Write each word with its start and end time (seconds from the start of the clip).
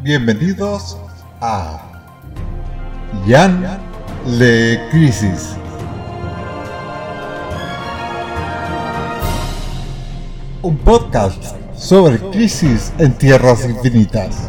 Bienvenidos 0.00 0.96
a 1.40 1.90
Jan 3.26 3.80
Le 4.38 4.80
Crisis. 4.92 5.56
Un 10.62 10.78
podcast 10.78 11.42
sobre 11.76 12.20
crisis 12.30 12.92
en 12.98 13.18
tierras 13.18 13.68
infinitas. 13.68 14.48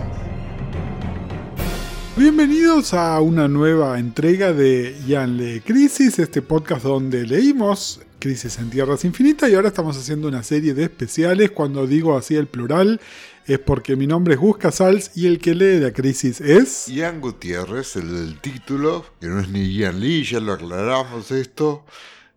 Bienvenidos 2.15 2.93
a 2.93 3.19
una 3.19 3.47
nueva 3.47 3.97
entrega 3.97 4.53
de 4.53 4.95
Jan 5.07 5.35
Le 5.35 5.61
Crisis, 5.61 6.19
este 6.19 6.43
podcast 6.43 6.83
donde 6.83 7.25
leímos 7.25 8.01
Crisis 8.19 8.59
en 8.59 8.69
Tierras 8.69 9.03
Infinitas 9.05 9.49
y 9.49 9.55
ahora 9.55 9.69
estamos 9.69 9.97
haciendo 9.97 10.27
una 10.27 10.43
serie 10.43 10.75
de 10.75 10.83
especiales. 10.83 11.51
Cuando 11.51 11.87
digo 11.87 12.15
así 12.15 12.35
el 12.35 12.47
plural 12.47 13.01
es 13.53 13.59
porque 13.59 13.95
mi 13.95 14.05
nombre 14.05 14.35
es 14.35 14.39
Gus 14.39 14.57
Casals 14.57 15.11
y 15.15 15.25
el 15.25 15.39
que 15.39 15.55
lee 15.55 15.79
la 15.79 15.91
crisis 15.91 16.39
es... 16.39 16.87
Ian 16.87 17.19
Gutiérrez, 17.19 17.95
el 17.95 18.13
del 18.13 18.39
título, 18.39 19.05
que 19.19 19.27
no 19.27 19.39
es 19.39 19.49
ni 19.49 19.73
Ian 19.73 19.99
Lee, 19.99 20.23
ya 20.23 20.39
lo 20.39 20.53
aclaramos 20.53 21.31
esto. 21.31 21.83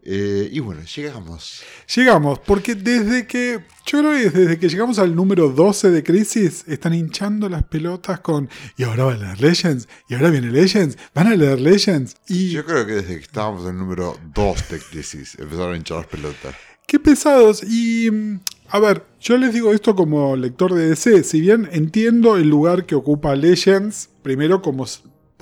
Eh, 0.04 0.48
y 0.50 0.58
bueno, 0.58 0.82
llegamos. 0.82 1.62
Llegamos, 1.94 2.40
porque 2.40 2.74
desde 2.74 3.26
que, 3.26 3.64
yo 3.86 4.00
creo 4.00 4.12
que 4.12 4.30
desde 4.30 4.58
que 4.58 4.68
llegamos 4.68 4.98
al 4.98 5.14
número 5.14 5.50
12 5.50 5.90
de 5.90 6.02
Crisis, 6.02 6.64
están 6.66 6.94
hinchando 6.94 7.48
las 7.48 7.62
pelotas 7.64 8.18
con, 8.20 8.48
y 8.76 8.82
ahora 8.82 9.04
van 9.04 9.22
a 9.22 9.26
leer 9.26 9.40
Legends, 9.40 9.88
y 10.08 10.14
ahora 10.14 10.30
viene 10.30 10.50
Legends, 10.50 10.98
van 11.14 11.28
a 11.28 11.36
leer 11.36 11.60
Legends. 11.60 12.16
Y 12.26 12.50
Yo 12.50 12.64
creo 12.64 12.84
que 12.84 12.94
desde 12.94 13.16
que 13.16 13.22
estábamos 13.22 13.62
en 13.62 13.70
el 13.70 13.78
número 13.78 14.18
2 14.34 14.68
de 14.70 14.78
Crisis 14.80 15.36
empezaron 15.38 15.74
a 15.74 15.76
hinchar 15.76 15.98
las 15.98 16.06
pelotas. 16.06 16.56
qué 16.86 16.98
pesados. 16.98 17.62
Y, 17.62 18.10
mm, 18.10 18.40
a 18.72 18.80
ver, 18.80 19.04
yo 19.20 19.36
les 19.36 19.52
digo 19.52 19.74
esto 19.74 19.94
como 19.94 20.34
lector 20.34 20.72
de 20.72 20.88
DC, 20.88 21.24
si 21.24 21.42
bien 21.42 21.68
entiendo 21.72 22.38
el 22.38 22.48
lugar 22.48 22.86
que 22.86 22.94
ocupa 22.94 23.36
Legends, 23.36 24.08
primero 24.22 24.62
como 24.62 24.86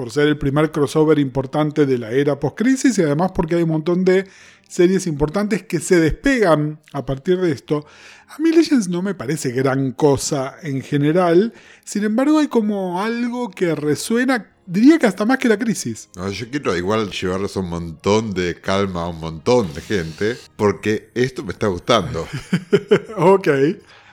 por 0.01 0.11
ser 0.11 0.29
el 0.29 0.39
primer 0.39 0.71
crossover 0.71 1.19
importante 1.19 1.85
de 1.85 1.99
la 1.99 2.11
era 2.11 2.41
post-crisis 2.41 2.97
y 2.97 3.03
además 3.03 3.33
porque 3.35 3.57
hay 3.57 3.65
un 3.65 3.69
montón 3.69 4.03
de 4.03 4.27
series 4.67 5.07
importantes 5.07 5.65
que 5.65 5.79
se 5.79 6.01
despegan 6.01 6.81
a 6.95 7.05
partir 7.05 7.39
de 7.39 7.53
esto. 7.53 7.85
A 8.27 8.39
mí 8.39 8.51
Legends 8.51 8.89
no 8.89 9.03
me 9.03 9.15
parece 9.15 9.51
gran 9.51 9.93
cosa 9.93 10.57
en 10.63 10.81
general, 10.81 11.53
sin 11.85 12.05
embargo 12.05 12.39
hay 12.39 12.49
como 12.49 13.03
algo 13.03 13.51
que 13.51 13.75
resuena, 13.75 14.51
diría 14.65 14.99
que 14.99 15.05
hasta 15.05 15.27
más 15.27 15.37
que 15.37 15.51
la 15.51 15.59
crisis. 15.59 16.09
No, 16.17 16.31
yo 16.31 16.49
quiero 16.49 16.75
igual 16.75 17.11
llevarles 17.11 17.55
un 17.57 17.69
montón 17.69 18.33
de 18.33 18.59
calma 18.59 19.03
a 19.03 19.09
un 19.09 19.21
montón 19.21 19.75
de 19.75 19.83
gente, 19.83 20.39
porque 20.57 21.11
esto 21.15 21.45
me 21.45 21.53
está 21.53 21.67
gustando. 21.67 22.27
ok. 23.19 23.49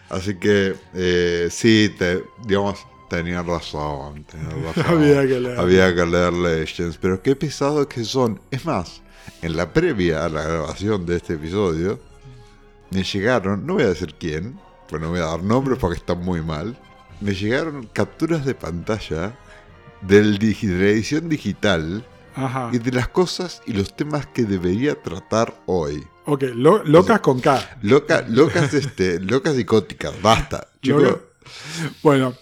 Así 0.10 0.36
que 0.36 0.76
eh, 0.94 1.48
sí, 1.50 1.96
te, 1.98 2.26
digamos, 2.46 2.86
tenían 3.10 3.46
razón, 3.48 4.24
tenían 4.26 4.64
razón. 4.76 4.86
Había 4.88 5.22
que 5.28 5.40
leer. 5.40 5.60
Había 5.60 5.96
que 5.96 6.06
leer 6.06 6.34
Legends, 6.34 6.98
pero 6.98 7.22
qué 7.22 7.36
pesados 7.36 7.88
que 7.88 8.04
son. 8.04 8.40
Es 8.52 8.66
más, 8.66 9.02
en 9.42 9.56
la 9.58 9.72
previa 9.74 10.26
a 10.26 10.30
la 10.30 10.44
grabación 10.44 11.06
de 11.06 11.18
este 11.18 11.34
episodio, 11.34 12.00
me 12.92 13.04
llegaron, 13.04 13.66
no 13.66 13.74
voy 13.76 13.84
a 13.84 13.88
decir 13.90 14.16
quién, 14.20 14.60
pues 14.90 15.02
no 15.02 15.10
voy 15.10 15.20
a 15.20 15.26
dar 15.26 15.44
nombres 15.44 15.78
porque 15.80 15.98
está 15.98 16.16
muy 16.16 16.42
mal, 16.42 16.78
me 17.20 17.34
llegaron 17.34 17.88
capturas 17.94 18.46
de 18.46 18.56
pantalla 18.56 19.38
del 20.02 20.38
de 20.38 20.56
la 20.62 20.86
edición 20.86 21.28
digital 21.28 22.06
Ajá. 22.36 22.70
y 22.72 22.78
de 22.78 22.92
las 22.92 23.08
cosas 23.10 23.62
y 23.66 23.74
los 23.74 23.96
temas 23.96 24.28
que 24.28 24.44
debería 24.44 24.96
tratar 25.02 25.54
hoy. 25.66 26.04
Ok, 26.26 26.44
lo- 26.54 26.84
locas 26.84 27.20
con 27.22 27.40
K. 27.40 27.78
Loca, 27.82 28.24
locas, 28.30 28.74
este, 28.74 29.20
locas 29.20 29.56
psicóticas, 29.56 30.14
basta. 30.22 30.68
Chicos, 30.82 31.04
Loca- 31.04 31.22
Bueno, 32.04 32.34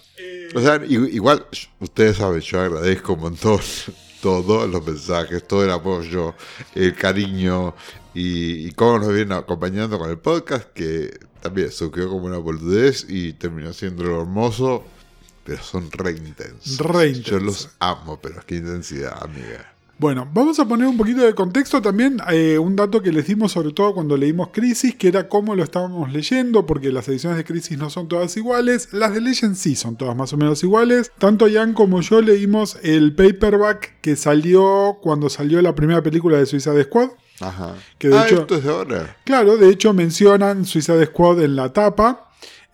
O 0.54 0.60
sea, 0.60 0.80
igual, 0.86 1.46
ustedes 1.80 2.16
saben, 2.16 2.40
yo 2.40 2.60
agradezco 2.60 3.14
un 3.14 3.20
montón 3.20 3.60
todos 4.22 4.68
los 4.68 4.84
mensajes, 4.86 5.46
todo 5.46 5.64
el 5.64 5.70
apoyo, 5.70 6.34
el 6.74 6.94
cariño 6.94 7.74
y, 8.14 8.68
y 8.68 8.72
cómo 8.72 8.98
nos 8.98 9.08
vienen 9.08 9.32
acompañando 9.32 9.98
con 9.98 10.10
el 10.10 10.18
podcast, 10.18 10.72
que 10.72 11.18
también 11.40 11.70
surgió 11.70 12.08
como 12.08 12.26
una 12.26 12.38
boludez 12.38 13.06
y 13.08 13.34
terminó 13.34 13.72
siendo 13.72 14.04
lo 14.04 14.22
hermoso, 14.22 14.84
pero 15.44 15.62
son 15.62 15.90
re 15.92 16.12
intensos. 16.12 16.78
Re 16.78 17.12
Yo 17.12 17.18
intensos. 17.18 17.42
los 17.42 17.70
amo, 17.78 18.18
pero 18.20 18.42
qué 18.46 18.56
intensidad, 18.56 19.22
amiga. 19.22 19.75
Bueno, 19.98 20.28
vamos 20.34 20.58
a 20.58 20.68
poner 20.68 20.86
un 20.86 20.98
poquito 20.98 21.22
de 21.22 21.34
contexto 21.34 21.80
también, 21.80 22.18
eh, 22.30 22.58
un 22.58 22.76
dato 22.76 23.00
que 23.00 23.10
les 23.12 23.26
dimos 23.26 23.52
sobre 23.52 23.72
todo 23.72 23.94
cuando 23.94 24.18
leímos 24.18 24.48
Crisis, 24.52 24.94
que 24.94 25.08
era 25.08 25.26
cómo 25.26 25.54
lo 25.54 25.64
estábamos 25.64 26.12
leyendo, 26.12 26.66
porque 26.66 26.92
las 26.92 27.08
ediciones 27.08 27.38
de 27.38 27.44
Crisis 27.44 27.78
no 27.78 27.88
son 27.88 28.06
todas 28.06 28.36
iguales, 28.36 28.90
las 28.92 29.14
de 29.14 29.22
Legends 29.22 29.58
sí 29.58 29.74
son 29.74 29.96
todas 29.96 30.14
más 30.14 30.34
o 30.34 30.36
menos 30.36 30.62
iguales. 30.62 31.10
Tanto 31.18 31.46
Jan 31.50 31.72
como 31.72 32.02
yo 32.02 32.20
leímos 32.20 32.76
el 32.82 33.14
paperback 33.14 33.94
que 34.02 34.16
salió 34.16 34.98
cuando 35.00 35.30
salió 35.30 35.62
la 35.62 35.74
primera 35.74 36.02
película 36.02 36.36
de 36.36 36.44
Suicide 36.44 36.84
Squad. 36.84 37.08
Ajá. 37.40 37.74
Que 37.98 38.08
de 38.08 38.18
ah, 38.18 38.26
hecho- 38.26 38.40
esto 38.42 38.56
es 38.56 38.64
de 38.64 38.70
ahora. 38.70 39.16
Claro, 39.24 39.56
de 39.56 39.70
hecho 39.70 39.94
mencionan 39.94 40.66
Suicide 40.66 41.06
Squad 41.06 41.42
en 41.42 41.56
la 41.56 41.72
tapa. 41.72 42.25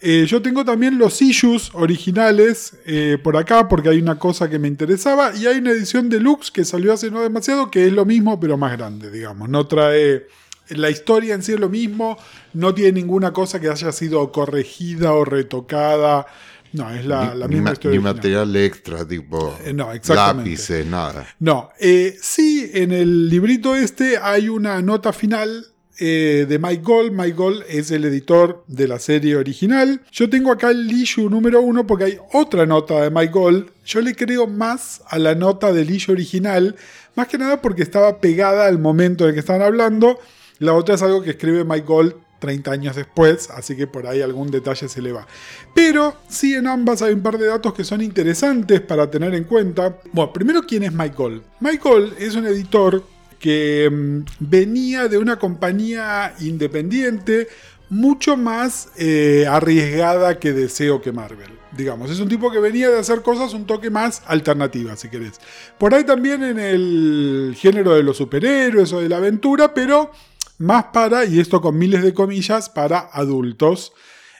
Eh, 0.04 0.26
yo 0.26 0.42
tengo 0.42 0.64
también 0.64 0.98
los 0.98 1.22
issues 1.22 1.70
originales 1.74 2.74
eh, 2.86 3.18
por 3.22 3.36
acá 3.36 3.68
porque 3.68 3.88
hay 3.88 3.98
una 3.98 4.18
cosa 4.18 4.50
que 4.50 4.58
me 4.58 4.66
interesaba 4.68 5.32
y 5.36 5.46
hay 5.46 5.58
una 5.58 5.70
edición 5.70 6.08
deluxe 6.08 6.50
que 6.50 6.64
salió 6.64 6.92
hace 6.92 7.10
no 7.10 7.22
demasiado 7.22 7.70
que 7.70 7.86
es 7.86 7.92
lo 7.92 8.04
mismo 8.04 8.40
pero 8.40 8.56
más 8.56 8.76
grande, 8.76 9.10
digamos. 9.10 9.48
No 9.48 9.66
trae... 9.66 10.26
La 10.68 10.88
historia 10.90 11.34
en 11.34 11.42
sí 11.42 11.52
es 11.52 11.60
lo 11.60 11.68
mismo, 11.68 12.16
no 12.54 12.72
tiene 12.72 12.92
ninguna 12.92 13.32
cosa 13.32 13.60
que 13.60 13.68
haya 13.68 13.92
sido 13.92 14.30
corregida 14.32 15.12
o 15.12 15.24
retocada. 15.24 16.24
No, 16.72 16.88
es 16.94 17.04
la, 17.04 17.34
ni, 17.34 17.40
la 17.40 17.48
ni 17.48 17.54
misma 17.56 17.64
ma- 17.70 17.72
historia. 17.74 17.90
ni 18.00 18.06
original. 18.06 18.14
material 18.14 18.56
extra, 18.56 19.06
tipo 19.06 19.58
Eh, 19.64 19.72
no, 19.74 19.90
lápices, 20.08 20.86
nada. 20.86 21.26
No, 21.40 21.68
eh, 21.78 22.16
sí, 22.22 22.70
en 22.72 22.92
el 22.92 23.28
librito 23.28 23.76
este 23.76 24.16
hay 24.16 24.48
una 24.48 24.80
nota 24.80 25.12
final 25.12 25.66
eh, 25.98 26.46
de 26.48 26.58
Mike 26.58 26.82
Gold. 26.82 27.12
Mike 27.12 27.32
Gold 27.32 27.64
es 27.68 27.90
el 27.90 28.04
editor 28.04 28.64
de 28.66 28.88
la 28.88 28.98
serie 28.98 29.36
original. 29.36 30.00
Yo 30.10 30.28
tengo 30.30 30.50
acá 30.50 30.70
el 30.70 30.90
issue 30.90 31.28
número 31.28 31.60
uno 31.60 31.86
porque 31.86 32.04
hay 32.04 32.18
otra 32.32 32.66
nota 32.66 33.02
de 33.02 33.10
Mike 33.10 33.32
Gold. 33.32 33.70
Yo 33.84 34.00
le 34.00 34.14
creo 34.14 34.46
más 34.46 35.02
a 35.08 35.18
la 35.18 35.34
nota 35.34 35.72
del 35.72 35.90
issue 35.90 36.12
original, 36.12 36.76
más 37.14 37.28
que 37.28 37.38
nada 37.38 37.60
porque 37.60 37.82
estaba 37.82 38.20
pegada 38.20 38.66
al 38.66 38.78
momento 38.78 39.24
en 39.24 39.30
el 39.30 39.34
que 39.34 39.40
estaban 39.40 39.62
hablando. 39.62 40.18
La 40.58 40.74
otra 40.74 40.94
es 40.94 41.02
algo 41.02 41.22
que 41.22 41.30
escribe 41.30 41.64
Mike 41.64 41.86
Gold 41.86 42.14
30 42.42 42.72
años 42.72 42.96
después, 42.96 43.50
así 43.50 43.76
que 43.76 43.86
por 43.86 44.04
ahí 44.06 44.20
algún 44.20 44.50
detalle 44.50 44.88
se 44.88 45.00
le 45.00 45.12
va. 45.12 45.26
Pero 45.74 46.16
sí 46.28 46.54
en 46.54 46.66
ambas 46.66 47.00
hay 47.00 47.14
un 47.14 47.22
par 47.22 47.38
de 47.38 47.46
datos 47.46 47.72
que 47.72 47.84
son 47.84 48.02
interesantes 48.02 48.80
para 48.80 49.08
tener 49.08 49.32
en 49.34 49.44
cuenta. 49.44 49.96
Bueno, 50.12 50.32
primero, 50.32 50.62
¿quién 50.62 50.82
es 50.82 50.92
Mike 50.92 51.14
Gold? 51.16 51.42
Mike 51.60 51.80
Gold 51.82 52.14
es 52.18 52.34
un 52.34 52.44
editor 52.46 53.04
que 53.42 53.90
mm, 53.90 54.20
venía 54.38 55.08
de 55.08 55.18
una 55.18 55.38
compañía 55.38 56.32
independiente 56.40 57.48
mucho 57.90 58.38
más 58.38 58.88
eh, 58.96 59.44
arriesgada 59.46 60.38
que 60.38 60.52
Deseo 60.52 61.02
que 61.02 61.12
Marvel. 61.12 61.50
Digamos, 61.76 62.10
es 62.10 62.20
un 62.20 62.28
tipo 62.28 62.50
que 62.50 62.60
venía 62.60 62.88
de 62.88 62.98
hacer 62.98 63.20
cosas 63.22 63.52
un 63.52 63.66
toque 63.66 63.90
más 63.90 64.22
alternativas, 64.26 65.00
si 65.00 65.10
querés. 65.10 65.40
Por 65.76 65.92
ahí 65.92 66.04
también 66.04 66.42
en 66.42 66.58
el 66.58 67.54
género 67.58 67.94
de 67.94 68.02
los 68.02 68.16
superhéroes 68.16 68.92
o 68.92 69.00
de 69.00 69.08
la 69.08 69.16
aventura, 69.16 69.74
pero 69.74 70.12
más 70.58 70.84
para, 70.92 71.24
y 71.24 71.40
esto 71.40 71.60
con 71.60 71.76
miles 71.76 72.02
de 72.02 72.14
comillas, 72.14 72.70
para 72.70 73.10
adultos. 73.12 73.92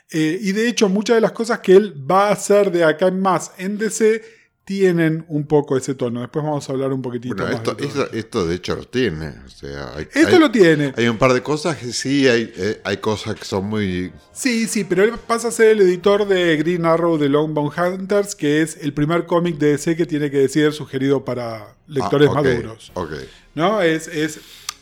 Eh, 0.09 0.39
y 0.41 0.51
de 0.53 0.69
hecho, 0.69 0.87
muchas 0.87 1.17
de 1.17 1.21
las 1.21 1.33
cosas 1.33 1.59
que 1.59 1.73
él 1.73 1.93
va 2.09 2.29
a 2.29 2.33
hacer 2.33 2.71
de 2.71 2.85
acá 2.85 3.07
en 3.07 3.19
más 3.19 3.51
en 3.57 3.77
DC 3.77 4.21
tienen 4.65 5.25
un 5.27 5.45
poco 5.45 5.75
ese 5.75 5.93
tono. 5.93 6.21
Después 6.21 6.45
vamos 6.45 6.69
a 6.69 6.71
hablar 6.71 6.93
un 6.93 7.01
poquitito 7.01 7.35
Bueno, 7.35 7.51
más. 7.51 7.55
esto, 7.57 7.73
de 7.75 7.85
esto, 7.85 8.13
esto 8.13 8.47
de 8.47 8.55
hecho 8.55 8.75
lo 8.77 8.83
tiene. 8.87 9.27
O 9.45 9.49
sea, 9.49 9.91
hay, 9.95 10.07
Esto 10.13 10.35
hay- 10.35 10.39
lo 10.39 10.51
tiene. 10.51 10.93
Hay 10.95 11.07
un 11.09 11.17
par 11.17 11.33
de 11.33 11.41
cosas 11.43 11.75
que 11.77 11.91
sí, 11.91 12.27
hay, 12.29 12.53
eh, 12.55 12.79
hay 12.85 12.97
cosas 12.97 13.35
que 13.35 13.43
son 13.43 13.65
muy... 13.65 14.13
Sí, 14.31 14.67
sí, 14.67 14.85
pero 14.85 15.03
él 15.03 15.11
pasa 15.27 15.49
a 15.49 15.51
ser 15.51 15.67
el 15.71 15.81
editor 15.81 16.25
de 16.27 16.55
Green 16.57 16.85
Arrow 16.85 17.17
de 17.17 17.27
Longbound 17.27 17.73
Hunters, 17.77 18.35
que 18.35 18.61
es 18.61 18.77
el 18.81 18.93
primer 18.93 19.25
cómic 19.25 19.57
de 19.57 19.71
DC 19.71 19.97
que 19.97 20.05
tiene 20.05 20.31
que 20.31 20.47
ser 20.47 20.71
sugerido 20.71 21.25
para 21.25 21.75
lectores 21.87 22.29
Ah, 22.31 22.35
maduros. 22.35 22.91
Ok. 22.93 23.11
¿no? 23.55 23.81
Es, 23.81 24.07
es 24.07 24.39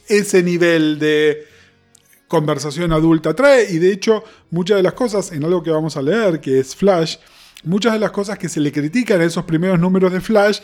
ese 0.07 0.43
nivel 0.43 0.99
de 0.99 1.47
conversación 2.27 2.93
adulta 2.93 3.33
trae 3.35 3.69
y 3.71 3.77
de 3.77 3.91
hecho 3.91 4.23
muchas 4.51 4.77
de 4.77 4.83
las 4.83 4.93
cosas 4.93 5.31
en 5.33 5.43
algo 5.43 5.61
que 5.63 5.69
vamos 5.71 5.97
a 5.97 6.01
leer 6.01 6.39
que 6.39 6.59
es 6.59 6.73
Flash 6.75 7.17
muchas 7.63 7.93
de 7.93 7.99
las 7.99 8.11
cosas 8.11 8.37
que 8.37 8.49
se 8.49 8.59
le 8.59 8.71
critican 8.71 9.21
a 9.21 9.25
esos 9.25 9.45
primeros 9.45 9.79
números 9.79 10.11
de 10.11 10.21
Flash 10.21 10.59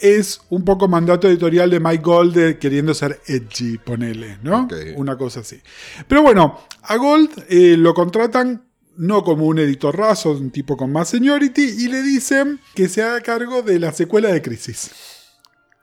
es 0.00 0.40
un 0.50 0.64
poco 0.64 0.88
mandato 0.88 1.28
editorial 1.28 1.70
de 1.70 1.80
Mike 1.80 2.02
Gold 2.02 2.34
de 2.34 2.58
queriendo 2.58 2.92
ser 2.92 3.20
edgy, 3.26 3.78
ponele, 3.78 4.38
¿no? 4.42 4.68
Una 4.96 5.16
cosa 5.16 5.40
así. 5.40 5.60
Pero 6.08 6.22
bueno, 6.22 6.58
a 6.82 6.96
Gold 6.96 7.44
eh, 7.48 7.76
lo 7.76 7.94
contratan 7.94 8.64
no 8.96 9.22
como 9.22 9.46
un 9.46 9.58
editor 9.58 9.96
raso, 9.96 10.32
un 10.32 10.50
tipo 10.50 10.76
con 10.76 10.92
más 10.92 11.08
seniority, 11.10 11.62
y 11.62 11.88
le 11.88 12.02
dicen 12.02 12.60
que 12.74 12.88
se 12.88 13.02
haga 13.02 13.20
cargo 13.20 13.62
de 13.62 13.78
la 13.78 13.92
secuela 13.92 14.28
de 14.30 14.42
Crisis. 14.42 14.90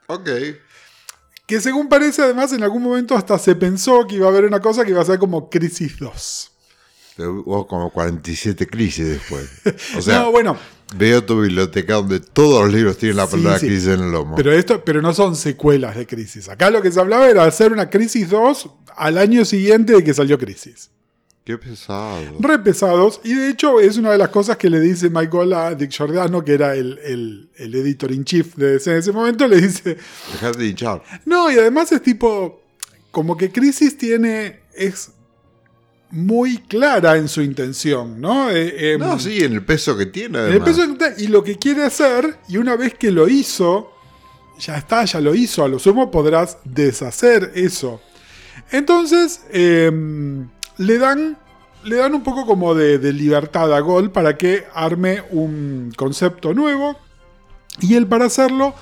Ok. 0.06 0.28
Que 1.46 1.60
según 1.60 1.88
parece, 1.88 2.22
además, 2.22 2.52
en 2.52 2.62
algún 2.62 2.82
momento 2.82 3.16
hasta 3.16 3.38
se 3.38 3.56
pensó 3.56 4.06
que 4.06 4.16
iba 4.16 4.26
a 4.26 4.30
haber 4.30 4.44
una 4.44 4.60
cosa 4.60 4.84
que 4.84 4.90
iba 4.90 5.02
a 5.02 5.04
ser 5.04 5.18
como 5.18 5.50
Crisis 5.50 5.98
2. 5.98 6.52
Hubo 7.28 7.66
como 7.66 7.90
47 7.90 8.66
crisis 8.66 9.06
después. 9.08 9.48
O 9.96 10.02
sea, 10.02 10.20
no, 10.20 10.30
bueno, 10.32 10.56
veo 10.96 11.22
tu 11.24 11.40
biblioteca 11.40 11.94
donde 11.94 12.20
todos 12.20 12.64
los 12.64 12.74
libros 12.74 12.98
tienen 12.98 13.16
la 13.16 13.26
palabra 13.26 13.58
sí. 13.58 13.66
crisis 13.66 13.88
en 13.88 14.00
el 14.00 14.10
lomo. 14.12 14.36
pero 14.36 14.52
esto, 14.52 14.82
pero 14.84 15.00
no 15.02 15.12
son 15.14 15.36
secuelas 15.36 15.96
de 15.96 16.06
Crisis. 16.06 16.48
Acá 16.48 16.70
lo 16.70 16.82
que 16.82 16.90
se 16.92 16.98
hablaba 17.00 17.28
era 17.28 17.44
hacer 17.44 17.72
una 17.72 17.88
Crisis 17.90 18.28
2 18.30 18.70
al 18.96 19.18
año 19.18 19.44
siguiente 19.44 19.92
de 19.94 20.02
que 20.04 20.12
salió 20.14 20.38
Crisis. 20.38 20.90
Qué 21.44 21.56
pesado. 21.56 22.20
Re 22.38 22.58
pesados, 22.58 23.20
y 23.24 23.34
de 23.34 23.48
hecho 23.48 23.80
es 23.80 23.96
una 23.96 24.12
de 24.12 24.18
las 24.18 24.28
cosas 24.28 24.56
que 24.58 24.68
le 24.68 24.78
dice 24.78 25.08
Michael 25.08 25.52
a 25.54 25.74
Dick 25.74 25.90
Giordano, 25.90 26.44
que 26.44 26.52
era 26.54 26.74
el, 26.74 26.98
el- 27.02 27.50
el 27.56 27.74
editor 27.74 28.12
in 28.12 28.24
chief 28.24 28.54
de 28.56 28.72
DC 28.72 28.90
en 28.92 28.98
ese 28.98 29.10
momento, 29.12 29.48
le 29.48 29.60
dice, 29.60 29.96
Dejate 30.32 30.58
de 30.58 30.66
hinchar. 30.68 31.02
no, 31.24 31.50
y 31.50 31.54
además 31.54 31.90
es 31.92 32.02
tipo, 32.02 32.62
como 33.10 33.36
que 33.36 33.50
Crisis 33.50 33.96
tiene, 33.96 34.60
es 34.74 35.12
muy 36.12 36.58
clara 36.58 37.16
en 37.16 37.28
su 37.28 37.40
intención, 37.42 38.20
¿no? 38.20 38.50
Eh, 38.50 38.94
em, 38.94 39.00
No, 39.00 39.18
sí, 39.18 39.44
en 39.44 39.52
el 39.52 39.64
peso 39.64 39.96
que 39.96 40.06
tiene. 40.06 40.38
En 40.38 40.44
el 40.46 40.50
Además. 40.62 40.68
peso 40.70 40.98
que- 40.98 41.22
y 41.22 41.26
lo 41.28 41.44
que 41.44 41.56
quiere 41.56 41.84
hacer, 41.84 42.38
y 42.48 42.56
una 42.56 42.76
vez 42.76 42.94
que 42.94 43.10
lo 43.10 43.28
hizo, 43.28 43.92
ya 44.58 44.76
está, 44.76 45.04
ya 45.04 45.20
lo 45.20 45.34
hizo, 45.34 45.64
a 45.64 45.68
lo 45.68 45.78
sumo 45.78 46.10
podrás 46.10 46.58
deshacer 46.64 47.52
eso. 47.54 48.00
Entonces, 48.70 49.42
em, 49.52 50.48
le 50.78 50.98
dan. 50.98 51.38
Le 51.82 51.96
dan 51.96 52.14
un 52.14 52.22
poco 52.22 52.44
como 52.44 52.74
de, 52.74 52.98
de 52.98 53.10
libertad 53.10 53.72
a 53.74 53.80
Gol 53.80 54.10
para 54.12 54.36
que 54.36 54.64
arme 54.74 55.22
un 55.30 55.90
concepto 55.96 56.52
nuevo. 56.52 56.98
Y 57.80 57.94
él 57.94 58.06
para 58.06 58.26
hacerlo 58.26 58.74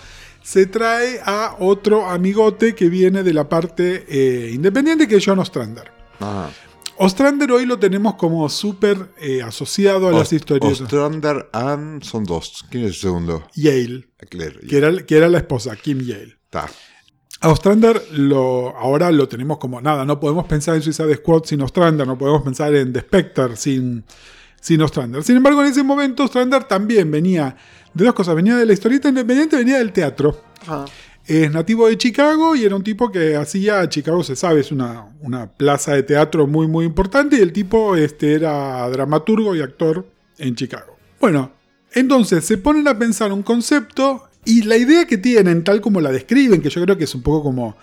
se 0.43 0.67
trae 0.67 1.21
a 1.25 1.55
otro 1.61 2.11
amigote 2.11 2.75
que 2.75 2.89
viene 2.89 3.23
de 3.23 3.33
la 3.33 3.49
parte 3.49 4.05
eh, 4.09 4.51
independiente, 4.53 5.07
que 5.07 5.15
es 5.19 5.25
John 5.25 5.39
Ostrander. 5.39 5.93
Ajá. 6.19 6.51
Ostrander 6.99 7.51
hoy 7.53 7.65
lo 7.65 7.79
tenemos 7.79 8.15
como 8.15 8.49
súper 8.49 9.13
eh, 9.21 9.43
asociado 9.43 10.09
a 10.09 10.13
las 10.13 10.33
historias. 10.33 10.81
Ostrander 10.81 11.49
and 11.53 12.03
son 12.03 12.25
dos. 12.25 12.65
¿Quién 12.71 12.85
es 12.85 12.91
el 12.91 12.97
segundo? 12.97 13.47
Yale. 13.55 14.09
Claire. 14.29 14.61
que 14.67 14.77
era, 14.77 15.07
que 15.07 15.17
era 15.17 15.29
la 15.29 15.39
esposa, 15.39 15.77
Kim 15.77 16.01
Yale. 16.01 16.37
Está. 16.45 16.69
A 17.41 17.51
Ostrander 17.51 18.03
lo, 18.13 18.77
ahora 18.77 19.13
lo 19.13 19.29
tenemos 19.29 19.59
como 19.59 19.81
nada, 19.81 20.05
no 20.05 20.19
podemos 20.19 20.47
pensar 20.47 20.75
en 20.75 20.83
Suicide 20.83 21.15
Squad 21.15 21.45
sin 21.45 21.63
Ostrander, 21.63 22.05
no 22.05 22.19
podemos 22.19 22.43
pensar 22.43 22.75
en 22.75 22.93
The 22.93 23.01
Spectre 23.01 23.55
sin, 23.55 24.05
sin 24.61 24.83
Ostrander. 24.83 25.23
Sin 25.23 25.37
embargo, 25.37 25.61
en 25.63 25.69
ese 25.69 25.85
momento 25.85 26.25
Ostrander 26.25 26.65
también 26.65 27.09
venía 27.13 27.57
de 27.95 28.05
dos 28.05 28.15
cosas, 28.15 28.35
venía 28.35 28.57
de 28.57 28.67
la 28.67 28.73
historieta 28.73 29.09
independiente, 29.09 29.57
venía 29.57 29.79
del 29.79 29.93
teatro. 29.93 30.43
Es 31.29 31.53
nativo 31.53 31.87
de 31.89 31.99
Chicago 31.99 32.57
y 32.57 32.65
era 32.65 32.75
un 32.75 32.83
tipo 32.83 33.13
que 33.13 33.37
hacía, 33.37 33.87
Chicago 33.91 34.25
se 34.25 34.35
sabe, 34.35 34.61
es 34.63 34.73
una, 34.73 35.15
una 35.21 35.47
plaza 35.53 35.93
de 35.93 36.03
teatro 36.03 36.47
muy 36.47 36.67
muy 36.67 36.87
importante 36.87 37.37
y 37.37 37.41
el 37.41 37.53
tipo 37.53 37.95
este, 37.97 38.33
era 38.33 38.89
dramaturgo 38.89 39.55
y 39.55 39.61
actor 39.61 40.07
en 40.39 40.57
Chicago. 40.57 40.97
Bueno, 41.21 41.53
entonces 41.93 42.47
se 42.47 42.57
ponen 42.57 42.89
a 42.89 42.99
pensar 42.99 43.31
un 43.31 43.43
concepto 43.43 44.25
y 44.47 44.63
la 44.63 44.79
idea 44.79 45.07
que 45.07 45.19
tienen, 45.19 45.65
tal 45.65 45.83
como 45.83 46.01
la 46.01 46.11
describen, 46.11 46.63
que 46.63 46.71
yo 46.71 46.81
creo 46.83 46.97
que 46.97 47.05
es 47.05 47.15
un 47.15 47.23
poco 47.23 47.43
como 47.43 47.77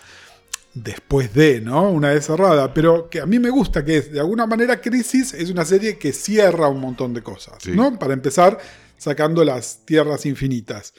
después 0.74 1.32
de, 1.36 1.62
¿no? 1.62 1.92
Una 1.92 2.10
vez 2.10 2.26
cerrada, 2.26 2.74
pero 2.74 3.10
que 3.12 3.22
a 3.22 3.28
mí 3.28 3.38
me 3.38 3.52
gusta, 3.52 3.86
que 3.86 3.98
es, 3.98 4.12
de 4.12 4.20
alguna 4.20 4.48
manera 4.48 4.82
Crisis 4.82 5.36
es 5.36 5.52
una 5.52 5.66
serie 5.66 6.00
que 6.00 6.12
cierra 6.14 6.68
un 6.68 6.82
montón 6.82 7.14
de 7.14 7.22
cosas, 7.22 7.56
Sí. 7.62 7.74
¿no? 7.74 8.00
Para 8.00 8.14
empezar, 8.14 8.58
sacando 8.98 9.44
las 9.46 9.86
tierras 9.86 10.26
infinitas. 10.26 10.94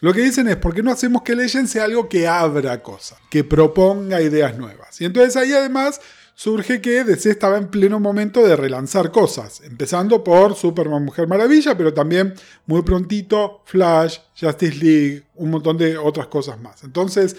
Lo 0.00 0.12
que 0.12 0.20
dicen 0.20 0.46
es, 0.48 0.56
¿por 0.56 0.74
qué 0.74 0.82
no 0.82 0.92
hacemos 0.92 1.22
que 1.22 1.34
Legend 1.34 1.68
sea 1.68 1.84
algo 1.84 2.08
que 2.08 2.28
abra 2.28 2.82
cosas, 2.82 3.18
que 3.30 3.44
proponga 3.44 4.20
ideas 4.20 4.56
nuevas? 4.58 5.00
Y 5.00 5.06
entonces 5.06 5.36
ahí 5.36 5.52
además 5.52 6.00
surge 6.34 6.82
que 6.82 7.02
DC 7.02 7.30
estaba 7.30 7.56
en 7.56 7.68
pleno 7.68 7.98
momento 7.98 8.46
de 8.46 8.56
relanzar 8.56 9.10
cosas, 9.10 9.62
empezando 9.62 10.22
por 10.22 10.54
Superman 10.54 11.02
Mujer 11.02 11.26
Maravilla, 11.26 11.76
pero 11.78 11.94
también 11.94 12.34
muy 12.66 12.82
prontito 12.82 13.62
Flash, 13.64 14.18
Justice 14.38 14.76
League, 14.76 15.24
un 15.36 15.50
montón 15.50 15.78
de 15.78 15.96
otras 15.96 16.26
cosas 16.26 16.60
más. 16.60 16.84
Entonces, 16.84 17.36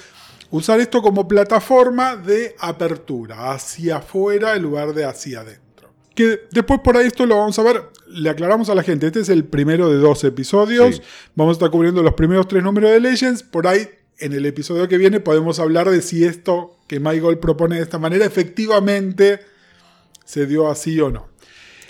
usar 0.49 0.79
esto 0.79 1.03
como 1.03 1.27
plataforma 1.27 2.15
de 2.15 2.55
apertura, 2.59 3.51
hacia 3.51 3.97
afuera 3.97 4.55
en 4.55 4.63
lugar 4.63 4.95
de 4.95 5.05
hacia 5.05 5.41
adentro. 5.41 5.66
Que 6.17 6.47
después 6.51 6.79
por 6.83 6.97
ahí 6.97 7.05
esto 7.05 7.25
lo 7.27 7.37
vamos 7.37 7.59
a 7.59 7.63
ver, 7.63 7.83
le 8.07 8.29
aclaramos 8.31 8.69
a 8.71 8.75
la 8.75 8.81
gente, 8.81 9.05
este 9.05 9.19
es 9.19 9.29
el 9.29 9.43
primero 9.45 9.87
de 9.89 9.97
dos 9.97 10.23
episodios, 10.23 10.95
Sí. 10.95 11.01
vamos 11.35 11.51
a 11.51 11.57
estar 11.57 11.69
cubriendo 11.69 12.01
los 12.01 12.15
primeros 12.15 12.47
tres 12.47 12.63
números 12.63 12.89
de 12.89 12.99
Legends, 12.99 13.43
por 13.43 13.67
ahí 13.67 13.87
en 14.17 14.33
el 14.33 14.45
episodio 14.47 14.87
que 14.87 14.97
viene 14.97 15.19
podemos 15.19 15.59
hablar 15.59 15.89
de 15.91 16.01
si 16.01 16.23
esto 16.25 16.75
que 16.87 16.99
Michael 16.99 17.37
propone 17.37 17.75
de 17.75 17.83
esta 17.83 17.99
manera 17.99 18.25
efectivamente 18.25 19.41
se 20.25 20.47
dio 20.47 20.67
así 20.71 20.99
o 20.99 21.11
no. 21.11 21.27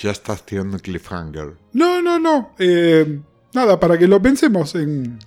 Ya 0.01 0.11
estás 0.11 0.45
tirando 0.45 0.77
cliffhanger. 0.77 1.53
No, 1.71 2.01
no, 2.01 2.19
no. 2.19 2.53
eh, 2.59 3.19
nada, 3.53 3.79
para 3.79 3.97
que 3.97 4.07
lo 4.09 4.21
pensemos 4.21 4.75
en. 4.75 5.19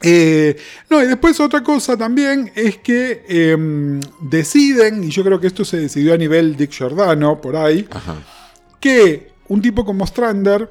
Eh, 0.00 0.56
no, 0.88 1.02
y 1.02 1.06
después 1.06 1.40
otra 1.40 1.62
cosa 1.62 1.96
también 1.96 2.52
es 2.54 2.78
que 2.78 3.24
em, 3.28 4.00
deciden, 4.20 5.04
y 5.04 5.10
yo 5.10 5.24
creo 5.24 5.40
que 5.40 5.48
esto 5.48 5.64
se 5.64 5.78
decidió 5.78 6.14
a 6.14 6.16
nivel 6.16 6.56
Dick 6.56 6.70
Giordano, 6.70 7.40
por 7.40 7.56
ahí, 7.56 7.86
Ajá. 7.90 8.16
que 8.78 9.32
un 9.48 9.60
tipo 9.60 9.84
como 9.84 10.06
Strander, 10.06 10.70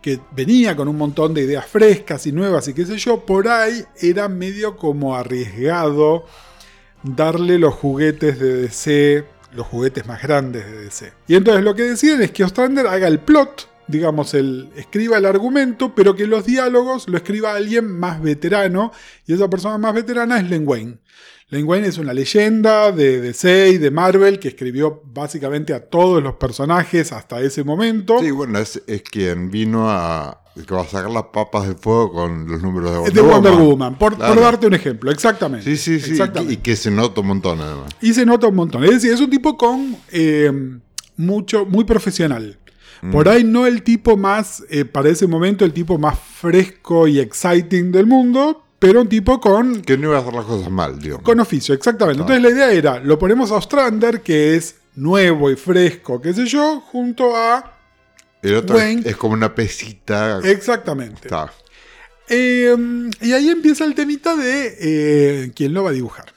que 0.00 0.20
venía 0.32 0.76
con 0.76 0.88
un 0.88 0.96
montón 0.96 1.34
de 1.34 1.42
ideas 1.42 1.66
frescas 1.66 2.26
y 2.26 2.32
nuevas 2.32 2.66
y 2.68 2.74
qué 2.74 2.86
sé 2.86 2.96
yo, 2.96 3.26
por 3.26 3.48
ahí 3.48 3.84
era 4.00 4.28
medio 4.28 4.76
como 4.76 5.14
arriesgado 5.14 6.24
darle 7.02 7.58
los 7.58 7.74
juguetes 7.74 8.38
de 8.38 8.62
DC, 8.62 9.24
los 9.52 9.66
juguetes 9.66 10.06
más 10.06 10.22
grandes 10.22 10.64
de 10.64 10.84
DC. 10.84 11.12
Y 11.28 11.34
entonces 11.34 11.64
lo 11.64 11.74
que 11.74 11.82
deciden 11.82 12.22
es 12.22 12.30
que 12.30 12.44
Ostrander 12.44 12.86
haga 12.86 13.08
el 13.08 13.18
plot, 13.18 13.68
digamos, 13.90 14.34
el, 14.34 14.70
escriba 14.76 15.18
el 15.18 15.26
argumento, 15.26 15.94
pero 15.94 16.14
que 16.14 16.26
los 16.26 16.44
diálogos 16.46 17.08
lo 17.08 17.16
escriba 17.16 17.54
alguien 17.54 17.90
más 17.98 18.22
veterano, 18.22 18.92
y 19.26 19.34
esa 19.34 19.48
persona 19.50 19.78
más 19.78 19.94
veterana 19.94 20.38
es 20.38 20.48
Len 20.48 20.66
Wayne. 20.66 20.98
Len 21.50 21.66
Wayne 21.66 21.88
es 21.88 21.98
una 21.98 22.14
leyenda 22.14 22.92
de 22.92 23.20
DC 23.20 23.70
y 23.70 23.78
de 23.78 23.90
Marvel 23.90 24.38
que 24.38 24.48
escribió 24.48 25.02
básicamente 25.04 25.74
a 25.74 25.80
todos 25.80 26.22
los 26.22 26.34
personajes 26.34 27.10
hasta 27.10 27.40
ese 27.40 27.64
momento. 27.64 28.20
Sí, 28.20 28.30
bueno, 28.30 28.60
es, 28.60 28.80
es 28.86 29.02
quien 29.02 29.50
vino 29.50 29.90
a. 29.90 30.44
que 30.54 30.72
va 30.72 30.82
a 30.82 30.86
sacar 30.86 31.10
las 31.10 31.24
papas 31.24 31.66
del 31.66 31.74
fuego 31.74 32.12
con 32.12 32.46
los 32.46 32.62
números 32.62 32.92
de 32.92 32.98
Wonder, 32.98 33.14
de 33.14 33.20
Wonder 33.20 33.52
Woman. 33.52 33.68
Woman, 33.68 33.98
por, 33.98 34.16
darte 34.16 34.68
un 34.68 34.74
ejemplo, 34.74 35.10
exactamente. 35.10 35.64
Sí, 35.64 35.76
sí, 35.76 35.98
sí. 35.98 36.12
Exactamente. 36.12 36.54
Y 36.54 36.56
que 36.58 36.76
se 36.76 36.92
nota 36.92 37.20
un 37.20 37.26
montón, 37.26 37.60
además. 37.60 37.96
Y 38.00 38.14
se 38.14 38.24
nota 38.24 38.46
un 38.46 38.54
montón. 38.54 38.84
Es 38.84 38.90
decir, 38.90 39.12
es 39.12 39.20
un 39.20 39.30
tipo 39.30 39.56
con 39.56 39.96
eh, 40.12 40.52
mucho, 41.16 41.66
muy 41.66 41.82
profesional. 41.82 42.58
Mm. 43.02 43.10
Por 43.12 43.28
ahí 43.28 43.44
no 43.44 43.66
el 43.66 43.82
tipo 43.82 44.16
más, 44.16 44.62
eh, 44.68 44.84
para 44.84 45.08
ese 45.08 45.26
momento, 45.26 45.64
el 45.64 45.72
tipo 45.72 45.98
más 45.98 46.18
fresco 46.18 47.06
y 47.08 47.18
exciting 47.20 47.92
del 47.92 48.06
mundo, 48.06 48.64
pero 48.78 49.02
un 49.02 49.08
tipo 49.08 49.40
con, 49.40 49.82
Que 49.82 49.96
no 49.98 50.08
iba 50.08 50.18
a 50.18 50.20
hacer 50.20 50.34
las 50.34 50.44
cosas 50.44 50.70
mal, 50.70 50.98
digamos. 51.00 51.22
con 51.24 51.38
oficio, 51.40 51.74
exactamente. 51.74 52.20
Entonces 52.22 52.42
la 52.42 52.50
idea 52.50 52.72
era, 52.72 52.98
lo 53.00 53.18
ponemos 53.18 53.50
a 53.50 53.56
Ostrander, 53.56 54.20
que 54.22 54.56
es 54.56 54.76
nuevo 54.96 55.50
y 55.50 55.56
fresco, 55.56 56.20
qué 56.20 56.32
sé 56.34 56.46
yo, 56.46 56.80
junto 56.80 57.36
a... 57.36 57.76
El 58.42 58.54
otro 58.56 58.76
es- 58.78 58.82
Wayne. 58.82 59.02
es 59.04 59.16
como 59.16 59.34
una 59.34 59.54
pesita. 59.54 60.40
Exactamente. 60.44 61.20
Está. 61.28 61.52
Eh, 62.28 62.74
y 63.20 63.32
ahí 63.32 63.48
empieza 63.50 63.84
el 63.84 63.94
temita 63.94 64.36
de 64.36 64.76
eh, 64.80 65.52
quién 65.54 65.74
lo 65.74 65.82
va 65.84 65.90
a 65.90 65.92
dibujar. 65.92 66.32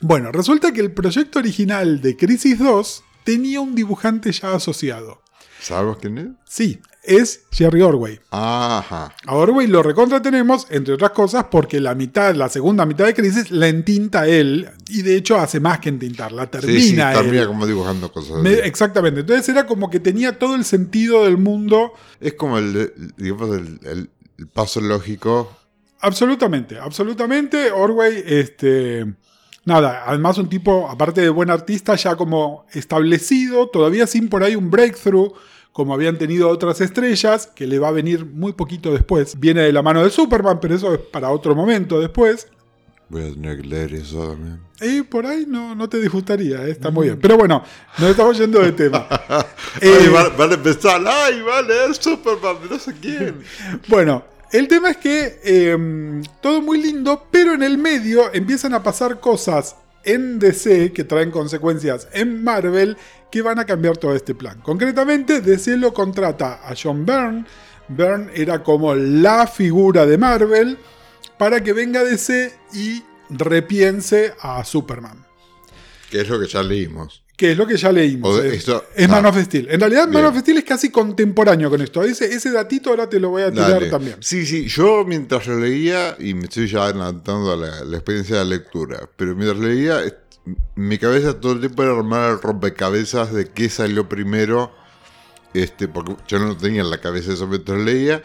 Bueno, 0.00 0.30
resulta 0.30 0.72
que 0.72 0.80
el 0.80 0.92
proyecto 0.92 1.38
original 1.40 2.00
de 2.00 2.16
Crisis 2.16 2.58
2 2.58 3.02
tenía 3.24 3.60
un 3.60 3.74
dibujante 3.74 4.30
ya 4.30 4.54
asociado. 4.54 5.20
¿Sabes 5.60 5.96
quién 6.00 6.18
es? 6.18 6.26
Sí, 6.44 6.80
es 7.02 7.44
Jerry 7.50 7.82
Orway. 7.82 8.20
Ajá. 8.30 9.12
A 9.26 9.34
Orway 9.34 9.66
lo 9.66 9.82
recontra 9.82 10.20
tenemos, 10.22 10.66
entre 10.70 10.94
otras 10.94 11.10
cosas, 11.10 11.46
porque 11.50 11.80
la 11.80 11.94
mitad, 11.94 12.34
la 12.34 12.48
segunda 12.48 12.86
mitad 12.86 13.06
de 13.06 13.14
Crisis 13.14 13.50
la 13.50 13.68
entinta 13.68 14.26
él, 14.28 14.68
y 14.88 15.02
de 15.02 15.16
hecho 15.16 15.36
hace 15.38 15.58
más 15.60 15.78
que 15.80 15.88
entintar, 15.88 16.32
la 16.32 16.50
termina 16.50 16.78
Sí, 16.80 16.88
sí, 16.90 17.00
él. 17.00 17.12
termina 17.24 17.46
como 17.46 17.66
dibujando 17.66 18.12
cosas. 18.12 18.38
Me- 18.42 18.52
exactamente, 18.60 19.20
entonces 19.20 19.48
era 19.48 19.66
como 19.66 19.90
que 19.90 20.00
tenía 20.00 20.38
todo 20.38 20.54
el 20.54 20.64
sentido 20.64 21.24
del 21.24 21.38
mundo 21.38 21.92
Es 22.20 22.34
como 22.34 22.58
el, 22.58 22.76
el- 22.76 23.14
digamos, 23.16 23.56
el, 23.56 23.80
el- 23.84 24.10
el 24.38 24.46
paso 24.48 24.80
lógico. 24.80 25.52
Absolutamente, 26.00 26.78
absolutamente. 26.78 27.72
Orway, 27.72 28.22
este. 28.24 29.04
Nada, 29.68 30.04
además 30.06 30.38
un 30.38 30.48
tipo, 30.48 30.88
aparte 30.88 31.20
de 31.20 31.28
buen 31.28 31.50
artista, 31.50 31.94
ya 31.94 32.16
como 32.16 32.64
establecido, 32.72 33.68
todavía 33.68 34.06
sin 34.06 34.30
por 34.30 34.42
ahí 34.42 34.56
un 34.56 34.70
breakthrough, 34.70 35.34
como 35.72 35.92
habían 35.92 36.16
tenido 36.16 36.48
otras 36.48 36.80
estrellas, 36.80 37.46
que 37.54 37.66
le 37.66 37.78
va 37.78 37.88
a 37.88 37.90
venir 37.90 38.24
muy 38.24 38.54
poquito 38.54 38.90
después. 38.90 39.38
Viene 39.38 39.60
de 39.60 39.74
la 39.74 39.82
mano 39.82 40.02
de 40.02 40.08
Superman, 40.08 40.58
pero 40.58 40.74
eso 40.74 40.94
es 40.94 41.00
para 41.00 41.28
otro 41.28 41.54
momento 41.54 42.00
después. 42.00 42.48
Voy 43.10 43.28
a 43.28 43.30
tener 43.34 43.60
que 43.60 43.68
leer 43.68 43.92
eso 43.92 44.28
también. 44.28 44.60
Y 44.80 45.02
por 45.02 45.26
ahí 45.26 45.44
no, 45.46 45.74
no 45.74 45.86
te 45.86 46.00
disgustaría, 46.00 46.64
¿eh? 46.64 46.70
está 46.70 46.90
muy 46.90 47.08
bien. 47.08 47.18
Pero 47.20 47.36
bueno, 47.36 47.62
nos 47.98 48.08
estamos 48.08 48.38
yendo 48.38 48.60
de 48.60 48.72
tema. 48.72 49.06
Eh, 49.82 50.08
van, 50.12 50.34
van 50.36 50.50
a 50.50 50.54
empezar. 50.54 51.00
¡Ay, 51.06 51.42
va 51.42 51.58
a 51.58 51.62
leer 51.62 51.94
Superman 51.94 52.56
no 52.70 52.78
sé 52.78 52.94
quién! 53.00 53.42
Bueno, 53.88 54.24
el 54.52 54.68
tema 54.68 54.90
es 54.90 54.96
que 54.96 55.40
eh, 55.44 56.22
todo 56.40 56.62
muy 56.62 56.80
lindo, 56.80 57.26
pero 57.30 57.54
en 57.54 57.62
el 57.62 57.78
medio 57.78 58.32
empiezan 58.32 58.74
a 58.74 58.82
pasar 58.82 59.20
cosas 59.20 59.76
en 60.04 60.38
DC 60.38 60.92
que 60.92 61.04
traen 61.04 61.30
consecuencias 61.30 62.08
en 62.12 62.42
Marvel 62.42 62.96
que 63.30 63.42
van 63.42 63.58
a 63.58 63.66
cambiar 63.66 63.98
todo 63.98 64.14
este 64.14 64.34
plan. 64.34 64.60
Concretamente, 64.62 65.40
DC 65.40 65.76
lo 65.76 65.92
contrata 65.92 66.60
a 66.66 66.74
John 66.80 67.04
Byrne. 67.04 67.44
Byrne 67.88 68.30
era 68.34 68.62
como 68.62 68.94
la 68.94 69.46
figura 69.46 70.06
de 70.06 70.16
Marvel 70.16 70.78
para 71.36 71.62
que 71.62 71.72
venga 71.72 72.04
DC 72.04 72.52
y 72.72 73.02
repiense 73.30 74.34
a 74.40 74.64
Superman. 74.64 75.26
Que 76.10 76.22
es 76.22 76.28
lo 76.28 76.40
que 76.40 76.46
ya 76.46 76.62
leímos. 76.62 77.22
Que 77.38 77.52
es 77.52 77.56
lo 77.56 77.68
que 77.68 77.76
ya 77.76 77.92
leímos. 77.92 78.34
O 78.36 78.42
es 78.42 78.52
esto- 78.54 78.84
es 78.96 79.06
ah. 79.08 79.12
Man 79.12 79.26
of 79.26 79.38
Steel. 79.40 79.68
En 79.70 79.78
realidad, 79.78 80.08
Man 80.08 80.22
Bien. 80.22 80.26
of 80.26 80.38
Steel 80.40 80.58
es 80.58 80.64
casi 80.64 80.90
contemporáneo 80.90 81.70
con 81.70 81.80
esto. 81.80 82.02
Ese, 82.02 82.24
ese 82.26 82.50
datito 82.50 82.90
ahora 82.90 83.08
te 83.08 83.20
lo 83.20 83.30
voy 83.30 83.42
a 83.42 83.52
tirar 83.52 83.70
Dale. 83.74 83.90
también. 83.90 84.16
Sí, 84.18 84.44
sí, 84.44 84.66
yo 84.66 85.04
mientras 85.06 85.46
lo 85.46 85.56
leía, 85.60 86.16
y 86.18 86.34
me 86.34 86.44
estoy 86.46 86.66
ya 86.66 86.82
adelantando 86.84 87.52
a 87.52 87.56
la, 87.56 87.84
la 87.84 87.96
experiencia 87.96 88.38
de 88.38 88.44
la 88.44 88.50
lectura, 88.56 89.08
pero 89.16 89.36
mientras 89.36 89.60
leía, 89.60 90.00
mi 90.74 90.98
cabeza 90.98 91.38
todo 91.38 91.52
el 91.52 91.60
tiempo 91.60 91.82
era 91.84 91.92
armar 91.92 92.32
el 92.32 92.40
rompecabezas 92.40 93.32
de 93.32 93.46
qué 93.50 93.68
salió 93.68 94.08
primero, 94.08 94.72
este, 95.54 95.86
porque 95.86 96.16
yo 96.26 96.40
no 96.40 96.56
tenía 96.56 96.80
en 96.80 96.90
la 96.90 97.00
cabeza 97.00 97.32
eso 97.32 97.46
mientras 97.46 97.78
leía, 97.80 98.20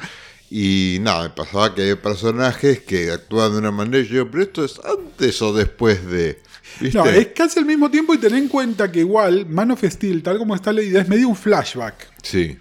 y 0.49 0.97
nada, 1.01 1.21
me 1.23 1.29
pasaba 1.29 1.75
que 1.75 1.83
hay 1.83 1.95
personajes 1.95 2.81
que 2.81 3.11
actúan 3.11 3.51
de 3.51 3.59
una 3.59 3.71
manera, 3.71 3.99
y 4.03 4.07
yo 4.07 4.13
digo, 4.13 4.29
pero 4.31 4.43
esto 4.43 4.65
es 4.65 4.81
antes 4.83 5.39
o 5.43 5.53
después 5.53 6.03
de... 6.09 6.41
¿Viste? 6.79 6.97
No, 6.97 7.05
es 7.05 7.27
casi 7.27 7.59
al 7.59 7.65
mismo 7.65 7.89
tiempo 7.89 8.13
y 8.13 8.17
ten 8.17 8.35
en 8.35 8.47
cuenta 8.47 8.91
que 8.91 8.99
igual 8.99 9.45
Man 9.47 9.71
of 9.71 9.83
Steel, 9.83 10.23
tal 10.23 10.37
como 10.37 10.55
está 10.55 10.71
leída, 10.71 11.01
es 11.01 11.07
medio 11.07 11.27
un 11.27 11.35
flashback. 11.35 12.11
Sí, 12.21 12.57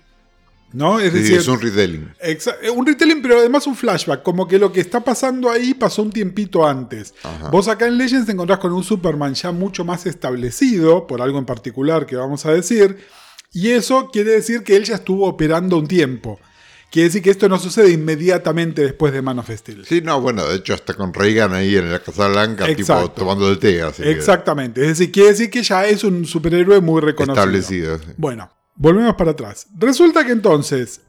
¿No? 0.72 0.98
Es 0.98 1.12
sí, 1.12 1.18
decir, 1.18 1.38
es 1.38 1.48
un 1.48 1.60
retelling. 1.60 2.08
Eh, 2.20 2.38
un 2.74 2.86
retelling, 2.86 3.20
pero 3.20 3.38
además 3.38 3.66
un 3.66 3.76
flashback. 3.76 4.22
Como 4.22 4.48
que 4.48 4.58
lo 4.58 4.72
que 4.72 4.80
está 4.80 5.00
pasando 5.00 5.50
ahí 5.50 5.74
pasó 5.74 6.02
un 6.02 6.10
tiempito 6.10 6.66
antes. 6.66 7.14
Ajá. 7.22 7.50
Vos 7.50 7.68
acá 7.68 7.86
en 7.86 7.98
Legends 7.98 8.26
te 8.26 8.32
encontrás 8.32 8.58
con 8.58 8.72
un 8.72 8.82
Superman 8.82 9.34
ya 9.34 9.52
mucho 9.52 9.84
más 9.84 10.06
establecido, 10.06 11.06
por 11.06 11.20
algo 11.20 11.38
en 11.38 11.44
particular 11.44 12.06
que 12.06 12.16
vamos 12.16 12.46
a 12.46 12.52
decir. 12.52 12.98
Y 13.52 13.68
eso 13.68 14.08
quiere 14.10 14.32
decir 14.32 14.62
que 14.62 14.76
él 14.76 14.84
ya 14.84 14.94
estuvo 14.94 15.26
operando 15.26 15.76
un 15.76 15.86
tiempo. 15.86 16.40
Quiere 16.92 17.08
decir 17.08 17.22
que 17.22 17.30
esto 17.30 17.48
no 17.48 17.58
sucede 17.58 17.90
inmediatamente 17.90 18.82
después 18.82 19.14
de 19.14 19.22
Man 19.22 19.38
of 19.38 19.48
Steel. 19.48 19.86
Sí, 19.86 20.02
no, 20.02 20.20
bueno, 20.20 20.46
de 20.46 20.56
hecho 20.56 20.74
hasta 20.74 20.92
con 20.92 21.14
Reagan 21.14 21.54
ahí 21.54 21.74
en 21.74 21.90
la 21.90 22.00
Casa 22.00 22.28
Blanca, 22.28 22.66
tipo 22.74 23.10
tomando 23.12 23.48
el 23.48 23.58
té, 23.58 23.80
así 23.80 24.02
que 24.02 24.10
Exactamente. 24.10 24.82
Es 24.82 24.88
decir, 24.88 25.10
quiere 25.10 25.30
decir 25.30 25.50
que 25.50 25.62
ya 25.62 25.86
es 25.86 26.04
un 26.04 26.26
superhéroe 26.26 26.82
muy 26.82 27.00
reconocido. 27.00 27.32
establecido. 27.32 27.98
sí. 27.98 28.04
Bueno, 28.18 28.50
volvemos 28.74 29.14
para 29.14 29.30
atrás. 29.30 29.68
Resulta 29.78 30.22
que 30.26 30.32
entonces 30.32 31.00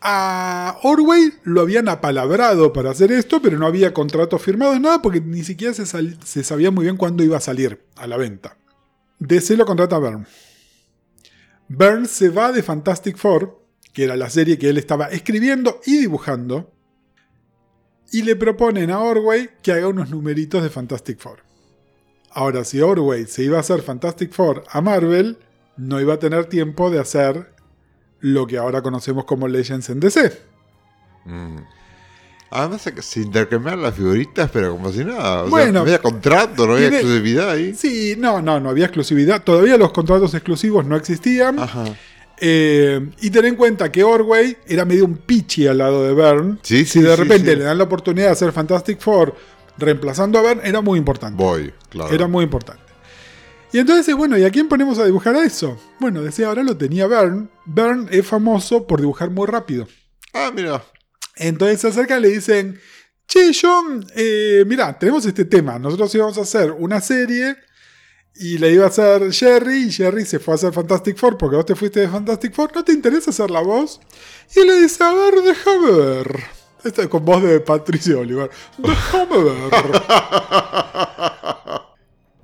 a 0.00 0.78
Orway 0.82 1.34
lo 1.42 1.60
habían 1.60 1.90
apalabrado 1.90 2.72
para 2.72 2.92
hacer 2.92 3.12
esto, 3.12 3.42
pero 3.42 3.58
no 3.58 3.66
había 3.66 3.92
contrato 3.92 4.38
firmado, 4.38 4.78
nada, 4.80 5.02
porque 5.02 5.20
ni 5.20 5.44
siquiera 5.44 5.74
se 5.74 6.42
sabía 6.42 6.70
muy 6.70 6.84
bien 6.84 6.96
cuándo 6.96 7.22
iba 7.22 7.36
a 7.36 7.40
salir 7.40 7.84
a 7.96 8.06
la 8.06 8.16
venta. 8.16 8.56
DC 9.18 9.58
lo 9.58 9.66
contrata 9.66 9.96
a 9.96 9.98
Byrne. 9.98 10.24
Byrne 11.68 12.08
se 12.08 12.30
va 12.30 12.50
de 12.50 12.62
Fantastic 12.62 13.18
Four, 13.18 13.57
que 13.98 14.04
era 14.04 14.16
la 14.16 14.30
serie 14.30 14.58
que 14.60 14.68
él 14.68 14.78
estaba 14.78 15.06
escribiendo 15.06 15.80
y 15.84 15.98
dibujando, 15.98 16.70
y 18.12 18.22
le 18.22 18.36
proponen 18.36 18.92
a 18.92 19.00
Orway 19.00 19.50
que 19.60 19.72
haga 19.72 19.88
unos 19.88 20.08
numeritos 20.10 20.62
de 20.62 20.70
Fantastic 20.70 21.18
Four. 21.18 21.40
Ahora, 22.30 22.62
si 22.62 22.80
Orway 22.80 23.26
se 23.26 23.42
iba 23.42 23.56
a 23.56 23.60
hacer 23.60 23.82
Fantastic 23.82 24.30
Four 24.32 24.62
a 24.70 24.80
Marvel, 24.80 25.38
no 25.76 26.00
iba 26.00 26.14
a 26.14 26.18
tener 26.20 26.44
tiempo 26.44 26.90
de 26.92 27.00
hacer 27.00 27.52
lo 28.20 28.46
que 28.46 28.56
ahora 28.56 28.82
conocemos 28.82 29.24
como 29.24 29.48
Legends 29.48 29.88
en 29.90 29.98
DC. 29.98 30.32
Mm. 31.24 31.56
Además 32.50 32.82
se- 33.00 33.20
intercambiaban 33.20 33.82
las 33.82 33.96
figuritas, 33.96 34.48
pero 34.52 34.76
como 34.76 34.92
si 34.92 35.04
nada. 35.04 35.42
O 35.42 35.48
Bueno, 35.50 35.64
sea, 35.64 35.72
no 35.72 35.80
había 35.80 35.98
contrato, 36.00 36.68
no 36.68 36.74
había 36.74 36.86
exclusividad 36.86 37.50
ahí. 37.50 37.74
Sí, 37.74 38.14
no, 38.16 38.40
no, 38.42 38.60
no 38.60 38.70
había 38.70 38.84
exclusividad. 38.84 39.42
Todavía 39.42 39.76
los 39.76 39.90
contratos 39.90 40.32
exclusivos 40.34 40.86
no 40.86 40.94
existían. 40.94 41.58
Ajá. 41.58 41.84
Eh, 42.40 43.10
y 43.20 43.30
ten 43.30 43.44
en 43.44 43.56
cuenta 43.56 43.90
que 43.90 44.04
Orway 44.04 44.56
era 44.66 44.84
medio 44.84 45.04
un 45.04 45.16
pichi 45.16 45.66
al 45.66 45.78
lado 45.78 46.04
de 46.04 46.14
Byrne. 46.14 46.58
Sí, 46.62 46.84
si 46.84 47.00
de 47.00 47.10
sí, 47.10 47.22
repente 47.22 47.56
le 47.56 47.64
dan 47.64 47.78
la 47.78 47.84
oportunidad 47.84 48.26
de 48.26 48.32
hacer 48.32 48.52
Fantastic 48.52 49.00
Four 49.00 49.34
reemplazando 49.76 50.38
a 50.38 50.42
Byrne, 50.42 50.62
era 50.64 50.80
muy 50.80 50.98
importante. 50.98 51.42
Voy, 51.42 51.72
claro. 51.88 52.12
Era 52.12 52.26
muy 52.26 52.44
importante. 52.44 52.82
Y 53.72 53.78
entonces, 53.78 54.14
bueno, 54.14 54.38
¿y 54.38 54.44
a 54.44 54.50
quién 54.50 54.68
ponemos 54.68 54.98
a 54.98 55.04
dibujar 55.04 55.36
a 55.36 55.44
eso? 55.44 55.78
Bueno, 56.00 56.22
decía 56.22 56.48
ahora 56.48 56.62
lo 56.62 56.76
tenía 56.76 57.06
Byrne. 57.06 57.48
Byrne 57.66 58.08
es 58.10 58.26
famoso 58.26 58.86
por 58.86 59.00
dibujar 59.00 59.30
muy 59.30 59.46
rápido. 59.46 59.86
Ah, 60.32 60.50
mira. 60.54 60.82
Entonces 61.36 61.80
se 61.80 61.88
acercan 61.88 62.20
y 62.20 62.22
le 62.22 62.28
dicen, 62.30 62.80
che, 63.26 63.52
John, 63.60 64.04
eh, 64.16 64.64
mira, 64.66 64.98
tenemos 64.98 65.24
este 65.26 65.44
tema. 65.44 65.78
Nosotros 65.78 66.14
íbamos 66.14 66.38
a 66.38 66.42
hacer 66.42 66.72
una 66.72 67.00
serie 67.00 67.56
y 68.38 68.58
le 68.58 68.72
iba 68.72 68.84
a 68.84 68.88
hacer 68.88 69.32
Jerry 69.32 69.84
y 69.84 69.92
Jerry 69.92 70.24
se 70.24 70.38
fue 70.38 70.54
a 70.54 70.56
hacer 70.56 70.72
Fantastic 70.72 71.16
Four 71.16 71.36
porque 71.36 71.56
vos 71.56 71.66
te 71.66 71.74
fuiste 71.74 72.00
de 72.00 72.08
Fantastic 72.08 72.54
Four. 72.54 72.70
¿No 72.74 72.84
te 72.84 72.92
interesa 72.92 73.30
hacer 73.30 73.50
la 73.50 73.60
voz? 73.60 74.00
Y 74.54 74.64
le 74.64 74.80
dice, 74.80 75.02
a 75.02 75.12
ver, 75.12 75.34
déjame 75.42 75.90
ver. 75.90 76.44
Esta 76.84 77.02
es 77.02 77.08
con 77.08 77.24
voz 77.24 77.42
de 77.42 77.58
Patricio 77.60 78.20
Oliver. 78.20 78.50
Déjame 78.78 79.38
ver. 79.42 79.72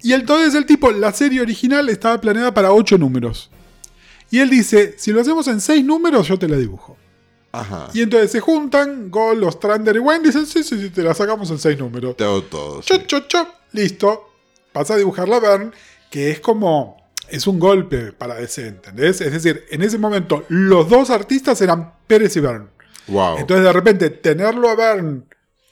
Y 0.02 0.12
entonces 0.12 0.54
el 0.54 0.66
tipo, 0.66 0.90
la 0.90 1.12
serie 1.12 1.40
original 1.40 1.88
estaba 1.88 2.20
planeada 2.20 2.52
para 2.52 2.72
8 2.72 2.98
números. 2.98 3.50
Y 4.30 4.40
él 4.40 4.50
dice, 4.50 4.96
si 4.98 5.12
lo 5.12 5.20
hacemos 5.20 5.46
en 5.48 5.60
6 5.60 5.84
números, 5.84 6.28
yo 6.28 6.38
te 6.38 6.48
la 6.48 6.56
dibujo. 6.56 6.98
Ajá. 7.52 7.88
Y 7.94 8.02
entonces 8.02 8.32
se 8.32 8.40
juntan, 8.40 9.10
Gol, 9.10 9.44
Ostrander 9.44 9.94
y 9.94 10.00
Wayne 10.00 10.24
dicen, 10.26 10.44
sí, 10.44 10.64
sí, 10.64 10.78
sí, 10.80 10.90
te 10.90 11.02
la 11.02 11.14
sacamos 11.14 11.48
en 11.52 11.58
seis 11.58 11.78
números. 11.78 12.16
Te 12.16 12.24
hago 12.24 12.42
todo. 12.42 12.82
sí. 12.82 12.88
Chop, 12.88 13.06
chop, 13.06 13.28
chop, 13.28 13.48
listo. 13.72 14.33
Pasa 14.74 14.94
a 14.94 14.96
dibujar 14.96 15.28
la 15.28 15.38
Bern, 15.38 15.72
que 16.10 16.32
es 16.32 16.40
como, 16.40 16.96
es 17.28 17.46
un 17.46 17.60
golpe 17.60 18.10
para 18.12 18.34
DC, 18.34 18.66
¿entendés? 18.66 19.20
Es 19.20 19.32
decir, 19.32 19.64
en 19.70 19.82
ese 19.82 19.98
momento 19.98 20.44
los 20.48 20.88
dos 20.88 21.10
artistas 21.10 21.60
eran 21.62 21.92
Pérez 22.08 22.36
y 22.36 22.40
Bern. 22.40 22.68
Wow. 23.06 23.38
Entonces 23.38 23.64
de 23.64 23.72
repente 23.72 24.10
tenerlo 24.10 24.68
a 24.68 24.74
Bern 24.74 25.26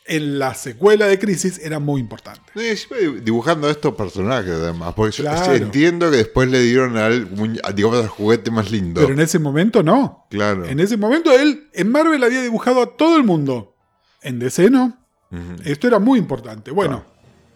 en 0.07 0.39
la 0.39 0.55
secuela 0.55 1.07
de 1.09 1.19
Crisis 1.19 1.59
era 1.59 1.81
muy 1.81 2.01
importante. 2.01 2.43
Encima 2.55 2.97
dibujando 3.25 3.67
a 3.67 3.73
estos 3.73 3.95
personajes 3.95 4.53
además. 4.53 4.95
Porque 4.95 5.17
yo 5.17 5.25
Claro. 5.25 5.53
entiendo 5.55 6.11
que 6.11 6.19
después 6.19 6.49
le 6.49 6.61
dieron 6.61 6.97
al, 6.97 7.29
digamos, 7.75 7.99
al 7.99 8.09
juguete 8.09 8.53
más 8.53 8.71
lindo. 8.71 9.01
Pero 9.01 9.13
en 9.15 9.21
ese 9.21 9.41
momento 9.41 9.83
no. 9.83 10.27
Claro. 10.31 10.65
En 10.67 10.79
ese 10.79 10.97
momento 10.97 11.33
él 11.33 11.69
en 11.73 11.91
Marvel 11.91 12.23
había 12.23 12.41
dibujado 12.43 12.83
a 12.83 12.97
todo 12.97 13.17
el 13.17 13.25
mundo. 13.25 13.75
En 14.23 14.39
DC 14.39 14.71
no. 14.71 14.97
Ujú. 15.33 15.63
Esto 15.65 15.89
era 15.89 15.99
muy 15.99 16.21
importante. 16.21 16.71
Bueno, 16.71 17.05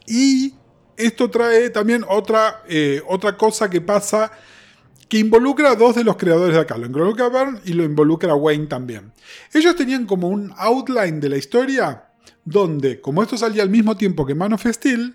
y 0.06 0.54
esto 0.96 1.30
trae 1.30 1.70
también 1.70 2.04
otra, 2.08 2.62
eh, 2.68 3.02
otra 3.06 3.36
cosa 3.36 3.68
que 3.70 3.80
pasa 3.80 4.32
que 5.08 5.18
involucra 5.18 5.70
a 5.70 5.76
dos 5.76 5.94
de 5.94 6.04
los 6.04 6.16
creadores 6.16 6.54
de 6.54 6.60
acá. 6.60 6.76
Lo 6.76 6.86
involucra 6.86 7.26
a 7.26 7.28
Byrne 7.28 7.60
y 7.64 7.72
lo 7.72 7.84
involucra 7.84 8.32
a 8.32 8.36
Wayne 8.36 8.66
también. 8.66 9.12
Ellos 9.52 9.76
tenían 9.76 10.06
como 10.06 10.28
un 10.28 10.52
outline 10.56 11.20
de 11.20 11.28
la 11.28 11.36
historia 11.36 12.04
donde, 12.44 13.00
como 13.00 13.22
esto 13.22 13.36
salía 13.36 13.62
al 13.62 13.70
mismo 13.70 13.96
tiempo 13.96 14.26
que 14.26 14.34
Man 14.34 14.52
of 14.52 14.66
Steel, 14.66 15.14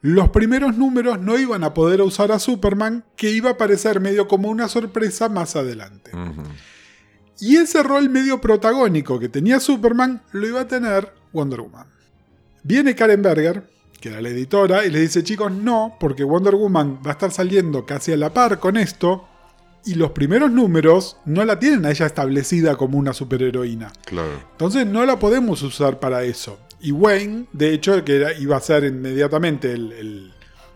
los 0.00 0.30
primeros 0.30 0.76
números 0.76 1.20
no 1.20 1.36
iban 1.38 1.64
a 1.64 1.74
poder 1.74 2.02
usar 2.02 2.30
a 2.30 2.38
Superman, 2.38 3.04
que 3.16 3.30
iba 3.30 3.50
a 3.50 3.52
aparecer 3.54 4.00
medio 4.00 4.28
como 4.28 4.48
una 4.48 4.68
sorpresa 4.68 5.28
más 5.28 5.56
adelante. 5.56 6.12
Y 7.40 7.56
ese 7.56 7.82
rol 7.82 8.08
medio 8.08 8.40
protagónico 8.40 9.18
que 9.18 9.28
tenía 9.28 9.60
Superman 9.60 10.22
lo 10.32 10.46
iba 10.46 10.60
a 10.60 10.68
tener 10.68 11.12
Wonder 11.32 11.60
Woman. 11.60 11.86
Viene 12.62 12.94
Karen 12.94 13.22
Berger, 13.22 13.68
que 14.00 14.08
era 14.10 14.20
la 14.20 14.28
editora, 14.28 14.84
y 14.84 14.90
le 14.90 15.00
dice, 15.00 15.22
chicos, 15.24 15.50
no, 15.52 15.96
porque 15.98 16.24
Wonder 16.24 16.54
Woman 16.54 17.00
va 17.04 17.10
a 17.10 17.12
estar 17.12 17.30
saliendo 17.32 17.84
casi 17.86 18.12
a 18.12 18.16
la 18.16 18.32
par 18.32 18.58
con 18.60 18.76
esto, 18.76 19.26
y 19.84 19.94
los 19.94 20.10
primeros 20.10 20.50
números 20.50 21.16
no 21.24 21.44
la 21.44 21.58
tienen 21.58 21.86
a 21.86 21.90
ella 21.90 22.06
establecida 22.06 22.76
como 22.76 22.98
una 22.98 23.12
superheroína. 23.12 23.90
Claro. 24.04 24.40
Entonces 24.52 24.86
no 24.86 25.04
la 25.06 25.18
podemos 25.18 25.62
usar 25.62 25.98
para 25.98 26.24
eso. 26.24 26.58
Y 26.80 26.92
Wayne, 26.92 27.46
de 27.52 27.72
hecho, 27.74 28.04
que 28.04 28.16
era- 28.16 28.32
iba 28.38 28.56
a 28.56 28.60
ser 28.60 28.84
inmediatamente 28.84 29.72
el, 29.72 29.92
el, 29.92 30.32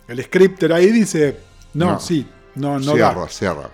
el 0.09 0.23
scripter 0.25 0.73
ahí, 0.73 0.91
dice, 0.91 1.37
no, 1.75 1.93
No. 1.93 2.00
sí, 2.00 2.26
no, 2.55 2.79
no 2.79 2.97
da. 2.97 3.12
cierra, 3.12 3.29
cierra. 3.29 3.71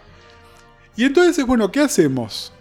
Y 0.97 1.05
entonces, 1.05 1.47
bueno, 1.47 1.71
¿qué 1.71 1.81
hacemos? 1.81 2.53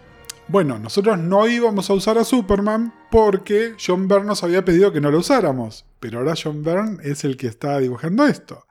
Bueno, 0.48 0.78
nosotros 0.78 1.18
no 1.18 1.46
íbamos 1.46 1.90
a 1.90 1.94
usar 1.94 2.16
a 2.16 2.24
Superman 2.24 2.94
porque 3.10 3.74
John 3.84 4.08
Byrne 4.08 4.26
nos 4.26 4.42
había 4.42 4.64
pedido 4.64 4.92
que 4.92 5.00
no 5.00 5.10
lo 5.10 5.18
usáramos. 5.18 5.84
Pero 6.00 6.18
ahora 6.18 6.34
John 6.42 6.62
Byrne 6.62 6.98
es 7.02 7.24
el 7.24 7.36
que 7.36 7.48
está 7.48 7.78
dibujando 7.78 8.24
esto. 8.26 8.66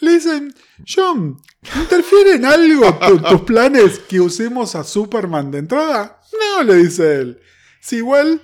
Le 0.00 0.12
dicen, 0.12 0.52
John, 0.86 1.40
¿interfiere 1.78 2.34
en 2.34 2.44
algo 2.46 2.92
tu- 2.94 3.18
tus 3.20 3.40
planes 3.42 3.98
que 4.00 4.20
usemos 4.20 4.74
a 4.74 4.82
Superman 4.82 5.50
de 5.50 5.58
entrada? 5.58 6.20
No, 6.56 6.62
le 6.64 6.74
dice 6.76 7.20
él. 7.20 7.40
Si 7.80 7.96
igual, 7.96 8.40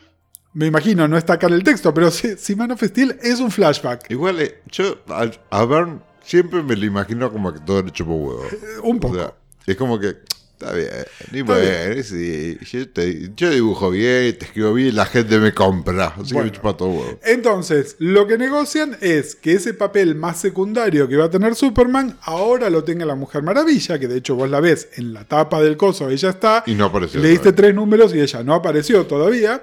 me 0.52 0.66
imagino, 0.66 1.08
no 1.08 1.16
está 1.18 1.34
acá 1.34 1.48
en 1.48 1.54
el 1.54 1.64
texto, 1.64 1.92
pero 1.92 2.10
si, 2.10 2.36
si 2.36 2.54
Man 2.54 2.70
of 2.70 2.82
Steel 2.82 3.18
es 3.22 3.40
un 3.40 3.50
flashback. 3.50 4.10
Igual, 4.10 4.40
eh, 4.40 4.62
yo 4.70 4.98
a, 5.08 5.28
a 5.50 5.64
Bern 5.64 6.02
siempre 6.22 6.62
me 6.62 6.76
lo 6.76 6.84
imagino 6.86 7.32
como 7.32 7.52
que 7.52 7.60
todo 7.60 7.80
hecho 7.80 8.04
por 8.04 8.14
huevo. 8.14 8.44
Un 8.84 8.98
O 8.98 9.00
poco. 9.00 9.14
sea, 9.16 9.34
es 9.66 9.76
como 9.76 9.98
que 9.98 10.14
Está 10.58 10.72
bien, 10.72 10.88
y 11.32 11.42
bueno, 11.42 12.02
sí, 12.02 12.56
yo, 12.72 12.88
te- 12.88 13.30
yo 13.36 13.50
dibujo 13.50 13.90
bien, 13.90 14.38
te 14.38 14.46
escribo 14.46 14.72
bien, 14.72 14.96
la 14.96 15.04
gente 15.04 15.38
me 15.38 15.52
compra. 15.52 16.14
Así 16.18 16.32
Bueno. 16.32 16.50
que 16.50 16.66
me 16.66 16.72
todo 16.72 16.88
huevo. 16.88 17.20
Entonces, 17.24 17.94
lo 17.98 18.26
que 18.26 18.38
negocian 18.38 18.96
es 19.02 19.34
que 19.34 19.52
ese 19.52 19.74
papel 19.74 20.14
más 20.14 20.40
secundario 20.40 21.08
que 21.08 21.16
va 21.18 21.26
a 21.26 21.30
tener 21.30 21.54
Superman, 21.56 22.16
ahora 22.22 22.70
lo 22.70 22.84
tenga 22.84 23.04
la 23.04 23.14
Mujer 23.16 23.42
Maravilla, 23.42 23.98
que 23.98 24.08
de 24.08 24.16
hecho 24.16 24.34
vos 24.34 24.48
la 24.48 24.60
ves 24.60 24.88
en 24.96 25.12
la 25.12 25.24
tapa 25.24 25.60
del 25.60 25.76
coso, 25.76 26.08
ella 26.08 26.30
está. 26.30 26.64
Y 26.66 26.74
no 26.74 26.86
apareció. 26.86 27.20
Le 27.20 27.28
diste 27.28 27.52
tres 27.52 27.74
números 27.74 28.14
y 28.14 28.20
ella 28.20 28.42
no 28.42 28.54
apareció 28.54 29.04
todavía. 29.04 29.62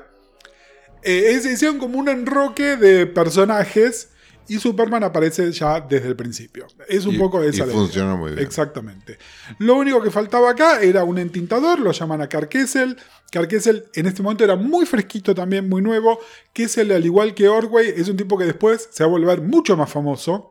Eh, 1.02 1.32
es, 1.32 1.46
hicieron 1.48 1.80
como 1.80 1.98
un 1.98 2.08
enroque 2.08 2.76
de 2.78 3.08
personajes 3.08 4.10
y 4.48 4.60
Superman 4.60 5.04
aparece 5.04 5.52
ya 5.52 5.80
desde 5.82 6.08
el 6.08 6.16
principio. 6.16 6.68
Es 6.88 7.06
un 7.06 7.16
Y- 7.16 7.18
poco 7.18 7.44
y 7.44 7.48
esa 7.48 7.64
idea. 7.66 7.74
funciona 7.74 8.16
muy 8.16 8.32
bien. 8.32 8.44
Exactamente. 8.46 9.18
Lo 9.60 9.76
único 9.76 10.02
que 10.02 10.12
faltaba 10.12 10.52
acá 10.52 10.82
era 10.82 11.04
un 11.04 11.18
entintador, 11.18 11.80
lo 11.80 11.92
llaman 11.92 12.22
a 12.22 12.28
Carkessel. 12.30 12.98
Carkessel 13.32 13.86
en 13.96 14.06
este 14.06 14.22
momento 14.22 14.44
era 14.44 14.56
muy 14.56 14.86
fresquito 14.86 15.34
también, 15.34 15.68
muy 15.70 15.82
nuevo. 15.82 16.20
Kessel, 16.54 16.92
al 16.92 17.06
igual 17.06 17.34
que 17.34 17.48
Orway, 17.48 17.94
es 17.96 18.08
un 18.10 18.18
tipo 18.18 18.38
que 18.38 18.46
después 18.46 18.90
se 18.92 19.04
va 19.04 19.08
a 19.08 19.12
volver 19.12 19.42
mucho 19.42 19.76
más 19.78 19.90
famoso. 19.92 20.50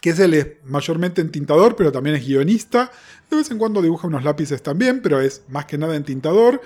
Kessel 0.00 0.34
es 0.34 0.46
mayormente 0.64 1.20
entintador, 1.20 1.76
pero 1.76 1.90
también 1.92 2.16
es 2.16 2.26
guionista. 2.26 2.90
De 3.30 3.36
vez 3.36 3.50
en 3.50 3.58
cuando 3.58 3.80
dibuja 3.80 4.06
unos 4.06 4.22
lápices 4.24 4.62
también, 4.62 5.00
pero 5.00 5.20
es 5.20 5.42
más 5.48 5.64
que 5.66 5.78
nada 5.78 5.96
entintador. 5.96 6.60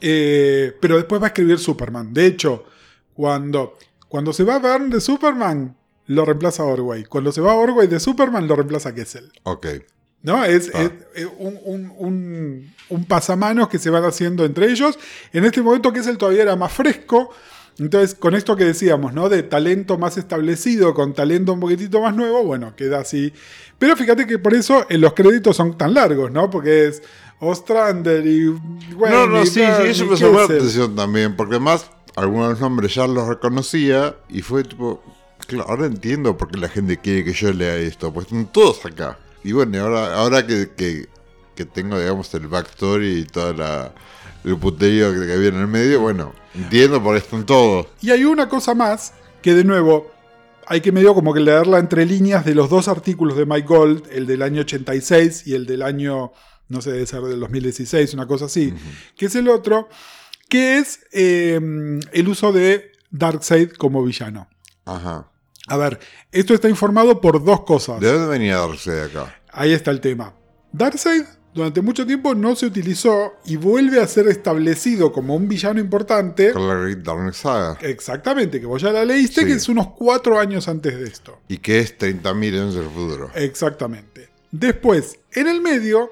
Eh, 0.00 0.74
pero 0.80 0.96
después 0.96 1.20
va 1.20 1.26
a 1.26 1.28
escribir 1.28 1.58
Superman. 1.58 2.14
De 2.14 2.24
hecho, 2.26 2.64
cuando, 3.12 3.76
cuando 4.10 4.34
se 4.34 4.44
va 4.44 4.58
Byrne 4.58 4.90
de 4.94 5.00
Superman, 5.00 5.74
lo 6.06 6.24
reemplaza 6.26 6.64
Orway. 6.64 7.04
Cuando 7.04 7.32
se 7.32 7.40
va 7.40 7.54
Orway 7.54 7.86
de 7.86 7.98
Superman, 8.00 8.46
lo 8.48 8.56
reemplaza 8.56 8.94
Kessel. 8.94 9.30
Ok. 9.44 9.66
¿No? 10.22 10.44
Es, 10.44 10.70
Ah. 10.74 10.82
es- 10.82 10.92
es 11.24 11.28
un, 11.38 11.58
un- 11.64 11.92
un- 11.96 12.74
un 12.90 13.04
pasamanos 13.06 13.68
que 13.68 13.78
se 13.78 13.88
van 13.88 14.04
haciendo 14.04 14.44
entre 14.44 14.70
ellos. 14.70 14.98
En 15.32 15.44
este 15.46 15.62
momento 15.62 15.92
Kessel 15.92 16.18
todavía 16.18 16.42
era 16.42 16.56
más 16.56 16.72
fresco. 16.72 17.30
Entonces, 17.78 18.14
con 18.14 18.34
esto 18.34 18.56
que 18.56 18.64
decíamos, 18.64 19.14
¿no? 19.14 19.30
De 19.30 19.42
talento 19.42 19.96
más 19.96 20.18
establecido 20.18 20.92
con 20.92 21.14
talento 21.14 21.54
un 21.54 21.60
poquitito 21.60 22.02
más 22.02 22.14
nuevo, 22.14 22.44
bueno, 22.44 22.74
queda 22.76 22.98
así. 22.98 23.32
Pero 23.78 23.96
fíjate 23.96 24.26
que 24.26 24.38
por 24.38 24.52
eso 24.52 24.84
en 24.90 25.00
los 25.00 25.14
créditos 25.14 25.56
son 25.56 25.78
tan 25.78 25.94
largos, 25.94 26.30
¿no? 26.30 26.50
Porque 26.50 26.88
es 26.88 27.02
Ostrander 27.38 28.26
y. 28.26 28.40
no, 28.50 28.96
Bueno, 28.98 29.26
no, 29.26 29.42
y 29.42 29.46
sí, 29.46 29.62
eso 29.62 30.04
me 30.04 30.16
llamó 30.16 30.40
la 30.40 30.44
atención 30.44 30.94
también, 30.94 31.34
porque 31.36 31.54
además 31.54 31.90
algunos 32.16 32.60
nombres 32.60 32.94
ya 32.94 33.06
los 33.06 33.28
reconocía 33.28 34.16
y 34.28 34.42
fue 34.42 34.64
tipo, 34.64 35.02
claro, 35.46 35.68
ahora 35.68 35.86
entiendo 35.86 36.36
por 36.36 36.50
qué 36.50 36.58
la 36.58 36.68
gente 36.68 36.98
quiere 36.98 37.24
que 37.24 37.32
yo 37.32 37.52
lea 37.52 37.76
esto, 37.76 38.12
pues 38.12 38.26
están 38.26 38.46
todos 38.46 38.84
acá. 38.84 39.18
Y 39.42 39.52
bueno, 39.52 39.80
ahora, 39.82 40.14
ahora 40.16 40.46
que, 40.46 40.70
que, 40.76 41.08
que 41.54 41.64
tengo, 41.64 41.98
digamos, 41.98 42.32
el 42.34 42.48
backstory 42.48 43.20
y 43.20 43.24
toda 43.24 43.52
la 43.52 43.94
el 44.42 44.56
puterío 44.56 45.12
que, 45.12 45.26
que 45.26 45.32
había 45.34 45.48
en 45.48 45.56
el 45.56 45.66
medio, 45.66 46.00
bueno, 46.00 46.32
entiendo 46.54 47.02
por 47.02 47.14
qué 47.14 47.18
están 47.18 47.44
todos. 47.44 47.86
Y 48.00 48.10
hay 48.10 48.24
una 48.24 48.48
cosa 48.48 48.74
más 48.74 49.12
que 49.42 49.54
de 49.54 49.64
nuevo 49.64 50.10
hay 50.70 50.80
que 50.80 50.92
medio 50.92 51.14
como 51.14 51.34
que 51.34 51.40
leerla 51.40 51.80
entre 51.80 52.06
líneas 52.06 52.44
de 52.44 52.54
los 52.54 52.70
dos 52.70 52.86
artículos 52.86 53.36
de 53.36 53.44
Mike 53.44 53.66
Gold, 53.66 54.04
el 54.12 54.24
del 54.24 54.40
año 54.40 54.60
86 54.60 55.48
y 55.48 55.54
el 55.54 55.66
del 55.66 55.82
año, 55.82 56.30
no 56.68 56.80
sé, 56.80 56.92
debe 56.92 57.06
ser 57.06 57.22
del 57.22 57.40
2016, 57.40 58.14
una 58.14 58.28
cosa 58.28 58.44
así, 58.44 58.72
que 59.16 59.26
es 59.26 59.34
el 59.34 59.48
otro, 59.48 59.88
que 60.50 60.76
es 60.78 61.00
eh, 61.12 61.58
el 62.12 62.28
uso 62.28 62.52
de 62.52 62.92
Darkseid 63.10 63.70
como 63.72 64.04
villano. 64.04 64.48
Ajá. 64.84 65.30
A 65.68 65.76
ver, 65.76 65.98
esto 66.32 66.52
está 66.52 66.68
informado 66.68 67.20
por 67.22 67.42
dos 67.42 67.62
cosas. 67.64 68.00
¿De 68.00 68.12
dónde 68.12 68.28
venía 68.28 68.58
Darkseid 68.58 69.04
acá? 69.04 69.40
Ahí 69.52 69.72
está 69.72 69.90
el 69.90 70.00
tema. 70.00 70.34
Darkseid 70.72 71.22
durante 71.54 71.80
mucho 71.80 72.06
tiempo 72.06 72.34
no 72.34 72.54
se 72.54 72.66
utilizó 72.66 73.34
y 73.44 73.56
vuelve 73.56 74.00
a 74.00 74.06
ser 74.06 74.28
establecido 74.28 75.12
como 75.12 75.34
un 75.34 75.48
villano 75.48 75.80
importante. 75.80 76.52
Con 76.52 76.68
la 76.68 76.94
Dark 76.96 77.34
Saga. 77.34 77.78
Exactamente, 77.82 78.60
que 78.60 78.66
vos 78.66 78.80
ya 78.82 78.92
la 78.92 79.04
leíste, 79.04 79.40
Sí. 79.42 79.46
que 79.46 79.52
es 79.54 79.68
unos 79.68 79.88
cuatro 79.96 80.38
años 80.38 80.68
antes 80.68 80.98
de 80.98 81.04
esto. 81.06 81.40
Y 81.48 81.58
que 81.58 81.80
es 81.80 81.96
30.000 81.98 82.54
años 82.54 82.74
del 82.74 82.88
futuro. 82.88 83.30
Exactamente. 83.34 84.28
Después, 84.52 85.18
en 85.32 85.48
el 85.48 85.60
medio, 85.60 86.10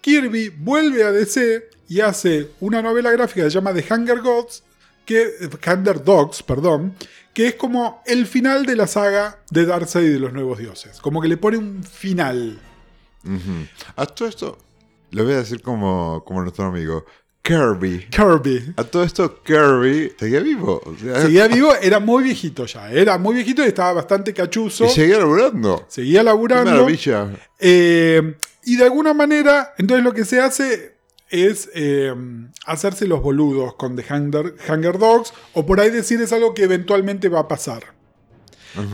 Kirby 0.00 0.48
vuelve 0.48 1.04
a 1.04 1.12
DC 1.12 1.68
y 1.90 2.00
hace 2.02 2.50
una 2.60 2.80
novela 2.80 3.10
gráfica 3.10 3.42
que 3.42 3.50
se 3.50 3.54
llama 3.56 3.74
The 3.74 3.84
Hunger 3.92 4.20
Gods, 4.20 4.62
que, 5.04 5.26
Hunger 5.66 6.04
Dogs, 6.04 6.40
perdón, 6.44 6.94
que 7.34 7.48
es 7.48 7.54
como 7.56 8.00
el 8.06 8.28
final 8.28 8.64
de 8.64 8.76
la 8.76 8.86
saga 8.86 9.40
de 9.50 9.66
Darkseid 9.66 10.04
y 10.06 10.12
de 10.12 10.20
los 10.20 10.32
nuevos 10.32 10.60
dioses. 10.60 11.00
Como 11.00 11.20
que 11.20 11.26
le 11.26 11.36
pone 11.36 11.56
un 11.56 11.82
final. 11.82 12.60
A 13.96 14.06
todo 14.06 14.28
esto, 14.28 14.56
le 15.10 15.24
voy 15.24 15.32
a 15.32 15.38
decir 15.38 15.62
como, 15.62 16.22
como 16.24 16.42
nuestro 16.42 16.66
amigo, 16.66 17.06
Kirby. 17.42 18.06
Kirby. 18.08 18.72
A 18.76 18.84
todo 18.84 19.02
esto, 19.02 19.42
Kirby 19.42 20.12
seguía 20.16 20.38
vivo. 20.38 20.80
O 20.86 20.96
sea, 20.96 21.22
Seguía 21.22 21.48
vivo, 21.48 21.74
era 21.74 21.98
muy 21.98 22.22
viejito 22.22 22.66
ya. 22.66 22.88
Era 22.92 23.18
muy 23.18 23.34
viejito 23.34 23.64
y 23.64 23.66
estaba 23.66 23.94
bastante 23.94 24.32
cachuzo. 24.32 24.84
y 24.84 24.90
seguía 24.90 25.18
laburando. 25.18 25.86
Seguía 25.88 26.20
Qué 26.20 26.24
laburando. 26.24 26.70
maravilla. 26.70 27.30
Eh, 27.58 28.36
y 28.62 28.76
de 28.76 28.84
alguna 28.84 29.12
manera, 29.12 29.74
entonces 29.76 30.04
lo 30.04 30.14
que 30.14 30.24
se 30.24 30.38
hace 30.40 30.99
es 31.30 31.70
eh, 31.74 32.12
hacerse 32.66 33.06
los 33.06 33.22
boludos 33.22 33.74
con 33.74 33.96
The 33.96 34.04
Hunger, 34.12 34.54
Hunger 34.68 34.98
Dogs, 34.98 35.32
o 35.54 35.64
por 35.64 35.80
ahí 35.80 35.90
decir 35.90 36.20
es 36.20 36.32
algo 36.32 36.54
que 36.54 36.64
eventualmente 36.64 37.28
va 37.28 37.40
a 37.40 37.48
pasar. 37.48 37.98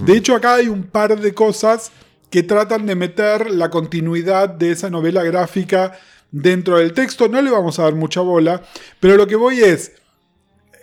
De 0.06 0.16
hecho, 0.16 0.34
acá 0.34 0.54
hay 0.54 0.68
un 0.68 0.84
par 0.84 1.20
de 1.20 1.34
cosas 1.34 1.92
que 2.30 2.42
tratan 2.42 2.86
de 2.86 2.94
meter 2.94 3.50
la 3.50 3.68
continuidad 3.68 4.48
de 4.48 4.70
esa 4.70 4.88
novela 4.88 5.22
gráfica 5.22 5.98
dentro 6.30 6.78
del 6.78 6.94
texto. 6.94 7.28
No 7.28 7.42
le 7.42 7.50
vamos 7.50 7.78
a 7.78 7.82
dar 7.82 7.94
mucha 7.94 8.22
bola, 8.22 8.62
pero 9.00 9.16
lo 9.16 9.26
que 9.26 9.36
voy 9.36 9.60
es, 9.60 9.92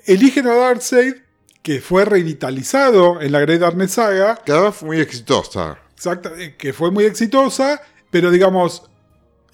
eligen 0.05 0.47
a 0.47 0.55
Darkseid, 0.55 1.15
que 1.63 1.81
fue 1.81 2.05
revitalizado 2.05 3.21
en 3.21 3.31
la 3.31 3.39
Great 3.39 3.61
Darkness 3.61 3.91
Saga, 3.91 4.35
Que 4.45 4.51
además 4.51 4.75
fue 4.75 4.87
muy 4.89 4.99
exitosa. 4.99 5.79
Exacta, 5.95 6.31
eh, 6.37 6.55
que 6.57 6.73
fue 6.73 6.91
muy 6.91 7.05
exitosa, 7.05 7.81
pero 8.11 8.29
digamos, 8.29 8.83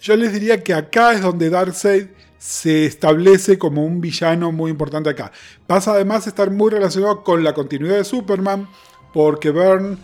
yo 0.02 0.16
les 0.16 0.34
diría 0.34 0.64
que 0.64 0.74
acá 0.74 1.14
es 1.14 1.22
donde 1.22 1.50
Darkseid 1.50 2.08
se 2.38 2.86
establece 2.86 3.58
como 3.58 3.86
un 3.86 4.00
villano 4.00 4.52
muy 4.52 4.72
importante 4.72 5.10
acá. 5.10 5.32
Pasa 5.68 5.92
además 5.94 6.26
a 6.26 6.30
estar 6.30 6.50
muy 6.52 6.72
relacionado 6.72 7.24
con 7.24 7.44
la 7.44 7.54
continuidad 7.54 7.98
de 7.98 8.04
Superman, 8.06 8.68
porque 9.14 9.52
Byrne 9.52 9.98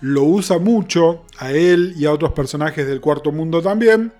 lo 0.00 0.22
usa 0.22 0.58
mucho 0.58 1.24
a 1.38 1.50
él 1.52 1.94
y 1.96 2.06
a 2.06 2.12
otros 2.12 2.32
personajes 2.32 2.86
del 2.86 3.00
cuarto 3.00 3.32
mundo 3.32 3.60
también. 3.60 4.12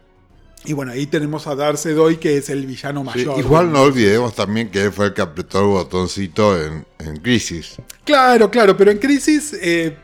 Y 0.64 0.74
bueno, 0.74 0.92
ahí 0.92 1.06
tenemos 1.06 1.46
a 1.46 1.54
Darkseid 1.54 1.98
hoy, 1.98 2.16
que 2.18 2.36
es 2.36 2.50
el 2.50 2.66
villano 2.66 3.00
Sí, 3.00 3.06
mayor. 3.06 3.38
igual 3.38 3.72
no 3.72 3.82
olvidemos 3.82 4.34
también 4.34 4.68
que 4.70 4.82
él 4.84 4.92
fue 4.92 5.06
el 5.06 5.14
que 5.14 5.22
apretó 5.22 5.60
el 5.60 5.66
botoncito 5.68 6.60
en, 6.62 6.84
en 6.98 7.16
Crisis. 7.18 7.76
Claro, 8.04 8.50
claro, 8.50 8.76
pero 8.76 8.90
en 8.90 8.98
Crisis... 8.98 9.54
eh, 9.60 9.96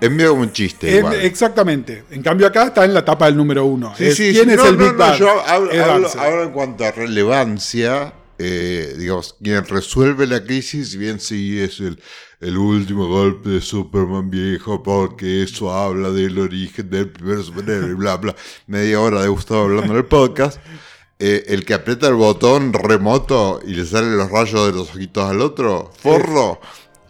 Es 0.00 0.10
medio 0.10 0.30
como 0.30 0.42
un 0.42 0.52
chiste. 0.52 0.96
igual. 0.98 1.14
exactamente. 1.20 2.04
En 2.10 2.22
cambio 2.22 2.46
acá 2.46 2.64
está 2.64 2.84
en 2.84 2.94
la 2.94 3.04
tapa 3.04 3.26
del 3.26 3.36
número 3.36 3.64
uno. 3.64 3.94
Sí, 3.96 4.04
Es, 4.06 4.16
sí, 4.16 4.30
¿Quién 4.32 4.46
sí. 4.46 4.50
es 4.52 4.56
No, 4.56 4.66
el 4.66 4.78
no, 4.78 4.84
Big 4.84 4.94
no, 4.94 5.16
yo 5.16 5.28
hablo, 5.46 6.42
en 6.42 6.50
cuanto 6.52 6.84
a 6.84 6.90
relevancia. 6.92 8.12
eh, 8.38 8.94
digamos, 8.98 9.36
quien 9.42 9.64
resuelve 9.64 10.26
la 10.26 10.42
crisis, 10.42 10.96
bien 10.96 11.20
sí 11.20 11.60
es 11.60 11.78
el, 11.80 12.00
el 12.40 12.58
último 12.58 13.06
golpe 13.06 13.48
de 13.50 13.60
Superman 13.60 14.28
viejo, 14.28 14.82
porque 14.82 15.42
eso 15.44 15.72
habla 15.72 16.10
del 16.10 16.36
origen 16.38 16.90
del 16.90 17.10
primer 17.10 17.42
superhéroe, 17.44 17.90
y 17.90 17.94
bla, 17.94 18.16
bla. 18.16 18.34
Media 18.66 19.00
hora 19.00 19.22
de 19.22 19.28
Gustavo 19.28 19.62
hablando 19.64 19.92
en 19.92 19.98
el 19.98 20.04
podcast. 20.06 20.58
Eh, 21.20 21.44
el 21.46 21.64
que 21.64 21.74
aprieta 21.74 22.08
el 22.08 22.14
botón 22.14 22.72
remoto 22.72 23.60
y 23.64 23.74
le 23.74 23.86
salen 23.86 24.16
los 24.18 24.28
rayos 24.32 24.66
de 24.66 24.72
los 24.76 24.90
ojitos 24.90 25.24
al 25.30 25.40
otro, 25.40 25.92
forro, 25.96 26.60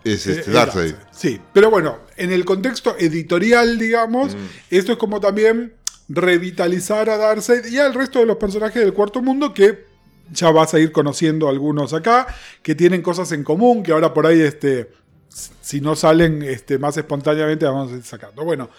es 0.05 0.27
Eh, 0.27 0.33
este 0.33 0.41
es 0.43 0.53
Darkseid. 0.53 0.95
Sí, 1.17 1.41
pero 1.53 1.71
bueno, 1.71 1.99
en 2.17 2.33
el 2.33 2.45
contexto 2.45 2.97
editorial, 2.99 3.79
digamos, 3.79 4.35
Mm. 4.35 4.39
esto 4.71 4.93
es 4.93 4.99
como 4.99 5.21
también 5.21 5.75
revitalizar 6.09 7.09
a 7.09 7.17
Darkseid 7.17 7.67
y 7.67 7.79
al 7.79 7.95
resto 7.95 8.19
de 8.19 8.27
los 8.27 8.37
personajes 8.37 8.83
del 8.83 8.93
cuarto 8.93 9.23
mundo 9.23 9.55
que 9.55 9.85
ya 10.33 10.51
vas 10.51 10.75
a 10.75 10.81
ir 10.81 10.91
conociendo 10.91 11.49
algunos 11.49 11.93
acá, 11.93 12.27
que 12.63 12.75
tienen 12.75 13.03
cosas 13.03 13.31
en 13.33 13.45
común, 13.45 13.83
que 13.83 13.93
ahora 13.93 14.13
por 14.13 14.27
ahí, 14.27 14.41
este, 14.41 14.91
si 15.61 15.81
no 15.81 15.95
salen 15.97 16.43
este, 16.43 16.79
más 16.79 16.97
espontáneamente, 16.97 17.65
vamos 17.67 17.93
a 17.93 17.97
ir 17.97 18.03
sacando. 18.03 18.45
Bueno, 18.45 18.71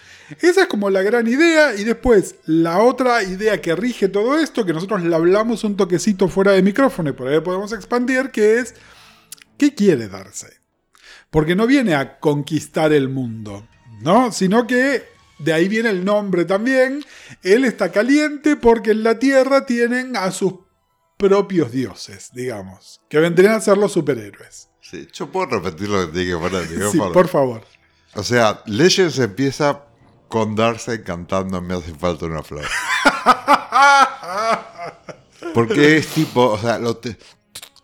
esa 0.42 0.62
es 0.62 0.68
como 0.68 0.90
la 0.90 1.02
gran 1.04 1.28
idea. 1.28 1.76
Y 1.76 1.84
después, 1.84 2.36
la 2.46 2.80
otra 2.82 3.24
idea 3.24 3.62
que 3.62 3.76
rige 3.76 4.08
todo 4.08 4.38
esto, 4.40 4.66
que 4.66 4.74
nosotros 4.74 5.04
le 5.04 5.16
hablamos 5.16 5.64
un 5.64 5.78
toquecito 5.78 6.28
fuera 6.28 6.52
de 6.54 6.62
micrófono 6.62 7.10
y 7.12 7.14
por 7.14 7.28
ahí 7.28 7.40
podemos 7.42 7.72
expandir, 7.74 8.32
que 8.32 8.60
es, 8.60 8.74
¿qué 9.58 9.74
quiere 9.74 10.08
Darkseid? 10.08 10.54
Porque 11.36 11.54
no 11.54 11.68
viene 11.68 11.96
a 11.96 12.18
conquistar 12.18 12.94
el 12.94 13.10
mundo, 13.10 13.68
¿no? 14.02 14.32
Sino 14.32 14.66
que 14.66 15.04
de 15.38 15.52
ahí 15.52 15.68
viene 15.68 15.90
el 15.90 16.06
nombre 16.06 16.46
también. 16.46 17.04
Él 17.44 17.66
está 17.66 17.92
caliente 17.92 18.56
porque 18.56 18.92
en 18.92 19.04
la 19.04 19.20
Tierra 19.20 19.66
tienen 19.66 20.16
a 20.16 20.32
sus 20.32 20.54
propios 21.18 21.74
dioses, 21.74 22.30
digamos, 22.34 23.02
que 23.10 23.20
vendrían 23.20 23.56
a 23.56 23.60
ser 23.60 23.78
los 23.78 23.92
superhéroes. 23.92 24.70
Sí, 24.80 25.10
yo 25.12 25.30
puedo 25.30 25.48
repetir 25.48 25.90
lo 25.90 26.10
que 26.10 26.20
dije 26.20 26.38
fuera 26.38 26.62
del 26.62 26.84
Sí, 26.92 27.00
por 27.12 27.28
favor. 27.28 27.64
O 28.14 28.24
sea, 28.24 28.62
Legends 28.66 29.20
empieza 29.20 29.84
con 30.30 30.56
Darkseid 30.56 31.04
cantando 31.04 31.62
Me 31.62 31.74
hace 31.74 31.94
falta 31.96 32.28
una 32.28 32.44
flor. 32.44 32.64
Porque 35.54 35.98
es 35.98 36.08
tipo, 36.08 36.52
o 36.52 36.58
sea, 36.58 36.80
lo 36.80 36.96
te- 36.96 37.18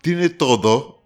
tiene 0.02 0.30
todo, 0.30 1.01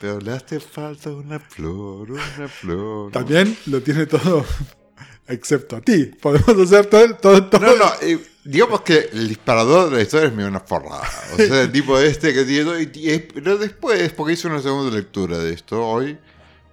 pero 0.00 0.20
le 0.20 0.32
hace 0.32 0.60
falta 0.60 1.10
una 1.10 1.38
flor, 1.40 2.10
una 2.12 2.48
flor. 2.48 3.12
También 3.12 3.56
lo 3.66 3.80
tiene 3.82 4.06
todo, 4.06 4.44
excepto 5.28 5.76
a 5.76 5.80
ti. 5.80 6.04
Podemos 6.20 6.58
hacer 6.60 6.86
todo, 6.86 7.14
todo, 7.16 7.44
todo. 7.46 7.60
No, 7.60 7.76
no, 7.76 7.90
eh, 8.02 8.18
digamos 8.44 8.82
que 8.82 9.08
el 9.12 9.28
disparador 9.28 9.90
de 9.90 9.96
la 9.96 10.02
historia 10.02 10.28
es 10.28 10.34
medio 10.34 10.48
una 10.48 10.60
forrada. 10.60 11.08
O 11.34 11.36
sea, 11.36 11.62
el 11.62 11.72
tipo 11.72 11.98
este 11.98 12.32
que 12.34 12.44
tiene 12.44 12.82
y- 12.94 13.18
Pero 13.18 13.56
después, 13.58 14.12
porque 14.12 14.34
hice 14.34 14.48
una 14.48 14.60
segunda 14.62 14.94
lectura 14.94 15.38
de 15.38 15.52
esto 15.54 15.84
hoy, 15.86 16.18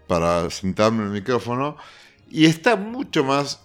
para 0.08 0.50
sentarme 0.50 1.00
en 1.00 1.08
el 1.08 1.14
micrófono, 1.14 1.78
y 2.30 2.46
está 2.46 2.76
mucho 2.76 3.24
más 3.24 3.62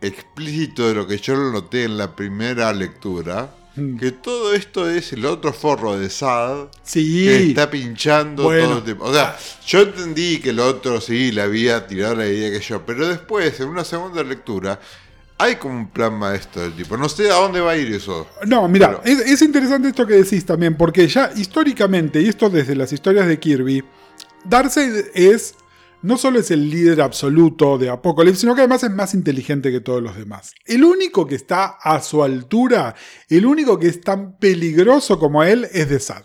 explícito 0.00 0.86
de 0.88 0.94
lo 0.94 1.06
que 1.06 1.18
yo 1.18 1.34
lo 1.34 1.52
noté 1.52 1.84
en 1.84 1.96
la 1.98 2.14
primera 2.16 2.72
lectura. 2.72 3.50
que 4.00 4.10
todo 4.12 4.54
esto 4.54 4.88
es 4.90 5.12
el 5.12 5.24
otro 5.26 5.52
forro 5.52 5.98
de 5.98 6.08
Sad. 6.10 6.66
Sí. 6.82 7.24
Que 7.26 7.48
está 7.48 7.70
pinchando 7.70 8.44
Bueno. 8.44 8.66
todo 8.68 8.78
el 8.78 8.84
tiempo. 8.84 9.04
O 9.04 9.12
sea, 9.12 9.36
yo 9.66 9.80
entendí 9.82 10.38
que 10.40 10.50
el 10.50 10.60
otro 10.60 11.00
sí 11.00 11.32
le 11.32 11.42
había 11.42 11.86
tirado 11.86 12.16
la 12.16 12.26
idea 12.26 12.50
que 12.50 12.60
yo, 12.60 12.84
pero 12.86 13.06
después, 13.08 13.58
en 13.60 13.68
una 13.68 13.84
segunda 13.84 14.22
lectura, 14.22 14.80
hay 15.38 15.56
como 15.56 15.74
un 15.78 15.88
plan 15.90 16.14
maestro 16.14 16.62
del 16.62 16.72
tipo. 16.72 16.96
No 16.96 17.08
sé 17.10 17.30
a 17.30 17.34
dónde 17.34 17.60
va 17.60 17.72
a 17.72 17.76
ir 17.76 17.92
eso. 17.92 18.26
No, 18.46 18.66
mira, 18.68 19.02
Pero- 19.02 19.20
es, 19.20 19.32
es 19.32 19.42
interesante 19.42 19.88
esto 19.88 20.06
que 20.06 20.14
decís 20.14 20.46
también, 20.46 20.76
porque 20.76 21.06
ya 21.08 21.30
históricamente, 21.36 22.22
y 22.22 22.28
esto 22.28 22.48
desde 22.48 22.74
las 22.74 22.90
historias 22.92 23.26
de 23.26 23.38
Kirby, 23.38 23.84
Darkseid 24.44 25.06
es. 25.14 25.54
No 26.02 26.18
solo 26.18 26.38
es 26.38 26.50
el 26.50 26.70
líder 26.70 27.00
absoluto 27.00 27.78
de 27.78 27.88
Apocalypse, 27.88 28.42
sino 28.42 28.54
que 28.54 28.60
además 28.60 28.84
es 28.84 28.90
más 28.90 29.14
inteligente 29.14 29.72
que 29.72 29.80
todos 29.80 30.02
los 30.02 30.16
demás. 30.16 30.54
El 30.64 30.84
único 30.84 31.26
que 31.26 31.34
está 31.34 31.78
a 31.82 32.00
su 32.00 32.22
altura, 32.22 32.94
el 33.28 33.46
único 33.46 33.78
que 33.78 33.88
es 33.88 34.00
tan 34.00 34.38
peligroso 34.38 35.18
como 35.18 35.42
él, 35.42 35.66
es 35.72 35.88
Desad. 35.88 36.24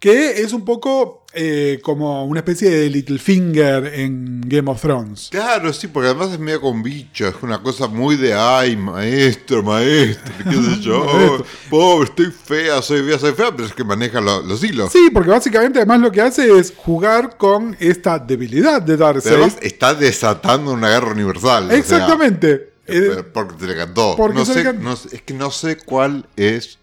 Que 0.00 0.42
es 0.42 0.52
un 0.52 0.64
poco 0.64 1.24
eh, 1.34 1.80
como 1.82 2.24
una 2.24 2.38
especie 2.40 2.70
de 2.70 2.88
Littlefinger 2.88 3.86
en 3.94 4.40
Game 4.46 4.70
of 4.70 4.80
Thrones. 4.80 5.28
Claro, 5.30 5.72
sí, 5.72 5.88
porque 5.88 6.10
además 6.10 6.30
es 6.32 6.38
medio 6.38 6.60
con 6.60 6.82
bicho. 6.84 7.26
Es 7.26 7.34
una 7.42 7.60
cosa 7.60 7.88
muy 7.88 8.16
de 8.16 8.32
ay, 8.32 8.76
maestro, 8.76 9.62
maestro, 9.64 10.32
qué 10.44 10.54
sé 10.56 10.80
yo. 10.82 11.44
Pobre, 11.68 12.04
estoy 12.10 12.26
fea, 12.30 12.80
soy 12.80 13.02
fea, 13.02 13.18
soy 13.18 13.32
fea, 13.32 13.50
pero 13.50 13.66
es 13.66 13.72
que 13.74 13.82
maneja 13.82 14.20
lo- 14.20 14.42
los 14.42 14.62
hilos. 14.62 14.92
Sí, 14.92 15.10
porque 15.12 15.30
básicamente 15.30 15.80
además 15.80 16.00
lo 16.00 16.12
que 16.12 16.20
hace 16.20 16.56
es 16.58 16.72
jugar 16.76 17.36
con 17.36 17.76
esta 17.80 18.20
debilidad 18.20 18.80
de 18.80 18.96
Darkseid. 18.96 19.32
además 19.34 19.56
está 19.60 19.94
desatando 19.94 20.70
una 20.72 20.90
guerra 20.90 21.10
universal. 21.10 21.64
o 21.64 21.68
sea, 21.70 21.76
Exactamente. 21.76 22.72
Eh, 22.86 23.02
Pero 23.10 23.32
Porque 23.32 23.54
se 23.60 23.66
le 23.66 23.76
cantó. 23.76 24.16
No 24.32 24.44
sé, 24.46 24.62
can- 24.62 24.82
no 24.82 24.92
es 24.94 25.22
que 25.22 25.34
no 25.34 25.50
sé 25.50 25.76
cuál 25.76 26.26
es 26.36 26.77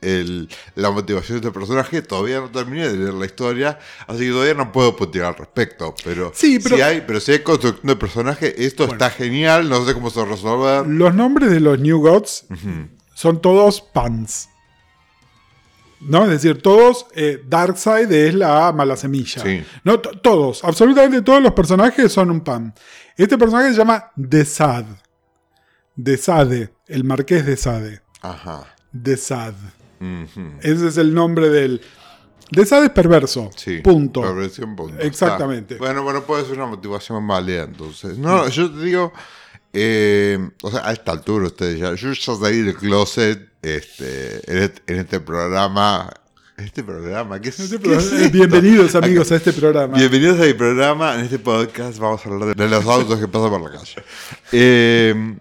el- 0.00 0.48
la 0.74 0.90
motivación 0.90 1.40
de 1.40 1.46
este 1.48 1.58
personaje. 1.58 2.02
Todavía 2.02 2.40
no 2.40 2.50
terminé 2.50 2.88
de 2.88 2.96
leer 2.96 3.14
la 3.14 3.26
historia, 3.26 3.78
así 4.06 4.20
que 4.20 4.30
todavía 4.30 4.54
no 4.54 4.72
puedo 4.72 4.94
putear 4.96 5.26
al 5.26 5.36
respecto. 5.36 5.94
Pero, 6.04 6.32
Sí, 6.34 6.58
pero- 6.62 6.76
si 6.76 6.82
hay, 6.82 7.02
pero 7.06 7.20
si 7.20 7.32
hay 7.32 7.38
construcción 7.40 7.86
de 7.86 7.96
personaje, 7.96 8.64
esto 8.64 8.84
está 8.84 9.10
genial. 9.10 9.68
No 9.68 9.84
sé 9.86 9.94
cómo 9.94 10.10
se 10.10 10.24
resolver. 10.24 10.86
los 10.86 11.14
nombres 11.14 11.50
de 11.50 11.60
los 11.60 11.78
New 11.78 12.00
Gods 12.00 12.46
son 13.14 13.40
todos 13.40 13.80
pans. 13.80 14.48
¿No? 15.98 16.24
Es 16.24 16.30
decir, 16.30 16.60
todos, 16.60 17.06
eh, 17.14 17.42
Darkseid 17.48 18.12
es 18.12 18.34
la 18.34 18.70
mala 18.72 18.96
semilla. 18.96 19.42
Sí. 19.42 19.64
No, 19.82 19.98
to- 19.98 20.10
todos, 20.20 20.62
absolutamente 20.62 21.22
todos 21.22 21.42
los 21.42 21.52
personajes 21.52 22.12
son 22.12 22.30
un 22.30 22.42
pan. 22.42 22.74
Este 23.16 23.38
personaje 23.38 23.70
se 23.70 23.78
llama 23.78 24.12
Desad. 24.14 24.84
Desade, 25.94 26.74
el 26.88 27.04
marqués 27.04 27.46
de 27.46 27.56
Sade. 27.56 28.02
Ajá. 28.20 28.66
Ese 30.62 30.88
es 30.88 30.96
el 30.98 31.14
nombre 31.14 31.48
del. 31.48 31.80
Desad 32.50 32.84
es 32.84 32.90
perverso. 32.90 33.50
Sí. 33.56 33.78
Punto. 33.78 34.22
Perversión, 34.22 34.76
punto. 34.76 35.00
Exactamente. 35.02 35.74
Está. 35.74 35.84
Bueno, 35.86 36.02
bueno, 36.04 36.22
puede 36.22 36.44
ser 36.44 36.54
una 36.56 36.66
motivación 36.66 37.26
válida 37.26 37.64
entonces. 37.64 38.18
No, 38.18 38.48
yo 38.48 38.70
te 38.70 38.84
digo, 38.84 39.12
eh, 39.72 40.38
o 40.62 40.70
sea, 40.70 40.86
a 40.88 40.92
esta 40.92 41.10
altura 41.12 41.46
ustedes 41.46 41.80
ya, 41.80 41.94
yo 41.94 42.12
ya 42.12 42.34
salí 42.36 42.62
del 42.62 42.76
closet 42.76 43.48
este, 43.62 44.40
en, 44.50 44.58
este, 44.62 44.92
en 44.92 45.00
este 45.00 45.18
programa. 45.20 46.08
Este 46.56 46.82
programa, 46.82 47.38
¿qué 47.38 47.50
es, 47.50 47.60
Este 47.60 47.76
qué 47.76 47.82
programa- 47.82 48.06
es 48.06 48.12
esto? 48.12 48.32
Bienvenidos 48.32 48.94
amigos 48.94 49.30
a 49.32 49.36
este 49.36 49.52
programa. 49.52 49.98
Bienvenidos 49.98 50.40
a 50.40 50.44
mi 50.44 50.54
programa. 50.54 51.14
En 51.16 51.20
este 51.22 51.38
podcast 51.38 51.98
vamos 51.98 52.24
a 52.24 52.28
hablar 52.30 52.54
de, 52.56 52.64
de 52.64 52.70
los 52.70 52.86
autos 52.86 53.18
que 53.20 53.28
pasan 53.28 53.50
por 53.50 53.60
la 53.60 53.78
calle. 53.78 54.02
Eh, 54.52 55.36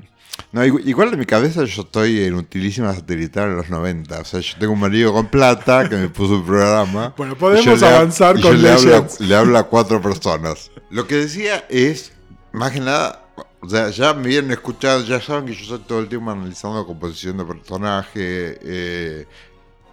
no, 0.55 0.65
igu- 0.65 0.81
igual 0.85 1.11
en 1.13 1.19
mi 1.19 1.25
cabeza 1.25 1.65
yo 1.65 1.81
estoy 1.81 2.23
en 2.23 2.35
utilísima 2.35 2.93
satelital 2.95 3.49
en 3.49 3.57
los 3.57 3.69
90. 3.69 4.19
O 4.21 4.23
sea, 4.25 4.39
yo 4.39 4.55
tengo 4.57 4.71
un 4.73 4.79
marido 4.79 5.11
con 5.13 5.27
plata 5.27 5.89
que 5.89 5.95
me 5.97 6.07
puso 6.09 6.35
un 6.35 6.45
programa. 6.45 7.13
Bueno, 7.17 7.35
podemos 7.37 7.81
le 7.81 7.87
avanzar 7.87 8.35
con 8.35 8.43
yo 8.43 8.53
le 8.53 8.71
hablo, 8.71 9.07
le 9.19 9.35
hablo 9.35 9.57
a 9.57 9.63
cuatro 9.63 10.01
personas. 10.01 10.71
Lo 10.89 11.05
que 11.07 11.15
decía 11.15 11.65
es, 11.69 12.13
más 12.53 12.71
que 12.71 12.79
nada, 12.79 13.25
o 13.59 13.67
sea, 13.69 13.89
ya 13.89 14.13
me 14.13 14.27
vienen 14.29 14.51
escuchando, 14.51 15.05
ya 15.05 15.19
saben 15.19 15.45
que 15.45 15.53
yo 15.53 15.61
estoy 15.63 15.79
todo 15.79 15.99
el 15.99 16.07
tiempo 16.07 16.31
analizando 16.31 16.85
composición 16.85 17.37
de 17.37 17.43
personaje, 17.45 18.57
eh, 18.61 19.25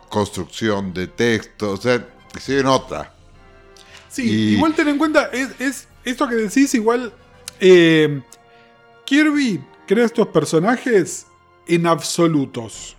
construcción 0.08 0.92
de 0.94 1.08
texto, 1.08 1.70
o 1.72 1.76
sea, 1.76 2.06
en 2.48 2.66
otra. 2.66 3.12
Sí, 4.08 4.22
Y- 4.30 4.54
igual 4.54 4.74
ten 4.74 4.88
en 4.88 4.98
cuenta, 4.98 5.30
es, 5.32 5.48
es 5.58 5.88
esto 6.04 6.28
que 6.28 6.36
decís, 6.36 6.72
igual. 6.74 7.12
eh, 7.60 8.20
Kirby 9.04 9.60
crea 9.92 10.06
estos 10.06 10.28
personajes 10.28 11.26
en 11.66 11.86
absolutos. 11.86 12.96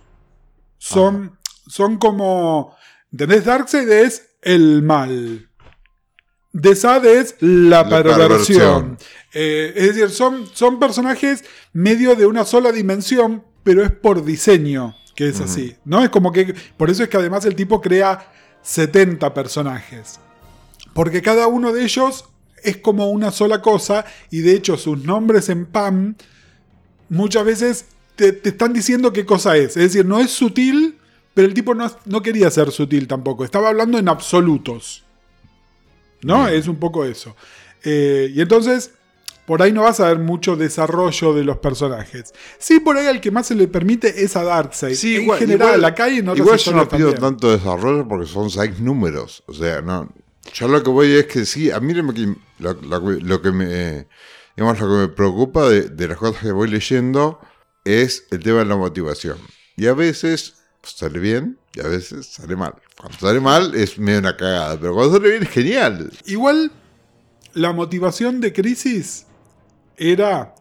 Son, 0.78 1.38
son 1.66 1.98
como. 1.98 2.76
¿Entendés? 3.10 3.44
Darkseid 3.44 3.90
es 3.90 4.36
el 4.42 4.82
mal. 4.82 5.50
Desad 6.52 7.04
es 7.04 7.36
la, 7.40 7.82
La 7.82 7.88
perversión. 7.88 8.18
perversión. 8.18 8.98
Eh, 9.32 9.72
es 9.74 9.94
decir, 9.94 10.10
son, 10.10 10.46
son 10.52 10.78
personajes 10.78 11.44
medio 11.72 12.14
de 12.14 12.26
una 12.26 12.44
sola 12.44 12.70
dimensión, 12.70 13.44
pero 13.64 13.82
es 13.82 13.90
por 13.90 14.24
diseño 14.24 14.94
que 15.16 15.28
es 15.28 15.40
así. 15.40 15.76
¿No? 15.84 16.02
Es 16.02 16.10
como 16.10 16.32
que. 16.32 16.54
Por 16.76 16.90
eso 16.90 17.02
es 17.02 17.08
que 17.08 17.16
además 17.16 17.44
el 17.44 17.56
tipo 17.56 17.80
crea 17.80 18.32
70 18.62 19.34
personajes. 19.34 20.20
Porque 20.92 21.22
cada 21.22 21.48
uno 21.48 21.72
de 21.72 21.82
ellos 21.82 22.26
es 22.62 22.76
como 22.76 23.10
una 23.10 23.30
sola 23.30 23.60
cosa 23.62 24.04
y 24.30 24.40
de 24.40 24.52
hecho 24.52 24.76
sus 24.76 25.04
nombres 25.04 25.48
en 25.48 25.66
PAM 25.66 26.16
muchas 27.08 27.44
veces 27.44 27.86
te, 28.16 28.32
te 28.32 28.50
están 28.50 28.72
diciendo 28.72 29.12
qué 29.12 29.24
cosa 29.26 29.56
es. 29.56 29.76
Es 29.76 29.92
decir, 29.92 30.04
no 30.06 30.18
es 30.20 30.30
sutil, 30.30 30.98
pero 31.34 31.48
el 31.48 31.54
tipo 31.54 31.74
no, 31.74 31.90
no 32.04 32.22
quería 32.22 32.50
ser 32.50 32.70
sutil 32.70 33.08
tampoco. 33.08 33.44
Estaba 33.44 33.68
hablando 33.68 33.98
en 33.98 34.08
absolutos. 34.08 35.04
¿No? 36.22 36.48
Es 36.48 36.68
un 36.68 36.76
poco 36.76 37.04
eso. 37.04 37.36
Eh, 37.82 38.30
y 38.34 38.40
entonces, 38.40 38.92
por 39.46 39.60
ahí 39.60 39.72
no 39.72 39.82
vas 39.82 40.00
a 40.00 40.08
ver 40.08 40.18
mucho 40.18 40.56
desarrollo 40.56 41.34
de 41.34 41.44
los 41.44 41.58
personajes. 41.58 42.32
Sí, 42.58 42.80
por 42.80 42.96
ahí 42.96 43.06
al 43.06 43.20
que 43.20 43.30
más 43.30 43.46
se 43.48 43.54
le 43.54 43.68
permite 43.68 44.24
es 44.24 44.34
a 44.36 44.42
Darkseid. 44.42 44.94
Sí, 44.94 45.16
en 45.16 45.22
igual, 45.24 45.38
general, 45.38 45.68
igual- 45.68 45.80
la 45.82 45.94
calle 45.94 46.20
otras 46.22 46.38
Igual 46.38 46.58
yo 46.58 46.72
no 46.72 46.88
pido 46.88 47.12
también. 47.12 47.20
tanto 47.20 47.50
desarrollo 47.50 48.08
porque 48.08 48.26
son 48.26 48.48
seis 48.48 48.80
números. 48.80 49.42
O 49.46 49.52
sea, 49.52 49.82
no. 49.82 50.08
Yo 50.54 50.68
lo 50.68 50.82
que 50.82 50.90
voy 50.90 51.12
es 51.12 51.26
que 51.26 51.44
sí, 51.44 51.70
a 51.70 51.80
mí 51.80 51.92
lo 51.92 52.12
que, 52.14 52.34
lo, 52.58 52.72
lo- 52.74 53.00
lo 53.00 53.42
que 53.42 53.50
me. 53.50 54.06
Digamos, 54.56 54.80
lo 54.80 54.88
que 54.88 54.94
me 54.94 55.08
preocupa 55.08 55.68
de, 55.68 56.08
las 56.08 56.16
cosas 56.16 56.42
que 56.42 56.52
voy 56.52 56.68
leyendo 56.68 57.40
es 57.84 58.26
el 58.30 58.42
tema 58.42 58.60
de 58.60 58.66
la 58.66 58.76
motivación. 58.76 59.38
Y 59.76 59.86
a 59.86 59.94
veces 59.94 60.62
sale 60.82 61.18
bien 61.18 61.58
y 61.74 61.80
a 61.80 61.88
veces 61.88 62.26
sale 62.26 62.54
mal. 62.56 62.74
Cuando 62.96 63.18
sale 63.18 63.40
mal 63.40 63.74
es 63.74 63.98
medio 63.98 64.20
una 64.20 64.36
cagada, 64.36 64.78
pero 64.78 64.94
cuando 64.94 65.14
sale 65.16 65.30
bien 65.30 65.42
es 65.42 65.50
genial. 65.50 66.10
Igual, 66.26 66.70
la 67.54 67.72
motivación 67.72 68.40
de 68.40 68.52
Crisis 68.52 69.26
era 69.96 70.54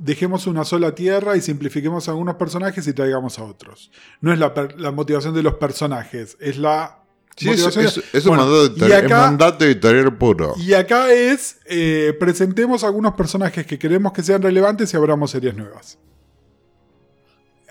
dejemos 0.00 0.46
una 0.46 0.64
sola 0.64 0.94
tierra 0.94 1.36
y 1.36 1.40
simplifiquemos 1.40 2.08
algunos 2.08 2.36
personajes 2.36 2.86
y 2.86 2.92
traigamos 2.92 3.38
a 3.38 3.44
otros. 3.44 3.90
No 4.20 4.32
es 4.32 4.38
la, 4.38 4.52
la 4.76 4.90
motivación 4.90 5.34
de 5.34 5.42
los 5.42 5.54
personajes, 5.54 6.36
es 6.40 6.56
la 6.56 6.99
Sí, 7.40 7.48
es, 7.50 7.64
motivación. 7.64 7.84
es- 7.86 8.14
es 8.14 8.26
un 8.26 8.36
Bueno, 8.36 8.44
mandato, 8.46 8.64
y 8.66 8.68
editorial, 8.68 9.04
es 9.04 9.10
mandato 9.10 9.64
editorial 9.64 10.18
puro. 10.18 10.54
Y 10.58 10.74
acá 10.74 11.10
es, 11.12 11.56
eh, 11.66 12.14
presentemos 12.20 12.84
algunos 12.84 13.14
personajes 13.14 13.66
que 13.66 13.78
queremos 13.78 14.12
que 14.12 14.22
sean 14.22 14.42
relevantes 14.42 14.92
y 14.92 14.96
abramos 14.96 15.30
series 15.30 15.56
nuevas. 15.56 15.98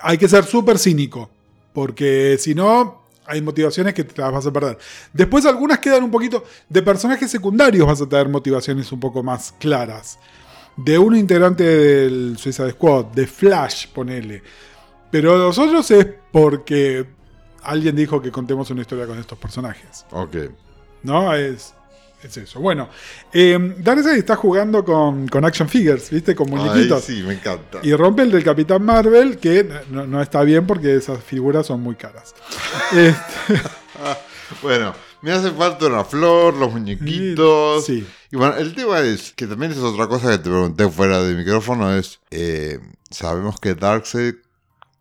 Hay 0.01 0.17
que 0.17 0.27
ser 0.27 0.45
súper 0.45 0.79
cínico, 0.79 1.29
porque 1.73 2.37
si 2.39 2.55
no, 2.55 3.03
hay 3.25 3.41
motivaciones 3.41 3.93
que 3.93 4.03
te 4.03 4.21
las 4.21 4.31
vas 4.31 4.45
a 4.47 4.51
perder. 4.51 4.77
Después 5.13 5.45
algunas 5.45 5.79
quedan 5.79 6.03
un 6.03 6.11
poquito, 6.11 6.43
de 6.67 6.81
personajes 6.81 7.29
secundarios 7.29 7.85
vas 7.85 8.01
a 8.01 8.07
tener 8.09 8.27
motivaciones 8.29 8.91
un 8.91 8.99
poco 8.99 9.21
más 9.23 9.53
claras. 9.59 10.17
De 10.77 10.97
un 10.97 11.15
integrante 11.15 11.63
del 11.63 12.37
Suicide 12.39 12.71
Squad, 12.71 13.05
de 13.07 13.27
Flash, 13.27 13.87
ponele. 13.93 14.41
Pero 15.11 15.37
los 15.37 15.57
otros 15.59 15.91
es 15.91 16.07
porque 16.31 17.05
alguien 17.63 17.95
dijo 17.95 18.21
que 18.21 18.31
contemos 18.31 18.69
una 18.71 18.81
historia 18.81 19.05
con 19.05 19.17
estos 19.19 19.37
personajes. 19.37 20.05
Ok. 20.11 20.35
¿no? 21.03 21.33
Es, 21.33 21.73
es 22.23 22.37
eso. 22.37 22.59
Bueno, 22.59 22.89
eh, 23.33 23.75
Darkseid 23.79 24.17
está 24.17 24.35
jugando 24.35 24.83
con, 24.83 25.27
con 25.27 25.45
action 25.45 25.69
figures, 25.69 26.09
¿viste? 26.09 26.35
Con 26.35 26.47
Ay, 26.49 26.55
muñequitos. 26.55 27.03
sí, 27.03 27.23
me 27.23 27.33
encanta. 27.33 27.79
Y 27.83 27.93
rompe 27.93 28.23
el 28.23 28.31
del 28.31 28.43
Capitán 28.43 28.83
Marvel, 28.83 29.37
que 29.37 29.67
no, 29.89 30.05
no 30.05 30.21
está 30.21 30.43
bien 30.43 30.67
porque 30.67 30.95
esas 30.95 31.23
figuras 31.23 31.65
son 31.67 31.81
muy 31.81 31.95
caras. 31.95 32.35
Este, 32.93 33.61
Bueno, 34.63 34.95
me 35.21 35.31
hace 35.31 35.51
falta 35.51 35.85
una 35.85 36.03
flor, 36.03 36.55
los 36.55 36.71
muñequitos. 36.71 37.85
Sí. 37.85 38.05
Y 38.31 38.35
bueno, 38.35 38.55
el 38.57 38.73
tema 38.73 38.99
es, 39.01 39.31
que 39.33 39.45
también 39.45 39.71
es 39.71 39.77
otra 39.77 40.07
cosa 40.07 40.31
que 40.31 40.37
te 40.39 40.49
pregunté 40.49 40.89
fuera 40.89 41.21
de 41.21 41.35
micrófono, 41.35 41.95
es, 41.95 42.19
eh, 42.31 42.79
sabemos 43.11 43.59
que 43.59 43.75
Darkseid 43.75 44.35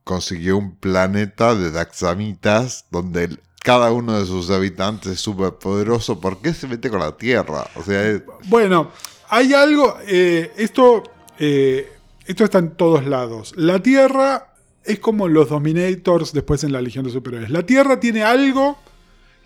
consiguió 0.08 0.56
un 0.56 0.74
planeta 0.74 1.54
de 1.54 1.70
Daxamitas 1.70 2.86
donde 2.90 3.36
cada 3.62 3.92
uno 3.92 4.18
de 4.18 4.24
sus 4.24 4.48
habitantes 4.48 5.12
es 5.12 5.20
súper 5.20 5.52
poderoso. 5.58 6.18
¿Por 6.18 6.40
qué 6.40 6.54
se 6.54 6.66
mete 6.66 6.88
con 6.88 7.00
la 7.00 7.14
Tierra? 7.14 7.66
O 7.76 7.82
sea, 7.82 8.18
Bueno, 8.46 8.90
hay 9.28 9.52
algo. 9.52 9.98
eh, 10.06 10.50
esto, 10.56 11.02
eh, 11.38 11.92
esto 12.24 12.44
está 12.44 12.58
en 12.58 12.70
todos 12.70 13.04
lados. 13.04 13.52
La 13.56 13.82
Tierra 13.82 14.54
es 14.82 14.98
como 14.98 15.28
los 15.28 15.50
Dominators 15.50 16.32
después 16.32 16.64
en 16.64 16.72
la 16.72 16.80
Legión 16.80 17.04
de 17.04 17.10
Superhéroes. 17.10 17.50
La 17.50 17.64
Tierra 17.66 18.00
tiene 18.00 18.22
algo 18.22 18.78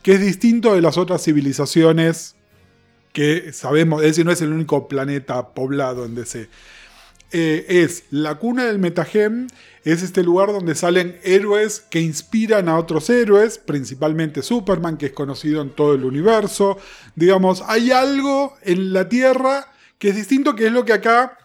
que 0.05 0.13
es 0.13 0.21
distinto 0.21 0.77
de 0.77 0.81
las 0.81 0.97
otras 0.97 1.25
civilizaciones 1.25 2.37
que 3.13 3.53
sabemos. 3.53 4.01
Es 4.03 4.11
decir, 4.11 4.25
no 4.25 4.31
es 4.31 4.41
el 4.43 4.53
único 4.53 4.87
planeta 4.87 5.49
poblado 5.55 6.05
en 6.05 6.15
DC. 6.15 6.49
Eh, 7.33 7.65
es 7.83 8.05
la 8.11 8.35
cuna 8.37 8.65
del 8.67 8.79
metagem, 8.79 9.47
es 9.85 10.03
este 10.03 10.23
lugar 10.23 10.49
donde 10.53 10.75
salen 10.75 11.19
héroes 11.25 11.81
que 11.91 12.01
inspiran 12.01 12.69
a 12.69 12.79
otros 12.79 13.09
héroes, 13.11 13.59
principalmente 13.59 14.43
Superman, 14.43 14.97
que 14.97 15.07
es 15.07 15.13
conocido 15.13 15.63
en 15.63 15.71
todo 15.71 15.95
el 15.95 16.05
universo. 16.05 16.79
Digamos, 17.17 17.63
hay 17.67 17.91
algo 17.91 18.55
en 18.63 18.93
la 18.93 19.09
Tierra 19.09 19.67
que 19.99 20.11
es 20.11 20.17
distinto, 20.17 20.55
que 20.55 20.67
es 20.67 20.73
lo 20.73 20.85
que 20.85 20.93
acá 20.93 21.39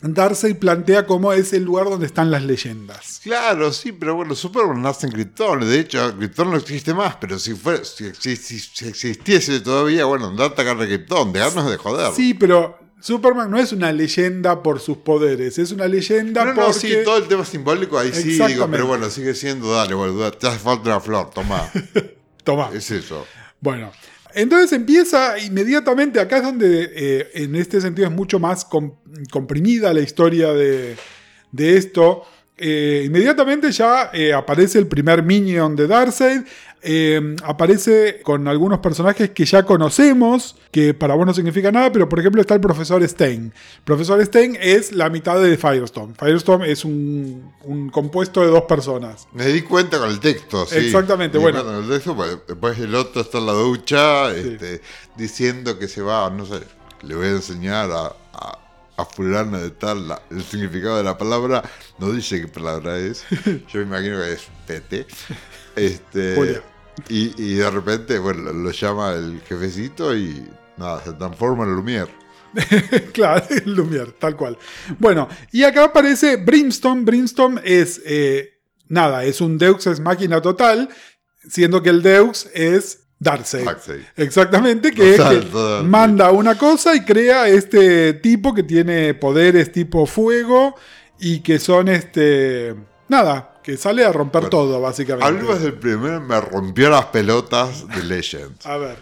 Darcy 0.00 0.54
plantea 0.54 1.06
como 1.06 1.32
es 1.32 1.52
el 1.52 1.64
lugar 1.64 1.86
donde 1.90 2.06
están 2.06 2.30
las 2.30 2.44
leyendas. 2.44 3.20
Claro, 3.24 3.72
sí, 3.72 3.90
pero 3.90 4.14
bueno, 4.14 4.34
Superman 4.36 4.80
nace 4.80 5.06
en 5.08 5.12
Krypton. 5.12 5.60
De 5.60 5.80
hecho, 5.80 6.16
Krypton 6.16 6.50
no 6.52 6.56
existe 6.56 6.94
más, 6.94 7.16
pero 7.16 7.36
si, 7.38 7.54
fuera, 7.54 7.84
si, 7.84 8.12
si- 8.14 8.36
si- 8.36 8.88
existiese 8.88 9.58
todavía, 9.60 10.04
bueno, 10.04 10.28
andá 10.28 10.44
a 10.44 10.46
atacar 10.48 10.80
a 10.80 10.86
Krypton, 10.86 11.32
dejarnos 11.32 11.68
de 11.68 11.76
joder. 11.76 12.12
Sí, 12.14 12.32
pero 12.34 12.78
Superman 13.00 13.50
no 13.50 13.58
es 13.58 13.72
una 13.72 13.92
leyenda 13.92 14.62
por 14.62 14.80
sus 14.80 14.98
poderes, 14.98 15.58
es 15.58 15.70
una 15.72 15.86
leyenda 15.86 16.44
No, 16.44 16.54
porque... 16.54 16.68
no, 16.68 16.72
sí, 16.72 16.94
todo 17.04 17.18
el 17.18 17.28
tema 17.28 17.44
simbólico 17.44 17.98
ahí 17.98 18.10
sí, 18.12 18.38
digo, 18.46 18.68
pero 18.70 18.86
bueno, 18.86 19.08
sigue 19.10 19.34
siendo, 19.34 19.72
dale, 19.72 19.94
boludo, 19.94 20.30
te 20.32 20.48
hace 20.48 20.58
falta 20.58 20.90
una 20.90 21.00
flor, 21.00 21.30
toma. 21.30 21.70
Tomá. 22.44 22.70
es 22.74 22.90
eso. 22.90 23.26
Bueno, 23.60 23.92
entonces 24.34 24.72
empieza 24.72 25.38
inmediatamente, 25.38 26.18
acá 26.18 26.38
es 26.38 26.42
donde 26.44 26.90
eh, 26.94 27.30
en 27.34 27.54
este 27.56 27.80
sentido 27.80 28.08
es 28.08 28.14
mucho 28.14 28.38
más 28.38 28.64
com- 28.64 28.94
comprimida 29.30 29.92
la 29.92 30.00
historia 30.00 30.52
de, 30.52 30.96
de 31.52 31.76
esto. 31.76 32.22
Eh, 32.60 33.04
inmediatamente 33.06 33.70
ya 33.70 34.10
eh, 34.12 34.32
aparece 34.32 34.78
el 34.78 34.86
primer 34.88 35.22
minion 35.22 35.76
de 35.76 35.86
Darkseid. 35.86 36.40
Eh, 36.82 37.36
aparece 37.44 38.20
con 38.22 38.46
algunos 38.48 38.78
personajes 38.78 39.30
que 39.30 39.44
ya 39.44 39.64
conocemos, 39.64 40.56
que 40.70 40.94
para 40.94 41.14
vos 41.14 41.26
no 41.26 41.34
significa 41.34 41.72
nada, 41.72 41.90
pero 41.92 42.08
por 42.08 42.18
ejemplo 42.20 42.40
está 42.40 42.54
el 42.54 42.60
profesor 42.60 43.06
Stein. 43.08 43.52
El 43.78 43.82
profesor 43.84 44.24
Stein 44.24 44.56
es 44.60 44.92
la 44.92 45.10
mitad 45.10 45.40
de 45.40 45.56
Firestorm. 45.56 46.14
Firestorm 46.14 46.62
es 46.64 46.84
un, 46.84 47.52
un 47.64 47.90
compuesto 47.90 48.40
de 48.40 48.48
dos 48.48 48.62
personas. 48.62 49.26
Me 49.32 49.46
di 49.46 49.62
cuenta 49.62 49.98
con 49.98 50.08
el 50.10 50.20
texto, 50.20 50.66
sí. 50.66 50.76
Exactamente, 50.76 51.38
bueno. 51.38 51.64
con 51.64 51.74
el 51.76 51.88
texto, 51.88 52.16
después 52.46 52.78
el 52.78 52.94
otro 52.94 53.22
está 53.22 53.38
en 53.38 53.46
la 53.46 53.52
ducha, 53.52 54.30
este, 54.34 54.80
diciendo 55.16 55.78
que 55.78 55.88
se 55.88 56.02
va, 56.02 56.30
no 56.30 56.46
sé, 56.46 56.60
le 57.02 57.14
voy 57.14 57.26
a 57.26 57.30
enseñar 57.30 57.90
a, 57.90 58.06
a, 58.32 58.58
a 58.96 59.04
fulana 59.04 59.58
de 59.58 59.70
tal 59.70 60.08
la- 60.08 60.22
el 60.30 60.42
significado 60.42 60.96
de 60.96 61.04
la 61.04 61.16
palabra, 61.18 61.62
no 61.98 62.10
dice 62.12 62.40
qué 62.40 62.48
palabra 62.48 62.98
es, 62.98 63.24
yo 63.44 63.80
me 63.80 63.82
imagino 63.82 64.18
que 64.20 64.32
es 64.32 64.42
pete. 64.66 65.06
Este, 65.78 66.34
Julia. 66.34 66.62
y, 67.08 67.42
y 67.42 67.54
de 67.54 67.70
repente, 67.70 68.18
bueno, 68.18 68.52
lo, 68.52 68.70
llama 68.70 69.12
el 69.12 69.40
jefecito 69.48 70.16
y 70.16 70.46
nada, 70.76 71.02
se 71.04 71.12
transforma 71.12 71.64
en 71.64 71.76
Lumière. 71.76 72.10
claro, 73.12 73.44
Lumière, 73.66 74.12
tal 74.18 74.36
cual. 74.36 74.58
Bueno, 74.98 75.28
y 75.52 75.62
acá 75.64 75.84
aparece 75.84 76.36
Brimstone. 76.36 77.04
Brimstone 77.04 77.60
es, 77.64 78.00
eh, 78.04 78.60
nada, 78.88 79.24
es 79.24 79.40
un 79.40 79.58
Deux 79.58 79.86
es 79.86 80.00
máquina 80.00 80.40
total, 80.40 80.88
siendo 81.48 81.82
que 81.82 81.90
el 81.90 82.02
Deux 82.02 82.48
es 82.54 83.08
Darkseid. 83.20 83.64
Darkseid. 83.64 84.00
Exactamente, 84.16 84.92
que 84.92 85.14
es 85.14 85.20
manda 85.84 86.30
una 86.30 86.56
cosa 86.56 86.94
y 86.94 87.04
crea 87.04 87.48
este 87.48 88.14
tipo 88.14 88.54
que 88.54 88.62
tiene 88.62 89.14
poderes 89.14 89.72
tipo 89.72 90.06
fuego 90.06 90.74
y 91.18 91.40
que 91.40 91.58
son 91.58 91.88
este. 91.88 92.74
Nada, 93.08 93.57
que 93.68 93.76
sale 93.76 94.02
a 94.02 94.10
romper 94.10 94.44
Bueno, 94.44 94.48
todo, 94.48 94.80
básicamente. 94.80 95.26
Hablemos 95.26 95.60
del 95.60 95.74
primero, 95.74 96.22
me 96.22 96.40
rompió 96.40 96.88
las 96.88 97.04
pelotas 97.04 97.86
de 97.86 98.02
Legends. 98.02 98.64
A 98.64 98.78
ver. 98.78 98.96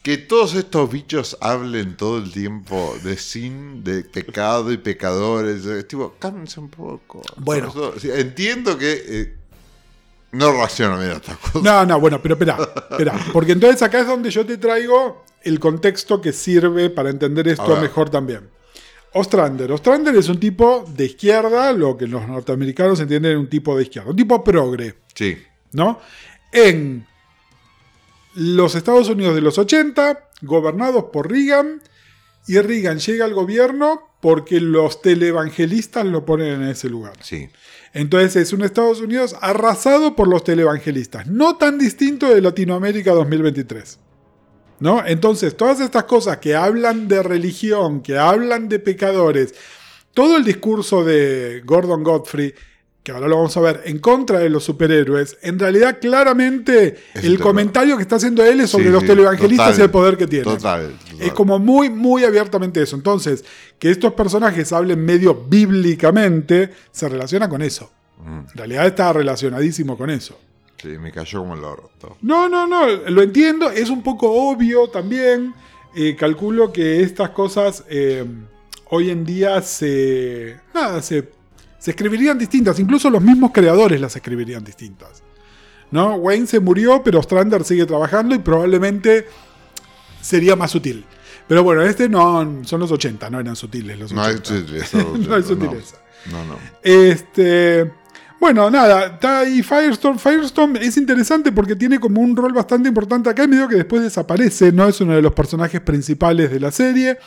Que 0.00 0.16
todos 0.16 0.54
estos 0.54 0.88
bichos 0.88 1.36
hablen 1.40 1.96
todo 1.96 2.18
el 2.18 2.30
tiempo 2.30 2.96
de 3.02 3.16
sin, 3.16 3.82
de 3.82 4.04
pecado 4.04 4.70
y 4.70 4.76
pecadores. 4.76 5.66
Es 5.66 5.88
tipo, 5.88 6.14
cálmense 6.20 6.60
un 6.60 6.68
poco. 6.68 7.20
Bueno. 7.38 7.74
Entiendo 8.04 8.78
que 8.78 9.02
eh, 9.08 9.34
no 10.30 10.52
reacciono 10.52 11.00
bien 11.00 11.10
a 11.10 11.14
estas 11.14 11.38
cosas. 11.38 11.62
No, 11.64 11.84
no, 11.84 11.98
bueno, 11.98 12.22
pero 12.22 12.34
espera, 12.36 12.58
espera. 12.88 13.12
Porque 13.32 13.50
entonces 13.50 13.82
acá 13.82 14.02
es 14.02 14.06
donde 14.06 14.30
yo 14.30 14.46
te 14.46 14.56
traigo 14.56 15.24
el 15.42 15.58
contexto 15.58 16.20
que 16.20 16.32
sirve 16.32 16.90
para 16.90 17.10
entender 17.10 17.48
esto 17.48 17.76
mejor 17.80 18.08
también. 18.08 18.48
Ostrander. 19.12 19.72
Ostrander 19.72 20.14
es 20.16 20.28
un 20.28 20.38
tipo 20.38 20.84
de 20.94 21.06
izquierda, 21.06 21.72
lo 21.72 21.96
que 21.96 22.06
los 22.06 22.26
norteamericanos 22.26 23.00
entienden 23.00 23.38
un 23.38 23.48
tipo 23.48 23.76
de 23.76 23.84
izquierda, 23.84 24.10
un 24.10 24.16
tipo 24.16 24.42
progre, 24.44 24.96
Sí, 25.14 25.36
¿no? 25.72 26.00
En 26.52 27.06
los 28.34 28.74
Estados 28.74 29.08
Unidos 29.08 29.34
de 29.34 29.40
los 29.40 29.58
80, 29.58 30.28
gobernados 30.42 31.04
por 31.12 31.30
Reagan, 31.30 31.80
y 32.46 32.58
Reagan 32.58 32.98
llega 32.98 33.24
al 33.24 33.34
gobierno 33.34 34.02
porque 34.20 34.60
los 34.60 35.02
televangelistas 35.02 36.04
lo 36.04 36.24
ponen 36.24 36.62
en 36.62 36.68
ese 36.68 36.88
lugar. 36.88 37.14
sí. 37.22 37.48
Entonces 37.92 38.36
es 38.36 38.52
un 38.52 38.62
Estados 38.62 39.00
Unidos 39.00 39.34
arrasado 39.40 40.16
por 40.16 40.28
los 40.28 40.44
televangelistas, 40.44 41.26
no 41.28 41.56
tan 41.56 41.78
distinto 41.78 42.28
de 42.28 42.42
Latinoamérica 42.42 43.12
2023. 43.12 43.98
¿No? 44.78 45.02
Entonces, 45.06 45.56
todas 45.56 45.80
estas 45.80 46.04
cosas 46.04 46.36
que 46.38 46.54
hablan 46.54 47.08
de 47.08 47.22
religión, 47.22 48.02
que 48.02 48.18
hablan 48.18 48.68
de 48.68 48.78
pecadores, 48.78 49.54
todo 50.12 50.36
el 50.36 50.44
discurso 50.44 51.04
de 51.04 51.62
Gordon 51.64 52.02
Godfrey, 52.02 52.54
que 53.02 53.12
ahora 53.12 53.28
lo 53.28 53.36
vamos 53.36 53.56
a 53.56 53.60
ver, 53.60 53.82
en 53.84 54.00
contra 54.00 54.40
de 54.40 54.50
los 54.50 54.64
superhéroes, 54.64 55.38
en 55.42 55.58
realidad 55.60 55.98
claramente 56.00 56.96
Es 57.14 57.24
el 57.24 57.38
comentario 57.38 57.96
que 57.96 58.02
está 58.02 58.16
haciendo 58.16 58.44
él 58.44 58.60
es 58.60 58.70
sobre 58.70 58.86
Sí, 58.86 58.90
los 58.90 59.02
sí, 59.02 59.06
televangelistas 59.06 59.66
total, 59.68 59.80
y 59.80 59.82
el 59.84 59.90
poder 59.90 60.16
que 60.16 60.26
tienen. 60.26 60.44
Total. 60.56 60.90
total. 61.08 61.22
Es 61.22 61.32
como 61.32 61.58
muy, 61.60 61.88
muy 61.88 62.24
abiertamente 62.24 62.82
eso. 62.82 62.96
Entonces, 62.96 63.44
que 63.78 63.90
estos 63.92 64.12
personajes 64.14 64.72
hablen 64.72 65.04
medio 65.04 65.34
bíblicamente 65.48 66.70
se 66.90 67.08
relaciona 67.08 67.48
con 67.48 67.62
eso. 67.62 67.90
Mm, 68.18 68.38
En 68.38 68.56
realidad 68.56 68.86
está 68.86 69.12
relacionadísimo 69.12 69.96
con 69.96 70.10
eso. 70.10 70.38
Sí, 70.80 70.88
me 70.98 71.12
cayó 71.12 71.40
como 71.40 71.54
el 71.54 71.64
orto. 71.64 72.16
No, 72.22 72.48
no, 72.48 72.66
no, 72.66 72.86
lo 72.86 73.22
entiendo. 73.22 73.70
Es 73.70 73.90
un 73.90 74.02
poco 74.02 74.30
obvio 74.30 74.88
también. 74.88 75.54
Eh, 75.94 76.14
calculo 76.14 76.72
que 76.72 77.00
estas 77.02 77.30
cosas 77.30 77.84
eh, 77.88 78.24
hoy 78.90 79.10
en 79.10 79.24
día 79.24 79.62
se. 79.62 80.60
Nada, 80.74 81.00
se, 81.02 81.30
se 81.78 81.90
escribirían 81.92 82.38
distintas. 82.38 82.78
Incluso 82.78 83.08
los 83.10 83.22
mismos 83.22 83.50
creadores 83.52 84.00
las 84.00 84.14
escribirían 84.16 84.64
distintas. 84.64 85.22
¿No? 85.90 86.16
Wayne 86.16 86.46
se 86.46 86.60
murió, 86.60 87.02
pero 87.04 87.22
Strander 87.22 87.64
sigue 87.64 87.86
trabajando 87.86 88.34
y 88.34 88.38
probablemente 88.40 89.26
sería 90.20 90.56
más 90.56 90.72
sutil. 90.72 91.04
Pero 91.48 91.62
bueno, 91.62 91.82
este 91.82 92.08
no. 92.08 92.64
Son 92.64 92.80
los 92.80 92.90
80, 92.90 93.30
no 93.30 93.40
eran 93.40 93.56
sutiles 93.56 93.98
los 93.98 94.12
No 94.12 94.22
hay 94.22 94.34
80. 94.34 94.60
sutileza. 94.60 94.98
No 95.28 95.34
hay 95.34 95.42
sutileza. 95.42 95.96
No, 96.30 96.44
no. 96.44 96.56
Este. 96.82 97.90
Bueno, 98.40 98.70
nada, 98.70 99.06
está 99.06 99.40
ahí 99.40 99.62
Firestorm. 99.62 100.18
Firestorm 100.18 100.76
es 100.76 100.96
interesante 100.96 101.50
porque 101.52 101.74
tiene 101.74 101.98
como 101.98 102.20
un 102.20 102.36
rol 102.36 102.52
bastante 102.52 102.88
importante 102.88 103.30
acá. 103.30 103.46
Medio 103.46 103.68
que 103.68 103.76
después 103.76 104.02
desaparece, 104.02 104.72
no 104.72 104.86
es 104.86 105.00
uno 105.00 105.14
de 105.14 105.22
los 105.22 105.32
personajes 105.32 105.80
principales 105.80 106.50
de 106.50 106.60
la 106.60 106.70
serie. 106.70 107.18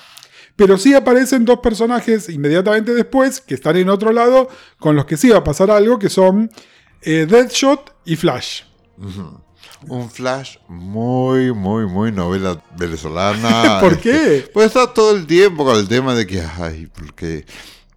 Pero 0.56 0.78
sí 0.78 0.94
aparecen 0.94 1.46
dos 1.46 1.60
personajes 1.60 2.30
inmediatamente 2.30 2.94
después 2.94 3.40
que 3.42 3.56
están 3.56 3.78
en 3.78 3.90
otro 3.90 4.12
lado 4.12 4.50
con 4.78 4.96
los 4.96 5.06
que 5.06 5.18
sí 5.18 5.30
va 5.30 5.38
a 5.38 5.44
pasar 5.44 5.72
algo, 5.72 5.98
que 6.00 6.10
son 6.10 6.50
eh, 7.02 7.26
Deadshot 7.30 7.96
y 8.06 8.16
Flash. 8.16 8.64
Un 9.88 10.10
flash 10.10 10.58
muy, 10.68 11.54
muy, 11.54 11.86
muy 11.86 12.12
novela 12.12 12.62
venezolana. 12.78 13.80
¿Por 13.82 13.94
Este, 13.94 14.02
qué? 14.12 14.52
Pues 14.54 14.68
está 14.68 14.94
todo 14.94 15.16
el 15.16 15.26
tiempo 15.26 15.64
con 15.64 15.78
el 15.78 15.88
tema 15.88 16.14
de 16.14 16.28
que, 16.28 16.42
ay, 16.42 16.90
porque, 16.94 17.46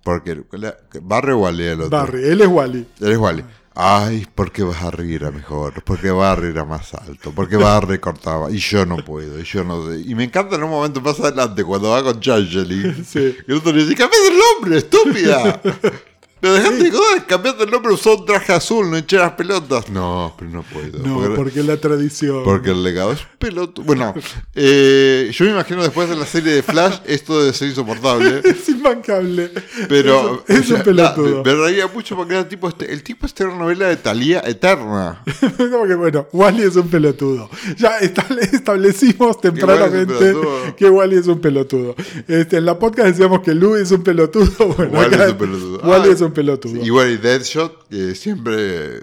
porque, 0.03 0.43
la- 0.53 0.77
Barry 1.03 1.33
o 1.33 1.39
Wally 1.39 1.65
el 1.65 1.81
otro. 1.83 1.91
Barry, 1.91 2.25
él 2.29 2.41
es 2.41 2.49
Wally. 2.49 2.87
Él 3.01 3.13
es 3.13 3.19
Wally. 3.19 3.45
Ay, 3.75 4.27
porque 4.35 4.63
Barry 4.63 5.15
era 5.15 5.31
mejor, 5.31 5.83
porque 5.83 6.11
Barry 6.11 6.49
era 6.49 6.65
más 6.67 6.93
alto, 6.93 7.33
porque 7.35 7.57
Barry 7.57 7.99
cortaba, 8.01 8.51
y 8.51 8.59
yo 8.59 8.85
no 8.85 8.99
puedo, 8.99 9.39
y 9.41 9.45
yo 9.45 9.65
no 9.65 9.89
sé. 9.89 10.01
Y 10.07 10.15
me 10.15 10.25
encanta 10.25 10.57
en 10.57 10.65
un 10.65 10.71
momento 10.71 11.01
más 11.01 11.19
adelante 11.21 11.65
cuando 11.65 11.89
va 11.91 12.03
con 12.03 12.21
Changeling, 12.21 13.03
Sí. 13.09 13.35
y 13.49 13.51
el 13.51 13.59
otro 13.59 13.73
le 13.73 13.85
dice, 13.85 13.95
cambiate 13.97 14.29
el 14.29 14.39
nombre, 14.39 14.77
estúpida. 14.79 15.61
Pero 16.43 16.55
dejaste 16.55 16.83
de 16.83 16.91
joder, 16.91 17.25
cambiate 17.25 17.63
el 17.63 17.71
nombre, 17.71 17.93
usó 17.93 18.17
un 18.19 18.27
traje 18.27 18.53
azul, 18.53 18.91
no 18.91 18.97
eché 18.97 19.17
las 19.17 19.31
pelotas. 19.35 19.89
No, 19.91 20.35
pero 20.37 20.51
no 20.51 20.63
puedo. 20.65 20.99
No, 20.99 21.15
porque- 21.21 21.37
porque 21.37 21.63
la 21.63 21.77
tradición. 21.77 22.43
porque 22.43 22.71
el 22.71 22.83
legado 22.83 23.13
es 23.13 23.21
pelotudo. 23.39 23.85
Bueno, 23.87 24.13
eh, 24.57 25.31
yo 25.33 25.45
me 25.45 25.53
imagino 25.53 25.85
después 25.85 26.09
de 26.09 26.17
la 26.17 26.27
serie 26.27 26.53
de 26.53 26.65
Flash, 26.65 26.97
esto 27.07 27.39
debe 27.41 27.53
ser 27.53 27.69
insoportable. 27.69 28.41
es 28.45 28.69
imbancable. 28.69 29.53
Pero. 29.89 30.43
Es, 30.49 30.69
un 30.69 30.83
pelotudo. 30.83 31.45
me, 31.45 31.55
reía 31.55 31.87
mucho 31.87 32.17
porque 32.17 32.35
era 32.35 32.49
tipo 32.49 32.69
este, 32.69 32.93
el 32.93 33.05
tipo 33.05 33.25
este 33.25 33.45
era 33.45 33.53
una 33.53 33.63
novela 33.63 33.87
de 33.87 33.97
Talía 33.97 34.41
eterna. 34.45 35.23
Porque 35.73 35.95
bueno, 35.95 36.27
Wally 36.33 36.63
es 36.65 36.75
un 36.75 36.89
pelotudo. 36.89 37.49
Ya 37.77 38.01
estable- 38.01 38.49
establecimos 38.53 39.41
tempranamente 39.41 40.35
que 40.77 40.91
Wally 40.91 41.17
es 41.19 41.29
un 41.29 41.41
pelotudo. 41.41 41.95
Este, 42.27 42.57
en 42.57 42.65
la 42.67 42.79
podcast 42.81 43.11
decíamos 43.11 43.43
que 43.43 43.55
Lou 43.55 43.77
es 43.77 43.93
un 43.93 44.03
pelotudo. 44.03 44.51
Bueno, 44.77 44.99
Wally 44.99 45.15
acá 45.15 45.25
es 45.27 45.31
un 45.33 45.39
pelotudo. 45.39 45.79
Wally 45.85 46.09
Ah, 46.09 46.13
es 46.13 46.21
un 46.21 46.32
pelotudo. 46.33 46.85
Y 46.85 46.91
bueno, 46.91 47.11
y 47.11 47.17
Deadshot, 47.17 47.89
que 47.89 48.15
siempre. 48.15 49.03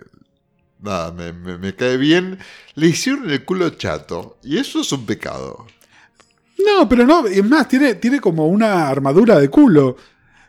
Nada, 0.81 1.11
me, 1.11 1.33
me- 1.33 1.57
me 1.57 1.75
cae 1.75 1.97
bien. 1.97 2.39
Le 2.75 2.87
hicieron 2.87 3.29
el 3.29 3.43
culo 3.43 3.69
chato. 3.71 4.37
Y 4.43 4.57
eso 4.57 4.79
es 4.81 4.91
un 4.91 5.05
pecado. 5.05 5.65
No, 6.65 6.87
pero 6.89 7.05
no, 7.05 7.25
es 7.27 7.43
más, 7.43 7.67
tiene, 7.67 7.95
tiene 7.95 8.19
como 8.19 8.47
una 8.47 8.87
armadura 8.89 9.39
de 9.39 9.49
culo. 9.49 9.97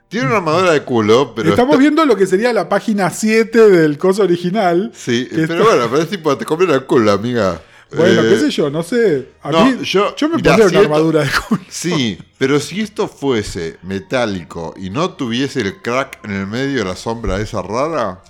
Tiene 0.08 0.26
una 0.26 0.36
armadura 0.38 0.72
de 0.72 0.82
culo, 0.82 1.34
pero. 1.34 1.50
Estamos 1.50 1.78
viendo 1.78 2.04
lo 2.04 2.16
que 2.16 2.26
sería 2.26 2.52
la 2.52 2.68
página 2.68 3.10
7 3.10 3.70
del 3.70 3.96
coso 3.98 4.22
original. 4.24 4.90
Sí, 4.94 5.28
pero 5.30 5.42
está- 5.42 5.62
bueno, 5.62 5.88
pero 5.90 6.02
es 6.02 6.08
tipo, 6.10 6.36
te 6.36 6.44
comieron 6.44 6.74
el 6.76 6.84
culo, 6.84 7.12
amiga. 7.12 7.60
Bueno, 7.96 8.22
Eh, 8.22 8.29
qué 8.31 8.38
sé 8.38 8.50
yo, 8.50 8.70
no 8.70 8.83
sé. 8.83 9.31
A 9.42 9.50
no, 9.50 9.64
mí, 9.64 9.85
yo- 9.85 10.14
yo, 10.14 10.29
me 10.29 10.37
mirá, 10.37 10.55
si 10.55 10.61
una 10.61 10.66
esto- 10.68 10.79
armadura 10.81 11.24
de 11.24 11.31
culo. 11.48 11.62
Sí, 11.68 12.18
pero 12.38 12.61
si 12.61 12.81
esto 12.81 13.09
fuese 13.09 13.79
metálico 13.83 14.74
y 14.76 14.90
no 14.90 15.11
tuviese 15.11 15.61
el 15.62 15.81
crack 15.83 16.20
en 16.24 16.33
el 16.33 16.46
medio 16.46 16.79
de 16.81 16.85
la 16.85 16.96
sombra 16.96 17.40
esa 17.40 17.62
rara, 17.62 18.22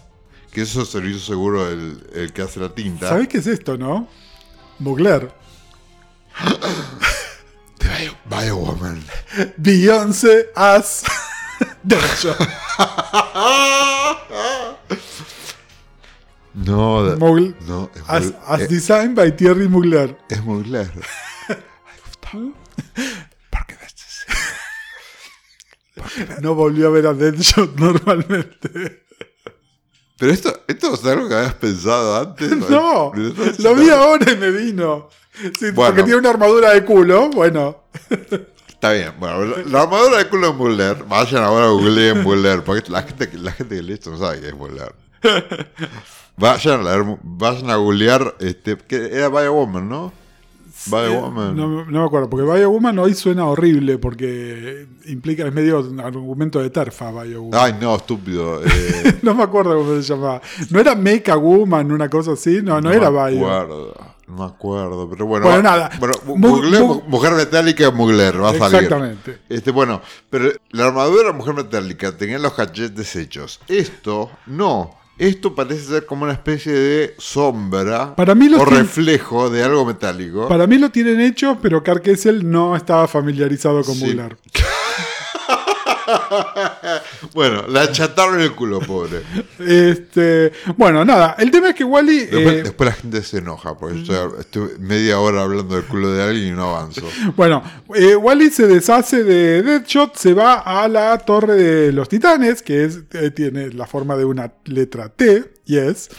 que 0.52 0.62
eso 0.62 0.84
se 0.84 1.00
lo 1.00 1.08
hizo 1.08 1.20
seguro 1.20 1.68
el, 1.68 2.02
el 2.14 2.32
que 2.32 2.42
hace 2.42 2.58
la 2.60 2.74
tinta. 2.74 3.08
¿Sabés 3.10 3.28
qué 3.28 3.38
es 3.38 3.46
esto, 3.46 3.76
no? 3.76 4.08
Mugler. 4.78 5.30
De 7.78 7.88
Bio, 7.88 8.12
Biowoman. 8.24 9.02
Beyoncé 9.56 10.50
as 10.54 11.02
Derecho. 11.82 12.36
No, 16.64 17.16
Mugler. 17.16 17.54
no, 17.66 17.90
es, 17.94 18.02
As, 18.06 18.24
muy- 18.24 18.36
as 18.46 18.60
eh, 18.60 18.66
designed 18.68 19.14
by 19.16 19.34
Thierry 19.36 19.68
Mugler. 19.68 20.16
es 20.28 20.42
Mugler. 20.44 20.90
Ay, 21.48 21.56
Gustavo, 22.06 22.52
¿por 23.50 23.66
qué 23.66 23.76
ves 23.80 23.94
así? 26.04 26.42
No 26.42 26.54
volvió 26.54 26.88
a 26.88 26.90
ver 26.90 27.06
a 27.06 27.14
Deadshot 27.14 27.76
normalmente. 27.78 29.04
Pero 30.18 30.32
esto, 30.32 30.64
esto 30.68 30.94
es 30.94 31.04
algo 31.06 31.28
que 31.28 31.34
habías 31.34 31.54
pensado 31.54 32.16
antes. 32.20 32.50
No, 32.68 33.10
¿Me 33.14 33.32
lo 33.58 33.74
vi 33.74 33.88
ahora 33.88 34.30
y 34.32 34.36
me 34.36 34.50
vino. 34.50 35.08
Sí, 35.58 35.70
Bueno. 35.70 35.74
Porque 35.74 36.02
tiene 36.02 36.18
una 36.18 36.30
armadura 36.30 36.74
de 36.74 36.84
culo. 36.84 37.30
Bueno, 37.30 37.84
Está 38.68 38.92
bien, 38.92 39.12
bueno, 39.18 39.44
la, 39.44 39.56
la 39.64 39.82
armadura 39.82 40.18
de 40.18 40.28
culo 40.28 40.48
de 40.48 40.52
Muller, 40.54 41.04
vayan 41.04 41.42
ahora 41.42 41.66
a 41.66 41.68
googlear 41.70 42.16
Muller, 42.16 42.62
porque 42.64 42.90
la 42.90 43.02
gente, 43.02 43.30
la 43.38 43.52
gente 43.52 43.76
que 43.76 43.82
lee 43.82 43.92
esto 43.94 44.10
no 44.10 44.18
sabe 44.18 44.40
qué 44.40 44.48
es 44.48 44.54
Muller. 44.54 44.94
Vayan 46.40 46.80
a, 46.80 46.82
leer, 46.82 47.18
vayan 47.22 47.70
a 47.70 47.76
googlear, 47.76 48.34
este, 48.40 48.76
que 48.76 48.96
era 49.14 49.28
Biowoman, 49.28 49.88
¿no? 49.88 50.12
Biowoman. 50.86 51.54
no, 51.54 51.84
no 51.84 52.00
me 52.00 52.06
acuerdo. 52.06 52.30
Porque 52.30 52.50
Biowoman 52.50 52.98
hoy 52.98 53.12
suena 53.14 53.44
horrible. 53.46 53.98
Porque 53.98 54.86
implica, 55.06 55.46
es 55.46 55.52
medio 55.52 55.80
un 55.80 56.00
argumento 56.00 56.58
de 56.60 56.70
terfa, 56.70 57.10
Biowoman. 57.10 57.60
Ay, 57.60 57.76
no, 57.80 57.94
estúpido. 57.96 58.62
eh, 58.64 59.18
No 59.22 59.34
me 59.34 59.42
acuerdo 59.42 59.76
cómo 59.76 59.94
se 59.96 60.02
llamaba. 60.02 60.40
¿No 60.70 60.80
era 60.80 60.94
Make 60.94 61.30
a 61.30 61.36
Woman, 61.36 61.92
una 61.92 62.08
cosa 62.08 62.32
así? 62.32 62.60
No, 62.62 62.80
no, 62.80 62.90
era 62.90 63.10
me 63.10 63.30
Bio. 63.32 63.46
acuerdo, 63.46 63.94
no 64.28 64.34
me 64.36 64.44
acuerdo, 64.44 65.10
pero 65.10 65.26
bueno. 65.26 65.46
Bueno, 65.46 65.62
nada. 65.62 65.90
Bueno, 65.98 66.14
Mu- 66.24 66.48
googleo 66.48 66.86
mu- 66.86 67.02
Mujer 67.08 67.32
Metálica 67.34 67.90
Mugler, 67.90 68.42
va 68.42 68.50
a 68.50 68.54
salir. 68.58 68.76
Exactamente. 68.84 69.38
Este, 69.50 69.70
bueno, 69.72 70.00
pero 70.30 70.50
la 70.70 70.86
armadura 70.86 71.32
Mujer 71.32 71.52
Metálica 71.54 72.16
tenía 72.16 72.38
los 72.38 72.54
cachetes 72.54 73.14
hechos. 73.16 73.60
Esto, 73.68 74.30
no. 74.46 74.98
Esto 75.20 75.54
parece 75.54 75.82
ser 75.84 76.06
como 76.06 76.24
una 76.24 76.32
especie 76.32 76.72
de 76.72 77.14
sombra 77.18 78.16
Para 78.16 78.34
mí 78.34 78.48
o 78.54 78.64
reflejo 78.64 79.50
de 79.50 79.62
algo 79.62 79.84
metálico. 79.84 80.48
Para 80.48 80.66
mí 80.66 80.78
lo 80.78 80.90
tienen 80.90 81.20
hecho, 81.20 81.58
pero 81.60 81.82
Carl 81.82 82.00
Kessel 82.00 82.50
no 82.50 82.74
estaba 82.74 83.06
familiarizado 83.06 83.84
con 83.84 83.96
Sí. 83.96 84.16
bueno, 87.34 87.64
la 87.68 87.82
achataron 87.82 88.40
el 88.40 88.52
culo, 88.52 88.80
pobre. 88.80 89.22
Este, 89.58 90.52
bueno, 90.76 91.04
nada. 91.04 91.36
El 91.38 91.50
tema 91.50 91.70
es 91.70 91.74
que 91.74 91.84
Wally. 91.84 92.26
Después, 92.26 92.54
eh, 92.54 92.62
después 92.62 92.90
la 92.90 92.96
gente 92.96 93.22
se 93.22 93.38
enoja 93.38 93.76
porque 93.76 94.00
estoy, 94.00 94.16
estoy 94.38 94.68
media 94.78 95.20
hora 95.20 95.42
hablando 95.42 95.76
del 95.76 95.84
culo 95.84 96.12
de 96.12 96.22
alguien 96.22 96.48
y 96.48 96.50
no 96.52 96.76
avanzo. 96.76 97.02
Bueno, 97.36 97.62
eh, 97.94 98.16
Wally 98.16 98.50
se 98.50 98.66
deshace 98.66 99.22
de 99.24 99.62
Deadshot, 99.62 100.16
se 100.16 100.34
va 100.34 100.54
a 100.60 100.88
la 100.88 101.16
Torre 101.18 101.54
de 101.54 101.92
los 101.92 102.08
Titanes, 102.08 102.62
que 102.62 102.84
es, 102.84 103.00
eh, 103.12 103.30
tiene 103.30 103.70
la 103.70 103.86
forma 103.86 104.16
de 104.16 104.24
una 104.24 104.52
letra 104.64 105.08
T, 105.08 105.52
yes, 105.64 106.10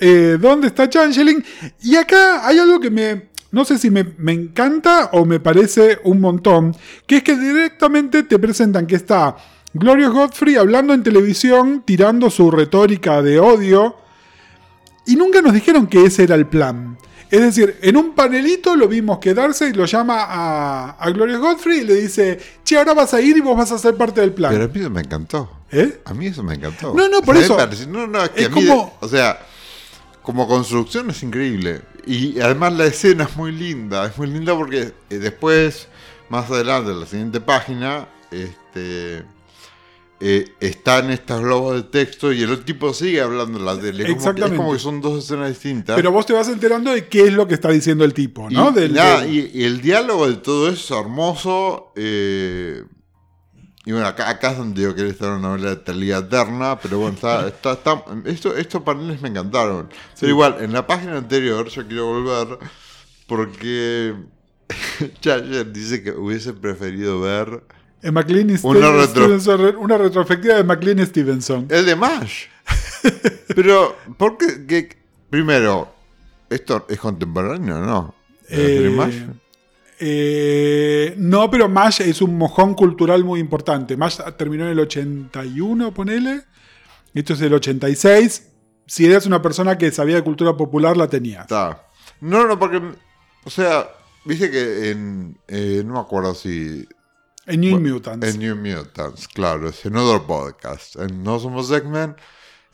eh, 0.00 0.36
donde 0.40 0.68
está 0.68 0.88
Changeling. 0.88 1.44
Y 1.82 1.96
acá 1.96 2.46
hay 2.46 2.58
algo 2.58 2.80
que 2.80 2.90
me, 2.90 3.28
no 3.50 3.64
sé 3.64 3.78
si 3.78 3.90
me, 3.90 4.04
me 4.18 4.32
encanta 4.32 5.10
o 5.12 5.24
me 5.24 5.40
parece 5.40 5.98
un 6.04 6.20
montón, 6.20 6.76
que 7.06 7.18
es 7.18 7.22
que 7.22 7.36
directamente 7.36 8.22
te 8.22 8.38
presentan 8.38 8.86
que 8.86 8.96
está 8.96 9.36
Glorious 9.74 10.12
Godfrey 10.12 10.56
hablando 10.56 10.92
en 10.94 11.02
televisión, 11.02 11.82
tirando 11.84 12.30
su 12.30 12.50
retórica 12.50 13.22
de 13.22 13.38
odio, 13.40 13.96
y 15.06 15.16
nunca 15.16 15.40
nos 15.40 15.54
dijeron 15.54 15.86
que 15.86 16.04
ese 16.04 16.24
era 16.24 16.34
el 16.34 16.46
plan. 16.46 16.98
Es 17.30 17.40
decir, 17.42 17.76
en 17.82 17.96
un 17.98 18.14
panelito 18.14 18.74
lo 18.74 18.88
vimos 18.88 19.18
quedarse 19.18 19.68
y 19.68 19.72
lo 19.74 19.84
llama 19.84 20.24
a, 20.26 20.90
a 20.98 21.10
Glorious 21.10 21.40
Godfrey 21.40 21.80
y 21.80 21.84
le 21.84 21.94
dice, 21.96 22.38
che, 22.64 22.78
ahora 22.78 22.94
vas 22.94 23.12
a 23.12 23.20
ir 23.20 23.36
y 23.36 23.40
vos 23.40 23.56
vas 23.56 23.70
a 23.70 23.78
ser 23.78 23.96
parte 23.96 24.22
del 24.22 24.32
plan. 24.32 24.50
Pero 24.52 24.64
a 24.64 24.68
mí 24.68 24.80
eso 24.80 24.90
me 24.90 25.00
encantó. 25.02 25.50
¿Eh? 25.70 26.00
A 26.06 26.14
mí 26.14 26.26
eso 26.28 26.42
me 26.42 26.54
encantó. 26.54 26.94
No, 26.94 27.06
no, 27.08 27.20
por 27.20 27.36
O 27.36 27.40
sea, 27.42 27.64
eso. 27.70 27.86
No, 27.90 28.06
no, 28.06 28.22
es 28.24 28.30
que 28.30 28.40
Es 28.42 28.46
a 28.46 28.50
mí, 28.50 28.66
como- 28.66 28.96
o 29.00 29.08
sea, 29.08 29.38
como 30.22 30.48
construcción 30.48 31.10
es 31.10 31.22
increíble. 31.22 31.82
Y 32.08 32.40
además 32.40 32.72
la 32.72 32.86
escena 32.86 33.24
es 33.24 33.36
muy 33.36 33.52
linda. 33.52 34.06
Es 34.06 34.16
muy 34.18 34.26
linda 34.28 34.54
porque 34.56 34.92
eh, 35.10 35.18
después, 35.18 35.88
más 36.30 36.50
adelante, 36.50 36.90
en 36.92 37.00
la 37.00 37.06
siguiente 37.06 37.40
página, 37.40 38.08
este. 38.30 39.24
eh, 40.20 40.46
están 40.58 41.10
estos 41.10 41.40
globos 41.42 41.76
de 41.76 41.82
texto 41.84 42.32
y 42.32 42.42
el 42.42 42.64
tipo 42.64 42.92
sigue 42.92 43.20
hablando 43.20 43.56
en 43.58 43.64
la 43.64 43.78
tele. 43.78 44.02
Como 44.02 44.06
que- 44.06 44.12
Exactamente. 44.12 44.54
es 44.56 44.58
como 44.60 44.72
que 44.72 44.78
son 44.80 45.00
dos 45.00 45.22
escenas 45.24 45.48
distintas. 45.50 45.94
Pero 45.94 46.10
vos 46.10 46.26
te 46.26 46.32
vas 46.32 46.48
enterando 46.48 46.90
de 46.90 47.06
qué 47.06 47.26
es 47.28 47.32
lo 47.32 47.46
que 47.46 47.54
está 47.54 47.68
diciendo 47.70 48.04
el 48.04 48.12
tipo, 48.14 48.50
¿no? 48.50 48.70
Y, 48.70 48.74
Del- 48.74 48.94
nada, 48.94 49.20
del- 49.20 49.32
y- 49.34 49.50
y 49.54 49.62
el 49.64 49.80
diálogo 49.80 50.26
de 50.28 50.36
todo 50.38 50.68
eso 50.70 50.94
es 50.98 51.00
hermoso. 51.00 51.92
eh, 51.94 52.82
y 53.88 53.92
bueno, 53.92 54.06
acá, 54.06 54.28
acá 54.28 54.50
es 54.50 54.58
donde 54.58 54.82
yo 54.82 54.94
quería 54.94 55.12
estar 55.12 55.30
una 55.30 55.48
novela 55.48 55.70
de 55.70 55.76
Talía 55.76 56.18
Eterna, 56.18 56.78
pero 56.78 56.98
bueno, 56.98 57.14
está, 57.14 57.46
está, 57.48 57.72
está- 57.72 58.04
esto- 58.26 58.54
estos 58.54 58.82
paneles 58.82 59.22
me 59.22 59.30
encantaron. 59.30 59.88
Pero 60.20 60.30
igual, 60.30 60.56
en 60.60 60.74
la 60.74 60.86
página 60.86 61.16
anterior, 61.16 61.66
yo 61.68 61.86
quiero 61.86 62.06
volver, 62.06 62.58
porque 63.26 64.14
Chayer 65.20 65.72
dice 65.72 66.02
que 66.02 66.10
hubiese 66.10 66.52
preferido 66.52 67.20
ver 67.20 67.62
en 68.02 68.12
McLean 68.14 68.50
y 68.50 68.56
Una 68.62 68.90
retro- 68.90 69.06
Stevenson, 69.06 69.76
una 69.78 69.96
retrospectiva 69.98 70.54
de 70.56 70.64
McLean 70.64 70.98
y 70.98 71.06
Stevenson. 71.06 71.66
el 71.70 71.86
de 71.86 71.96
MASH. 71.96 72.44
pero, 73.56 73.96
¿por 74.18 74.36
qué? 74.36 74.66
que- 74.66 74.98
primero, 75.30 75.92
¿esto 76.50 76.84
es 76.90 76.98
contemporáneo 76.98 77.76
o 77.78 77.80
no? 77.80 78.14
¿La 78.50 78.56
serie 78.56 78.86
Eh, 78.86 78.90
MASH? 78.90 79.14
Eh, 80.00 81.14
no, 81.16 81.50
pero 81.50 81.68
MASH 81.68 82.00
es 82.02 82.22
un 82.22 82.36
mojón 82.36 82.74
cultural 82.74 83.24
muy 83.24 83.40
importante. 83.40 83.96
MASH 83.96 84.20
terminó 84.36 84.64
en 84.64 84.70
el 84.70 84.80
81, 84.80 85.92
ponele. 85.92 86.42
Esto 87.14 87.32
es 87.34 87.40
el 87.40 87.54
86. 87.54 88.48
Si 88.86 89.06
eras 89.06 89.26
una 89.26 89.42
persona 89.42 89.76
que 89.76 89.90
sabía 89.90 90.16
de 90.16 90.22
cultura 90.22 90.56
popular, 90.56 90.96
la 90.96 91.08
tenías. 91.08 91.42
Está. 91.42 91.86
No, 92.20 92.46
no, 92.46 92.58
porque. 92.58 92.80
O 93.44 93.50
sea, 93.50 93.88
viste 94.24 94.50
que 94.50 94.90
en. 94.90 95.38
eh, 95.48 95.82
no 95.84 95.94
me 95.94 96.00
acuerdo 96.00 96.34
si. 96.34 96.86
En 97.46 97.60
New 97.60 97.78
Bueno, 97.78 97.94
Mutants. 97.94 98.26
En 98.26 98.38
New 98.40 98.56
Mutants, 98.56 99.26
claro, 99.28 99.70
es 99.70 99.84
en 99.86 99.96
otro 99.96 100.26
podcast. 100.26 100.96
En 100.96 101.22
No 101.22 101.38
Somos 101.38 101.70
X-Men, 101.70 102.14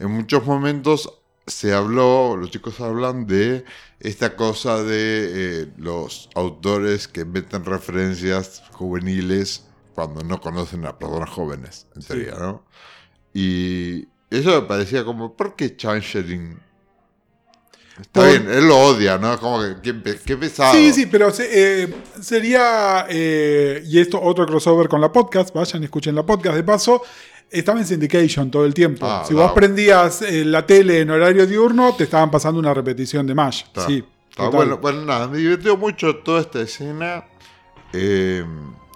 en 0.01 0.11
muchos 0.11 0.45
momentos 0.45 1.09
se 1.47 1.72
habló, 1.74 2.36
los 2.36 2.51
chicos 2.51 2.80
hablan 2.80 3.26
de 3.26 3.64
esta 4.01 4.36
cosa 4.36 4.82
de 4.82 5.62
eh, 5.62 5.66
los 5.76 6.28
autores 6.34 7.07
que 7.09 7.24
meten 7.24 7.64
referencias 7.64 8.62
juveniles 8.72 9.64
cuando 9.95 10.22
no 10.24 10.40
conocen 10.40 10.86
a 10.86 10.99
personas 10.99 11.30
jóvenes, 11.30 11.86
en 11.95 12.03
Sí. 12.03 12.09
teoría, 12.09 12.34
¿no? 12.38 12.64
Y 13.32 14.09
eso 14.30 14.51
me 14.61 14.62
parecía 14.62 15.05
como, 15.05 15.36
¿por 15.36 15.55
qué 15.57 15.76
Changeling? 15.76 16.59
Está 18.01 18.22
Por- 18.22 18.28
bien, 18.28 18.51
él 18.51 18.66
lo 18.66 18.76
odia, 18.76 19.18
¿no? 19.18 19.38
Como 19.38 19.61
que 19.61 19.76
qué, 19.80 19.95
pe- 19.95 20.18
qué 20.24 20.36
pesado. 20.36 20.72
Sí, 20.74 20.92
sí, 20.92 21.07
pero 21.07 21.28
eh, 21.38 21.95
sería. 22.20 23.07
eh, 23.09 23.84
y 23.86 24.01
esto, 24.01 24.20
otro 24.20 24.47
crossover 24.47 24.88
con 24.88 25.01
la 25.01 25.12
podcast. 25.12 25.55
Vayan, 25.55 25.84
escuchen 25.84 26.12
la 26.16 26.26
podcast. 26.26 26.57
De 26.57 26.64
paso, 26.64 27.03
estaba 27.51 27.80
en 27.80 27.86
syndication 27.86 28.51
todo 28.51 28.64
el 28.64 28.74
tiempo. 28.74 29.07
Ah, 29.07 29.24
si 29.26 29.34
vos 29.34 29.53
prendías 29.53 30.22
eh, 30.22 30.45
la 30.45 30.66
tele 30.66 31.01
en 31.01 31.11
horario 31.11 31.47
diurno, 31.47 31.95
te 31.95 32.05
estaban 32.05 32.30
pasando 32.30 32.59
una 32.59 32.74
repetición 32.74 33.26
de 33.26 33.34
MASH. 33.34 33.64
Está, 33.64 33.86
sí. 33.86 34.05
está 34.30 34.49
bueno, 34.49 34.78
bueno, 34.78 35.05
nada, 35.05 35.28
me 35.28 35.38
divirtió 35.38 35.76
mucho 35.76 36.16
toda 36.16 36.40
esta 36.40 36.61
escena. 36.61 37.24
Eh, 37.95 38.45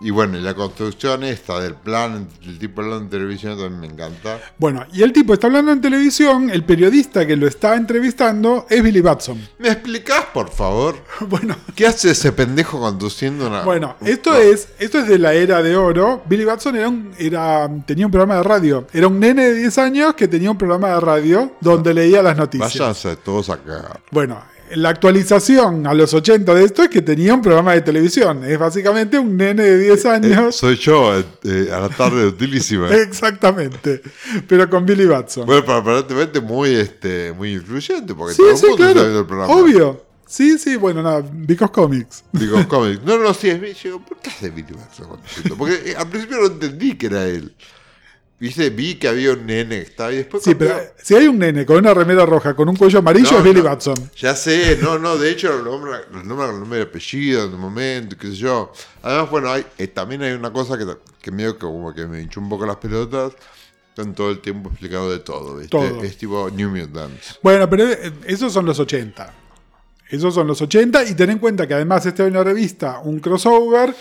y 0.00 0.10
bueno, 0.10 0.38
y 0.38 0.42
la 0.42 0.54
construcción 0.54 1.24
esta 1.24 1.58
del 1.58 1.74
plan, 1.74 2.28
el 2.44 2.56
tipo 2.60 2.82
hablando 2.82 3.02
en 3.06 3.10
televisión 3.10 3.58
también 3.58 3.80
me 3.80 3.86
encanta. 3.88 4.38
Bueno, 4.56 4.86
y 4.92 5.02
el 5.02 5.12
tipo 5.12 5.34
está 5.34 5.48
hablando 5.48 5.72
en 5.72 5.80
televisión. 5.80 6.50
El 6.50 6.62
periodista 6.62 7.26
que 7.26 7.34
lo 7.34 7.48
está 7.48 7.74
entrevistando 7.74 8.64
es 8.70 8.80
Billy 8.80 9.00
Batson. 9.00 9.40
¿Me 9.58 9.70
explicás, 9.70 10.26
por 10.32 10.50
favor? 10.50 10.94
Bueno, 11.28 11.56
¿Qué 11.74 11.84
hace 11.84 12.12
ese 12.12 12.30
pendejo 12.30 12.78
conduciendo 12.78 13.48
una.? 13.48 13.62
Bueno, 13.62 13.96
esto 14.02 14.30
No. 14.30 14.38
es, 14.38 14.68
esto 14.78 15.00
es 15.00 15.08
de 15.08 15.18
la 15.18 15.34
era 15.34 15.62
de 15.62 15.74
oro. 15.76 16.22
Billy 16.28 16.44
Batson 16.44 16.76
era 16.76 16.88
un, 16.88 17.12
era, 17.18 17.68
tenía 17.84 18.06
un 18.06 18.12
programa 18.12 18.36
de 18.36 18.42
radio. 18.44 18.86
Era 18.92 19.08
un 19.08 19.18
nene 19.18 19.46
de 19.46 19.54
10 19.54 19.78
años 19.78 20.14
que 20.14 20.28
tenía 20.28 20.48
un 20.52 20.58
programa 20.58 20.90
de 20.90 21.00
radio 21.00 21.56
donde 21.60 21.92
leía 21.92 22.22
las 22.22 22.36
noticias. 22.36 22.78
Váyanse 22.78 23.16
todos 23.16 23.50
a 23.50 23.56
cagar. 23.56 24.00
Bueno, 24.12 24.40
la 24.74 24.90
actualización 24.90 25.86
a 25.86 25.94
los 25.94 26.12
80 26.14 26.54
de 26.54 26.64
esto 26.64 26.82
es 26.82 26.88
que 26.88 27.02
tenía 27.02 27.34
un 27.34 27.42
programa 27.42 27.72
de 27.74 27.80
televisión. 27.82 28.44
Es 28.44 28.58
básicamente 28.58 29.18
un 29.18 29.36
nene 29.36 29.62
de 29.62 29.78
10 29.78 30.04
Eh, 30.04 30.08
años. 30.08 30.56
soy 30.56 30.76
yo, 30.76 31.18
eh, 31.18 31.24
eh, 31.44 31.68
a 31.72 31.80
la 31.80 31.88
tarde 31.88 32.26
utilísima. 32.26 32.88
Exactamente. 32.94 34.02
Pero 34.46 34.68
con 34.70 34.84
Billy 34.86 35.06
Batson. 35.06 35.46
Bueno, 35.46 35.62
pero 35.64 35.78
aparentemente 35.78 36.40
muy, 36.40 36.70
este, 36.74 37.32
muy 37.32 37.52
influyente, 37.54 38.14
porque 38.14 38.34
sí, 38.34 38.42
todo 38.42 38.50
el 38.50 38.56
sí, 38.56 38.66
mundo 38.66 38.82
está 38.84 38.92
claro. 38.92 39.06
viendo 39.08 39.20
el 39.20 39.26
programa. 39.26 39.54
Obvio. 39.54 40.04
Sí, 40.26 40.58
sí, 40.58 40.76
bueno, 40.76 41.02
nada, 41.02 41.22
Because 41.32 41.72
Comics. 41.72 42.22
Digo, 42.32 42.58
cómics. 42.68 43.00
No, 43.04 43.16
no, 43.16 43.32
sí, 43.32 43.48
es. 43.48 43.82
Digo, 43.82 44.04
¿por 44.04 44.18
qué 44.18 44.28
hace 44.28 44.50
Billy 44.50 44.74
Batson? 44.74 45.06
Porque 45.56 45.74
eh, 45.86 45.94
al 45.96 46.08
principio 46.08 46.38
no 46.38 46.46
entendí 46.48 46.96
que 46.98 47.06
era 47.06 47.24
él. 47.26 47.54
Viste, 48.40 48.70
vi 48.70 48.94
que 48.94 49.08
había 49.08 49.32
un 49.32 49.46
nene 49.46 49.76
que 49.80 49.82
estaba 49.90 50.12
y 50.12 50.18
después. 50.18 50.44
Sí, 50.44 50.54
pero 50.54 50.78
si 51.02 51.16
hay 51.16 51.26
un 51.26 51.38
nene 51.38 51.66
con 51.66 51.76
una 51.78 51.92
remera 51.92 52.24
roja, 52.24 52.54
con 52.54 52.68
un 52.68 52.76
cuello 52.76 53.00
amarillo, 53.00 53.32
No, 53.32 53.38
es 53.38 53.44
Billy 53.44 53.58
no. 53.58 53.64
Batson. 53.64 54.10
Ya 54.16 54.36
sé, 54.36 54.78
no, 54.80 54.96
no, 54.96 55.16
de 55.16 55.30
hecho, 55.30 55.60
nombra, 55.62 56.02
el 56.12 56.28
nombre 56.28 56.78
y 56.78 56.82
apellido 56.82 57.46
en 57.46 57.52
el 57.52 57.58
momento, 57.58 58.16
qué 58.16 58.28
sé 58.28 58.36
yo. 58.36 58.72
Además, 59.02 59.30
bueno, 59.30 59.50
hay, 59.50 59.66
eh, 59.76 59.88
también 59.88 60.22
hay 60.22 60.32
una 60.34 60.52
cosa 60.52 60.78
que, 60.78 60.86
que 61.20 61.30
medio 61.32 61.54
que 61.54 61.60
como 61.60 61.92
que 61.92 62.06
me 62.06 62.22
hinchó 62.22 62.38
un 62.40 62.48
poco 62.48 62.64
las 62.64 62.76
pelotas. 62.76 63.32
Están 63.88 64.14
todo 64.14 64.30
el 64.30 64.38
tiempo 64.38 64.68
explicado 64.68 65.10
de 65.10 65.18
todo, 65.18 65.56
¿viste? 65.56 65.70
Todo. 65.70 66.04
Es 66.04 66.16
tipo 66.16 66.48
New 66.50 66.70
Mutants. 66.70 67.40
Bueno, 67.42 67.68
pero 67.68 67.88
eh, 67.88 68.12
esos 68.26 68.52
son 68.52 68.64
los 68.66 68.78
80. 68.78 69.34
Esos 70.10 70.32
son 70.32 70.46
los 70.46 70.62
80 70.62 71.04
y 71.06 71.14
ten 71.16 71.30
en 71.30 71.38
cuenta 71.40 71.66
que 71.66 71.74
además 71.74 72.06
esta 72.06 72.22
es 72.24 72.30
una 72.30 72.44
revista, 72.44 73.00
un 73.00 73.18
crossover, 73.18 73.92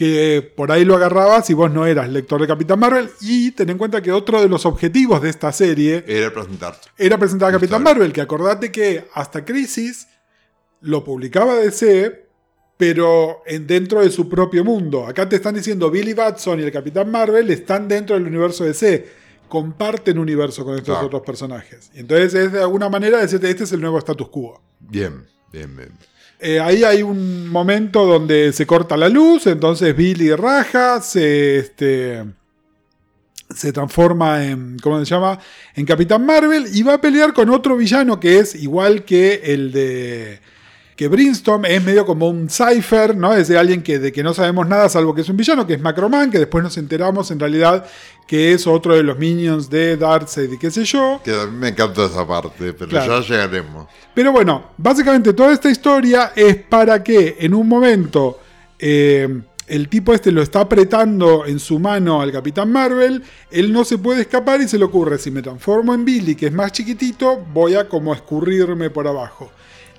que 0.00 0.40
por 0.56 0.72
ahí 0.72 0.86
lo 0.86 0.96
agarrabas 0.96 1.44
si 1.46 1.52
vos 1.52 1.70
no 1.70 1.84
eras 1.84 2.08
lector 2.08 2.40
de 2.40 2.46
Capitán 2.46 2.78
Marvel 2.78 3.10
y 3.20 3.50
ten 3.50 3.68
en 3.68 3.76
cuenta 3.76 4.00
que 4.00 4.10
otro 4.12 4.40
de 4.40 4.48
los 4.48 4.64
objetivos 4.64 5.20
de 5.20 5.28
esta 5.28 5.52
serie 5.52 6.02
Era 6.06 6.32
presentarte. 6.32 6.88
era 6.96 7.18
presentar 7.18 7.50
a 7.50 7.52
Capitán. 7.52 7.82
Marvel, 7.82 8.10
que 8.10 8.22
acordate 8.22 8.72
que 8.72 9.04
hasta 9.12 9.44
Crisis 9.44 10.08
lo 10.80 11.04
publicaba 11.04 11.54
DC, 11.56 12.26
pero 12.78 13.42
en, 13.44 13.66
dentro 13.66 14.00
de 14.00 14.10
su 14.10 14.26
propio 14.26 14.64
mundo. 14.64 15.06
Acá 15.06 15.28
te 15.28 15.36
están 15.36 15.54
diciendo 15.54 15.90
Billy 15.90 16.14
Batson 16.14 16.60
y 16.60 16.62
el 16.62 16.72
Capitán 16.72 17.10
Marvel 17.10 17.50
están 17.50 17.86
dentro 17.86 18.16
del 18.16 18.26
universo 18.26 18.64
DC, 18.64 19.06
comparten 19.50 20.18
universo 20.18 20.64
con 20.64 20.76
estos 20.76 20.94
Claro. 20.94 21.08
otros 21.08 21.22
personajes. 21.26 21.90
Y 21.94 21.98
entonces 22.00 22.32
es 22.32 22.52
de 22.52 22.60
alguna 22.62 22.88
manera 22.88 23.18
decirte, 23.18 23.50
este 23.50 23.64
es 23.64 23.72
el 23.72 23.82
nuevo 23.82 23.98
status 23.98 24.30
quo. 24.30 24.62
Bien, 24.78 25.26
bien, 25.52 25.76
bien. 25.76 25.92
Eh, 26.42 26.58
ahí 26.58 26.84
hay 26.84 27.02
un 27.02 27.48
momento 27.48 28.06
donde 28.06 28.52
se 28.52 28.66
corta 28.66 28.96
la 28.96 29.10
luz, 29.10 29.46
entonces 29.46 29.94
Billy 29.94 30.34
raja, 30.34 31.02
se, 31.02 31.58
este, 31.58 32.24
se 33.54 33.72
transforma 33.72 34.44
en, 34.44 34.78
¿cómo 34.82 34.98
se 34.98 35.04
llama? 35.04 35.38
En 35.74 35.84
Capitán 35.84 36.24
Marvel 36.24 36.64
y 36.72 36.82
va 36.82 36.94
a 36.94 37.00
pelear 37.00 37.34
con 37.34 37.50
otro 37.50 37.76
villano 37.76 38.18
que 38.18 38.38
es 38.38 38.54
igual 38.54 39.04
que 39.04 39.42
el 39.44 39.70
de 39.72 40.40
que 41.00 41.08
Brimstone, 41.08 41.74
es 41.74 41.82
medio 41.82 42.04
como 42.04 42.28
un 42.28 42.50
cipher, 42.50 43.16
¿no? 43.16 43.32
Es 43.32 43.48
de 43.48 43.56
alguien 43.56 43.82
que, 43.82 43.98
de 43.98 44.12
que 44.12 44.22
no 44.22 44.34
sabemos 44.34 44.68
nada 44.68 44.86
salvo 44.90 45.14
que 45.14 45.22
es 45.22 45.28
un 45.30 45.36
villano, 45.38 45.66
que 45.66 45.72
es 45.72 45.80
Macroman, 45.80 46.30
que 46.30 46.38
después 46.38 46.62
nos 46.62 46.76
enteramos 46.76 47.30
en 47.30 47.40
realidad 47.40 47.86
que 48.26 48.52
es 48.52 48.66
otro 48.66 48.94
de 48.94 49.02
los 49.02 49.18
minions 49.18 49.70
de 49.70 49.96
Darkseid 49.96 50.52
y 50.52 50.58
qué 50.58 50.70
sé 50.70 50.84
yo. 50.84 51.22
Que 51.24 51.30
a 51.32 51.46
mí 51.46 51.56
me 51.56 51.68
encanta 51.68 52.04
esa 52.04 52.26
parte, 52.28 52.74
pero 52.74 52.90
Claro. 52.90 53.22
ya 53.22 53.26
llegaremos. 53.26 53.88
Pero 54.12 54.30
bueno, 54.30 54.72
básicamente 54.76 55.32
toda 55.32 55.54
esta 55.54 55.70
historia 55.70 56.32
es 56.36 56.56
para 56.56 57.02
que 57.02 57.38
en 57.40 57.54
un 57.54 57.66
momento 57.66 58.38
eh, 58.78 59.40
el 59.68 59.88
tipo 59.88 60.12
este 60.12 60.30
lo 60.32 60.42
está 60.42 60.60
apretando 60.60 61.46
en 61.46 61.60
su 61.60 61.78
mano 61.78 62.20
al 62.20 62.30
Capitán 62.30 62.70
Marvel, 62.70 63.22
él 63.50 63.72
no 63.72 63.86
se 63.86 63.96
puede 63.96 64.20
escapar 64.20 64.60
y 64.60 64.68
se 64.68 64.76
le 64.76 64.84
ocurre, 64.84 65.16
si 65.16 65.30
me 65.30 65.40
transformo 65.40 65.94
en 65.94 66.04
Billy, 66.04 66.34
que 66.34 66.48
es 66.48 66.52
más 66.52 66.72
chiquitito, 66.72 67.38
voy 67.54 67.74
a 67.74 67.88
como 67.88 68.12
escurrirme 68.12 68.90
por 68.90 69.08
abajo. 69.08 69.50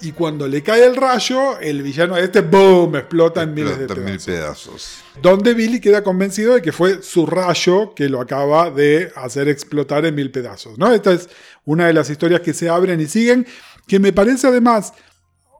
Y 0.01 0.11
cuando 0.13 0.47
le 0.47 0.63
cae 0.63 0.85
el 0.85 0.95
rayo, 0.95 1.59
el 1.59 1.81
villano 1.83 2.17
este, 2.17 2.41
¡boom!, 2.41 2.95
explota 2.95 3.43
en 3.43 3.53
miles 3.53 3.77
de 3.77 3.85
en 3.85 4.05
mil 4.05 4.19
pedazos. 4.19 4.25
pedazos. 4.25 5.03
Donde 5.21 5.53
Billy 5.53 5.79
queda 5.79 6.03
convencido 6.03 6.55
de 6.55 6.61
que 6.61 6.71
fue 6.71 7.03
su 7.03 7.25
rayo 7.25 7.93
que 7.93 8.09
lo 8.09 8.19
acaba 8.19 8.71
de 8.71 9.11
hacer 9.15 9.47
explotar 9.47 10.05
en 10.05 10.15
mil 10.15 10.31
pedazos. 10.31 10.77
¿no? 10.77 10.91
Esta 10.91 11.13
es 11.13 11.29
una 11.65 11.87
de 11.87 11.93
las 11.93 12.09
historias 12.09 12.41
que 12.41 12.53
se 12.53 12.69
abren 12.69 12.99
y 12.99 13.07
siguen, 13.07 13.45
que 13.87 13.99
me 13.99 14.11
parece 14.13 14.47
además 14.47 14.93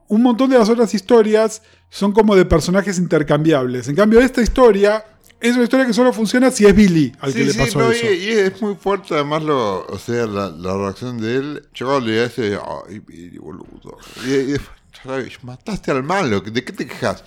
un 0.08 0.22
montón 0.22 0.50
de 0.50 0.58
las 0.58 0.68
otras 0.68 0.92
historias 0.94 1.62
son 1.88 2.12
como 2.12 2.34
de 2.34 2.44
personajes 2.44 2.98
intercambiables. 2.98 3.88
En 3.88 3.96
cambio, 3.96 4.20
esta 4.20 4.42
historia 4.42 5.04
es 5.42 5.54
una 5.54 5.64
historia 5.64 5.86
que 5.86 5.92
solo 5.92 6.12
funciona 6.12 6.50
si 6.50 6.64
es 6.64 6.74
Billy 6.74 7.12
al 7.20 7.32
que 7.32 7.40
Sí, 7.40 7.44
le 7.46 7.52
sí, 7.52 7.58
pasó 7.58 7.78
no, 7.80 7.90
eso. 7.90 8.06
y, 8.06 8.08
y 8.16 8.28
es 8.30 8.62
muy 8.62 8.74
fuerte 8.76 9.14
además 9.14 9.42
lo, 9.42 9.86
o 9.86 9.98
sea, 9.98 10.26
la, 10.26 10.48
la 10.50 10.76
reacción 10.76 11.20
de 11.20 11.36
él. 11.36 11.68
Cuando 11.78 12.00
le 12.00 12.24
ese, 12.24 12.56
ay, 12.88 13.00
Billy, 13.00 13.38
boludo. 13.38 13.98
Y, 14.24 14.30
y 14.30 14.42
después, 14.52 14.70
"Ay, 15.04 15.32
mataste 15.42 15.90
al 15.90 16.02
malo, 16.02 16.40
¿de 16.40 16.64
qué 16.64 16.72
te 16.72 16.86
quejas? 16.86 17.24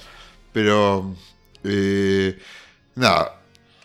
Pero, 0.54 1.14
eh, 1.64 2.38
nada, 2.96 3.42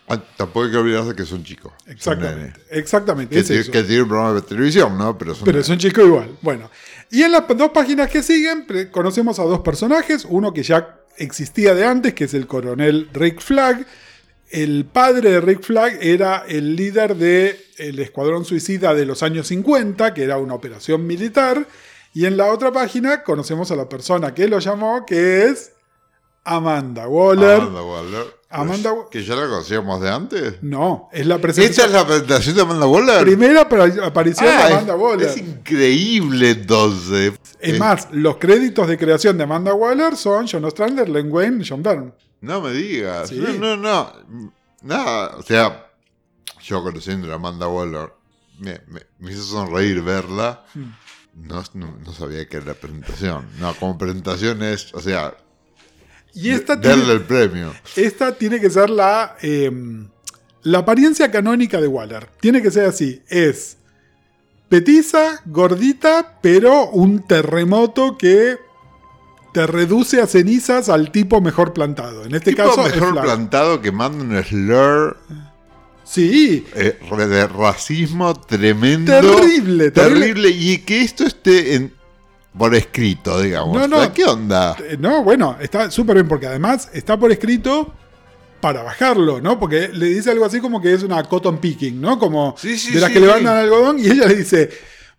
ah, 0.09 0.22
tampoco 0.37 0.66
hay 0.66 0.70
que 0.70 0.76
olvidarse 0.76 1.14
que 1.16 1.22
es 1.22 1.33
un 1.33 1.43
chico. 1.43 1.72
es 1.81 1.87
un 1.87 1.93
Exactamente, 1.93 2.61
exactamente. 2.70 3.35
Que, 3.35 3.41
es 3.59 3.68
que 3.68 4.03
un 4.03 4.09
programa 4.09 4.35
de 4.35 4.43
televisión, 4.43 4.97
¿no? 4.97 5.18
Pero 5.18 5.33
es 5.33 5.39
un 5.39 5.45
Pero 5.45 5.57
nene. 5.57 5.62
es 5.62 5.68
un 5.68 5.78
chico 5.78 6.03
igual. 6.03 6.37
Bueno. 6.43 6.70
Y 7.11 7.22
en 7.22 7.33
las 7.33 7.43
dos 7.49 7.70
páginas 7.70 8.09
que 8.09 8.22
siguen, 8.22 8.66
conocemos 8.93 9.41
a 9.41 9.43
dos 9.43 9.61
personajes. 9.61 10.24
Uno 10.28 10.53
que 10.53 10.62
ya 10.62 11.01
existía 11.16 11.74
de 11.74 11.85
antes, 11.85 12.14
que 12.14 12.24
es 12.24 12.35
el 12.35 12.47
coronel 12.47 13.09
Rick 13.12 13.41
Flag. 13.41 13.85
El 14.51 14.84
padre 14.84 15.30
de 15.30 15.40
Rick 15.40 15.62
Flag 15.62 15.98
era 16.01 16.44
el 16.48 16.74
líder 16.76 17.14
del 17.16 17.98
Escuadrón 17.98 18.44
Suicida 18.44 18.94
de 18.94 19.07
los 19.07 19.22
años 19.22 19.46
50, 19.46 20.12
que 20.12 20.24
era 20.24 20.38
una 20.38 20.55
operación 20.55 21.07
militar. 21.07 21.66
Y 22.12 22.26
en 22.26 22.36
la 22.36 22.46
otra 22.53 22.72
página 22.72 23.22
conocemos 23.22 23.70
a 23.70 23.76
la 23.76 23.88
persona 23.88 24.34
que 24.34 24.48
lo 24.48 24.59
llamó, 24.59 25.07
que 25.07 25.44
es 25.46 25.72
Amanda 26.44 27.07
Waller. 27.07 27.61
Amanda 27.61 27.82
Waller. 27.82 28.40
Amanda- 28.53 28.94
Que 29.12 29.22
ya 29.22 29.36
la 29.36 29.42
conocíamos 29.46 30.01
de 30.01 30.11
antes. 30.11 30.55
No, 30.62 31.09
es 31.12 31.24
la 31.24 31.36
¿Esta 31.36 31.42
presentación. 31.42 31.86
es 31.86 31.92
la 31.92 32.05
presentación 32.07 32.57
de 32.57 32.62
Amanda 32.62 32.86
Waller? 32.86 33.22
Primera 33.22 33.68
apar- 33.68 34.03
aparición 34.05 34.48
Ah, 34.53 34.57
de 34.57 34.64
es- 34.64 34.72
Amanda 34.72 34.96
Waller. 34.96 35.28
Es 35.28 35.36
increíble 35.36 36.51
entonces. 36.51 37.34
Es 37.61 37.74
Eh, 37.74 37.78
más, 37.78 38.09
los 38.11 38.38
créditos 38.38 38.88
de 38.88 38.98
creación 38.98 39.38
de 39.38 39.44
Amanda 39.44 39.72
Waller 39.72 40.16
son 40.16 40.48
John 40.51 40.64
Ostrander, 40.64 41.09
Len 41.09 41.30
Wayne 41.30 41.62
y 41.62 41.68
John 41.68 41.84
Byrne. 41.84 42.11
No 42.41 42.61
me 42.61 42.72
digas. 42.72 43.28
Sí. 43.28 43.36
No, 43.38 43.53
no, 43.55 43.76
no. 43.76 44.53
Nada. 44.82 45.36
O 45.36 45.43
sea, 45.43 45.91
yo 46.62 46.82
conociendo 46.82 47.30
a 47.30 47.34
Amanda 47.36 47.68
Waller, 47.68 48.12
me, 48.59 48.80
me- 48.88 49.07
me 49.18 49.32
hizo 49.32 49.43
sonreír 49.43 50.03
verla. 50.03 50.64
Hmm. 50.74 50.93
No, 51.34 51.62
no, 51.74 51.97
no 52.05 52.12
sabía 52.12 52.47
que 52.49 52.57
era 52.57 52.66
la 52.66 52.74
presentación. 52.74 53.47
No, 53.59 53.74
como 53.74 53.97
presentación 53.97 54.62
es, 54.62 54.93
o 54.95 55.01
sea, 55.01 55.36
Y 56.34 56.51
esta 56.51 56.76
darle 56.76 56.95
tiene, 57.05 57.12
el 57.12 57.22
premio. 57.22 57.72
esta 57.97 58.34
tiene 58.36 58.61
que 58.61 58.68
ser 58.68 58.91
la, 58.91 59.36
eh, 59.41 59.70
la 60.62 60.78
apariencia 60.78 61.30
canónica 61.30 61.80
de 61.80 61.86
Waller. 61.86 62.28
Tiene 62.41 62.61
que 62.62 62.70
ser 62.70 62.86
así. 62.86 63.22
Es 63.28 63.76
petiza, 64.68 65.41
gordita, 65.47 66.38
pero 66.43 66.88
un 66.91 67.26
terremoto 67.26 68.16
que 68.18 68.57
te 69.53 69.66
reduce 69.66 70.20
a 70.20 70.26
cenizas 70.26 70.88
al 70.88 71.11
tipo 71.11 71.40
mejor 71.40 71.72
plantado. 71.72 72.24
En 72.24 72.34
este 72.34 72.51
Tipo 72.53 72.68
caso, 72.68 72.86
es 72.86 72.94
mejor 72.94 73.20
plantado 73.20 73.80
que 73.80 73.90
manda 73.92 74.22
un 74.24 74.44
slur 74.44 75.16
Sí, 76.05 76.66
eh, 76.74 76.98
de 77.28 77.46
racismo 77.46 78.34
tremendo. 78.34 79.12
terrible, 79.12 79.90
terrible. 79.92 79.92
Terrible. 79.92 80.48
Y 80.51 80.78
que 80.78 81.03
esto 81.03 81.24
esté 81.24 81.74
en, 81.76 81.92
por 82.59 82.74
escrito, 82.74 83.40
digamos. 83.40 83.76
No, 83.78 83.86
no. 83.86 84.12
¿Qué 84.12 84.24
onda? 84.24 84.76
Eh, 84.80 84.96
No, 84.98 85.22
bueno, 85.22 85.57
está 85.61 85.88
súper 85.90 86.16
bien 86.16 86.26
porque 86.26 86.46
además 86.48 86.88
está 86.92 87.16
por 87.16 87.30
escrito 87.30 87.94
para 88.61 88.82
bajarlo, 88.82 89.40
¿no? 89.40 89.59
Porque 89.61 89.88
le 89.92 90.07
dice 90.07 90.32
algo 90.32 90.44
así 90.44 90.61
como 90.61 90.82
que 90.82 90.92
es 90.92 91.03
una 91.05 91.22
cotton 91.22 91.59
picking, 91.59 92.01
¿no? 92.01 92.18
Como 92.18 92.57
Sí, 92.59 92.76
sí, 92.76 92.92
de 92.92 93.01
las 93.01 93.09
sí, 93.09 93.14
que 93.14 93.20
sí. 93.20 93.26
levantan 93.26 93.57
algodón 93.57 93.98
y 94.01 94.07
ella 94.07 94.26
le 94.26 94.34
dice, 94.34 94.68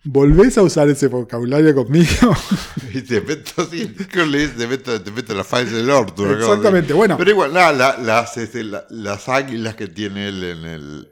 ¿volvés 0.03 0.57
a 0.57 0.63
usar 0.63 0.89
ese 0.89 1.07
vocabulario 1.07 1.73
conmigo? 1.75 2.35
Y 2.93 3.01
te 3.03 3.21
meto 3.21 3.65
dice, 3.67 3.93
te 4.57 4.67
meto, 4.67 5.01
te 5.01 5.11
meto 5.11 5.33
la 5.33 5.43
faz 5.45 5.71
del 5.71 5.89
orto. 5.89 6.29
Exactamente, 6.29 6.91
bueno. 6.93 7.15
Pero 7.17 7.31
igual, 7.31 7.53
nada, 7.53 7.71
la- 7.71 7.97
las, 7.97 8.35
este, 8.37 8.63
la- 8.65 8.85
las 8.89 9.29
águilas 9.29 9.75
que 9.75 9.87
tiene 9.87 10.27
él 10.27 10.43
en 10.43 10.65
el, 10.65 11.09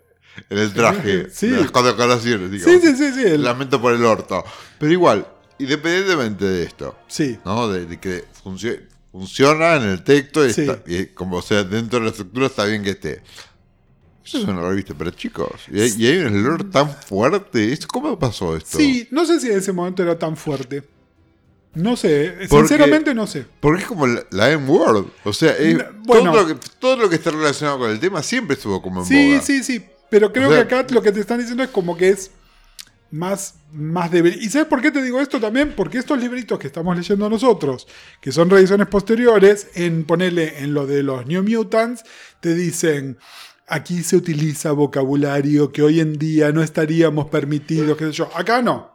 en 0.49 0.57
el 0.57 0.73
traje, 0.73 1.29
Sí. 1.31 1.47
de 1.47 1.61
las 1.61 1.71
condecoraciones, 1.71 2.51
digo. 2.51 2.67
sí, 2.69 2.79
sí, 2.81 2.95
sí, 2.97 3.13
sí. 3.13 3.21
el- 3.23 3.43
Lamento 3.43 3.79
por 3.81 3.93
el 3.93 4.03
orto. 4.03 4.43
Pero 4.77 4.91
igual, 4.91 5.25
independientemente 5.57 6.43
de 6.45 6.63
esto, 6.63 6.97
sí. 7.07 7.37
¿no? 7.45 7.69
De, 7.69 7.85
de 7.85 7.97
que 7.97 8.25
funcio- 8.43 8.81
funciona 9.11 9.75
en 9.75 9.83
el 9.83 10.03
texto 10.03 10.45
y, 10.45 10.51
Sí. 10.53 10.61
está- 10.61 10.81
y 10.85 11.05
como 11.07 11.41
sea, 11.41 11.63
dentro 11.63 11.99
de 11.99 12.05
la 12.05 12.11
estructura 12.11 12.47
está 12.47 12.65
bien 12.65 12.83
que 12.83 12.89
esté. 12.91 13.21
Eso 14.29 14.37
es 14.39 14.45
una 14.45 14.61
revista 14.67 14.93
para 14.93 15.11
chicos. 15.11 15.49
Y 15.71 15.79
hay, 15.81 15.93
y 15.97 16.07
hay 16.07 16.17
un 16.19 16.45
olor 16.45 16.69
tan 16.69 16.89
fuerte. 16.89 17.71
¿Esto- 17.73 17.87
¿Cómo 17.87 18.17
pasó 18.17 18.55
esto? 18.55 18.77
Sí, 18.77 19.07
no 19.11 19.25
sé 19.25 19.39
si 19.39 19.47
en 19.47 19.57
ese 19.57 19.71
momento 19.71 20.03
era 20.03 20.17
tan 20.17 20.37
fuerte. 20.37 20.83
No 21.75 21.95
sé, 21.95 22.33
Porque- 22.49 22.67
sinceramente 22.67 23.13
no 23.13 23.27
sé. 23.27 23.45
Porque 23.59 23.81
es 23.83 23.87
como 23.87 24.07
la, 24.07 24.23
la 24.31 24.51
M-Word. 24.51 25.05
O 25.23 25.33
sea, 25.33 25.51
es- 25.55 25.77
No, 25.77 25.83
bueno. 26.05 26.31
todo, 26.31 26.41
lo 26.41 26.47
que, 26.47 26.67
todo 26.79 26.95
lo 26.97 27.09
que 27.09 27.15
está 27.15 27.31
relacionado 27.31 27.79
con 27.79 27.91
el 27.91 27.99
tema 27.99 28.23
siempre 28.23 28.55
estuvo 28.55 28.81
como 28.81 29.01
en 29.01 29.05
Sí, 29.07 29.27
boga. 29.33 29.41
sí, 29.41 29.63
sí. 29.63 29.85
Pero 30.09 30.33
creo 30.33 30.49
O 30.49 30.51
sea- 30.53 30.67
que 30.67 30.75
acá 30.75 30.93
lo 30.93 31.01
que 31.01 31.11
te 31.11 31.19
están 31.19 31.37
diciendo 31.39 31.61
es 31.63 31.69
como 31.69 31.95
que 31.95 32.09
es 32.09 32.31
más, 33.11 33.55
más 33.71 34.11
de... 34.11 34.19
¿Y 34.39 34.49
sabes 34.49 34.67
por 34.67 34.81
qué 34.81 34.91
te 34.91 35.01
digo 35.01 35.19
esto 35.19 35.39
también? 35.39 35.73
Porque 35.75 35.97
estos 35.99 36.19
libritos 36.19 36.57
que 36.59 36.67
estamos 36.67 36.95
leyendo 36.97 37.29
nosotros, 37.29 37.87
que 38.21 38.31
son 38.31 38.49
revisiones 38.49 38.87
posteriores, 38.87 39.67
en 39.75 40.03
ponerle 40.05 40.59
en 40.63 40.73
lo 40.73 40.85
de 40.87 41.03
los 41.03 41.25
New 41.27 41.43
Mutants, 41.43 42.03
te 42.39 42.53
dicen... 42.55 43.17
Aquí 43.69 44.01
se 44.03 44.15
utiliza 44.15 44.71
vocabulario 44.71 45.71
que 45.71 45.81
hoy 45.83 45.99
en 45.99 46.17
día 46.17 46.51
no 46.51 46.63
estaríamos 46.63 47.27
permitidos, 47.29 47.97
qué 47.97 48.05
sé 48.05 48.11
yo. 48.11 48.29
Acá 48.35 48.61
no. 48.61 48.89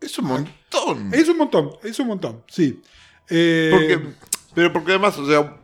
Es 0.00 0.18
un 0.18 0.26
montón. 0.26 1.12
Es 1.12 1.28
un 1.28 1.36
montón, 1.38 1.70
es 1.82 1.98
un 1.98 2.06
montón, 2.06 2.42
sí. 2.48 2.80
Eh, 3.28 3.68
Porque, 3.72 4.00
pero 4.54 4.72
porque 4.72 4.92
además, 4.92 5.18
o 5.18 5.26
sea, 5.26 5.56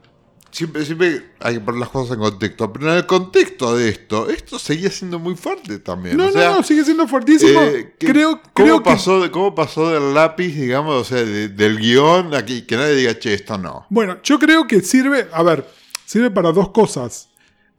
siempre, 0.51 0.84
siempre 0.84 1.30
hay 1.40 1.55
que 1.55 1.61
poner 1.61 1.80
las 1.80 1.88
cosas 1.88 2.14
en 2.16 2.20
contexto. 2.22 2.72
Pero 2.72 2.90
en 2.90 2.97
el 2.99 3.07
contexto 3.07 3.76
de 3.76 3.88
esto, 3.88 4.28
esto 4.28 4.59
seguía 4.59 4.90
siendo 4.90 5.18
muy 5.18 5.36
fuerte 5.36 5.78
también. 5.78 6.16
no, 6.16 6.26
o 6.26 6.30
sea, 6.32 6.51
no, 6.51 6.57
no, 6.57 6.62
sigue 6.62 6.84
siendo 6.84 7.07
fuertísimo. 7.09 7.61
eh, 7.62 7.95
que- 7.99 8.07
creo 8.09 8.32
¿cómo, 8.42 8.53
creo 8.53 8.78
que 8.82 8.90
pasó, 8.90 9.22
de- 9.22 9.30
¿Cómo 9.30 9.55
pasó 9.55 9.88
del 9.90 10.12
lápiz, 10.12 10.55
digamos, 10.55 10.95
o 11.01 11.05
sea, 11.05 11.24
de- 11.24 11.49
del 11.49 11.78
guion 11.78 12.34
a 12.34 12.45
que, 12.45 12.66
que 12.66 12.76
nadie 12.76 12.95
diga, 12.97 13.18
che, 13.18 13.32
esto 13.34 13.57
no? 13.57 13.86
Bueno, 13.88 14.18
yo 14.22 14.38
creo 14.38 14.66
que 14.66 14.80
sirve, 14.82 15.28
a 15.32 15.42
ver, 15.42 15.64
sirve 16.05 16.30
para 16.30 16.53
dos 16.53 16.70
cosas. 16.70 17.28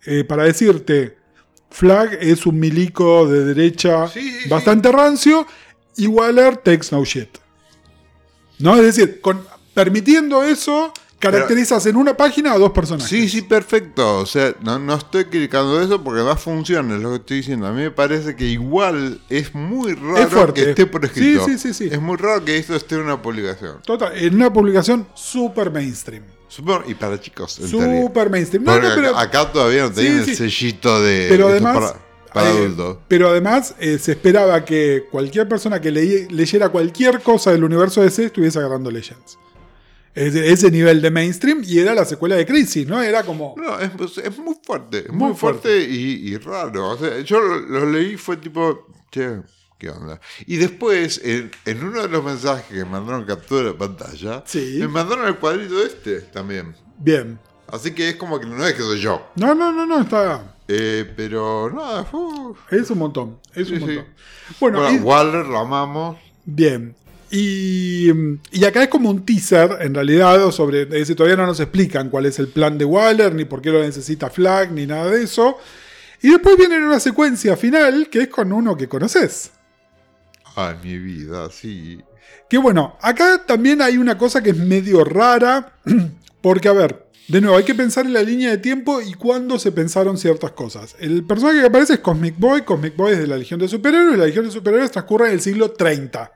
Eh, 0.05 0.23
para 0.23 0.43
decirte, 0.43 1.17
Flag 1.69 2.17
es 2.21 2.45
un 2.45 2.59
milico 2.59 3.27
de 3.27 3.43
derecha 3.43 4.07
Sí, 4.07 4.21
sí, 4.21 4.39
sí. 4.43 4.49
bastante 4.49 4.91
rancio 4.91 5.45
y 5.97 6.07
Waller 6.07 6.57
takes 6.57 6.87
no 6.91 7.03
shit. 7.03 7.29
¿No? 8.59 8.75
Es 8.75 8.83
decir, 8.83 9.19
con, 9.19 9.45
permitiendo 9.73 10.43
eso, 10.43 10.93
caracterizas 11.19 11.85
en 11.85 11.95
una 11.95 12.15
página 12.15 12.53
a 12.53 12.57
dos 12.57 12.71
personajes. 12.71 13.09
Sí, 13.09 13.27
sí, 13.27 13.41
perfecto. 13.41 14.19
O 14.19 14.25
sea, 14.25 14.55
no, 14.61 14.79
no 14.79 14.95
estoy 14.95 15.25
criticando 15.25 15.81
eso 15.81 16.03
porque 16.03 16.21
además 16.21 16.41
funciona, 16.41 16.95
es 16.95 17.01
lo 17.01 17.09
que 17.09 17.15
estoy 17.17 17.37
diciendo. 17.37 17.67
A 17.67 17.71
mí 17.71 17.81
me 17.81 17.91
parece 17.91 18.35
que 18.35 18.45
igual 18.45 19.21
es 19.29 19.53
muy 19.53 19.93
raro 19.93 20.47
Es 20.47 20.53
que 20.53 20.69
esté 20.69 20.85
por 20.85 21.03
escrito. 21.03 21.45
Sí, 21.45 21.57
sí, 21.57 21.73
sí, 21.73 21.89
sí. 21.89 21.93
Es 21.93 22.01
muy 22.01 22.17
raro 22.17 22.43
que 22.45 22.57
esto 22.57 22.75
esté 22.75 22.95
en 22.95 23.01
una 23.01 23.21
publicación. 23.21 23.81
Total, 23.85 24.17
en 24.17 24.35
una 24.35 24.51
publicación 24.51 25.07
super 25.13 25.71
mainstream. 25.71 26.23
Supongo, 26.55 26.83
y 26.87 26.93
para 26.95 27.19
chicos, 27.19 27.59
en. 27.59 27.67
Super 27.67 28.29
mainstream. 28.29 28.63
No, 28.63 28.79
no, 28.79 28.87
pero- 28.95 29.17
acá, 29.17 29.51
todavía 29.51 29.83
no 29.83 29.91
tenían 29.91 30.23
Sí, 30.23 30.31
el 30.31 30.37
sellito 30.37 31.01
de 31.01 31.27
Pero 31.29 31.49
además, 31.49 31.75
para, 31.77 31.99
para 32.33 32.49
eh, 32.49 32.57
adultos. 32.57 32.97
pero 33.09 33.29
además 33.29 33.75
eh, 33.79 33.97
se 33.99 34.13
esperaba 34.13 34.63
que 34.63 35.05
cualquier 35.11 35.47
persona 35.49 35.81
que 35.81 35.91
leye- 35.91 36.29
leyera 36.31 36.69
cualquier 36.69 37.19
cosa 37.21 37.51
del 37.51 37.63
universo 37.63 38.01
DC 38.01 38.25
estuviese 38.25 38.59
agarrando 38.59 38.89
Legends. 38.89 39.37
Es 40.13 40.33
de 40.33 40.49
ese 40.53 40.71
nivel 40.71 41.01
de 41.01 41.11
mainstream 41.11 41.61
y 41.65 41.79
era 41.79 41.93
la 41.93 42.05
secuela 42.05 42.37
de 42.37 42.45
Crisis, 42.45 42.87
¿no? 42.87 43.01
Era 43.03 43.23
como. 43.23 43.53
No, 43.57 43.77
es, 43.77 43.89
pues, 43.97 44.17
es 44.17 44.37
muy 44.37 44.55
fuerte, 44.63 44.99
es 44.99 45.09
Muy 45.09 45.27
muy, 45.31 45.35
fuerte, 45.37 45.77
y, 45.83 46.29
y 46.33 46.37
raro. 46.37 46.91
O 46.91 46.97
sea, 46.97 47.19
yo 47.19 47.41
lo, 47.41 47.59
lo 47.59 47.85
leí 47.91 48.15
fue 48.15 48.37
tipo, 48.37 48.87
che, 49.11 49.41
¿qué 49.77 49.89
onda? 49.89 50.19
Y 50.45 50.57
después, 50.57 51.19
en, 51.23 51.51
en 51.65 51.83
uno 51.83 52.01
de 52.03 52.09
los 52.09 52.23
mensajes 52.23 52.65
que 52.67 52.75
me 52.75 52.85
mandaron 52.85 53.25
captura 53.25 53.63
de 53.69 53.73
pantalla, 53.73 54.43
Sí. 54.45 54.77
me 54.79 54.87
mandaron 54.87 55.27
el 55.27 55.35
cuadrito 55.37 55.83
este 55.83 56.21
también. 56.21 56.75
Bien. 56.97 57.37
Así 57.67 57.91
que 57.93 58.09
es 58.09 58.15
como 58.15 58.39
que 58.39 58.45
no 58.45 58.65
es 58.65 58.73
que 58.73 58.81
soy 58.81 58.99
yo. 58.99 59.27
No, 59.35 59.53
no, 59.55 59.71
no, 59.71 59.85
no, 59.85 60.01
está. 60.01 60.55
Eh, 60.67 61.11
pero 61.17 61.71
nada, 61.73 62.07
uf. 62.11 62.57
Es 62.71 62.89
un 62.89 62.99
montón. 62.99 63.39
Es 63.53 63.67
Sí, 63.67 63.73
un 63.73 63.79
sí. 63.79 63.85
montón. 63.85 64.05
Bueno, 64.59 64.79
Bueno, 64.81 64.95
y- 64.97 64.99
Waller 65.01 65.45
lo 65.47 65.59
amamos. 65.59 66.17
bien. 66.45 66.95
Y, 67.31 68.11
y 68.51 68.63
acá 68.65 68.83
es 68.83 68.87
como 68.89 69.09
un 69.09 69.25
teaser, 69.25 69.77
en 69.81 69.93
realidad, 69.95 70.51
sobre. 70.51 70.85
Todavía 71.15 71.35
no 71.35 71.47
nos 71.47 71.59
explican 71.59 72.09
cuál 72.09 72.27
es 72.27 72.37
el 72.39 72.47
plan 72.47 72.77
de 72.77 72.85
Waller, 72.85 73.33
ni 73.33 73.45
por 73.45 73.61
qué 73.61 73.71
lo 73.71 73.81
necesita 73.81 74.29
Flag, 74.29 74.71
ni 74.71 74.85
nada 74.85 75.09
de 75.09 75.23
eso. 75.23 75.57
Y 76.21 76.29
después 76.29 76.55
viene 76.55 76.77
una 76.77 76.99
secuencia 76.99 77.57
final 77.57 78.07
que 78.11 78.21
es 78.21 78.27
con 78.29 78.53
uno 78.53 78.77
que 78.77 78.87
conoces. 78.87 79.51
Ay, 80.55 80.75
mi 80.83 80.97
vida, 80.97 81.49
sí. 81.51 82.01
Que 82.49 82.57
bueno, 82.57 82.97
acá 83.01 83.45
también 83.45 83.81
hay 83.81 83.97
una 83.97 84.17
cosa 84.17 84.41
que 84.41 84.51
es 84.51 84.57
medio 84.57 85.03
rara, 85.03 85.79
porque 86.41 86.69
a 86.69 86.73
ver, 86.73 87.05
de 87.27 87.41
nuevo, 87.41 87.57
hay 87.57 87.63
que 87.63 87.73
pensar 87.73 88.05
en 88.05 88.13
la 88.13 88.21
línea 88.21 88.51
de 88.51 88.59
tiempo 88.59 89.01
y 89.01 89.13
cuándo 89.13 89.57
se 89.57 89.71
pensaron 89.71 90.17
ciertas 90.17 90.51
cosas. 90.51 90.95
El 90.99 91.25
personaje 91.25 91.59
que 91.59 91.65
aparece 91.65 91.93
es 91.93 91.99
Cosmic 91.99 92.35
Boy, 92.37 92.61
Cosmic 92.61 92.95
Boy 92.95 93.13
es 93.13 93.19
de 93.19 93.27
la 93.27 93.37
Legión 93.37 93.59
de 93.59 93.67
Superhéroes, 93.67 94.17
la 94.17 94.27
Legión 94.27 94.45
de 94.45 94.51
Superhéroes 94.51 94.91
transcurre 94.91 95.27
en 95.27 95.33
el 95.33 95.41
siglo 95.41 95.71
30. 95.71 96.31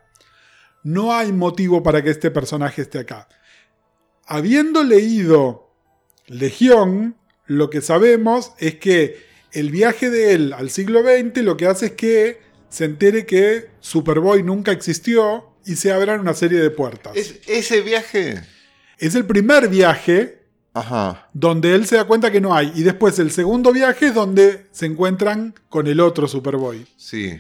No 0.84 1.14
hay 1.14 1.32
motivo 1.32 1.84
para 1.84 2.04
que 2.04 2.10
este 2.10 2.32
personaje 2.32 2.82
esté 2.82 3.00
acá. 3.00 3.28
Habiendo 4.26 4.84
leído 4.84 5.70
Legión, 6.26 7.16
lo 7.46 7.70
que 7.70 7.82
sabemos 7.82 8.54
es 8.58 8.76
que 8.76 9.24
el 9.52 9.70
viaje 9.70 10.10
de 10.10 10.34
él 10.34 10.54
al 10.54 10.72
siglo 10.72 11.02
XX 11.02 11.44
lo 11.44 11.56
que 11.56 11.68
hace 11.68 11.88
es 11.88 11.92
que 11.94 12.42
se 12.70 12.86
entere 12.86 13.26
que 13.26 13.69
Superboy 13.80 14.44
nunca 14.44 14.72
existió 14.72 15.46
y 15.66 15.76
se 15.76 15.92
abran 15.92 16.20
una 16.20 16.34
serie 16.34 16.60
de 16.60 16.70
puertas. 16.70 17.16
Es, 17.16 17.40
Es, 17.48 17.50
ese 17.72 17.82
viaje. 17.82 18.42
el 19.00 19.26
primer 19.26 19.68
viaje 19.68 20.44
Ajá. 20.74 21.30
donde 21.34 21.76
él 21.76 21.86
se 21.86 21.96
da 21.96 22.06
cuenta 22.06 22.32
que 22.32 22.42
no 22.42 22.56
hay. 22.56 22.72
Y 22.76 22.84
después 22.84 23.18
el 23.20 23.32
segundo 23.32 23.72
viaje 23.72 24.08
es 24.08 24.14
donde 24.14 24.68
se 24.72 24.86
encuentran 24.86 25.54
con 25.70 25.88
el 25.88 26.00
otro 26.00 26.28
Superboy. 26.28 26.86
Sí. 26.98 27.40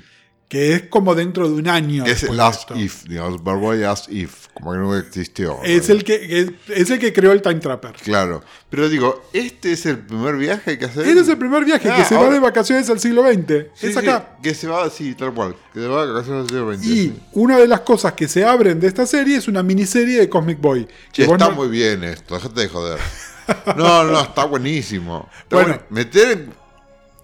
Que 0.49 0.73
es 0.73 0.81
como 0.89 1.13
dentro 1.13 1.47
de 1.47 1.53
un 1.53 1.67
año. 1.67 2.05
Es 2.07 2.23
el 2.23 2.35
de 2.35 2.41
As 2.43 2.61
esto. 2.61 2.75
If, 2.75 3.03
digamos, 3.03 3.35
Superboy 3.35 3.83
As 3.83 4.09
If, 4.09 4.47
como 4.55 4.71
que 4.71 4.77
no 4.79 4.97
existió. 4.97 5.59
Es 5.63 5.89
el 5.89 6.03
que, 6.03 6.15
es, 6.41 6.49
es 6.75 6.89
el 6.89 6.97
que 6.97 7.13
creó 7.13 7.31
el 7.33 7.43
Time 7.43 7.59
Trapper. 7.59 7.91
Claro. 8.03 8.41
Pero 8.67 8.89
digo, 8.89 9.21
¿este 9.31 9.73
es 9.73 9.85
el 9.85 9.99
primer 9.99 10.37
viaje 10.37 10.79
que 10.79 10.85
hace? 10.85 11.01
Ese 11.03 11.19
es 11.19 11.27
el 11.27 11.37
primer 11.37 11.63
viaje 11.65 11.87
Ah, 11.91 11.97
que 11.97 12.03
se 12.03 12.15
va 12.15 12.27
de 12.31 12.39
vacaciones 12.39 12.89
al 12.89 12.99
siglo 12.99 13.21
XX. 13.31 13.67
Sí, 13.75 13.87
es 13.87 13.93
sí, 13.93 13.97
acá. 13.99 14.37
que 14.41 14.55
se 14.55 14.67
va, 14.67 14.89
sí, 14.89 15.13
tal 15.13 15.35
cual. 15.35 15.55
Que 15.71 15.81
se 15.81 15.87
va 15.87 16.01
a 16.01 16.05
vacaciones 16.07 16.41
al 16.45 16.49
siglo 16.49 16.73
XX. 16.73 16.85
Y 16.87 17.13
una 17.33 17.59
de 17.59 17.67
las 17.67 17.81
cosas 17.81 18.13
que 18.13 18.27
se 18.27 18.43
abren 18.43 18.79
de 18.79 18.87
esta 18.87 19.05
serie 19.05 19.37
es 19.37 19.47
una 19.47 19.61
miniserie 19.61 20.19
de 20.19 20.29
Cosmic 20.29 20.59
Boy. 20.59 20.87
Que 21.13 21.25
está 21.25 21.37
no- 21.37 21.51
muy 21.51 21.67
bien 21.67 22.03
esto, 22.03 22.33
déjate 22.33 22.61
de 22.61 22.69
joder. 22.69 22.99
No, 23.77 24.03
no, 24.03 24.21
está 24.21 24.45
buenísimo. 24.45 25.29
Está 25.43 25.55
Bueno. 25.61 25.79
Meter 25.91 26.31
en- 26.31 26.53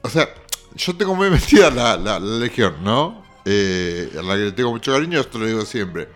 O 0.03 0.09
sea, 0.09 0.29
yo 0.75 0.95
tengo 0.95 1.15
muy 1.15 1.29
metida 1.29 1.69
la, 1.71 1.97
la, 1.97 2.19
la 2.19 2.37
Legión, 2.37 2.75
¿no? 2.83 3.23
Eh, 3.45 4.11
a 4.17 4.21
la 4.21 4.35
que 4.35 4.41
le 4.41 4.51
tengo 4.51 4.71
mucho 4.71 4.91
cariño, 4.91 5.19
esto 5.19 5.37
lo 5.37 5.45
digo 5.45 5.65
siempre. 5.65 6.09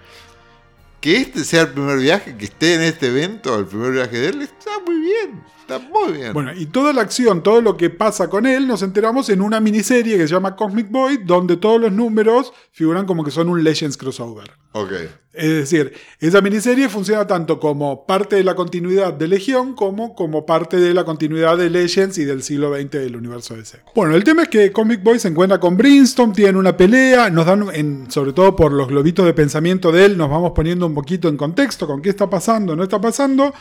Que 1.00 1.18
este 1.18 1.44
sea 1.46 1.62
el 1.62 1.70
primer 1.70 2.00
viaje, 2.00 2.36
que 2.36 2.46
esté 2.46 2.76
en 2.76 2.82
este 2.82 3.08
evento, 3.08 3.58
el 3.58 3.66
primer 3.66 3.92
viaje 3.92 4.18
de 4.20 4.30
él, 4.30 4.42
está 4.42 4.72
muy 4.86 5.00
bien. 5.00 5.44
Está 5.76 5.80
muy 5.90 6.14
bien. 6.14 6.34
Bueno, 6.34 6.52
y 6.56 6.66
toda 6.66 6.94
la 6.94 7.02
acción, 7.02 7.44
todo 7.44 7.62
lo 7.62 7.78
que 7.78 7.90
pasa 7.90 8.30
con 8.30 8.46
él, 8.46 8.68
nos 8.68 8.82
enteramos 8.82 9.30
en 9.30 9.42
una 9.42 9.60
miniserie 9.60 10.18
que 10.18 10.28
se 10.28 10.34
llama 10.34 10.56
Cosmic 10.56 10.90
Boy, 10.90 11.18
donde 11.26 11.58
todos 11.58 11.80
los 11.80 11.92
números 11.92 12.54
figuran 12.72 13.06
como 13.06 13.24
que 13.24 13.32
son 13.32 13.50
un 13.50 13.64
Legends 13.64 13.98
crossover. 13.98 14.52
Ok. 14.72 14.92
Es 15.34 15.48
decir, 15.50 15.94
esa 16.20 16.42
miniserie 16.42 16.90
funciona 16.90 17.26
tanto 17.26 17.60
como 17.60 18.06
parte 18.06 18.36
de 18.36 18.44
la 18.44 18.56
continuidad 18.56 19.14
de 19.14 19.28
Legión 19.28 19.74
como 19.74 20.14
como 20.16 20.46
parte 20.46 20.78
de 20.78 20.94
la 20.94 21.06
continuidad 21.06 21.58
de 21.58 21.70
Legends 21.70 22.18
y 22.18 22.26
del 22.26 22.44
siglo 22.44 22.76
XX 22.76 22.92
del 22.92 23.16
universo 23.16 23.56
DC. 23.56 23.80
Bueno, 23.96 24.16
el 24.16 24.24
tema 24.24 24.44
es 24.44 24.50
que 24.50 24.72
Comic 24.72 25.02
Boy 25.04 25.18
se 25.20 25.28
encuentra 25.30 25.60
con 25.60 25.78
Brimstone, 25.78 26.34
tienen 26.34 26.56
una 26.58 26.76
pelea, 26.76 27.30
nos 27.30 27.46
dan, 27.46 27.68
en- 27.74 28.12
sobre 28.12 28.34
todo 28.34 28.56
por 28.56 28.72
los 28.74 28.88
globitos 28.90 29.26
de 29.26 29.34
pensamiento 29.34 29.92
de 29.92 30.06
él, 30.06 30.18
nos 30.18 30.30
vamos 30.30 30.52
poniendo 30.56 30.86
un 30.88 30.94
poquito 30.94 31.30
en 31.30 31.38
contexto 31.38 31.88
con 31.88 32.02
qué 32.02 32.10
está 32.10 32.30
pasando, 32.30 32.76
no 32.76 32.84
está 32.84 33.00
pasando. 33.00 33.54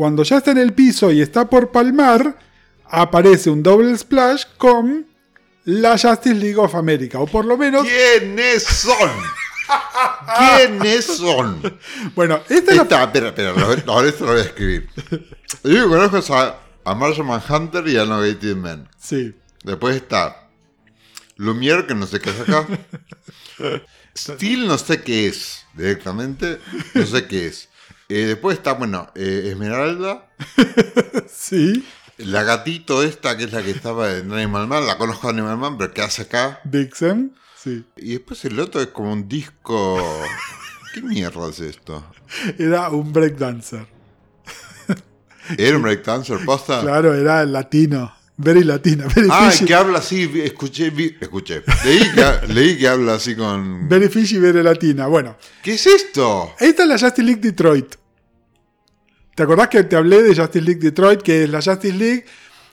Cuando 0.00 0.22
ya 0.22 0.38
está 0.38 0.52
en 0.52 0.56
el 0.56 0.72
piso 0.72 1.12
y 1.12 1.20
está 1.20 1.50
por 1.50 1.70
palmar, 1.72 2.38
aparece 2.86 3.50
un 3.50 3.62
double 3.62 3.98
splash 3.98 4.44
con 4.56 5.06
la 5.64 5.98
Justice 5.98 6.36
League 6.36 6.56
of 6.56 6.74
America, 6.74 7.18
o 7.18 7.26
por 7.26 7.44
lo 7.44 7.58
menos... 7.58 7.86
¿Quiénes 7.86 8.62
son? 8.62 9.10
¿Quiénes 10.38 11.04
son? 11.04 11.78
Bueno, 12.14 12.40
esta 12.48 12.70
es 12.70 12.76
la 12.78 13.02
espera, 13.04 13.28
espera, 13.28 13.50
ahora 13.88 14.08
esto 14.08 14.24
lo 14.24 14.32
voy 14.32 14.40
a 14.40 14.44
escribir. 14.44 14.88
Yo 15.64 15.86
conozco 15.86 16.34
a 16.34 16.58
a 16.82 16.94
Martian 16.94 17.26
Manhunter 17.26 17.86
y 17.86 17.98
a 17.98 18.06
No 18.06 18.22
Gated 18.22 18.56
Men. 18.56 18.88
Sí. 18.98 19.34
Después 19.64 19.96
está 19.96 20.48
Lumiere, 21.36 21.86
que 21.86 21.94
no 21.94 22.06
sé 22.06 22.20
qué 22.20 22.30
es 22.30 22.40
acá. 22.40 22.66
Steel, 24.16 24.66
no 24.66 24.78
sé 24.78 25.02
qué 25.02 25.26
es 25.26 25.66
directamente. 25.74 26.58
No 26.94 27.04
sé 27.04 27.26
qué 27.26 27.48
es. 27.48 27.69
Eh, 28.10 28.26
después 28.26 28.58
está, 28.58 28.72
bueno, 28.74 29.08
eh, 29.14 29.48
Esmeralda. 29.52 30.28
Sí. 31.32 31.84
La 32.18 32.42
gatito 32.42 33.02
esta, 33.02 33.36
que 33.36 33.44
es 33.44 33.52
la 33.52 33.62
que 33.62 33.70
estaba 33.70 34.12
en 34.18 34.30
Animal 34.32 34.66
Man. 34.68 34.86
La 34.86 34.98
conozco 34.98 35.28
de 35.28 35.34
Animal 35.38 35.56
Man, 35.56 35.78
pero 35.78 35.92
¿qué 35.94 36.02
hace 36.02 36.22
acá? 36.22 36.60
Dixon. 36.64 37.34
Sí. 37.56 37.84
Y 37.96 38.12
después 38.12 38.44
el 38.44 38.58
otro 38.60 38.80
es 38.80 38.88
como 38.88 39.12
un 39.12 39.26
disco... 39.28 39.98
¿Qué 40.94 41.00
mierda 41.02 41.48
es 41.48 41.60
esto? 41.60 42.04
Era 42.58 42.90
un 42.90 43.12
breakdancer. 43.12 43.86
¿Era 45.56 45.76
un 45.76 45.82
breakdancer 45.82 46.44
posta? 46.44 46.80
Claro, 46.82 47.14
era 47.14 47.44
latino. 47.44 48.12
Very 48.36 48.64
latino. 48.64 49.06
Very 49.14 49.28
Ah, 49.30 49.50
fishy. 49.50 49.66
que 49.66 49.74
habla 49.74 49.98
así, 49.98 50.30
escuché, 50.42 50.90
vi- 50.90 51.16
escuché. 51.20 51.62
Leí 51.84 52.00
que, 52.12 52.46
leí 52.52 52.78
que 52.78 52.88
habla 52.88 53.14
así 53.14 53.36
con... 53.36 53.88
Very 53.88 54.08
fishy, 54.08 54.38
very 54.38 54.62
latina. 54.62 55.06
Bueno, 55.06 55.36
¿Qué 55.62 55.74
es 55.74 55.86
esto? 55.86 56.54
esta 56.58 56.82
es 56.82 56.88
la 56.88 56.98
Justice 56.98 57.22
League 57.22 57.40
Detroit. 57.40 57.94
¿Te 59.40 59.44
acordás 59.44 59.68
que 59.68 59.84
te 59.84 59.96
hablé 59.96 60.22
de 60.22 60.36
Justice 60.36 60.60
League 60.60 60.82
Detroit? 60.82 61.22
Que 61.22 61.48
la 61.48 61.62
Justice 61.62 61.96
League 61.96 62.26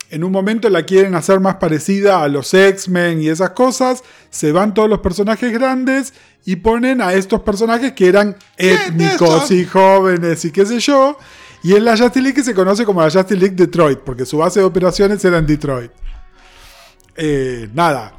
en 0.10 0.26
un 0.26 0.34
momento 0.34 0.70
la 0.70 0.84
quieren 0.84 1.16
hacer 1.16 1.40
más 1.40 1.56
parecida 1.56 2.22
a 2.22 2.28
los 2.28 2.54
X-Men 2.54 3.22
y 3.22 3.30
esas 3.30 3.52
cosas. 3.52 4.04
Se 4.30 4.52
van 4.52 4.74
todos 4.74 4.90
los 4.90 5.00
personajes 5.00 5.54
grandes 5.54 6.14
y 6.44 6.58
ponen 6.58 7.00
a 7.00 7.14
estos 7.14 7.40
personajes 7.40 7.94
que 7.94 8.10
eran 8.10 8.36
étnicos 8.58 9.50
y 9.52 9.64
jóvenes 9.64 10.44
y 10.44 10.52
qué 10.52 10.66
sé 10.66 10.82
yo. 10.82 11.18
Y 11.64 11.74
en 11.74 11.86
la 11.86 11.96
Justice 11.96 12.20
League 12.20 12.36
que 12.36 12.44
se 12.44 12.54
conoce 12.54 12.84
como 12.84 13.02
la 13.02 13.10
Justice 13.10 13.40
League 13.40 13.56
Detroit, 13.56 14.00
porque 14.00 14.26
su 14.26 14.40
base 14.40 14.60
de 14.60 14.66
operaciones 14.66 15.24
era 15.24 15.38
en 15.38 15.48
Detroit. 15.48 15.92
Eh, 17.16 17.70
nada, 17.74 18.12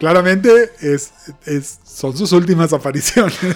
claramente 0.00 0.72
es, 0.80 1.12
es- 1.46 1.78
son 1.84 2.16
sus 2.16 2.32
últimas 2.32 2.72
apariciones. 2.72 3.38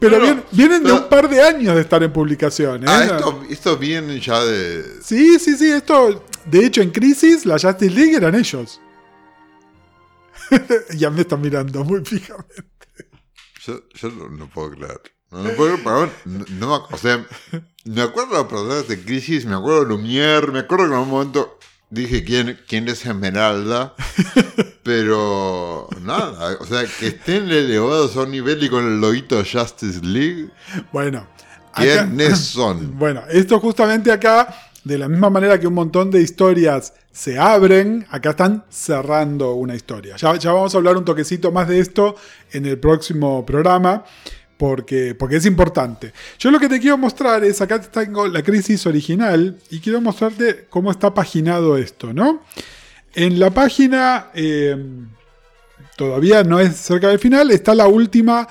Pero 0.00 0.20
bien- 0.20 0.44
vienen 0.52 0.82
de 0.82 0.90
pero- 0.90 1.02
un 1.04 1.08
par 1.08 1.30
de 1.30 1.40
años 1.42 1.74
de 1.74 1.80
estar 1.80 2.02
en 2.02 2.12
publicación. 2.12 2.82
¿eh? 2.82 2.86
Ah, 2.86 3.04
esto, 3.04 3.42
esto 3.48 3.76
viene 3.78 4.20
ya 4.20 4.44
de... 4.44 4.84
Sí, 5.02 5.38
sí, 5.38 5.56
sí, 5.56 5.70
esto. 5.70 6.22
De 6.44 6.66
hecho, 6.66 6.82
en 6.82 6.90
Crisis, 6.90 7.46
la 7.46 7.54
Justice 7.58 7.90
League 7.94 8.14
eran 8.14 8.34
ellos. 8.34 8.82
ya 10.94 11.08
me 11.10 11.22
están 11.22 11.40
mirando 11.40 11.82
muy 11.84 12.04
fijamente. 12.04 12.64
Yo, 13.64 13.80
yo 13.94 14.10
no, 14.10 14.28
no 14.28 14.46
puedo 14.50 14.72
creer. 14.72 15.00
No, 15.30 15.42
no 15.42 15.50
puedo 15.52 15.76
creer, 15.76 15.84
pero 15.84 16.10
no, 16.26 16.44
no 16.58 16.86
o 16.90 16.98
sea, 16.98 17.26
me 17.86 18.02
acuerdo 18.02 18.36
de 18.36 18.44
personajes 18.44 18.88
de 18.88 19.02
Crisis, 19.02 19.46
me 19.46 19.54
acuerdo 19.56 19.84
de 19.84 19.88
Lumière, 19.94 20.52
me 20.52 20.58
acuerdo 20.60 20.86
que 20.88 20.92
en 20.94 21.00
un 21.00 21.08
momento 21.08 21.58
dije 21.90 22.22
quién, 22.24 22.58
quién 22.68 22.88
es 22.88 23.04
Esmeralda, 23.06 23.94
pero 24.82 25.88
nada, 26.02 26.56
o 26.60 26.66
sea, 26.66 26.84
que 26.98 27.08
estén 27.08 27.50
elevados 27.50 28.16
a 28.16 28.22
un 28.22 28.30
nivel 28.30 28.62
y 28.62 28.68
con 28.68 28.84
el 28.86 29.00
loguito 29.00 29.36
de 29.36 29.44
Justice 29.44 30.00
League, 30.02 30.48
Bueno. 30.92 31.26
acá- 31.72 32.06
¿quiénes 32.06 32.38
son? 32.44 32.98
Bueno, 32.98 33.22
esto 33.30 33.58
justamente 33.60 34.10
acá, 34.12 34.54
de 34.84 34.98
la 34.98 35.08
misma 35.08 35.30
manera 35.30 35.58
que 35.58 35.66
un 35.66 35.74
montón 35.74 36.10
de 36.10 36.20
historias 36.22 36.94
se 37.12 37.38
abren, 37.38 38.06
acá 38.10 38.30
están 38.30 38.64
cerrando 38.70 39.54
una 39.54 39.74
historia. 39.74 40.16
Ya, 40.16 40.36
ya 40.36 40.52
vamos 40.52 40.74
a 40.74 40.78
hablar 40.78 40.96
un 40.96 41.04
toquecito 41.04 41.50
más 41.50 41.66
de 41.68 41.80
esto 41.80 42.14
en 42.52 42.64
el 42.66 42.78
próximo 42.78 43.44
programa, 43.44 44.04
porque, 44.58 45.14
porque 45.14 45.36
es 45.36 45.46
importante. 45.46 46.12
Yo 46.38 46.50
lo 46.50 46.58
que 46.58 46.68
te 46.68 46.80
quiero 46.80 46.98
mostrar 46.98 47.44
es, 47.44 47.60
acá 47.62 47.80
tengo 47.80 48.26
la 48.28 48.42
crisis 48.42 48.84
original, 48.86 49.56
y 49.70 49.78
quiero 49.80 50.00
mostrarte 50.00 50.66
cómo 50.68 50.90
está 50.90 51.14
paginado 51.14 51.78
esto, 51.78 52.12
¿no? 52.12 52.42
En 53.14 53.38
la 53.38 53.50
página, 53.50 54.26
eh, 54.34 54.76
todavía 55.96 56.44
no 56.44 56.60
es 56.60 56.76
cerca 56.76 57.08
del 57.08 57.18
final, 57.18 57.50
está 57.50 57.74
la 57.74 57.86
última 57.86 58.46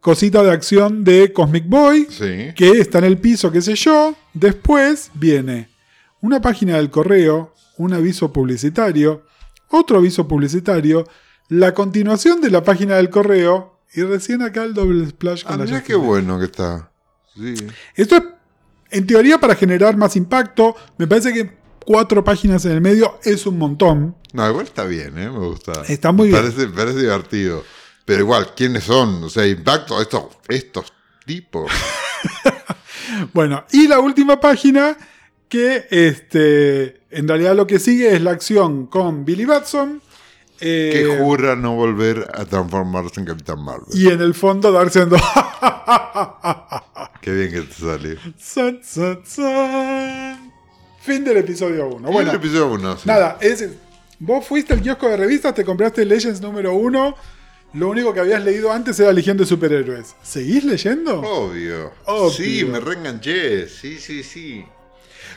cosita 0.00 0.42
de 0.42 0.52
acción 0.52 1.02
de 1.04 1.32
Cosmic 1.32 1.64
Boy, 1.68 2.06
Sí. 2.08 2.52
que 2.54 2.70
está 2.80 2.98
en 2.98 3.04
el 3.04 3.18
piso, 3.18 3.50
qué 3.50 3.60
sé 3.60 3.74
yo. 3.74 4.14
Después 4.32 5.10
viene 5.14 5.68
una 6.20 6.40
página 6.40 6.76
del 6.76 6.90
correo, 6.90 7.52
un 7.76 7.92
aviso 7.92 8.32
publicitario, 8.32 9.24
otro 9.68 9.98
aviso 9.98 10.28
publicitario, 10.28 11.04
la 11.48 11.74
continuación 11.74 12.40
de 12.40 12.50
la 12.50 12.62
página 12.62 12.96
del 12.96 13.10
correo 13.10 13.75
y 13.94 14.02
recién 14.02 14.42
acá 14.42 14.64
el 14.64 14.74
doble 14.74 15.06
splash 15.08 15.42
con 15.44 15.54
Ah, 15.54 15.56
la 15.58 15.64
mirá 15.64 15.82
qué 15.82 15.94
bueno 15.94 16.38
que 16.38 16.46
está. 16.46 16.90
Sí. 17.34 17.54
Esto 17.94 18.16
es, 18.16 18.22
en 18.90 19.06
teoría, 19.06 19.38
para 19.38 19.54
generar 19.54 19.96
más 19.96 20.16
impacto. 20.16 20.76
Me 20.98 21.06
parece 21.06 21.32
que 21.32 21.56
cuatro 21.84 22.22
páginas 22.24 22.64
en 22.64 22.72
el 22.72 22.80
medio 22.80 23.18
es 23.22 23.46
un 23.46 23.58
montón. 23.58 24.16
No, 24.32 24.48
igual 24.48 24.66
está 24.66 24.84
bien, 24.84 25.18
¿eh? 25.18 25.30
Me 25.30 25.38
gusta. 25.38 25.82
Está 25.88 26.12
muy 26.12 26.30
Me 26.30 26.40
bien. 26.40 26.72
Parece 26.74 27.00
divertido. 27.00 27.64
Pero 28.04 28.20
igual, 28.20 28.54
¿quiénes 28.54 28.84
son? 28.84 29.24
O 29.24 29.28
sea, 29.28 29.46
impacto, 29.46 30.00
estos, 30.00 30.24
estos 30.48 30.92
tipos. 31.24 31.70
Bueno, 33.32 33.64
y 33.72 33.86
la 33.86 34.00
última 34.00 34.40
página 34.40 34.96
que 35.48 35.86
este, 35.90 37.02
en 37.10 37.28
realidad 37.28 37.54
lo 37.54 37.66
que 37.66 37.78
sigue 37.78 38.14
es 38.14 38.20
la 38.20 38.32
acción 38.32 38.86
con 38.86 39.24
Billy 39.24 39.44
Batson. 39.44 40.02
Eh, 40.60 40.90
que 40.92 41.18
jura 41.18 41.56
no 41.56 41.74
volver 41.74 42.28
a 42.34 42.44
transformarse 42.44 43.20
en 43.20 43.26
Capitán 43.26 43.62
Marvel. 43.62 43.86
y 43.92 44.08
en 44.08 44.20
el 44.20 44.34
fondo 44.34 44.72
darse 44.72 45.02
en 45.02 45.10
Qué 47.20 47.32
bien 47.32 47.50
que 47.52 47.60
te 47.62 47.74
salió. 47.74 48.16
San, 48.38 48.80
san, 48.82 49.20
san. 49.24 50.52
Fin 51.00 51.24
del 51.24 51.38
episodio 51.38 51.88
1. 51.88 52.10
Bueno, 52.10 52.30
el 52.30 52.36
episodio 52.36 52.68
uno, 52.72 52.96
sí. 52.96 53.06
nada, 53.06 53.38
es, 53.40 53.68
vos 54.18 54.44
fuiste 54.46 54.74
al 54.74 54.82
kiosco 54.82 55.08
de 55.08 55.16
revistas, 55.16 55.54
te 55.54 55.64
compraste 55.64 56.04
Legends 56.04 56.40
número 56.40 56.74
1. 56.74 57.16
Lo 57.74 57.88
único 57.90 58.14
que 58.14 58.20
habías 58.20 58.42
leído 58.42 58.72
antes 58.72 58.98
era 59.00 59.12
Legión 59.12 59.36
de 59.36 59.44
Superhéroes. 59.44 60.14
¿Seguís 60.22 60.64
leyendo? 60.64 61.20
Obvio. 61.20 61.92
Obvio. 62.06 62.30
Sí, 62.30 62.64
me 62.64 62.80
reenganché. 62.80 63.68
Sí, 63.68 63.98
sí, 63.98 64.22
sí. 64.22 64.64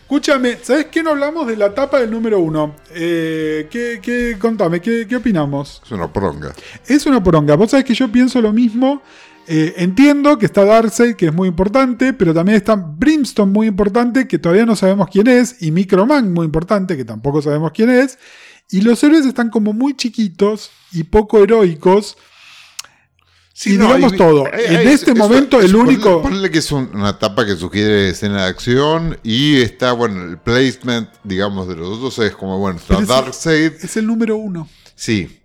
Escúchame, 0.09 0.57
¿sabes 0.63 0.87
qué 0.87 1.03
no 1.03 1.11
hablamos 1.11 1.45
de 1.45 1.55
la 1.55 1.71
tapa 1.75 1.99
del 1.99 2.09
número 2.09 2.39
1? 2.39 2.75
Eh, 2.95 3.67
¿qué, 3.69 3.99
qué- 4.01 4.37
contame, 4.39 4.81
¿qué, 4.81 5.05
¿qué 5.07 5.17
opinamos? 5.17 5.83
Es 5.85 5.91
una 5.91 6.11
poronga. 6.11 6.51
Es 6.87 7.05
una 7.05 7.23
poronga. 7.23 7.55
Vos 7.55 7.69
sabés 7.69 7.85
que 7.85 7.93
yo 7.93 8.11
pienso 8.11 8.41
lo 8.41 8.51
mismo. 8.51 9.03
Eh, 9.47 9.75
entiendo 9.77 10.39
que 10.39 10.47
está 10.47 10.65
Darkseid, 10.65 11.13
que 11.15 11.27
es 11.27 11.33
muy 11.33 11.47
importante, 11.47 12.13
pero 12.13 12.33
también 12.33 12.55
está 12.57 12.73
Brimstone, 12.75 13.51
muy 13.51 13.67
importante, 13.67 14.27
que 14.27 14.39
todavía 14.39 14.65
no 14.65 14.75
sabemos 14.75 15.09
quién 15.11 15.27
es, 15.27 15.61
y 15.61 15.69
Microman, 15.69 16.33
muy 16.33 16.45
importante, 16.45 16.97
que 16.97 17.05
tampoco 17.05 17.43
sabemos 17.43 17.71
quién 17.71 17.91
es. 17.91 18.17
Y 18.71 18.81
los 18.81 19.03
héroes 19.03 19.27
están 19.27 19.51
como 19.51 19.73
muy 19.73 19.95
chiquitos 19.95 20.71
y 20.91 21.03
poco 21.03 21.43
heroicos. 21.43 22.17
Sí, 23.61 23.73
Y 23.73 23.77
no, 23.77 23.87
digamos 23.87 24.13
hay- 24.13 24.17
todo, 24.17 24.45
hay- 24.53 24.65
en 24.67 24.75
hay- 24.77 24.87
este 24.87 25.13
momento 25.13 25.59
el 25.59 25.73
ponle- 25.73 25.79
único- 25.89 26.21
Ponle 26.21 26.49
que 26.49 26.59
es 26.59 26.71
un- 26.71 26.91
una 26.95 27.09
etapa 27.09 27.45
que 27.45 27.57
sugiere 27.57 28.07
escena 28.07 28.43
de 28.43 28.47
acción 28.47 29.19
y 29.21 29.59
está, 29.59 29.91
bueno, 29.91 30.23
el 30.23 30.37
placement, 30.37 31.09
digamos, 31.25 31.67
de 31.67 31.75
los 31.75 31.97
otros 31.97 32.17
es 32.19 32.33
como, 32.37 32.57
bueno, 32.57 32.79
está 32.79 32.97
es- 33.01 33.07
Darkseid. 33.09 33.73
Es 33.83 33.97
el 33.97 34.07
número 34.07 34.37
uno. 34.37 34.69
Sí. 34.95 35.41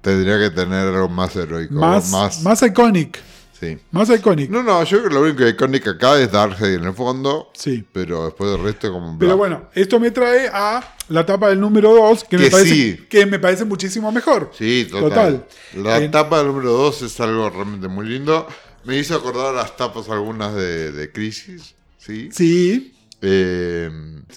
Tendría 0.00 0.40
que 0.40 0.50
tener 0.50 0.88
algo 0.88 1.08
más 1.08 1.36
heroico. 1.36 1.74
Más, 1.74 2.10
más, 2.10 2.42
más 2.42 2.62
iconic. 2.64 3.16
Sí. 3.60 3.78
Más 3.90 4.08
iconic. 4.10 4.50
No, 4.50 4.62
no, 4.62 4.82
yo 4.84 4.98
creo 4.98 5.08
que 5.08 5.14
lo 5.14 5.22
único 5.22 5.46
icónico 5.46 5.90
acá 5.90 6.18
es 6.20 6.32
Darkseid 6.32 6.74
en 6.76 6.84
el 6.84 6.94
fondo, 6.94 7.50
Sí. 7.54 7.84
pero 7.92 8.24
después 8.24 8.50
del 8.50 8.62
resto 8.62 8.86
es 8.86 8.92
como... 8.92 9.18
Pero 9.18 9.36
bueno, 9.36 9.68
esto 9.74 10.00
me 10.00 10.10
trae 10.10 10.48
a 10.52 10.96
la 11.08 11.26
tapa 11.26 11.48
del 11.50 11.60
número 11.60 11.92
2, 11.94 12.24
que, 12.24 12.38
me 12.38 12.50
parece, 12.50 12.74
sí. 12.74 13.06
que 13.08 13.26
me 13.26 13.38
parece 13.38 13.64
muchísimo 13.64 14.10
mejor. 14.12 14.50
Sí, 14.56 14.86
total. 14.90 15.44
Total. 15.72 15.84
La 15.84 15.98
En- 15.98 16.10
tapa 16.10 16.42
número 16.42 16.72
2 16.72 17.02
es 17.02 17.20
algo 17.20 17.50
realmente 17.50 17.88
muy 17.88 18.06
lindo. 18.06 18.46
Me 18.84 18.96
hizo 18.96 19.14
acordar 19.14 19.54
las 19.54 19.76
tapas 19.76 20.08
algunas 20.08 20.54
de, 20.54 20.90
de 20.92 21.12
Crisis, 21.12 21.74
¿sí? 21.98 22.30
Sí, 22.32 22.94
Eh, 23.22 23.90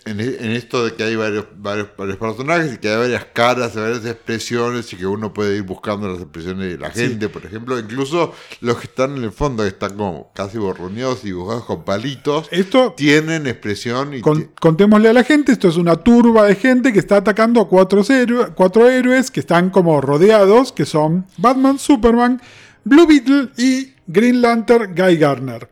en, 0.05 0.19
en 0.19 0.51
esto 0.51 0.83
de 0.83 0.93
que 0.95 1.03
hay 1.03 1.15
varios, 1.15 1.45
varios, 1.55 1.87
varios 1.97 2.17
personajes 2.17 2.73
y 2.73 2.77
que 2.77 2.89
hay 2.89 2.97
varias 2.97 3.25
caras, 3.25 3.75
varias 3.75 4.05
expresiones 4.05 4.91
y 4.91 4.97
que 4.97 5.05
uno 5.07 5.31
puede 5.33 5.55
ir 5.57 5.61
buscando 5.63 6.09
las 6.09 6.19
expresiones 6.19 6.69
de 6.71 6.77
la 6.77 6.89
gente, 6.89 7.29
por 7.29 7.45
ejemplo, 7.45 7.79
incluso 7.79 8.33
los 8.59 8.77
que 8.77 8.87
están 8.87 9.15
en 9.17 9.23
el 9.23 9.31
fondo, 9.31 9.63
que 9.63 9.69
están 9.69 9.95
como 9.95 10.31
casi 10.33 10.57
borroneados 10.57 11.23
y 11.23 11.27
dibujados 11.27 11.63
con 11.65 11.85
palitos, 11.85 12.47
esto 12.51 12.93
tienen 12.97 13.47
expresión 13.47 14.13
y 14.15 14.21
Con- 14.21 14.41
ti- 14.41 14.49
contémosle 14.59 15.09
a 15.09 15.13
la 15.13 15.23
gente, 15.23 15.51
esto 15.53 15.69
es 15.69 15.77
una 15.77 15.95
turba 15.95 16.45
de 16.47 16.55
gente 16.55 16.91
que 16.91 16.99
está 16.99 17.17
atacando 17.17 17.61
a 17.61 17.69
cuatro, 17.69 18.01
héroe- 18.01 18.51
cuatro 18.55 18.89
héroes 18.89 19.31
que 19.31 19.39
están 19.39 19.69
como 19.69 20.01
rodeados, 20.01 20.73
que 20.73 20.85
son 20.85 21.25
Batman, 21.37 21.79
Superman, 21.79 22.41
Blue 22.83 23.07
Beetle 23.07 23.49
y 23.57 23.93
Green 24.07 24.41
Lantern 24.41 24.93
Guy 24.95 25.15
Garner. 25.17 25.69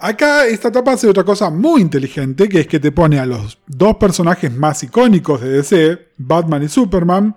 Acá 0.00 0.46
esta 0.46 0.68
etapa 0.68 0.92
hace 0.92 1.08
otra 1.08 1.24
cosa 1.24 1.50
muy 1.50 1.80
inteligente, 1.80 2.48
que 2.48 2.60
es 2.60 2.66
que 2.68 2.78
te 2.78 2.92
pone 2.92 3.18
a 3.18 3.26
los 3.26 3.58
dos 3.66 3.96
personajes 3.96 4.52
más 4.54 4.84
icónicos 4.84 5.40
de 5.40 5.50
DC, 5.50 6.10
Batman 6.16 6.62
y 6.62 6.68
Superman, 6.68 7.34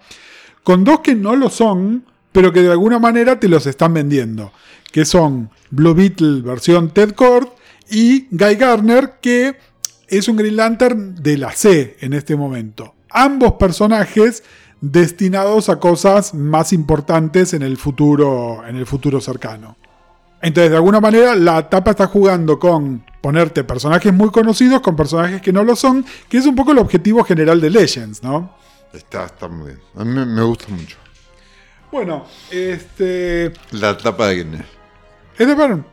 con 0.62 0.84
dos 0.84 0.99
que 0.99 1.16
no 1.16 1.36
lo 1.36 1.49
son, 1.49 2.05
pero 2.32 2.53
que 2.53 2.62
de 2.62 2.70
alguna 2.72 2.99
manera 2.99 3.39
te 3.39 3.47
los 3.47 3.66
están 3.66 3.95
vendiendo, 3.95 4.53
que 4.91 5.05
son 5.05 5.49
Blue 5.72 5.95
Beetle 5.95 6.41
versión 6.41 6.91
Ted 6.91 7.14
Kord 7.14 7.47
y 7.89 8.28
Guy 8.30 8.55
Garner, 8.55 9.14
que 9.20 9.57
es 10.07 10.28
un 10.28 10.38
Green 10.38 10.57
Lantern 10.57 11.16
de 11.16 11.39
la 11.39 11.53
C 11.53 11.97
en 11.99 12.14
este 12.14 12.36
momento. 12.36 12.93
Ambos 13.09 13.53
personajes 13.53 14.43
destinados 14.82 15.68
a 15.70 15.80
cosas 15.80 16.36
más 16.36 16.74
importantes 16.74 17.55
en 17.55 17.64
el 17.64 17.78
futuro, 17.78 18.62
en 18.68 18.76
el 18.76 18.86
futuro 18.86 19.20
cercano. 19.20 19.78
Entonces, 20.42 20.72
de 20.72 20.78
alguna 20.78 21.00
manera, 21.00 21.36
la 21.36 21.70
tapa 21.70 21.92
está 21.92 22.08
jugando 22.08 22.58
con 22.60 23.04
ponerte 23.22 23.64
personajes 23.64 24.12
muy 24.12 24.32
conocidos 24.32 24.82
con 24.82 24.96
personajes 24.96 25.42
que 25.42 25.54
no 25.54 25.64
lo 25.64 25.76
son, 25.76 26.04
que 26.28 26.38
es 26.39 26.46
un 26.48 26.56
poco 26.56 26.72
el 26.72 26.80
objetivo 26.80 27.24
general 27.24 27.62
de 27.62 27.70
Legends, 27.70 28.24
¿no? 28.24 28.56
Está, 28.94 29.26
está 29.26 29.48
muy 29.48 29.68
bien. 29.68 29.80
A 29.96 30.04
mí 30.04 30.26
me- 30.26 30.42
gusta 30.44 30.66
mucho. 30.70 30.98
Bueno, 31.92 32.26
este. 32.50 33.52
La 33.72 33.96
tapa 33.98 34.28
de 34.30 34.36
quién 34.36 34.54
es. 34.56 34.66
Es 35.38 35.48
de 35.48 35.56
Byrne. 35.56 35.84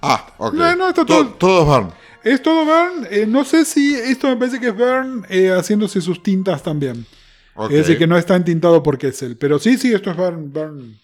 Ah, 0.00 0.26
ok. 0.38 0.54
No, 0.54 0.76
no, 0.76 0.88
está 0.88 1.04
To- 1.04 1.14
todo- 1.26 1.28
Todos 1.34 1.68
van. 1.68 1.92
Es 2.24 2.42
todo 2.42 2.64
Byrne. 2.64 3.08
eh, 3.10 3.26
no 3.26 3.44
sé 3.44 3.64
si 3.64 3.94
esto 3.94 4.28
me 4.28 4.36
parece 4.36 4.58
que 4.60 4.68
es 4.68 4.76
Byrne 4.76 5.22
eh, 5.28 5.50
haciéndose 5.50 6.00
sus 6.00 6.22
tintas 6.22 6.62
también. 6.62 7.06
Ok. 7.54 7.70
Es 7.72 7.78
decir, 7.78 7.98
que 7.98 8.06
no 8.06 8.16
está 8.16 8.36
entintado 8.36 8.82
por 8.82 8.98
Kessel. 8.98 9.36
Pero 9.36 9.58
sí, 9.58 9.76
sí, 9.76 9.92
esto 9.92 10.10
es 10.10 10.16
Byrne. 10.16 10.48
Byrne. 10.48 10.98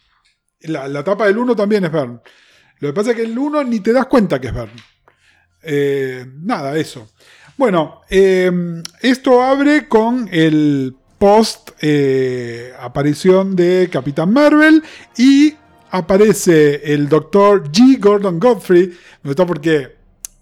La, 0.63 0.89
la 0.89 1.03
tapa 1.05 1.27
del 1.27 1.39
1 1.39 1.55
también 1.57 1.85
es 1.85 1.93
Byrne. 1.93 2.19
Lo 2.81 2.89
que 2.89 2.93
pasa 2.93 3.11
es 3.11 3.17
que 3.17 3.23
el 3.23 3.39
1 3.39 3.65
ni 3.65 3.81
te 3.81 3.93
das 3.93 4.07
cuenta 4.07 4.41
que 4.41 4.49
es 4.49 4.55
Byrne. 4.55 4.83
Eh, 5.63 6.27
nada, 6.43 6.77
eso. 6.77 7.09
Bueno, 7.57 8.03
eh, 8.11 8.83
esto 9.01 9.43
abre 9.43 9.89
con 9.89 10.29
el 10.31 10.95
post 11.19 11.71
eh, 11.81 12.73
aparición 12.79 13.57
de 13.57 13.89
Capitán 13.91 14.33
Marvel 14.33 14.83
y 15.17 15.55
aparece 15.91 16.93
el 16.93 17.09
doctor 17.09 17.71
G. 17.71 17.99
Gordon 18.01 18.41
Godfrey. 18.41 18.89
Me 19.23 19.31
gusta 19.31 19.47
porque 19.47 19.97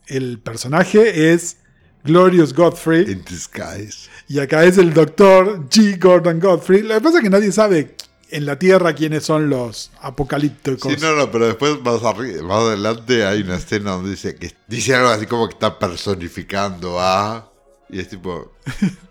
el 0.07 0.41
personaje 0.41 1.33
es 1.33 1.59
Glorious 2.05 2.55
Godfrey. 2.55 3.03
In 3.03 3.23
disguise. 3.25 4.09
Y 4.29 4.39
acá 4.39 4.65
es 4.65 4.79
el 4.79 4.93
doctor 4.93 5.69
G. 5.69 5.99
Gordon 6.01 6.41
Godfrey. 6.41 6.83
Lo 6.83 6.95
que 6.95 7.01
pasa 7.01 7.19
es 7.19 7.23
que 7.23 7.31
nadie 7.31 7.53
sabe 7.53 7.95
en 8.33 8.47
la 8.47 8.59
Tierra 8.59 8.95
quiénes 8.95 9.25
son 9.25 9.49
los 9.51 9.91
apocalípticos. 10.01 10.93
Sí, 10.93 10.99
no, 11.01 11.15
no, 11.15 11.31
pero 11.31 11.47
después 11.47 11.81
más, 11.83 12.01
arri- 12.03 12.43
más 12.43 12.59
adelante 12.63 13.25
hay 13.25 13.43
una 13.43 13.57
escena 13.57 13.93
donde 13.93 14.11
dice 14.11 14.35
que 14.35 14.53
dice 14.67 14.95
algo 14.95 15.09
así 15.09 15.27
como 15.27 15.47
que 15.49 15.55
está 15.55 15.79
personificando 15.79 16.99
a. 17.01 17.51
Y 17.89 18.01
es 18.01 18.09
tipo. 18.09 18.53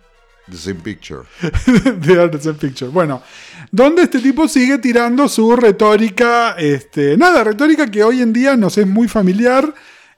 The 0.49 0.57
same 0.57 0.82
picture. 0.82 1.22
Art 2.19 2.45
of 2.45 2.57
Picture. 2.57 2.89
Bueno, 2.91 3.22
donde 3.72 4.01
este 4.01 4.19
tipo 4.19 4.49
sigue 4.49 4.80
tirando 4.80 5.30
su 5.30 5.55
retórica, 5.55 6.53
este, 6.57 7.15
nada, 7.15 7.43
retórica 7.43 7.89
que 7.89 8.03
hoy 8.03 8.22
en 8.22 8.34
día 8.34 8.57
nos 8.57 8.78
es 8.78 8.86
muy 8.88 9.07
familiar. 9.07 9.74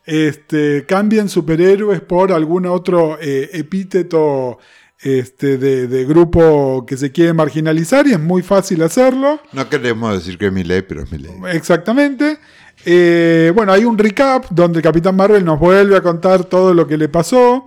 Este, 0.06 0.86
cambian 0.88 1.30
superhéroes 1.30 2.01
por 2.01 2.32
algún 2.32 2.66
otro 2.66 3.18
eh, 3.22 3.49
epíteto 3.54 4.58
este, 5.04 5.58
de, 5.58 5.88
de 5.88 6.06
grupo 6.06 6.86
que 6.88 6.97
se 6.97 7.12
quiere 7.12 7.34
marginalizar 7.34 8.08
y 8.08 8.14
es 8.14 8.20
muy 8.20 8.41
fácil 8.41 8.82
hacerlo. 8.84 9.39
No 9.51 9.70
queremos 9.70 10.14
decir 10.16 10.38
que 10.38 10.47
es 10.47 10.54
mi 10.54 10.64
ley, 10.64 10.82
pero 10.82 11.04
es 11.04 11.12
mi 11.12 11.18
ley. 11.20 11.32
Exactamente. 11.51 12.39
Eh, 12.86 13.51
bueno, 13.56 13.72
hay 13.74 13.86
un 13.86 13.97
recap 13.97 14.45
donde 14.49 14.80
el 14.80 14.84
Capitán 14.84 15.16
Marvel 15.16 15.43
nos 15.45 15.60
vuelve 15.60 15.95
a 15.97 16.01
contar 16.01 16.45
todo 16.45 16.74
lo 16.74 16.88
que 16.88 16.97
le 16.97 17.10
pasó. 17.10 17.66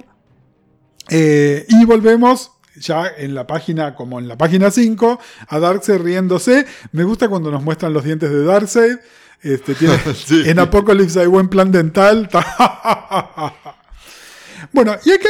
Eh, 1.08 1.64
y 1.68 1.84
volvemos 1.84 2.52
ya 2.78 3.06
en 3.16 3.34
la 3.34 3.46
página, 3.46 3.94
como 3.94 4.18
en 4.18 4.28
la 4.28 4.36
página 4.36 4.70
5, 4.70 5.18
a 5.48 5.58
Darkseid 5.58 5.98
riéndose. 6.00 6.66
Me 6.92 7.04
gusta 7.04 7.28
cuando 7.28 7.50
nos 7.50 7.62
muestran 7.62 7.92
los 7.92 8.04
dientes 8.04 8.30
de 8.30 8.44
Darkseid. 8.44 8.96
Este, 9.42 9.74
tiene- 9.74 9.98
Sí. 10.14 10.42
En 10.46 10.58
Apocalypse 10.58 11.20
hay 11.20 11.26
buen 11.26 11.48
plan 11.48 11.70
dental. 11.70 12.28
bueno, 14.72 14.96
y 15.04 15.12
acá 15.12 15.28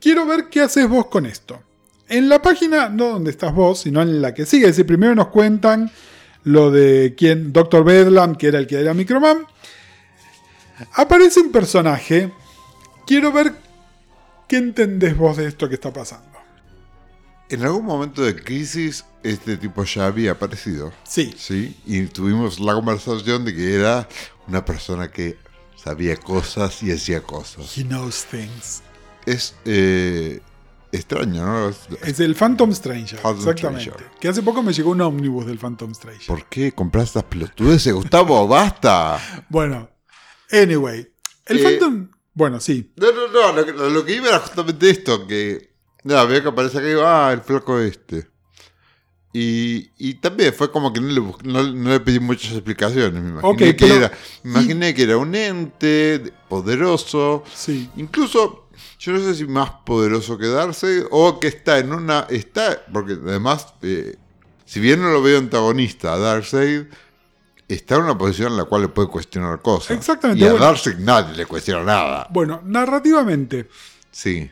quiero 0.00 0.26
ver 0.26 0.48
qué 0.48 0.62
haces 0.62 0.88
vos 0.88 1.06
con 1.06 1.26
esto. 1.26 1.60
En 2.08 2.28
la 2.28 2.40
página, 2.40 2.88
no 2.88 3.08
donde 3.08 3.30
estás 3.30 3.54
vos, 3.54 3.80
sino 3.80 4.00
en 4.02 4.22
la 4.22 4.32
que 4.32 4.46
sigue. 4.46 4.66
Es 4.66 4.72
decir, 4.72 4.86
primero 4.86 5.14
nos 5.14 5.28
cuentan 5.28 5.90
lo 6.44 6.70
de 6.70 7.14
quién, 7.16 7.52
Dr. 7.52 7.84
Bedlam, 7.84 8.36
que 8.36 8.46
era 8.46 8.58
el 8.58 8.66
que 8.66 8.80
era 8.80 8.94
Microman. 8.94 9.46
Aparece 10.94 11.40
un 11.40 11.50
personaje. 11.50 12.32
Quiero 13.06 13.32
ver 13.32 13.54
qué 14.48 14.58
entendés 14.58 15.16
vos 15.16 15.36
de 15.36 15.46
esto 15.46 15.68
que 15.68 15.74
está 15.74 15.92
pasando. 15.92 16.36
En 17.48 17.62
algún 17.62 17.84
momento 17.84 18.22
de 18.22 18.34
crisis, 18.34 19.04
este 19.22 19.56
tipo 19.56 19.84
ya 19.84 20.06
había 20.06 20.32
aparecido. 20.32 20.92
Sí. 21.04 21.34
Sí, 21.36 21.76
y 21.86 22.06
tuvimos 22.06 22.58
la 22.60 22.74
conversación 22.74 23.44
de 23.44 23.54
que 23.54 23.74
era 23.74 24.08
una 24.48 24.64
persona 24.64 25.10
que 25.10 25.38
sabía 25.76 26.16
cosas 26.16 26.82
y 26.82 26.92
hacía 26.92 27.22
cosas. 27.22 27.76
He 27.76 27.84
knows 27.84 28.24
things. 28.24 28.82
Es 29.26 29.54
eh, 29.64 30.40
extraño, 30.92 31.44
¿no? 31.44 31.68
Es- 31.68 31.88
Es 32.02 32.20
el 32.20 32.34
Phantom 32.34 32.72
Stranger. 32.72 33.18
Phantom 33.18 33.40
exactamente. 33.48 33.90
Stranger. 33.90 34.10
Que 34.20 34.28
hace 34.28 34.42
poco 34.42 34.62
me 34.62 34.72
llegó 34.72 34.90
un 34.90 35.00
ómnibus 35.00 35.46
del 35.46 35.58
Phantom 35.58 35.92
Stranger. 35.94 36.26
¿Por 36.26 36.46
qué 36.48 36.72
compras 36.72 37.08
estas 37.08 37.24
pelotudeces, 37.24 37.92
Gustavo? 37.92 38.46
¡Basta! 38.48 39.44
Bueno, 39.48 39.90
anyway. 40.52 41.06
El 41.44 41.58
Eh, 41.58 41.62
Phantom. 41.62 42.08
Bueno, 42.34 42.60
sí. 42.60 42.92
No, 42.96 43.08
no, 43.12 43.28
no, 43.28 43.52
lo 43.52 43.64
que, 43.66 43.72
lo 43.72 44.04
que 44.04 44.16
iba 44.16 44.28
era 44.28 44.38
justamente 44.40 44.90
esto, 44.90 45.26
que 45.26 45.74
no, 46.04 46.26
veo 46.26 46.42
que 46.42 46.48
aparece 46.48 46.78
acá 46.78 46.86
y 46.86 46.90
digo, 46.90 47.02
ah, 47.04 47.32
el 47.32 47.40
flaco 47.40 47.78
este. 47.80 48.28
Y, 49.32 49.90
y 49.98 50.14
también 50.14 50.54
fue 50.54 50.70
como 50.70 50.92
que 50.92 51.00
no 51.00 51.08
le, 51.08 51.20
no, 51.20 51.62
no 51.72 51.90
le 51.90 52.00
pedí 52.00 52.18
muchas 52.20 52.52
explicaciones, 52.52 53.22
me 53.22 53.30
imaginé, 53.30 53.56
que, 53.76 53.86
pero- 53.86 53.94
era, 53.96 54.12
me 54.42 54.50
imaginé 54.52 54.94
que 54.94 55.02
era 55.02 55.18
un 55.18 55.34
ente 55.34 56.18
de- 56.20 56.32
poderoso, 56.48 57.44
Sí. 57.54 57.90
incluso 57.96 58.65
yo 58.98 59.12
no 59.12 59.18
sé 59.20 59.34
si 59.34 59.46
más 59.46 59.70
poderoso 59.84 60.36
que 60.38 60.46
Darcy 60.46 61.02
o 61.10 61.38
que 61.40 61.48
está 61.48 61.78
en 61.78 61.92
una, 61.92 62.26
está, 62.30 62.82
porque 62.92 63.12
además, 63.14 63.74
eh, 63.82 64.16
si 64.64 64.80
bien 64.80 65.00
no 65.02 65.10
lo 65.10 65.22
veo 65.22 65.38
antagonista 65.38 66.12
a 66.14 66.18
Darkseid, 66.18 66.84
está 67.68 67.96
en 67.96 68.02
una 68.02 68.16
posición 68.18 68.52
en 68.52 68.58
la 68.58 68.64
cual 68.64 68.82
le 68.82 68.88
puede 68.88 69.08
cuestionar 69.08 69.60
cosas. 69.62 69.96
Exactamente, 69.96 70.42
Y 70.44 70.46
a 70.46 70.52
bueno. 70.52 70.64
Darkseid 70.66 70.98
nadie 70.98 71.36
le 71.36 71.46
cuestiona 71.46 71.82
nada. 71.84 72.26
Bueno, 72.30 72.60
narrativamente. 72.64 73.68
Sí. 74.10 74.50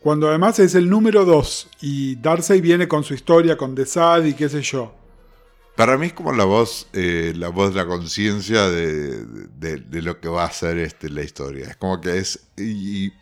Cuando 0.00 0.28
además 0.28 0.58
es 0.60 0.74
el 0.76 0.88
número 0.88 1.24
2 1.24 1.68
y 1.80 2.16
Darcy 2.16 2.60
viene 2.60 2.86
con 2.86 3.02
su 3.02 3.14
historia, 3.14 3.56
con 3.56 3.74
The 3.74 3.86
Sad 3.86 4.24
y 4.24 4.34
qué 4.34 4.48
sé 4.48 4.62
yo. 4.62 4.94
Para 5.74 5.98
mí 5.98 6.06
es 6.06 6.12
como 6.14 6.32
la 6.32 6.44
voz, 6.44 6.86
eh, 6.94 7.34
la 7.36 7.48
voz 7.48 7.70
de 7.74 7.76
la 7.82 7.86
conciencia 7.86 8.68
de, 8.70 9.24
de- 9.58 9.76
de 9.80 10.02
lo 10.02 10.20
que 10.20 10.28
va 10.28 10.44
a 10.44 10.50
ser 10.50 10.78
este, 10.78 11.10
la 11.10 11.22
historia. 11.22 11.66
Es 11.68 11.76
como 11.76 12.00
que 12.00 12.16
es. 12.18 12.46
Y, 12.56 13.06
y 13.06 13.12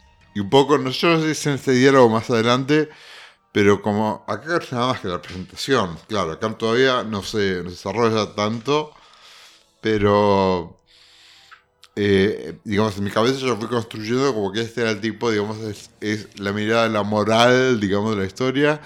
un 0.41 0.51
poco, 0.51 0.79
no 0.79 0.93
sé 0.93 1.35
si 1.35 1.49
en 1.49 1.55
este 1.57 1.73
diálogo 1.73 2.09
más 2.09 2.31
adelante, 2.31 2.89
pero 3.53 3.83
como 3.83 4.25
acá 4.29 4.59
es 4.59 4.73
nada 4.73 4.89
más 4.89 5.01
que 5.01 5.09
la 5.09 5.23
presentación. 5.23 5.99
Claro, 6.09 6.33
acá 6.33 6.57
todavía 6.59 7.05
no 7.05 7.23
se, 7.23 7.63
no 7.65 7.71
se 7.71 7.77
desarrolla 7.77 8.35
tanto, 8.35 8.93
pero. 9.81 10.81
eh, 11.97 12.59
digamos, 12.65 12.97
en 12.99 13.05
mi 13.05 13.11
cabeza 13.11 13.39
yo 13.39 13.57
fui 13.57 13.69
construyendo 13.69 14.35
como 14.35 14.53
que 14.53 14.61
este 14.63 14.81
era 14.83 14.91
el 14.91 15.01
tipo, 15.01 15.31
digamos, 15.31 15.59
es, 15.61 15.91
es 16.01 16.39
la 16.41 16.53
mirada 16.53 16.85
de 16.85 16.91
la 16.91 17.03
moral, 17.05 17.79
digamos, 17.81 18.11
de 18.17 18.23
la 18.23 18.27
historia 18.27 18.81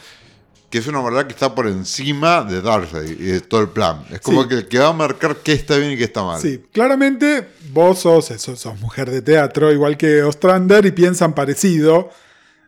que 0.70 0.78
es 0.78 0.86
una 0.86 1.00
moral 1.00 1.26
que 1.26 1.32
está 1.32 1.54
por 1.54 1.66
encima 1.66 2.44
de 2.44 2.60
Darkseid 2.60 3.18
y 3.20 3.24
de 3.24 3.40
todo 3.40 3.62
el 3.62 3.68
plan. 3.70 4.04
Es 4.10 4.20
como 4.20 4.42
Sí. 4.42 4.48
que 4.48 4.54
el 4.56 4.68
que 4.68 4.78
va 4.78 4.88
a 4.88 4.92
marcar 4.92 5.36
qué 5.36 5.52
está 5.52 5.76
bien 5.78 5.92
y 5.92 5.96
qué 5.96 6.04
está 6.04 6.22
mal. 6.22 6.40
Sí, 6.40 6.62
claramente 6.72 7.48
vos 7.72 8.00
sos, 8.00 8.26
sos, 8.26 8.58
sos 8.60 8.78
mujer 8.80 9.10
de 9.10 9.22
teatro, 9.22 9.72
igual 9.72 9.96
que 9.96 10.22
Ostrander, 10.22 10.84
y 10.84 10.90
piensan 10.92 11.34
parecido. 11.34 12.10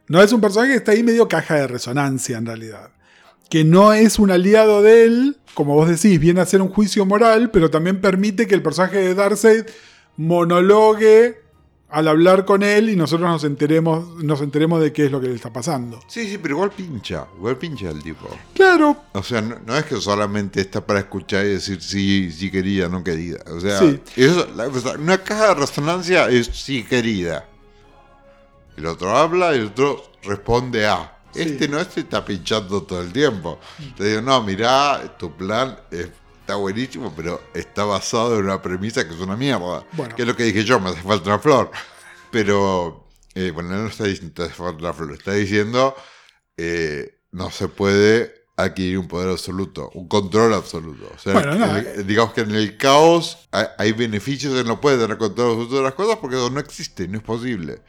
No 0.09 0.23
es 0.23 0.33
un 0.33 0.41
personaje 0.41 0.73
que 0.73 0.79
está 0.79 0.93
ahí 0.93 1.03
medio 1.03 1.29
caja 1.29 1.57
de 1.57 1.67
resonancia 1.67 2.39
en 2.39 2.47
realidad. 2.47 2.91
Que 3.51 3.65
no 3.65 3.93
es 3.93 4.19
un 4.19 4.31
aliado 4.31 4.81
de 4.83 5.05
él, 5.05 5.37
como 5.55 5.75
vos 5.75 5.89
decís, 5.89 6.19
viene 6.19 6.41
a 6.41 6.47
ser 6.47 6.63
un 6.63 6.69
juicio 6.69 7.05
moral, 7.05 7.51
pero 7.51 7.71
también 7.71 8.01
permite 8.01 8.47
que 8.47 8.55
el 8.55 8.63
personaje 8.63 8.97
de 8.99 9.15
Darkseid 9.15 9.65
monologue 10.17 11.41
al 11.91 12.09
hablar 12.09 12.45
con 12.45 12.63
él 12.63 12.89
y 12.91 12.97
nosotros 12.97 13.29
nos 13.29 13.45
enteremos, 13.45 14.23
nos 14.23 14.41
enteremos 14.41 14.81
de 14.81 14.93
qué 14.93 15.07
es 15.07 15.11
lo 15.13 15.21
que 15.21 15.29
le 15.29 15.35
está 15.35 15.53
pasando. 15.53 16.01
Sí, 16.07 16.29
sí, 16.29 16.39
pero 16.39 16.55
igual 16.55 16.71
pincha, 16.71 17.27
igual 17.37 17.57
pincha 17.57 17.91
el 17.91 18.03
tipo. 18.03 18.29
Claro, 18.55 18.97
O 19.13 19.23
sea, 19.23 19.41
no, 19.43 19.57
no 19.67 19.77
es 19.77 19.85
que 19.85 19.97
solamente 20.01 20.61
está 20.61 20.85
para 20.87 21.01
escuchar 21.01 21.45
y 21.47 21.51
decir 21.51 21.83
sí, 21.83 22.31
sí 22.31 22.51
querida, 22.51 22.89
no 22.89 23.03
querida. 23.03 23.39
O 23.51 23.59
sea, 23.61 23.79
Sí. 23.81 24.01
eso- 24.17 24.49
la- 24.55 24.69
una 24.99 25.19
caja 25.19 25.49
de 25.49 25.55
resonancia 25.55 26.29
es 26.29 26.47
sí 26.47 26.85
querida. 26.85 27.47
El 28.77 28.87
otro 28.87 29.17
habla 29.17 29.55
y 29.55 29.59
el 29.59 29.67
otro 29.67 30.03
responde 30.23 30.87
a. 30.87 31.17
Sí. 31.33 31.43
Este 31.43 31.69
no, 31.69 31.79
este 31.79 32.01
está 32.01 32.25
pinchando 32.25 32.83
todo 32.83 33.03
el 33.03 33.13
tiempo. 33.13 33.59
Te 33.97 34.05
digo, 34.05 34.21
no, 34.23 34.43
mirá, 34.43 35.17
tu 35.19 35.31
plan 35.37 35.77
es- 35.91 36.09
está 36.51 36.57
buenísimo, 36.57 37.13
pero 37.17 37.41
está 37.55 37.85
basado 37.85 38.37
en 38.39 38.45
una 38.45 38.61
premisa 38.61 39.07
que 39.07 39.15
es 39.15 39.21
una 39.21 39.37
mierda. 39.37 39.85
Bueno. 39.93 40.17
Que 40.17 40.23
es 40.23 40.29
lo 40.29 40.35
que 40.35 40.43
dije 40.45 40.65
yo, 40.65 40.81
me 40.81 40.91
hace 40.91 41.01
falta 41.01 41.31
una 41.31 41.39
flor. 41.39 41.71
Pero, 42.33 43.09
eh, 43.37 43.53
bueno, 43.53 43.71
no 43.71 43.87
está 43.89 44.05
diciendo 44.05 44.35
te 44.35 44.43
hace 44.45 44.55
falta 44.55 44.79
una 44.81 44.93
flor, 44.93 45.13
está 45.13 45.33
diciendo 45.33 45.95
eh, 46.57 47.21
no 47.33 47.51
se 47.53 47.69
puede 47.69 48.35
adquirir 48.57 48.99
un 48.99 49.07
poder 49.09 49.31
absoluto, 49.31 49.91
un 49.95 50.09
control 50.09 50.53
absoluto. 50.55 51.09
O 51.15 51.19
sea, 51.19 51.33
Bueno, 51.35 51.55
no, 51.55 51.77
el- 51.77 51.87
eh. 51.87 52.03
digamos 52.05 52.33
que 52.35 52.41
en 52.43 52.51
el 52.51 52.77
caos 52.77 53.39
hay, 53.53 53.67
hay 53.79 53.93
beneficios, 53.93 54.53
él 54.59 54.67
no 54.67 54.81
puede 54.81 54.99
tener 54.99 55.17
control 55.19 55.51
absoluto 55.53 55.77
de 55.77 55.83
las 55.83 55.95
cosas 55.95 56.19
porque 56.21 56.37
eso 56.37 56.51
no 56.51 56.59
existe, 56.61 57.07
no 57.09 57.19
es 57.19 57.25
posible. 57.25 57.81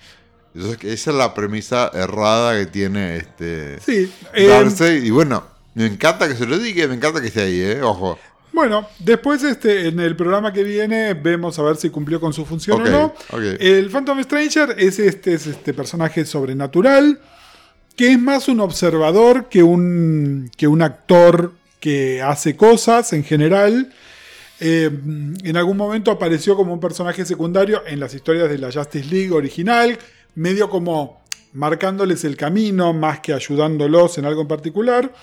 Entonces, 0.53 0.83
esa 0.83 1.11
es 1.11 1.17
la 1.17 1.33
premisa 1.33 1.89
errada 1.93 2.57
que 2.59 2.67
tiene 2.67 3.17
este 3.17 3.79
Sí. 3.79 4.13
eh, 4.33 4.47
Darcy. 4.47 4.83
Y 5.07 5.09
bueno, 5.09 5.45
me 5.73 5.85
encanta 5.87 6.27
que 6.27 6.35
se 6.35 6.45
lo 6.45 6.57
diga, 6.59 6.87
me 6.87 6.95
encanta 6.95 7.19
que 7.21 7.27
esté 7.27 7.41
ahí, 7.41 7.59
¿eh? 7.61 7.81
Ojo. 7.81 8.17
Bueno, 8.53 8.87
después 8.99 9.43
este, 9.43 9.87
en 9.87 9.99
el 9.99 10.15
programa 10.15 10.51
que 10.51 10.63
viene 10.63 11.13
vemos 11.13 11.57
a 11.57 11.63
ver 11.63 11.77
si 11.77 11.89
cumplió 11.89 12.19
con 12.19 12.33
su 12.33 12.45
función 12.45 12.81
o 12.81 12.89
no. 12.89 13.13
El 13.59 13.89
Phantom 13.89 14.21
Stranger 14.23 14.75
es 14.77 14.99
este, 14.99 15.33
es 15.33 15.47
este 15.47 15.73
personaje 15.73 16.25
sobrenatural 16.25 17.19
que 17.95 18.11
es 18.11 18.19
más 18.19 18.47
un 18.47 18.59
observador 18.59 19.47
que 19.49 19.63
un, 19.63 20.49
que 20.57 20.67
un 20.67 20.81
actor 20.81 21.53
que 21.79 22.21
hace 22.21 22.55
cosas 22.55 23.13
en 23.13 23.23
general. 23.23 23.93
Eh, 24.59 24.89
en 25.43 25.57
algún 25.57 25.77
momento 25.77 26.11
apareció 26.11 26.55
como 26.55 26.73
un 26.73 26.79
personaje 26.79 27.25
secundario 27.25 27.83
en 27.87 27.99
las 27.99 28.13
historias 28.13 28.49
de 28.49 28.57
la 28.57 28.71
Justice 28.71 29.07
League 29.09 29.31
original, 29.31 29.97
medio 30.35 30.69
como 30.69 31.21
marcándoles 31.53 32.23
el 32.23 32.37
camino 32.37 32.93
más 32.93 33.19
que 33.19 33.33
ayudándolos 33.33 34.17
en 34.17 34.25
algo 34.25 34.41
en 34.41 34.47
particular. 34.47 35.13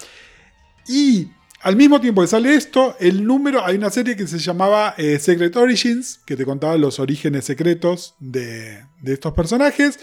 Y 0.88 1.28
al 1.60 1.76
mismo 1.76 2.00
tiempo 2.00 2.22
que 2.22 2.28
sale 2.28 2.54
esto, 2.54 2.96
el 3.00 3.24
número, 3.24 3.64
hay 3.64 3.76
una 3.76 3.90
serie 3.90 4.16
que 4.16 4.26
se 4.26 4.38
llamaba 4.38 4.94
eh, 4.96 5.18
Secret 5.18 5.56
Origins, 5.56 6.20
que 6.24 6.36
te 6.36 6.44
contaba 6.44 6.76
los 6.76 6.98
orígenes 7.00 7.44
secretos 7.44 8.14
de, 8.20 8.84
de 9.02 9.12
estos 9.12 9.32
personajes. 9.32 9.98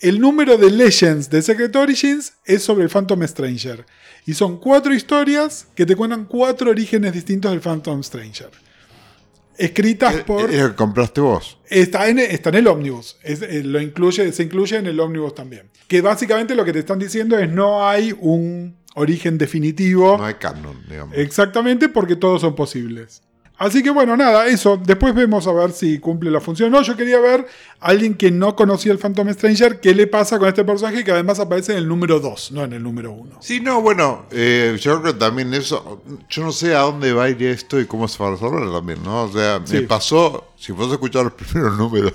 El 0.00 0.20
número 0.20 0.58
de 0.58 0.70
Legends 0.70 1.30
de 1.30 1.40
Secret 1.40 1.74
Origins 1.76 2.34
es 2.44 2.62
sobre 2.62 2.84
el 2.84 2.90
Phantom 2.90 3.26
Stranger. 3.26 3.86
Y 4.26 4.34
son 4.34 4.58
cuatro 4.58 4.92
historias 4.92 5.68
que 5.74 5.86
te 5.86 5.96
cuentan 5.96 6.26
cuatro 6.26 6.70
orígenes 6.70 7.12
distintos 7.12 7.50
del 7.52 7.60
Phantom 7.60 8.02
Stranger. 8.02 8.50
Escritas 9.56 10.16
por... 10.24 10.50
Es 10.50 10.60
lo 10.60 10.70
que 10.70 10.74
compraste 10.74 11.20
vos. 11.20 11.58
Está 11.68 12.08
en, 12.08 12.18
está 12.18 12.48
en 12.50 12.56
el 12.56 12.66
ómnibus. 12.66 13.16
Es- 13.22 13.40
eh, 13.42 13.62
lo 13.62 13.80
incluye, 13.80 14.32
se 14.32 14.42
incluye 14.42 14.76
en 14.76 14.86
el 14.86 14.98
ómnibus 14.98 15.34
también. 15.34 15.70
Que 15.86 16.00
básicamente 16.00 16.54
lo 16.54 16.64
que 16.64 16.72
te 16.72 16.80
están 16.80 16.98
diciendo 16.98 17.38
es 17.38 17.48
no 17.50 17.86
hay 17.88 18.12
un 18.18 18.76
origen 18.94 19.38
definitivo. 19.38 20.16
No 20.18 20.24
hay 20.24 20.34
canon, 20.34 20.78
digamos. 20.88 21.16
Exactamente, 21.16 21.88
porque 21.88 22.16
todos 22.16 22.40
son 22.40 22.54
posibles. 22.54 23.22
Así 23.56 23.84
que 23.84 23.90
bueno, 23.90 24.16
nada, 24.16 24.48
eso. 24.48 24.80
Después 24.84 25.14
vemos 25.14 25.46
a 25.46 25.52
ver 25.52 25.70
si 25.70 26.00
cumple 26.00 26.28
la 26.28 26.40
función. 26.40 26.72
No, 26.72 26.82
yo 26.82 26.96
quería 26.96 27.20
ver 27.20 27.46
a 27.78 27.86
alguien 27.86 28.14
que 28.14 28.32
no 28.32 28.56
conocía 28.56 28.90
el 28.90 28.98
Phantom 28.98 29.32
Stranger, 29.32 29.78
qué 29.78 29.94
le 29.94 30.08
pasa 30.08 30.40
con 30.40 30.48
este 30.48 30.64
personaje 30.64 31.04
que 31.04 31.12
además 31.12 31.38
aparece 31.38 31.70
en 31.70 31.78
el 31.78 31.86
número 31.86 32.18
2, 32.18 32.50
no 32.50 32.64
en 32.64 32.72
el 32.72 32.82
número 32.82 33.12
1. 33.12 33.36
Sí, 33.40 33.60
no, 33.60 33.80
bueno, 33.80 34.26
eh, 34.32 34.76
yo 34.80 35.00
creo 35.00 35.12
que 35.14 35.18
también 35.20 35.54
eso, 35.54 36.02
yo 36.28 36.42
no 36.42 36.50
sé 36.50 36.74
a 36.74 36.80
dónde 36.80 37.12
va 37.12 37.24
a 37.24 37.30
ir 37.30 37.40
esto 37.44 37.78
y 37.78 37.86
cómo 37.86 38.08
se 38.08 38.20
va 38.20 38.30
a 38.30 38.32
resolver 38.32 38.68
también, 38.72 39.00
¿no? 39.04 39.22
O 39.22 39.32
sea, 39.32 39.60
Sí. 39.64 39.74
me 39.76 39.82
pasó, 39.82 40.48
si 40.58 40.72
vos 40.72 40.90
escuchar 40.90 41.22
los 41.22 41.32
primeros 41.34 41.78
números, 41.78 42.12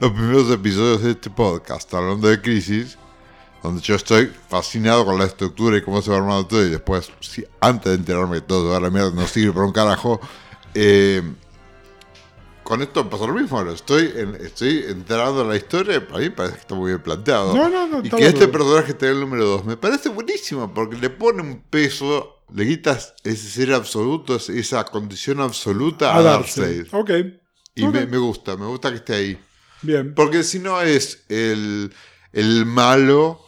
los 0.00 0.10
primeros 0.10 0.50
episodios 0.50 1.02
de 1.02 1.10
este 1.10 1.28
podcast, 1.28 1.92
hablando 1.92 2.28
de 2.28 2.40
crisis, 2.40 2.96
donde 3.62 3.80
yo 3.82 3.94
estoy 3.94 4.30
fascinado 4.48 5.04
con 5.04 5.18
la 5.18 5.24
estructura 5.24 5.76
y 5.76 5.82
cómo 5.82 6.02
se 6.02 6.10
va 6.10 6.16
armando 6.16 6.46
todo, 6.46 6.66
y 6.66 6.70
después, 6.70 7.10
si, 7.20 7.44
antes 7.60 7.92
de 7.92 7.98
enterarme 7.98 8.36
que 8.36 8.46
todo 8.46 8.64
se 8.64 8.70
va 8.70 8.76
a 8.78 8.80
la 8.80 8.90
mierda, 8.90 9.10
no 9.12 9.26
sirve 9.26 9.52
para 9.52 9.66
un 9.66 9.72
carajo, 9.72 10.20
eh, 10.74 11.22
con 12.62 12.80
esto 12.80 13.08
pasó 13.10 13.26
lo 13.26 13.34
mismo, 13.34 13.58
ahora 13.58 13.72
estoy, 13.72 14.12
en- 14.16 14.36
estoy 14.36 14.84
enterando 14.88 15.44
la 15.44 15.56
historia, 15.56 16.06
para 16.06 16.20
mí 16.20 16.30
parece 16.30 16.54
que 16.56 16.60
está 16.60 16.74
muy 16.74 16.90
bien 16.92 17.02
planteado. 17.02 17.54
No, 17.56 17.68
no, 17.68 17.86
no, 17.88 17.98
Y 18.04 18.08
que 18.08 18.24
este 18.26 18.48
personaje 18.48 18.96
en 19.00 19.08
el 19.08 19.20
número 19.20 19.44
2 19.44 19.64
me 19.64 19.76
parece 19.76 20.08
buenísimo, 20.08 20.72
porque 20.72 20.96
le 20.96 21.10
pone 21.10 21.42
un 21.42 21.60
peso, 21.62 22.44
le 22.54 22.66
quitas 22.66 23.14
ese 23.24 23.48
ser 23.48 23.72
absoluto, 23.74 24.36
esa 24.36 24.84
condición 24.84 25.40
absoluta 25.40 26.14
a, 26.14 26.18
A 26.18 26.22
Darkseid. 26.22 26.86
Ok. 26.92 27.10
Y 27.74 27.84
Ok. 27.84 27.94
me, 27.94 28.06
me 28.06 28.18
gusta, 28.18 28.56
me 28.56 28.66
gusta 28.66 28.90
que 28.90 28.96
esté 28.96 29.14
ahí. 29.14 29.40
Bien. 29.82 30.14
Porque 30.14 30.44
si 30.44 30.60
no 30.60 30.80
es 30.80 31.24
el, 31.28 31.92
el 32.32 32.64
malo 32.64 33.40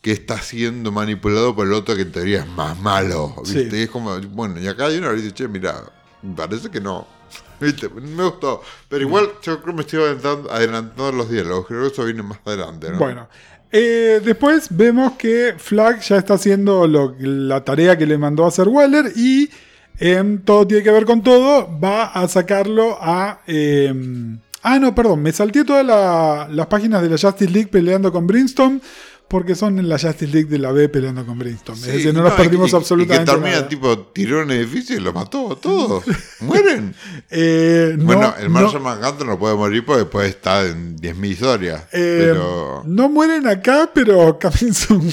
que 0.00 0.12
está 0.12 0.40
siendo 0.40 0.90
manipulado 0.92 1.54
por 1.54 1.66
el 1.66 1.72
otro 1.74 1.94
que 1.94 2.02
en 2.02 2.12
teoría 2.12 2.40
es 2.40 2.46
más 2.48 2.78
malo. 2.80 3.34
¿viste? 3.44 3.70
Sí. 3.70 3.76
Y 3.76 3.82
es 3.82 3.90
como, 3.90 4.18
bueno, 4.30 4.58
y 4.60 4.66
acá 4.66 4.86
hay 4.86 4.98
uno 4.98 5.10
que 5.10 5.16
dice, 5.16 5.32
che, 5.32 5.48
mira, 5.48 5.74
me 6.22 6.34
parece 6.34 6.70
que 6.70 6.80
no. 6.80 7.06
¿Viste? 7.60 7.88
Me 7.90 8.24
gustó. 8.24 8.62
Pero 8.88 9.02
igual 9.02 9.28
yo 9.42 9.60
creo 9.60 9.66
que 9.66 9.72
me 9.72 9.80
estoy 9.82 10.00
adelantando, 10.00 10.50
adelantando 10.50 11.12
los 11.12 11.30
diálogos. 11.30 11.66
Creo 11.66 11.82
que 11.82 11.88
eso 11.88 12.04
viene 12.04 12.22
más 12.22 12.38
adelante, 12.46 12.90
¿no? 12.90 12.98
Bueno. 12.98 13.28
eh, 13.70 14.20
después 14.24 14.68
vemos 14.70 15.12
que 15.18 15.54
Flag 15.58 16.00
ya 16.00 16.16
está 16.16 16.34
haciendo 16.34 16.86
lo- 16.88 17.14
la 17.18 17.62
tarea 17.64 17.96
que 17.98 18.06
le 18.06 18.16
mandó 18.18 18.44
a 18.46 18.48
hacer 18.48 18.66
Waller 18.68 19.12
y 19.14 19.50
em, 19.98 20.38
todo 20.42 20.66
tiene 20.66 20.82
que 20.82 20.90
ver 20.90 21.04
con 21.04 21.22
todo. 21.22 21.68
Va 21.78 22.06
a 22.06 22.26
sacarlo 22.26 22.96
a. 23.00 23.42
em, 23.46 24.38
ah, 24.62 24.78
no, 24.78 24.94
perdón. 24.94 25.22
Me 25.22 25.30
salté 25.30 25.62
todas 25.64 25.84
la- 25.84 26.48
las 26.50 26.66
páginas 26.68 27.02
de 27.02 27.10
la 27.10 27.18
Justice 27.18 27.50
League 27.52 27.68
peleando 27.68 28.10
con 28.10 28.26
Brimstone. 28.26 28.80
Porque 29.30 29.54
son 29.54 29.78
en 29.78 29.88
la 29.88 29.96
Justice 29.96 30.26
League 30.26 30.48
de 30.50 30.58
la 30.58 30.72
B 30.72 30.88
peleando 30.88 31.24
con 31.24 31.38
Brimstone. 31.38 31.78
Sí, 31.78 31.88
es 31.88 31.92
decir, 31.98 32.12
no 32.12 32.22
nos 32.24 32.34
y- 32.34 32.36
perdimos 32.36 32.72
y- 32.72 32.76
absolutamente 32.76 33.22
Y 33.22 33.26
que 33.26 33.30
termina 33.30 33.56
nada. 33.58 33.68
tipo, 33.68 33.98
tiró 34.12 34.42
un 34.42 34.50
edificio 34.50 34.96
y 34.96 35.00
lo 35.00 35.12
mató 35.12 35.52
a 35.52 35.56
todos. 35.56 36.02
Mueren. 36.40 36.94
Eh, 37.30 37.94
no, 37.96 38.04
bueno, 38.06 38.34
el 38.40 38.44
no, 38.46 38.50
Marshall 38.50 38.82
Manhunter 38.82 39.26
no 39.26 39.38
puede 39.38 39.54
morir 39.54 39.84
porque 39.86 40.00
después 40.00 40.28
está 40.30 40.66
en 40.66 40.96
10.000 40.96 41.24
historias. 41.30 41.82
eh, 41.92 42.32
pero 42.32 42.82
no 42.86 43.08
mueren 43.08 43.46
acá, 43.46 43.88
pero 43.94 44.36
Coming 44.42 44.74
soon. 44.74 45.10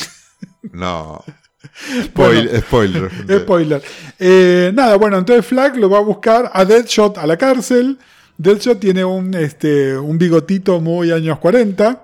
no. 0.73 1.23
Spoil- 2.05 2.59
spoiler. 2.61 3.09
gente. 3.11 3.39
Spoiler. 3.41 3.83
Eh, 4.17 4.71
nada, 4.73 4.95
bueno, 4.97 5.17
entonces 5.19 5.45
Flag 5.45 5.77
lo 5.77 5.89
va 5.91 5.99
a 5.99 6.01
buscar 6.01 6.49
a 6.53 6.65
Deadshot 6.65 7.19
a 7.19 7.27
la 7.27 7.37
cárcel. 7.37 7.99
Deadshot 8.37 8.79
tiene 8.79 9.05
un, 9.05 9.33
este, 9.35 9.95
un 9.97 10.17
bigotito 10.17 10.79
muy 10.79 11.11
años 11.11 11.37
40, 11.39 12.03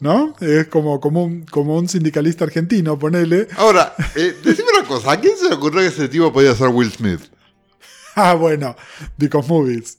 ¿no? 0.00 0.34
Es 0.40 0.68
como, 0.68 1.00
como, 1.00 1.24
un, 1.24 1.44
como 1.44 1.76
un 1.76 1.88
sindicalista 1.88 2.44
argentino, 2.44 2.98
ponele. 2.98 3.48
Ahora, 3.56 3.94
eh, 4.14 4.36
decime 4.42 4.68
una 4.78 4.86
cosa. 4.86 5.12
¿A 5.12 5.20
quién 5.20 5.36
se 5.36 5.48
le 5.48 5.54
ocurrió 5.54 5.80
que 5.80 5.88
ese 5.88 6.08
tipo 6.08 6.32
podía 6.32 6.54
ser 6.54 6.68
Will 6.68 6.92
Smith? 6.92 7.20
Ah, 8.16 8.34
bueno, 8.34 8.76
Because 9.16 9.48
Movies. 9.48 9.98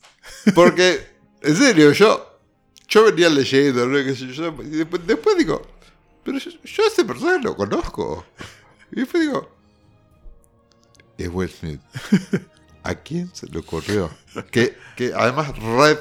Porque, 0.54 1.06
en 1.42 1.54
serio, 1.54 1.92
yo, 1.92 2.40
yo 2.88 3.04
venía 3.04 3.28
leyendo, 3.28 3.86
¿no? 3.86 4.00
Yo, 4.00 4.56
y 4.64 4.70
después, 4.70 5.06
después 5.06 5.38
digo, 5.38 5.62
pero 6.24 6.38
yo, 6.38 6.50
yo 6.64 6.84
a 6.86 6.88
ese 6.88 7.04
personaje 7.04 7.42
lo 7.44 7.58
conozco. 7.58 8.24
Y 8.94 9.02
después 9.02 9.22
digo, 9.22 9.50
es 11.18 11.28
Will 11.28 11.50
Smith. 11.50 11.82
¿A 12.84 12.96
quién 12.96 13.30
se 13.34 13.48
le 13.48 13.60
ocurrió? 13.60 14.10
Que, 14.50 14.78
que 14.96 15.12
además 15.14 15.58
Red 15.58 15.98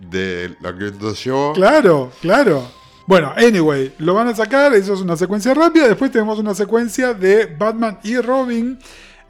de 0.00 0.56
lo 0.60 0.76
que 0.76 0.90
nos 0.92 1.24
llevó. 1.24 1.52
Claro, 1.52 2.12
claro. 2.20 2.68
Bueno, 3.06 3.32
anyway, 3.36 3.94
lo 3.98 4.14
van 4.14 4.28
a 4.28 4.34
sacar, 4.34 4.72
eso 4.74 4.94
es 4.94 5.00
una 5.00 5.16
secuencia 5.16 5.52
rápida. 5.52 5.88
Después 5.88 6.10
tenemos 6.10 6.38
una 6.38 6.54
secuencia 6.54 7.12
de 7.12 7.46
Batman 7.46 7.98
y 8.02 8.16
Robin. 8.16 8.78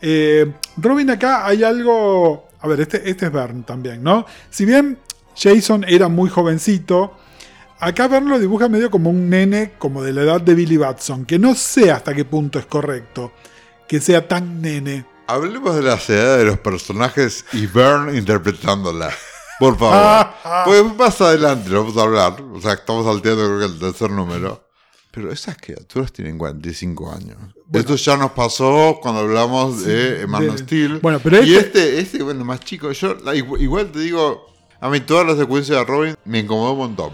Eh, 0.01 0.53
Robin 0.77 1.11
acá 1.11 1.47
hay 1.47 1.65
algo... 1.65 2.49
A 2.61 2.69
ver, 2.69 2.81
este, 2.81 3.09
este 3.11 3.27
es 3.27 3.33
Bern 3.33 3.65
también, 3.65 4.03
¿no? 4.03 4.25
Si 4.49 4.65
bien 4.65 4.99
Jason 5.37 5.85
era 5.87 6.09
muy 6.09 6.31
jovencito, 6.31 7.19
acá 7.79 8.09
Bern 8.09 8.29
lo 8.29 8.39
dibuja 8.39 8.69
medio 8.69 8.91
como 8.91 9.11
un 9.11 9.29
nene 9.29 9.73
como 9.77 10.03
de 10.03 10.13
la 10.13 10.23
edad 10.23 10.41
de 10.41 10.55
Billy 10.55 10.79
Batson, 10.79 11.27
que 11.27 11.39
no 11.39 11.55
sé 11.55 11.91
hasta 11.91 12.15
qué 12.15 12.25
punto 12.25 12.59
es 12.59 12.67
correcto 12.67 13.33
que 13.89 14.01
sea 14.01 14.27
tan 14.27 14.63
nene. 14.63 15.05
Hablemos 15.27 15.75
de 15.77 15.83
la 15.83 15.95
edad 15.95 16.39
de 16.39 16.45
los 16.45 16.59
personajes 16.59 17.45
y 17.53 17.67
Byrne 17.67 18.17
interpretándola. 18.17 19.11
Por 19.59 19.79
favor. 19.79 19.95
Ah, 19.97 20.35
ah. 20.45 20.63
Pues 20.67 20.83
más 20.97 21.21
adelante 21.21 21.69
lo 21.71 21.83
vamos 21.85 21.97
a 21.97 22.03
hablar. 22.03 22.37
O 22.53 22.61
sea, 22.61 22.73
estamos 22.75 23.05
salteando 23.07 23.45
creo 23.47 23.59
que 23.61 23.65
el 23.67 23.79
tercer 23.79 24.11
número. 24.11 24.63
Pero 25.11 25.31
esas 25.31 25.57
criaturas 25.57 26.13
tienen 26.13 26.37
45 26.37 27.13
años. 27.13 27.37
Esto 27.73 27.95
ya 27.95 28.17
nos 28.17 28.33
pasó 28.33 28.99
cuando 29.01 29.21
hablamos 29.21 29.85
de 29.85 30.27
Man 30.27 30.49
of 30.49 30.57
de- 30.57 30.63
Steel. 30.65 30.99
Bueno, 30.99 31.21
pero 31.23 31.41
Y 31.45 31.55
este- 31.55 31.99
este, 31.99 32.01
este, 32.01 32.23
bueno, 32.25 32.45
más 32.45 32.61
chico. 32.61 32.91
Yo 32.91 33.17
igual, 33.35 33.93
te 33.93 34.01
digo, 34.01 34.47
a 34.81 34.89
mí 34.91 34.99
toda 35.01 35.23
la 35.23 35.37
secuencia 35.37 35.77
de 35.77 35.85
Robin 35.85 36.17
me 36.25 36.41
incomodó 36.41 36.73
un 36.73 36.79
montón. 36.79 37.11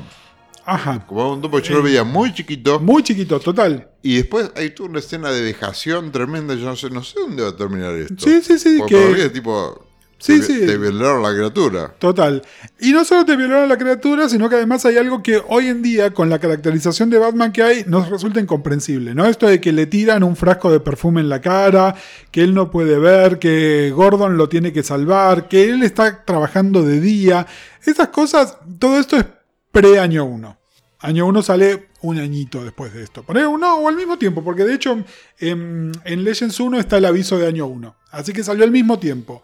Ajá. 0.64 0.93
Me 0.93 0.97
incomodó 0.99 1.26
un 1.26 1.32
montón 1.34 1.51
porque 1.51 1.68
yo 1.68 1.74
lo 1.76 1.82
veía 1.82 2.03
muy 2.05 2.32
chiquito. 2.32 2.80
Muy 2.80 3.03
chiquito, 3.03 3.38
total. 3.38 3.91
Y 4.03 4.16
después 4.16 4.51
hay 4.57 4.70
toda 4.74 4.88
una 4.88 4.99
escena 5.01 5.30
de 5.30 5.43
vejación 5.43 6.11
tremenda. 6.11 6.55
Yo 6.55 6.64
no 6.64 6.76
sé, 6.76 6.88
no 6.88 7.03
sé 7.05 7.20
dónde 7.20 7.43
va 7.43 7.51
a 7.51 7.57
terminar 7.57 7.93
esto. 7.97 8.14
Sí, 8.18 8.41
sí, 8.41 8.59
sí, 8.59 8.76
Porque 8.78 9.12
que- 9.14 9.28
tipo. 9.28 9.86
Sí, 10.20 10.38
te, 10.38 10.46
sí. 10.46 10.66
te 10.66 10.76
violaron 10.76 11.22
la 11.22 11.32
criatura. 11.32 11.94
Total. 11.98 12.42
Y 12.78 12.92
no 12.92 13.06
solo 13.06 13.24
te 13.24 13.36
violaron 13.36 13.70
la 13.70 13.78
criatura, 13.78 14.28
sino 14.28 14.50
que 14.50 14.56
además 14.56 14.84
hay 14.84 14.98
algo 14.98 15.22
que 15.22 15.42
hoy 15.48 15.68
en 15.68 15.80
día, 15.80 16.12
con 16.12 16.28
la 16.28 16.38
caracterización 16.38 17.08
de 17.08 17.18
Batman 17.18 17.52
que 17.52 17.62
hay, 17.62 17.84
nos 17.86 18.10
resulta 18.10 18.38
incomprensible, 18.38 19.14
¿no? 19.14 19.24
Esto 19.24 19.46
de 19.46 19.62
que 19.62 19.72
le 19.72 19.86
tiran 19.86 20.22
un 20.22 20.36
frasco 20.36 20.70
de 20.70 20.78
perfume 20.78 21.22
en 21.22 21.30
la 21.30 21.40
cara, 21.40 21.94
que 22.30 22.42
él 22.42 22.52
no 22.52 22.70
puede 22.70 22.98
ver, 22.98 23.38
que 23.38 23.90
Gordon 23.96 24.36
lo 24.36 24.50
tiene 24.50 24.74
que 24.74 24.82
salvar, 24.82 25.48
que 25.48 25.70
él 25.70 25.82
está 25.82 26.22
trabajando 26.26 26.82
de 26.82 27.00
día. 27.00 27.46
Esas 27.86 28.08
cosas, 28.08 28.58
todo 28.78 28.98
esto 28.98 29.16
es 29.16 29.24
pre-año 29.72 30.26
1. 30.26 30.58
Año 30.98 31.26
1 31.26 31.42
sale 31.42 31.88
un 32.02 32.18
añito 32.18 32.62
después 32.62 32.92
de 32.92 33.02
esto. 33.02 33.22
Poner 33.22 33.46
uno 33.46 33.76
o 33.76 33.88
al 33.88 33.96
mismo 33.96 34.18
tiempo, 34.18 34.44
porque 34.44 34.64
de 34.64 34.74
hecho 34.74 35.02
en, 35.38 35.92
en 36.04 36.24
Legends 36.24 36.60
1 36.60 36.78
está 36.78 36.98
el 36.98 37.06
aviso 37.06 37.38
de 37.38 37.46
año 37.46 37.66
1. 37.66 37.96
Así 38.10 38.34
que 38.34 38.44
salió 38.44 38.64
al 38.64 38.70
mismo 38.70 38.98
tiempo. 38.98 39.42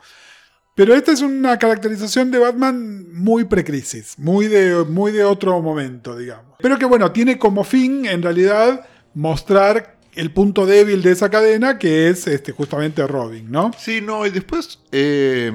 Pero 0.77 0.95
esta 0.95 1.11
es 1.11 1.22
una 1.22 1.59
caracterización 1.59 2.31
de 2.31 2.39
Batman 2.39 3.12
muy 3.12 3.45
precrisis, 3.45 4.18
muy 4.18 4.47
de, 4.47 4.85
muy 4.85 5.11
de 5.11 5.24
otro 5.24 5.61
momento, 5.62 6.16
digamos. 6.16 6.55
Pero 6.61 6.79
que 6.79 6.85
bueno, 6.85 7.11
tiene 7.12 7.39
como 7.39 7.64
fin, 7.64 8.05
en 8.07 8.22
realidad, 8.22 8.87
mostrar 9.14 9.97
el 10.14 10.31
punto 10.33 10.66
débil 10.66 11.03
de 11.03 11.12
esa 11.12 11.31
cadena, 11.31 11.79
que 11.79 12.09
es 12.11 12.27
este, 12.27 12.53
justamente 12.53 13.07
Robin, 13.07 13.51
¿no? 13.51 13.70
Sí, 13.79 14.01
no, 14.03 14.27
y 14.27 14.31
después. 14.31 14.79
eh, 14.93 15.51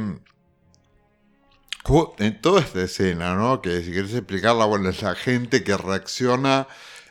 en 2.20 2.42
toda 2.42 2.62
esta 2.62 2.82
escena, 2.84 3.36
¿no? 3.36 3.62
Que 3.62 3.84
si 3.84 3.92
querés 3.92 4.14
explicarla, 4.14 4.66
bueno, 4.66 4.90
es 4.90 5.02
la 5.02 5.16
gente 5.16 5.64
que 5.64 5.76
reacciona. 5.78 6.68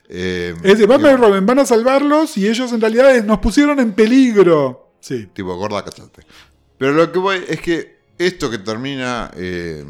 eh, 0.08 0.54
Es 0.58 0.62
decir, 0.62 0.86
Batman 0.86 1.14
y 1.14 1.16
Robin 1.16 1.46
van 1.46 1.58
a 1.60 1.66
salvarlos 1.66 2.36
y 2.36 2.48
ellos 2.48 2.72
en 2.72 2.80
realidad 2.80 3.22
nos 3.24 3.38
pusieron 3.38 3.78
en 3.80 3.92
peligro. 3.92 4.94
Sí. 5.00 5.28
Tipo, 5.32 5.54
gorda, 5.56 5.84
cachate. 5.84 6.22
Pero 6.78 6.92
lo 6.92 7.12
que 7.12 7.18
voy 7.18 7.44
es 7.48 7.60
que 7.60 7.99
esto 8.26 8.50
que 8.50 8.58
termina 8.58 9.30
eh, 9.36 9.84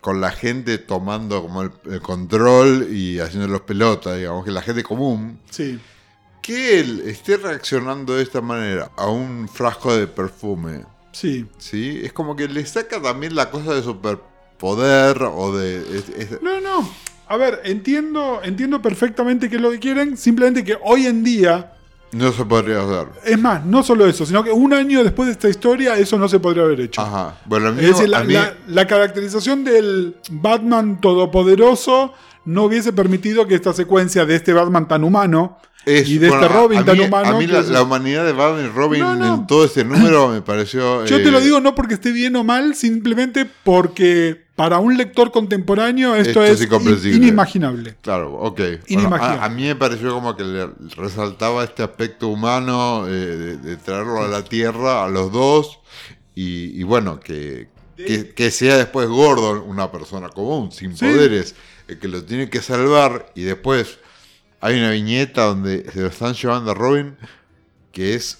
con 0.00 0.20
la 0.20 0.30
gente 0.30 0.78
tomando 0.78 1.42
como 1.42 1.62
el, 1.62 1.70
el 1.90 2.00
control 2.00 2.88
y 2.90 3.18
haciendo 3.20 3.48
los 3.48 3.62
pelotas, 3.62 4.16
digamos, 4.16 4.44
que 4.44 4.50
la 4.50 4.62
gente 4.62 4.82
común, 4.82 5.38
Sí. 5.50 5.78
que 6.42 6.80
él 6.80 7.02
esté 7.06 7.36
reaccionando 7.36 8.14
de 8.16 8.22
esta 8.22 8.40
manera 8.40 8.90
a 8.96 9.08
un 9.08 9.48
frasco 9.48 9.94
de 9.96 10.06
perfume, 10.06 10.84
Sí. 11.12 11.46
¿sí? 11.58 12.00
Es 12.04 12.12
como 12.12 12.36
que 12.36 12.48
le 12.48 12.64
saca 12.66 13.00
también 13.02 13.34
la 13.34 13.50
cosa 13.50 13.74
de 13.74 13.82
superpoder 13.82 15.22
o 15.22 15.56
de... 15.56 15.78
es- 15.98 16.08
es- 16.10 16.42
No, 16.42 16.60
no. 16.60 16.88
A 17.28 17.36
ver, 17.36 17.60
entiendo, 17.64 18.40
entiendo 18.42 18.82
perfectamente 18.82 19.48
qué 19.48 19.56
es 19.56 19.62
lo 19.62 19.70
que 19.70 19.78
quieren. 19.78 20.16
Simplemente 20.16 20.64
que 20.64 20.76
hoy 20.82 21.06
en 21.06 21.22
día, 21.22 21.72
no 22.12 22.32
se 22.32 22.44
podría 22.44 22.82
hacer. 22.82 23.08
es 23.24 23.38
más, 23.38 23.64
no 23.64 23.82
solo 23.82 24.06
eso, 24.06 24.26
sino 24.26 24.42
que 24.42 24.50
un 24.50 24.72
año 24.72 25.02
después 25.04 25.26
de 25.26 25.32
esta 25.32 25.48
historia, 25.48 25.96
eso 25.96 26.18
no 26.18 26.28
se 26.28 26.40
podría 26.40 26.64
haber 26.64 26.80
hecho. 26.80 27.00
Ajá. 27.00 27.36
Bueno, 27.46 27.68
a 27.68 27.72
mí, 27.72 27.80
Es 27.84 27.90
decir, 27.90 28.08
la, 28.08 28.18
a 28.18 28.24
mí- 28.24 28.32
la- 28.34 28.54
la 28.66 28.86
caracterización 28.86 29.64
del 29.64 30.16
Batman 30.30 31.00
todopoderoso 31.00 32.12
no 32.44 32.64
hubiese 32.64 32.92
permitido 32.92 33.46
que 33.46 33.54
esta 33.54 33.72
secuencia 33.72 34.24
de 34.26 34.34
este 34.36 34.52
Batman 34.52 34.88
tan 34.88 35.04
humano 35.04 35.58
es- 35.86 36.08
y 36.08 36.18
de 36.18 36.28
bueno, 36.28 36.42
este 36.44 36.54
Robin 36.54 36.78
a 36.80 36.84
tan 36.84 36.98
mí- 36.98 37.04
humano. 37.04 37.28
A 37.28 37.38
mí 37.38 37.46
la, 37.46 37.60
es- 37.60 37.68
la 37.68 37.82
humanidad 37.82 38.24
de 38.24 38.32
Batman 38.32 38.64
y 38.66 38.68
Robin 38.68 39.00
No, 39.00 39.14
no. 39.14 39.34
en 39.36 39.46
todo 39.46 39.64
ese 39.64 39.84
número 39.84 40.28
me 40.28 40.42
pareció... 40.42 41.04
Yo 41.06 41.16
te 41.18 41.28
eh, 41.28 41.30
lo 41.30 41.40
digo 41.40 41.60
no 41.60 41.74
porque 41.74 41.94
esté 41.94 42.12
bien 42.12 42.34
o 42.36 42.44
mal, 42.44 42.74
simplemente 42.74 43.46
porque 43.64 44.46
para 44.60 44.78
un 44.78 44.94
lector 44.94 45.32
contemporáneo 45.32 46.14
esto, 46.14 46.44
Esto 46.44 46.66
es 46.66 47.04
in- 47.06 47.14
inimaginable. 47.14 47.96
Claro, 48.02 48.34
ok. 48.34 48.58
Bueno, 48.58 48.78
Inimaginable. 48.88 49.40
a, 49.40 49.44
a 49.46 49.48
mí 49.48 49.62
me 49.64 49.74
pareció 49.74 50.12
como 50.12 50.36
que 50.36 50.44
le 50.44 50.68
resaltaba 50.96 51.64
este 51.64 51.82
aspecto 51.82 52.28
humano 52.28 53.06
eh, 53.08 53.10
de, 53.10 53.56
de 53.56 53.76
traerlo 53.78 54.22
a 54.22 54.28
la 54.28 54.44
Tierra 54.44 55.02
a 55.06 55.08
los 55.08 55.32
dos 55.32 55.78
y, 56.34 56.78
y 56.78 56.82
bueno, 56.82 57.20
que, 57.20 57.68
que, 57.96 58.34
que 58.34 58.50
sea 58.50 58.76
después 58.76 59.08
Gordon 59.08 59.62
una 59.66 59.90
persona 59.90 60.28
común, 60.28 60.70
sin 60.72 60.94
Sí. 60.94 61.06
poderes, 61.06 61.54
el 61.88 61.98
que 61.98 62.08
lo 62.08 62.22
tiene 62.22 62.50
que 62.50 62.60
salvar 62.60 63.32
y 63.34 63.44
después 63.44 63.98
hay 64.60 64.78
una 64.78 64.90
viñeta 64.90 65.44
donde 65.46 65.90
se 65.90 66.02
lo 66.02 66.08
están 66.08 66.34
llevando 66.34 66.72
a 66.72 66.74
Robin 66.74 67.16
que 67.92 68.12
es 68.14 68.36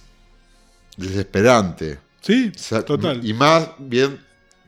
desesperante. 0.99 1.99
Sí, 2.21 2.53
O 2.55 2.59
sea, 2.59 2.83
total. 2.85 3.25
Y 3.27 3.33
más 3.33 3.71
bien 3.79 4.21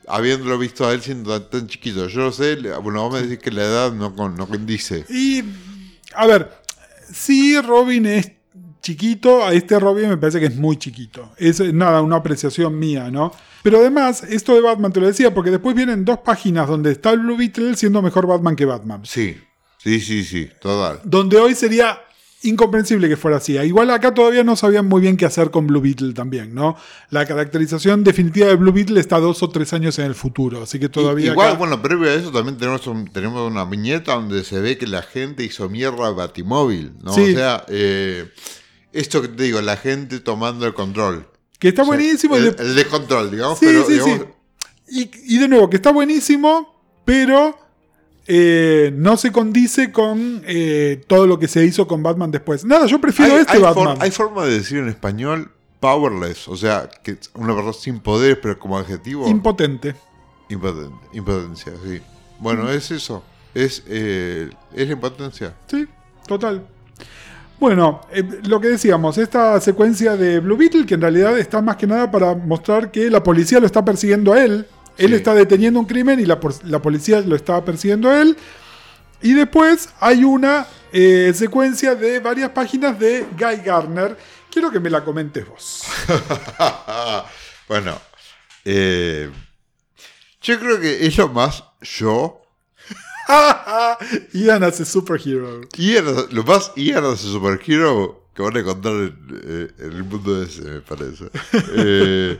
habiéndolo 0.09 0.59
visto 0.59 0.86
a 0.86 0.92
él 0.92 1.00
siendo 1.03 1.40
tan, 1.40 1.50
tan 1.50 1.68
chiquito. 1.68 2.09
Yo 2.09 2.20
lo 2.20 2.32
sé, 2.32 2.57
bueno, 2.82 3.03
vos 3.03 3.12
me 3.14 3.26
decís 3.26 3.38
que 3.42 3.50
la 3.50 3.62
edad 3.62 3.92
no, 3.92 4.11
no 4.11 4.46
condice. 4.46 5.05
Y, 5.09 5.42
a 6.14 6.26
ver, 6.26 6.50
si 7.12 7.61
Robin 7.61 8.07
es 8.07 8.32
chiquito, 8.82 9.44
a 9.44 9.55
este 9.55 9.78
Robin 9.78 10.11
me 10.11 10.16
parece 10.16 10.40
que 10.40 10.46
es 10.46 10.57
muy 10.57 10.76
chiquito. 10.76 11.30
Es 11.36 11.61
eh, 11.61 11.72
nada, 11.72 12.03
una 12.03 12.16
apreciación 12.16 12.78
mía, 12.78 13.11
¿no? 13.11 13.32
Pero 13.62 13.78
además, 13.78 14.24
esto 14.24 14.55
de 14.55 14.61
Batman 14.61 14.92
te 14.92 15.00
lo 15.00 15.07
decía, 15.07 15.32
porque 15.32 15.50
después 15.50 15.74
vienen 15.74 16.05
dos 16.05 16.18
páginas 16.18 16.68
donde 16.68 16.90
está 16.90 17.11
el 17.11 17.20
Blue 17.20 17.36
Beetle 17.36 17.76
siendo 17.76 18.03
mejor 18.03 18.26
Batman 18.26 18.57
que 18.57 18.64
Batman. 18.64 19.03
Sí, 19.05 19.36
sí, 19.78 20.00
sí, 20.00 20.24
sí, 20.24 20.50
total. 20.61 21.00
Donde 21.05 21.38
hoy 21.38 21.55
sería 21.55 22.00
incomprensible 22.43 23.09
que 23.09 23.16
fuera 23.16 23.36
así. 23.38 23.57
Igual 23.59 23.90
acá 23.90 24.12
todavía 24.14 24.43
no 24.45 24.57
sabían 24.57 24.86
muy 24.86 25.01
bien 25.01 25.16
qué 25.16 25.24
hacer 25.26 25.51
con 25.51 25.66
Blue 25.66 25.80
Beetle 25.80 26.12
también, 26.12 26.55
¿no? 26.55 26.76
La 27.11 27.24
caracterización 27.26 28.05
definitiva 28.05 28.47
de 28.49 28.57
Blue 28.57 28.72
Beetle 28.72 28.99
está 29.01 29.18
dos 29.20 29.43
o 29.43 29.49
tres 29.51 29.72
años 29.72 29.99
en 29.99 30.07
el 30.07 30.14
futuro, 30.14 30.62
así 30.62 30.78
que 30.80 30.88
todavía... 30.88 31.32
Igual, 31.32 31.49
acá- 31.51 31.59
bueno, 31.59 31.80
previo 31.82 32.11
a 32.11 32.14
eso 32.14 32.30
también 32.32 32.59
tenemos, 32.59 32.86
un- 32.86 33.07
tenemos 33.12 33.51
una 33.51 33.64
viñeta 33.64 34.14
donde 34.14 34.45
se 34.45 34.61
ve 34.61 34.76
que 34.78 34.86
la 34.86 35.03
gente 35.03 35.45
hizo 35.45 35.68
mierda 35.68 36.07
a 36.09 36.11
Batimóvil, 36.11 36.93
¿no? 37.03 37.12
Sí. 37.14 37.32
O 37.32 37.34
sea, 37.36 37.64
eh, 37.68 38.28
esto 38.93 39.22
que 39.22 39.28
te 39.28 39.45
digo, 39.45 39.61
la 39.61 39.76
gente 39.76 40.20
tomando 40.20 40.66
el 40.66 40.74
control. 40.74 41.28
que 41.59 41.68
está 41.68 41.82
O 41.82 41.84
sea, 41.86 41.95
buenísimo. 41.97 42.36
El, 42.36 42.55
el 42.59 42.74
descontrol, 42.74 43.30
digamos, 43.30 43.59
Sí, 43.59 43.66
pero 43.66 43.86
sí, 43.86 43.93
digamos, 43.95 44.18
sí. 44.88 45.11
Y, 45.26 45.36
y 45.36 45.38
de 45.38 45.49
nuevo, 45.49 45.70
que 45.70 45.76
está 45.76 45.90
buenísimo, 45.93 46.82
pero 47.05 47.57
eh, 48.26 48.92
no 48.94 49.16
se 49.16 49.32
condice 49.32 49.90
con 49.92 50.42
eh, 50.46 51.02
todo 51.06 51.26
lo 51.26 51.38
que 51.38 51.48
se 51.48 51.64
hizo 51.64 51.86
con 51.86 52.02
Batman 52.02 52.30
después. 52.30 52.64
Nada, 52.64 52.86
yo 52.86 53.00
prefiero 53.00 53.34
hay, 53.34 53.40
este 53.40 53.52
hay 53.54 53.58
for- 53.62 53.74
Batman. 53.74 53.96
hay 54.00 54.10
forma 54.10 54.44
de 54.44 54.52
decir 54.58 54.78
en 54.78 54.88
español 54.88 55.50
powerless, 55.80 56.46
o 56.48 56.56
sea, 56.56 56.88
que 57.02 57.12
es 57.12 57.30
una 57.34 57.54
persona 57.54 57.72
sin 57.72 57.98
poderes, 58.00 58.38
pero 58.40 58.58
como 58.58 58.78
adjetivo. 58.78 59.26
Impotente. 59.28 59.94
Impotente, 60.48 60.94
impotencia, 61.12 61.72
sí. 61.84 62.00
Bueno, 62.38 62.70
es 62.70 62.90
eso. 62.90 63.22
Es, 63.54 63.82
eh, 63.88 64.48
es 64.74 64.86
la 64.86 64.92
impotencia. 64.92 65.54
Sí, 65.66 65.86
total. 66.26 66.64
Bueno, 67.58 68.00
eh, 68.12 68.24
lo 68.44 68.60
que 68.60 68.68
decíamos, 68.68 69.18
esta 69.18 69.60
secuencia 69.60 70.16
de 70.16 70.40
Blue 70.40 70.56
Beetle, 70.56 70.84
que 70.84 70.94
en 70.94 71.00
realidad 71.00 71.38
está 71.38 71.62
más 71.62 71.76
que 71.76 71.86
nada 71.86 72.10
para 72.10 72.34
mostrar 72.34 72.90
que 72.90 73.08
la 73.08 73.22
policía 73.22 73.60
lo 73.60 73.66
está 73.66 73.84
persiguiendo 73.84 74.32
a 74.32 74.42
él. 74.42 74.66
Él 74.99 75.09
Sí. 75.09 75.14
está 75.14 75.34
deteniendo 75.34 75.80
un 75.80 75.86
crimen 75.86 76.20
y 76.20 76.26
la, 76.26 76.38
policía 76.40 77.20
lo 77.20 77.36
está 77.36 77.64
persiguiendo 77.64 78.11
a 78.11 78.20
él. 78.22 78.36
Y 79.22 79.34
después 79.34 79.88
hay 80.01 80.24
una 80.24 80.66
eh, 80.93 81.32
secuencia 81.34 81.95
de 81.95 82.20
varias 82.20 82.51
páginas 82.51 82.99
de 82.99 83.26
Guy 83.38 83.57
Garner. 83.64 84.16
Quiero 84.51 84.70
que 84.70 84.80
me 84.80 84.90
la 84.90 85.05
comentes 85.05 85.47
vos. 85.49 85.84
bueno, 87.68 87.99
eh, 88.64 89.30
yo 90.43 90.59
creo 90.59 90.80
que 90.80 91.07
es 91.07 91.16
lo 91.16 91.28
más 91.28 91.64
yo. 91.80 92.43
Ian 94.32 94.64
hace 94.64 94.84
superhero. 94.84 95.61
Ian, 95.76 96.05
lo 96.30 96.43
más 96.43 96.72
Ian 96.76 97.05
a 97.05 97.16
superhero 97.16 98.22
que 98.34 98.43
van 98.43 98.57
a 98.57 98.61
encontrar 98.61 98.95
en, 98.95 99.43
eh, 99.45 99.70
en 99.78 99.93
el 99.93 100.05
mundo 100.05 100.43
ese, 100.43 100.62
me 100.62 100.80
parece. 100.80 101.26
Eh, 101.76 102.38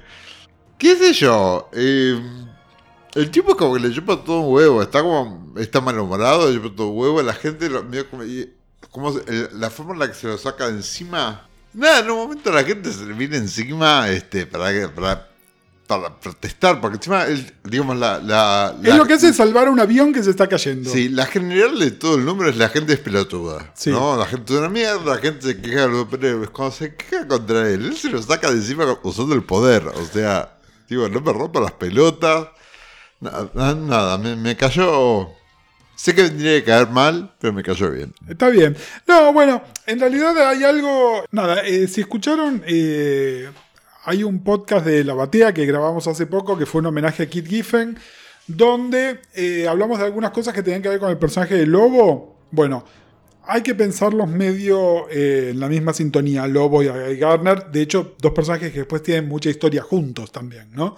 ¿Qué 0.83 0.97
sé 0.97 1.13
yo? 1.13 1.69
Eh, 1.75 2.21
el 3.15 3.31
tipo 3.31 3.57
como 3.57 3.75
que 3.75 3.81
le 3.83 3.95
chupa 3.95 4.17
todo 4.25 4.41
un 4.41 4.53
huevo, 4.53 4.83
está 4.83 5.01
como, 5.01 5.55
está 5.57 5.81
malhumorado, 5.81 6.51
le 6.51 6.57
chupa 6.61 6.75
todo 6.75 6.89
un 6.89 6.99
huevo, 6.99 7.23
la 7.23 7.35
gente 7.35 7.71
lo 7.71 7.85
como, 8.11 8.25
como 8.91 9.15
la 9.53 9.71
forma 9.71 9.93
en 9.93 9.99
la 10.01 10.09
que 10.09 10.15
se 10.15 10.27
lo 10.27 10.37
saca 10.37 10.67
de 10.67 10.73
encima. 10.79 11.47
Nada, 11.73 12.01
en 12.01 12.11
un 12.11 12.17
momento 12.17 12.51
la 12.51 12.65
gente 12.65 12.91
se 12.93 13.07
le 13.07 13.13
viene 13.13 13.37
encima 13.37 14.09
este, 14.11 14.45
para, 14.45 14.93
para, 14.93 15.29
para 15.87 16.19
protestar, 16.19 16.81
porque 16.81 16.97
encima, 16.97 17.27
el- 17.27 17.55
digamos, 17.63 17.97
la, 17.97 18.19
la, 18.19 18.75
Es 18.83 18.97
lo 18.97 19.07
que 19.07 19.15
hace 19.15 19.33
salvar 19.33 19.69
un 19.69 19.79
avión 19.79 20.13
que 20.13 20.25
se 20.25 20.31
está 20.31 20.49
cayendo. 20.49 20.91
Sí, 20.91 21.09
la 21.11 21.27
general 21.27 21.79
de 21.79 21.93
todo 21.93 22.17
el 22.17 22.25
número 22.25 22.51
es 22.51 22.57
la 22.57 22.69
gente 22.71 22.95
es 22.95 22.99
pelotuda. 22.99 23.71
Sí. 23.77 23.91
¿no? 23.91 24.17
La 24.17 24.27
gente 24.27 24.53
es 24.53 24.59
una 24.59 24.69
mierda, 24.69 25.15
la 25.15 25.19
gente 25.19 25.47
se 25.47 25.61
queja 25.63 25.83
de 25.83 25.89
los 25.91 25.99
superhéroes. 26.01 26.51
Cuando 26.51 26.75
se 26.75 26.97
queja 26.97 27.29
contra 27.29 27.69
él, 27.71 27.85
él 27.87 27.97
se 27.97 28.09
lo 28.11 28.21
saca 28.21 28.51
de 28.51 28.57
encima 28.57 28.99
usando 29.05 29.33
el 29.37 29.45
poder. 29.45 29.87
O 29.87 30.05
sea, 30.13 30.59
digo, 30.93 31.09
no 31.09 31.21
me 31.21 31.33
rompa 31.33 31.61
las 31.61 31.73
pelotas. 31.73 32.49
Nada, 33.21 34.19
me, 34.19 34.57
cayó. 34.57 35.31
Sé 35.95 36.15
que 36.15 36.25
tendría 36.25 36.59
que 36.59 36.65
caer 36.65 36.89
mal, 36.89 37.35
pero 37.39 37.53
me 37.53 37.63
cayó 37.63 37.91
bien. 37.91 38.13
Está 38.29 38.49
bien. 38.49 38.77
No, 39.07 39.33
bueno, 39.33 39.63
en 39.87 40.01
realidad 40.01 40.37
hay 40.49 40.65
algo. 40.65 41.25
Nada, 41.31 41.63
eh, 41.65 41.87
si 41.87 42.01
escucharon, 42.01 42.63
eh, 42.67 43.49
hay 44.05 44.25
un 44.25 44.43
podcast 44.43 44.85
de 44.85 45.05
La 45.05 45.15
Batea 45.15 45.55
que 45.55 45.65
grabamos 45.67 46.07
hace 46.09 46.27
poco 46.27 46.59
que 46.59 46.67
fue 46.67 46.81
un 46.81 46.87
homenaje 46.87 47.23
a 47.23 47.27
Kit 47.27 47.47
Giffen, 47.47 47.97
donde 48.49 49.21
eh, 49.35 49.67
hablamos 49.69 49.99
de 49.99 50.07
algunas 50.07 50.33
cosas 50.33 50.53
que 50.53 50.63
tenían 50.63 50.83
que 50.83 50.89
ver 50.89 50.99
con 50.99 51.11
el 51.11 51.19
personaje 51.19 51.55
de 51.55 51.67
Lobo. 51.67 52.37
Bueno, 52.51 52.85
hay 53.45 53.63
que 53.63 53.75
pensarlos 53.75 54.29
medio 54.29 55.09
eh, 55.11 55.51
en 55.51 55.61
la 55.61 55.69
misma 55.69 55.93
sintonía, 55.93 56.47
Lobo 56.47 56.83
y 56.83 56.89
Guy 56.89 57.17
Garner. 57.17 57.67
De 57.71 57.83
hecho, 57.83 58.15
dos 58.19 58.33
personajes 58.33 58.73
que 58.73 58.81
después 58.81 59.03
tienen 59.03 59.29
mucha 59.29 59.51
historia 59.51 59.83
juntos 59.83 60.31
también, 60.31 60.69
¿no? 60.73 60.97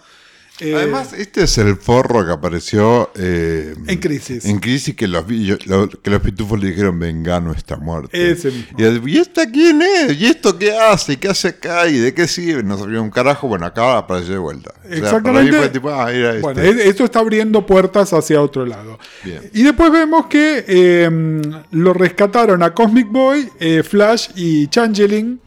Eh, 0.60 0.72
Además, 0.76 1.12
este 1.14 1.42
es 1.42 1.58
el 1.58 1.74
forro 1.76 2.24
que 2.24 2.30
apareció 2.30 3.10
eh, 3.16 3.74
En 3.88 3.98
Crisis. 3.98 4.44
En 4.44 4.60
crisis 4.60 4.94
que 4.94 5.08
los, 5.08 5.26
vi- 5.26 5.46
yo- 5.46 5.56
lo- 5.66 5.88
que 5.88 6.10
los 6.10 6.20
pitufos 6.20 6.60
le 6.60 6.68
dijeron, 6.68 6.96
Vengano 7.00 7.50
está 7.52 7.76
muerto. 7.76 8.10
Ese 8.12 8.52
mismo. 8.52 8.78
Y, 8.78 9.10
¿y 9.14 9.18
esta 9.18 9.50
quién 9.50 9.82
es? 9.82 10.16
¿Y 10.20 10.26
esto 10.26 10.56
qué 10.56 10.76
hace? 10.78 11.16
¿Qué 11.18 11.28
hace 11.28 11.48
acá? 11.48 11.88
¿Y 11.88 11.98
de 11.98 12.14
qué 12.14 12.28
sirve? 12.28 12.62
No 12.62 12.78
sabía 12.78 13.00
un 13.00 13.10
carajo. 13.10 13.48
Bueno, 13.48 13.66
acá 13.66 13.98
apareció 13.98 14.34
de 14.34 14.38
vuelta. 14.38 14.72
O 14.84 14.88
sea, 14.88 14.96
Exactamente. 14.98 15.50
mí 15.50 15.58
fue 15.58 15.68
tipo, 15.70 15.90
ah, 15.90 16.08
mira 16.12 16.34
Bueno, 16.40 16.62
este. 16.62 16.82
es- 16.82 16.88
esto 16.88 17.04
está 17.04 17.18
abriendo 17.18 17.66
puertas 17.66 18.12
hacia 18.12 18.40
otro 18.40 18.64
lado. 18.64 19.00
Bien. 19.24 19.40
Y 19.52 19.64
después 19.64 19.90
vemos 19.90 20.26
que 20.26 20.64
eh, 20.68 21.42
lo 21.72 21.92
rescataron 21.94 22.62
a 22.62 22.72
Cosmic 22.72 23.08
Boy, 23.10 23.48
Flash 23.82 24.28
y 24.36 24.68
Changeling. 24.68 25.40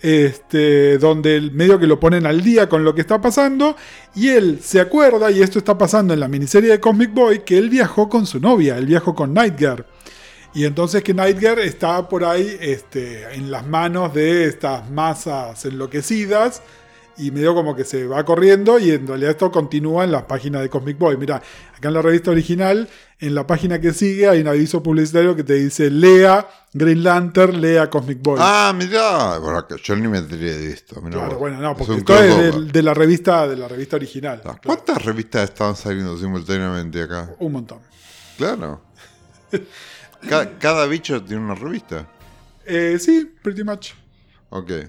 Este, 0.00 0.98
donde 0.98 1.36
el 1.36 1.52
medio 1.52 1.78
que 1.78 1.86
lo 1.86 2.00
ponen 2.00 2.26
al 2.26 2.42
día 2.42 2.68
con 2.68 2.84
lo 2.84 2.94
que 2.94 3.00
está 3.00 3.20
pasando, 3.20 3.76
y 4.14 4.28
él 4.28 4.60
se 4.62 4.80
acuerda, 4.80 5.30
y 5.30 5.42
esto 5.42 5.58
está 5.58 5.76
pasando 5.76 6.14
en 6.14 6.20
la 6.20 6.28
miniserie 6.28 6.70
de 6.70 6.80
Cosmic 6.80 7.12
Boy, 7.12 7.40
que 7.40 7.58
él 7.58 7.68
viajó 7.68 8.08
con 8.08 8.26
su 8.26 8.40
novia, 8.40 8.76
él 8.78 8.86
viajó 8.86 9.14
con 9.14 9.34
Nightgirl. 9.34 9.84
Y 10.52 10.64
entonces 10.64 11.04
que 11.04 11.14
Nightgirl 11.14 11.60
está 11.60 12.08
por 12.08 12.24
ahí 12.24 12.56
este, 12.60 13.34
en 13.34 13.50
las 13.50 13.66
manos 13.66 14.12
de 14.14 14.46
estas 14.46 14.90
masas 14.90 15.64
enloquecidas 15.64 16.62
y 17.20 17.30
medio 17.30 17.54
como 17.54 17.74
que 17.74 17.84
se 17.84 18.06
va 18.06 18.24
corriendo 18.24 18.78
y 18.78 18.90
en 18.90 19.06
realidad 19.06 19.32
esto 19.32 19.50
continúa 19.50 20.04
en 20.04 20.12
las 20.12 20.22
páginas 20.24 20.62
de 20.62 20.68
Cosmic 20.68 20.98
Boy. 20.98 21.16
Mira, 21.16 21.36
acá 21.76 21.88
en 21.88 21.94
la 21.94 22.02
revista 22.02 22.30
original, 22.30 22.88
en 23.18 23.34
la 23.34 23.46
página 23.46 23.80
que 23.80 23.92
sigue 23.92 24.28
hay 24.28 24.40
un 24.40 24.48
aviso 24.48 24.82
publicitario 24.82 25.36
que 25.36 25.44
te 25.44 25.54
dice 25.54 25.90
lea 25.90 26.48
Green 26.72 27.02
Lantern, 27.02 27.60
lea 27.60 27.90
Cosmic 27.90 28.22
Boy. 28.22 28.38
Ah. 28.40 28.72
Bueno, 29.42 29.66
que 29.66 29.76
yo 29.82 29.96
ni 29.96 30.08
me 30.08 30.18
enteré 30.18 30.56
de 30.56 30.72
esto. 30.72 31.00
mirá 31.02 31.18
Claro, 31.18 31.38
bueno, 31.38 31.58
no, 31.58 31.76
porque 31.76 31.96
esto 31.96 32.14
es 32.14 32.36
de, 32.54 32.64
de 32.72 32.82
la 32.82 32.94
revista 32.94 33.46
de 33.46 33.56
la 33.56 33.68
revista 33.68 33.96
original. 33.96 34.40
Ah, 34.44 34.56
¿Cuántas 34.64 35.04
revistas 35.04 35.44
estaban 35.44 35.76
saliendo 35.76 36.16
simultáneamente 36.16 37.02
acá? 37.02 37.34
Un 37.38 37.52
montón. 37.52 37.78
Claro. 38.36 38.82
Cada, 40.28 40.58
cada 40.58 40.86
bicho 40.86 41.22
tiene 41.22 41.42
una 41.42 41.54
revista. 41.54 42.06
Eh, 42.66 42.98
sí, 43.00 43.32
pretty 43.42 43.64
much. 43.64 43.92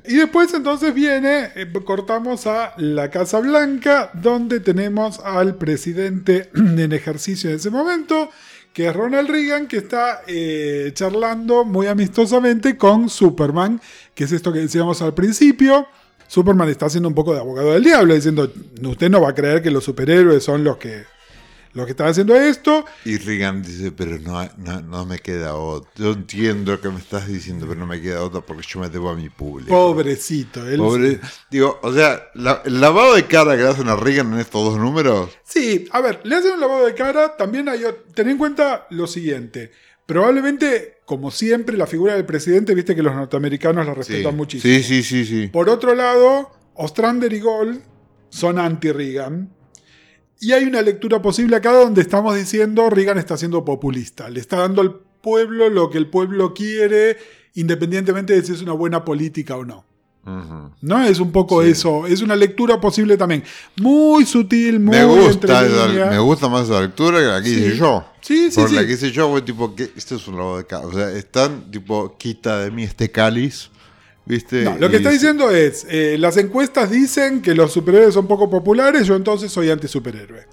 Y 0.07 0.15
después 0.15 0.51
entonces 0.55 0.91
viene, 0.93 1.51
eh, 1.55 1.71
cortamos 1.85 2.47
a 2.47 2.73
la 2.77 3.11
Casa 3.11 3.39
Blanca, 3.39 4.09
donde 4.13 4.59
tenemos 4.59 5.19
al 5.19 5.55
presidente 5.55 6.49
en 6.55 6.91
ejercicio 6.91 7.49
en 7.49 7.57
ese 7.57 7.69
momento, 7.69 8.31
que 8.73 8.87
es 8.87 8.95
Ronald 8.95 9.29
Reagan, 9.29 9.67
que 9.67 9.77
está 9.77 10.21
eh, 10.25 10.91
charlando 10.95 11.63
muy 11.63 11.85
amistosamente 11.85 12.75
con 12.75 13.07
Superman, 13.07 13.79
que 14.15 14.23
es 14.23 14.31
esto 14.31 14.51
que 14.51 14.59
decíamos 14.59 15.01
al 15.03 15.13
principio. 15.13 15.85
Superman 16.27 16.69
está 16.69 16.87
haciendo 16.87 17.09
un 17.09 17.15
poco 17.15 17.33
de 17.33 17.41
abogado 17.41 17.73
del 17.73 17.83
diablo, 17.83 18.15
diciendo, 18.15 18.51
usted 18.83 19.11
no 19.11 19.21
va 19.21 19.29
a 19.29 19.35
creer 19.35 19.61
que 19.61 19.69
los 19.69 19.83
superhéroes 19.83 20.43
son 20.43 20.63
los 20.63 20.77
que, 20.77 21.03
los 21.73 21.85
que 21.85 21.91
están 21.91 22.07
haciendo 22.07 22.35
esto. 22.35 22.85
Y 23.05 23.17
Reagan 23.17 23.61
dice, 23.63 23.91
pero 23.91 24.17
no, 24.19 24.47
no, 24.57 24.81
no 24.81 25.05
me 25.05 25.19
queda 25.19 25.55
otra. 25.55 25.89
Yo 25.95 26.11
entiendo 26.11 26.73
lo 26.73 26.81
que 26.81 26.89
me 26.89 26.99
estás 26.99 27.27
diciendo, 27.27 27.65
pero 27.67 27.79
no 27.79 27.87
me 27.87 28.01
queda 28.01 28.21
otra 28.23 28.41
porque 28.41 28.63
yo 28.67 28.79
me 28.79 28.89
debo 28.89 29.09
a 29.09 29.15
mi 29.15 29.29
público. 29.29 29.69
Pobrecito. 29.69 30.67
él- 30.67 30.77
Pobre. 30.79 31.19
Digo, 31.49 31.79
o 31.81 31.93
sea, 31.93 32.21
la- 32.35 32.61
el 32.65 32.81
lavado 32.81 33.15
de 33.15 33.25
cara 33.25 33.55
que 33.55 33.63
le 33.63 33.69
hacen 33.69 33.87
a 33.87 33.95
Reagan 33.95 34.33
en 34.33 34.39
estos 34.39 34.63
dos 34.63 34.77
números. 34.79 35.29
Sí, 35.43 35.85
a 35.91 36.01
ver, 36.01 36.19
le 36.23 36.35
hacen 36.35 36.53
un 36.53 36.59
lavado 36.59 36.85
de 36.85 36.93
cara. 36.93 37.35
También 37.37 37.67
hay. 37.69 37.83
Ten 38.13 38.29
en 38.29 38.37
cuenta 38.37 38.87
lo 38.89 39.07
siguiente. 39.07 39.71
Probablemente, 40.05 40.97
como 41.05 41.31
siempre, 41.31 41.77
la 41.77 41.87
figura 41.87 42.15
del 42.15 42.25
presidente, 42.25 42.75
viste 42.75 42.95
que 42.95 43.01
los 43.01 43.15
norteamericanos 43.15 43.85
la 43.85 43.93
Sí, 43.93 43.97
respetan 43.99 44.35
muchísimo. 44.35 44.73
sí, 44.73 44.83
sí, 44.83 45.03
sí, 45.03 45.25
sí. 45.25 45.47
Por 45.47 45.69
otro 45.69 45.95
lado, 45.95 46.51
Ostrander 46.75 47.31
y 47.31 47.39
Gold 47.39 47.81
son 48.29 48.59
anti-Reagan. 48.59 49.53
Y 50.41 50.51
hay 50.53 50.63
una 50.65 50.81
lectura 50.81 51.21
posible 51.21 51.55
acá 51.55 51.71
donde 51.71 52.01
estamos 52.01 52.35
diciendo 52.35 52.89
Reagan 52.89 53.17
está 53.19 53.37
siendo 53.37 53.63
populista. 53.63 54.29
Le 54.29 54.39
está 54.39 54.57
dando 54.57 54.81
al 54.81 54.95
pueblo 55.21 55.69
lo 55.69 55.89
que 55.89 55.99
el 55.99 56.07
pueblo 56.07 56.53
quiere, 56.53 57.15
independientemente 57.53 58.33
de 58.33 58.41
si 58.43 58.51
es 58.53 58.61
una 58.61 58.73
buena 58.73 59.05
política 59.05 59.55
o 59.55 59.63
no. 59.63 59.85
¿No? 60.81 61.03
Es 61.03 61.19
un 61.19 61.31
poco 61.31 61.63
Sí. 61.63 61.69
eso. 61.71 62.05
Es 62.07 62.21
una 62.21 62.35
lectura 62.35 62.79
posible 62.79 63.17
también. 63.17 63.43
Muy 63.79 64.25
sutil, 64.25 64.79
muy 64.79 64.95
Me 64.97 65.05
gusta, 65.05 65.65
esa- 65.65 66.09
me 66.09 66.19
gusta 66.19 66.47
más 66.49 66.69
esa 66.69 66.81
lectura 66.81 67.19
que 67.19 67.25
la 67.25 67.41
que 67.41 67.49
Sí. 67.49 67.55
hice 67.55 67.77
yo. 67.77 68.05
Sí, 68.21 68.51
sí, 68.51 68.59
Por 68.61 68.71
la 68.71 68.81
sí. 68.81 68.87
que 68.87 68.93
hice 68.93 69.11
yo 69.11 69.29
fue 69.31 69.41
tipo, 69.41 69.73
que 69.75 69.91
esto 69.95 70.15
es 70.15 70.27
un 70.27 70.37
lavado 70.37 70.57
de 70.57 70.65
cara. 70.65 70.85
O 70.85 70.93
sea, 70.93 71.09
están 71.11 71.71
tipo, 71.71 72.17
quita 72.17 72.59
de 72.59 72.69
mí 72.71 72.83
este 72.83 73.09
cáliz. 73.11 73.69
¿Viste? 74.31 74.63
No, 74.63 74.77
lo 74.77 74.87
que 74.89 74.93
Y 74.93 74.97
está 74.99 75.09
dice- 75.09 75.25
diciendo 75.27 75.51
es, 75.51 75.85
eh, 75.89 76.15
las 76.17 76.37
encuestas 76.37 76.89
dicen 76.89 77.41
que 77.41 77.53
los 77.53 77.73
superhéroes 77.73 78.13
son 78.13 78.27
poco 78.27 78.49
populares, 78.49 79.05
yo 79.05 79.17
entonces 79.17 79.51
soy 79.51 79.69
anti-superhéroe. 79.69 80.45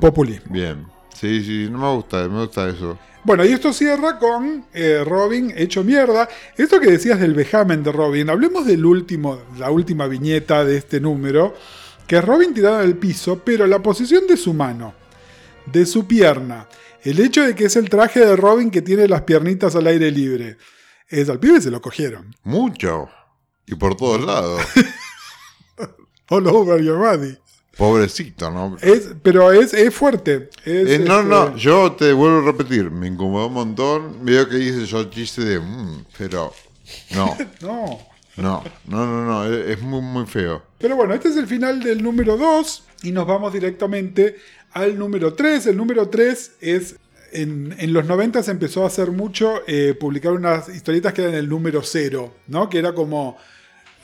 Populismo. 0.00 0.52
Bien. 0.52 0.84
Sí, 1.14 1.44
sí, 1.44 1.68
no 1.70 1.78
me 1.78 1.94
gusta, 1.94 2.28
me 2.28 2.40
gusta 2.40 2.68
eso. 2.68 2.98
Bueno, 3.22 3.44
y 3.44 3.52
esto 3.52 3.72
cierra 3.72 4.18
con 4.18 4.64
eh, 4.74 5.04
Robin 5.06 5.52
hecho 5.56 5.84
mierda. 5.84 6.28
Esto 6.56 6.80
que 6.80 6.90
decías 6.90 7.20
del 7.20 7.34
vejamen 7.34 7.84
de 7.84 7.92
Robin, 7.92 8.30
hablemos 8.30 8.66
del 8.66 8.84
último, 8.84 9.42
la 9.58 9.70
última 9.70 10.08
viñeta 10.08 10.64
de 10.64 10.76
este 10.76 10.98
número, 11.00 11.54
que 12.08 12.16
es 12.16 12.24
Robin 12.24 12.52
tirado 12.52 12.78
al 12.78 12.96
piso, 12.96 13.42
pero 13.44 13.64
la 13.68 13.80
posición 13.80 14.26
de 14.26 14.36
su 14.36 14.54
mano, 14.54 14.92
de 15.66 15.86
su 15.86 16.04
pierna, 16.08 16.66
el 17.04 17.20
hecho 17.20 17.44
de 17.46 17.54
que 17.54 17.66
es 17.66 17.76
el 17.76 17.88
traje 17.88 18.18
de 18.18 18.34
Robin 18.34 18.72
que 18.72 18.82
tiene 18.82 19.06
las 19.06 19.22
piernitas 19.22 19.76
al 19.76 19.86
aire 19.86 20.10
libre, 20.10 20.56
es 21.08 21.28
al 21.28 21.38
pibe 21.40 21.60
se 21.60 21.70
lo 21.70 21.80
cogieron. 21.80 22.34
Mucho. 22.44 23.08
Y 23.66 23.74
por 23.74 23.96
todos 23.96 24.22
lados. 24.24 24.62
All 26.30 26.46
over 26.46 26.82
your 26.82 26.98
body. 26.98 27.36
Pobrecito, 27.76 28.50
¿no? 28.50 28.76
Es, 28.82 29.10
pero 29.22 29.52
es, 29.52 29.72
es 29.72 29.94
fuerte. 29.94 30.50
es, 30.64 30.88
Eh, 30.90 30.98
no, 30.98 31.18
este, 31.20 31.28
no, 31.28 31.56
yo 31.56 31.92
te 31.92 32.12
vuelvo 32.12 32.38
a 32.38 32.42
repetir, 32.52 32.90
me 32.90 33.06
incomodó 33.06 33.46
un 33.46 33.52
montón. 33.54 34.24
Veo 34.24 34.48
que 34.48 34.58
hice 34.58 34.84
yo 34.84 35.04
chiste 35.04 35.44
de, 35.44 35.60
"Mm", 35.60 36.04
pero 36.18 36.52
no, 37.14 37.36
No. 37.60 37.98
no, 38.36 38.64
no, 38.86 39.06
no, 39.06 39.24
no, 39.24 39.44
es 39.46 39.76
es 39.78 39.82
muy, 39.82 40.00
muy 40.02 40.26
feo. 40.26 40.62
Pero 40.78 40.96
bueno, 40.96 41.14
este 41.14 41.28
es 41.28 41.36
el 41.36 41.46
final 41.46 41.80
del 41.80 42.02
número 42.02 42.36
2 42.36 42.84
y 43.04 43.12
nos 43.12 43.26
vamos 43.28 43.52
directamente 43.52 44.36
al 44.72 44.98
número 44.98 45.34
3. 45.34 45.66
El 45.68 45.76
número 45.76 46.08
3 46.08 46.52
es... 46.60 46.96
En, 47.32 47.74
en 47.78 47.92
los 47.92 48.06
90 48.06 48.42
se 48.42 48.50
empezó 48.50 48.84
a 48.84 48.86
hacer 48.88 49.10
mucho 49.10 49.60
eh, 49.66 49.94
publicar 49.98 50.32
unas 50.32 50.68
historietas 50.68 51.12
que 51.12 51.22
eran 51.22 51.34
el 51.34 51.48
número 51.48 51.82
0, 51.82 52.34
¿no? 52.48 52.68
Que 52.68 52.78
era 52.78 52.92
como 52.94 53.36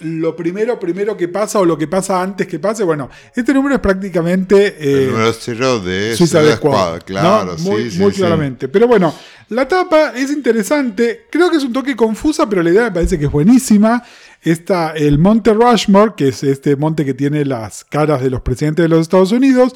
lo 0.00 0.34
primero, 0.34 0.78
primero 0.80 1.16
que 1.16 1.28
pasa 1.28 1.60
o 1.60 1.64
lo 1.64 1.78
que 1.78 1.86
pasa 1.86 2.20
antes 2.20 2.46
que 2.46 2.58
pase. 2.58 2.82
Bueno, 2.84 3.08
este 3.34 3.54
número 3.54 3.76
es 3.76 3.80
prácticamente... 3.80 4.76
eh, 4.78 5.04
El 5.04 5.10
número 5.12 5.32
cero 5.32 5.80
de 5.80 6.16
Suicide 6.16 6.56
Squad, 6.56 7.02
claro, 7.04 7.52
¿no? 7.52 7.58
sí, 7.58 7.68
muy, 7.70 7.90
sí, 7.90 7.98
muy 8.00 8.10
sí. 8.12 8.18
claramente. 8.18 8.68
Pero 8.68 8.88
bueno, 8.88 9.14
la 9.50 9.68
tapa 9.68 10.12
es 10.16 10.30
interesante. 10.32 11.26
Creo 11.30 11.48
que 11.50 11.58
es 11.58 11.64
un 11.64 11.72
toque 11.72 11.94
confusa, 11.94 12.48
pero 12.48 12.62
la 12.62 12.70
idea 12.70 12.84
me 12.84 12.92
parece 12.92 13.18
que 13.18 13.26
es 13.26 13.30
buenísima. 13.30 14.02
Está 14.42 14.90
el 14.90 15.18
Monte 15.18 15.54
Rushmore, 15.54 16.12
que 16.16 16.28
es 16.28 16.42
este 16.42 16.76
monte 16.76 17.04
que 17.04 17.14
tiene 17.14 17.44
las 17.44 17.84
caras 17.84 18.20
de 18.20 18.30
los 18.30 18.42
presidentes 18.42 18.82
de 18.82 18.88
los 18.88 19.00
Estados 19.00 19.32
Unidos. 19.32 19.72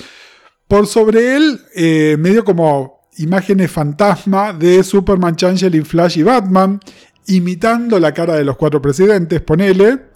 Por 0.66 0.86
sobre 0.86 1.36
él, 1.36 1.60
eh, 1.74 2.16
medio 2.18 2.44
como 2.44 2.97
imágenes 3.18 3.70
fantasma 3.70 4.52
de 4.52 4.82
Superman, 4.82 5.36
Changeling, 5.36 5.84
Flash 5.84 6.18
y 6.18 6.22
Batman, 6.22 6.80
imitando 7.26 7.98
la 8.00 8.12
cara 8.12 8.34
de 8.34 8.44
los 8.44 8.56
cuatro 8.56 8.80
presidentes, 8.80 9.40
ponele. 9.40 10.06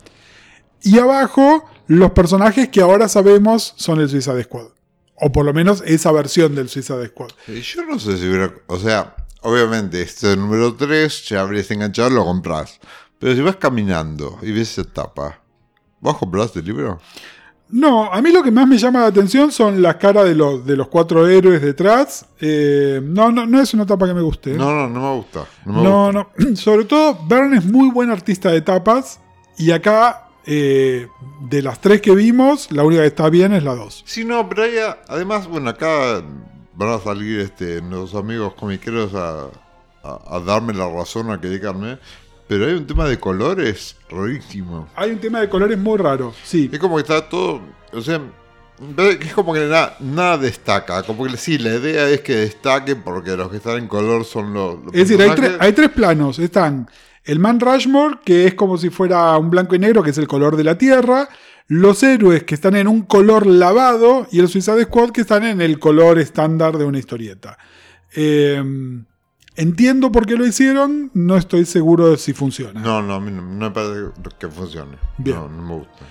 Y 0.82 0.98
abajo, 0.98 1.68
los 1.86 2.10
personajes 2.12 2.68
que 2.68 2.80
ahora 2.80 3.08
sabemos 3.08 3.74
son 3.76 4.00
el 4.00 4.08
Suicide 4.08 4.42
Squad. 4.44 4.68
O 5.16 5.30
por 5.30 5.44
lo 5.44 5.52
menos 5.52 5.82
esa 5.86 6.10
versión 6.10 6.54
del 6.54 6.68
Suicide 6.68 7.06
Squad. 7.08 7.30
Eh, 7.48 7.60
Yo 7.60 7.84
no 7.84 7.98
sé 7.98 8.16
si 8.16 8.26
hubiera. 8.26 8.52
O 8.66 8.78
sea, 8.78 9.14
obviamente, 9.42 10.02
este 10.02 10.26
es 10.28 10.32
el 10.34 10.40
número 10.40 10.74
3, 10.74 11.24
ya 11.28 11.42
habrías 11.42 11.70
enganchado, 11.70 12.10
lo 12.10 12.24
compras. 12.24 12.80
Pero 13.18 13.34
si 13.36 13.40
vas 13.40 13.56
caminando 13.56 14.38
y 14.42 14.50
ves 14.50 14.76
esa 14.78 14.84
tapa, 14.84 15.40
¿vas 16.00 16.16
a 16.16 16.18
comprar 16.18 16.46
este 16.46 16.62
libro? 16.62 17.00
No, 17.72 18.12
a 18.12 18.20
mí 18.20 18.30
lo 18.30 18.42
que 18.42 18.50
más 18.50 18.68
me 18.68 18.76
llama 18.76 19.00
la 19.00 19.06
atención 19.06 19.50
son 19.50 19.80
las 19.80 19.96
caras 19.96 20.26
de 20.26 20.34
los, 20.34 20.64
de 20.66 20.76
los 20.76 20.88
cuatro 20.88 21.26
héroes 21.26 21.62
detrás. 21.62 22.26
Eh, 22.38 23.00
no, 23.02 23.32
no, 23.32 23.46
no 23.46 23.60
es 23.60 23.72
una 23.72 23.86
tapa 23.86 24.06
que 24.06 24.12
me 24.12 24.20
guste. 24.20 24.52
¿eh? 24.52 24.56
No, 24.56 24.70
no, 24.74 24.88
no 24.88 25.00
me 25.00 25.16
gusta. 25.16 25.46
No, 25.64 25.72
me 25.72 25.82
No, 25.82 26.04
gusta. 26.12 26.28
no. 26.38 26.56
Sobre 26.56 26.84
todo, 26.84 27.14
Byrne 27.26 27.56
es 27.56 27.64
muy 27.64 27.90
buen 27.90 28.10
artista 28.10 28.50
de 28.50 28.60
tapas. 28.60 29.20
Y 29.56 29.70
acá, 29.70 30.28
eh, 30.44 31.08
de 31.48 31.62
las 31.62 31.80
tres 31.80 32.02
que 32.02 32.14
vimos, 32.14 32.70
la 32.72 32.84
única 32.84 33.02
que 33.02 33.08
está 33.08 33.30
bien 33.30 33.54
es 33.54 33.62
la 33.64 33.74
dos. 33.74 34.02
Sí, 34.06 34.22
no, 34.24 34.46
pero 34.50 34.64
hay, 34.64 34.72
además, 35.08 35.48
bueno, 35.48 35.70
acá 35.70 36.22
van 36.74 36.88
a 36.90 36.98
salir 36.98 37.40
este, 37.40 37.80
nuestros 37.80 38.22
amigos 38.22 38.52
comiqueros 38.54 39.14
a, 39.14 39.46
a, 40.02 40.36
a 40.36 40.40
darme 40.40 40.74
la 40.74 40.88
razón, 40.90 41.30
a 41.30 41.40
criticarme. 41.40 41.98
Pero 42.58 42.66
hay 42.70 42.74
un 42.74 42.86
tema 42.86 43.08
de 43.08 43.18
colores 43.18 43.96
rarísimo. 44.10 44.88
Hay 44.94 45.10
un 45.10 45.18
tema 45.18 45.40
de 45.40 45.48
colores 45.48 45.78
muy 45.78 45.96
raro, 45.98 46.34
sí. 46.44 46.68
Es 46.72 46.78
como 46.78 46.96
que 46.96 47.02
está 47.02 47.28
todo. 47.28 47.60
O 47.92 48.00
sea, 48.00 48.20
es 48.98 49.32
como 49.34 49.52
que 49.54 49.60
nada, 49.60 49.96
nada 50.00 50.38
destaca. 50.38 51.02
Como 51.02 51.26
que 51.26 51.36
sí, 51.36 51.58
la 51.58 51.74
idea 51.76 52.08
es 52.08 52.20
que 52.20 52.34
destaque 52.36 52.96
porque 52.96 53.36
los 53.36 53.50
que 53.50 53.56
están 53.58 53.78
en 53.78 53.88
color 53.88 54.24
son 54.24 54.52
los. 54.52 54.74
los 54.84 54.94
Es 54.94 55.08
decir, 55.08 55.22
hay, 55.22 55.30
tre- 55.30 55.56
hay 55.60 55.72
tres 55.72 55.90
planos. 55.90 56.38
Están 56.38 56.88
el 57.24 57.38
Man 57.38 57.60
Rushmore, 57.60 58.18
que 58.24 58.46
es 58.46 58.54
como 58.54 58.76
si 58.78 58.90
fuera 58.90 59.36
un 59.38 59.50
blanco 59.50 59.74
y 59.74 59.78
negro, 59.78 60.02
que 60.02 60.10
es 60.10 60.18
el 60.18 60.26
color 60.26 60.56
de 60.56 60.64
la 60.64 60.76
Tierra. 60.76 61.28
Los 61.68 62.02
héroes 62.02 62.42
que 62.44 62.54
están 62.54 62.76
en 62.76 62.88
un 62.88 63.02
color 63.02 63.46
lavado. 63.46 64.26
Y 64.32 64.40
el 64.40 64.48
Suicide 64.48 64.84
Squad 64.84 65.10
que 65.10 65.20
están 65.22 65.44
en 65.44 65.60
el 65.60 65.78
color 65.78 66.18
estándar 66.18 66.76
de 66.76 66.84
una 66.84 66.98
historieta. 66.98 67.56
Eh, 68.14 68.62
entiendo 69.56 70.12
por 70.12 70.26
qué 70.26 70.36
lo 70.36 70.46
hicieron. 70.46 71.10
No 71.14 71.36
estoy 71.36 71.64
seguro 71.64 72.10
de 72.10 72.16
si 72.16 72.32
funciona. 72.32 72.80
No, 72.80 73.02
no, 73.02 73.14
a 73.14 73.20
mí 73.20 73.30
no, 73.30 73.42
no 73.42 73.68
me 73.68 73.70
parece 73.70 74.10
que 74.38 74.48
funcione. 74.48 74.96
Bien. 75.18 75.36
No, 75.36 75.48
no 75.48 75.62
me 75.62 75.74
gusta. 75.74 76.06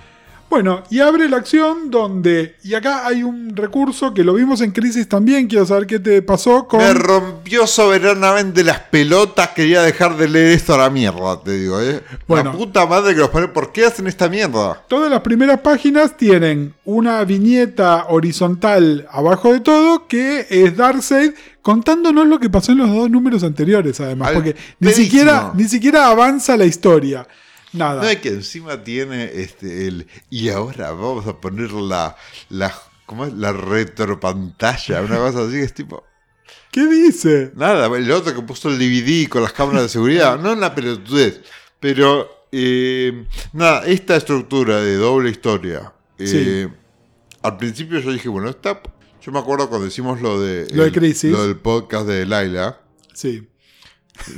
Bueno, 0.51 0.83
y 0.89 0.99
abre 0.99 1.29
la 1.29 1.37
acción 1.37 1.89
donde. 1.89 2.57
Y 2.61 2.73
acá 2.73 3.07
hay 3.07 3.23
un 3.23 3.55
recurso 3.55 4.13
que 4.13 4.21
lo 4.23 4.33
vimos 4.33 4.59
en 4.59 4.71
Crisis 4.71 5.07
también. 5.07 5.47
Quiero 5.47 5.65
saber 5.65 5.87
qué 5.87 5.97
te 5.97 6.21
pasó 6.21 6.67
con. 6.67 6.79
Me 6.81 6.93
rompió 6.93 7.65
soberanamente 7.65 8.61
las 8.63 8.79
pelotas. 8.81 9.47
Quería 9.55 9.81
dejar 9.81 10.17
de 10.17 10.27
leer 10.27 10.51
esto 10.51 10.73
a 10.73 10.77
la 10.79 10.89
mierda, 10.89 11.41
te 11.41 11.51
digo, 11.57 11.79
¿eh? 11.81 12.01
Bueno. 12.27 12.51
La 12.51 12.57
puta 12.57 12.85
madre 12.85 13.13
que 13.15 13.21
los 13.21 13.29
pone. 13.29 13.47
¿Por 13.47 13.71
qué 13.71 13.85
hacen 13.85 14.07
esta 14.07 14.27
mierda? 14.27 14.83
Todas 14.89 15.09
las 15.09 15.21
primeras 15.21 15.61
páginas 15.61 16.17
tienen 16.17 16.73
una 16.83 17.23
viñeta 17.23 18.07
horizontal 18.09 19.07
abajo 19.09 19.53
de 19.53 19.61
todo 19.61 20.05
que 20.07 20.47
es 20.49 20.75
Darkseid 20.75 21.31
contándonos 21.61 22.27
lo 22.27 22.39
que 22.41 22.49
pasó 22.49 22.73
en 22.73 22.79
los 22.79 22.89
dos 22.93 23.09
números 23.09 23.43
anteriores, 23.43 24.01
además. 24.01 24.27
Al- 24.29 24.33
Porque 24.33 24.55
ni 24.79 24.91
siquiera, 24.91 25.53
ni 25.55 25.63
siquiera 25.69 26.07
avanza 26.07 26.57
la 26.57 26.65
historia. 26.65 27.25
Nada. 27.73 28.01
No 28.01 28.07
es 28.09 28.17
que 28.19 28.29
encima 28.29 28.83
tiene 28.83 29.31
este 29.41 29.87
el. 29.87 30.07
Y 30.29 30.49
ahora 30.49 30.91
vamos 30.91 31.25
a 31.27 31.39
poner 31.39 31.71
la. 31.71 32.15
la 32.49 32.73
¿Cómo 33.05 33.25
es? 33.25 33.33
La 33.33 33.51
retropantalla. 33.53 35.01
Una 35.01 35.17
cosa 35.17 35.41
así 35.43 35.51
que 35.53 35.63
es 35.63 35.73
tipo. 35.73 36.03
¿Qué 36.71 36.85
dice? 36.87 37.51
Nada, 37.55 37.85
el 37.97 38.11
otro 38.11 38.33
que 38.33 38.41
puso 38.41 38.69
el 38.69 38.77
DVD 38.79 39.27
con 39.29 39.41
las 39.43 39.51
cámaras 39.53 39.83
de 39.83 39.89
seguridad, 39.89 40.39
no 40.39 40.53
una 40.53 40.73
pelotudez, 40.73 41.41
pero 41.81 42.45
eh, 42.51 43.25
nada, 43.53 43.85
esta 43.85 44.15
estructura 44.15 44.79
de 44.81 44.95
doble 44.95 45.29
historia, 45.31 45.93
eh, 46.17 46.67
Sí. 46.69 46.77
al 47.41 47.57
principio 47.57 47.99
yo 47.99 48.11
dije, 48.13 48.29
bueno, 48.29 48.49
está, 48.49 48.81
yo 49.21 49.31
me 49.33 49.39
acuerdo 49.39 49.69
cuando 49.69 49.87
hicimos 49.87 50.21
lo 50.21 50.39
de, 50.39 50.67
Lo 50.73 50.83
de 50.83 50.89
el- 50.89 50.93
Crisis. 50.95 51.31
lo 51.31 51.45
del 51.45 51.57
podcast 51.57 52.07
de 52.07 52.25
Laila, 52.25 52.79
Sí. 53.13 53.49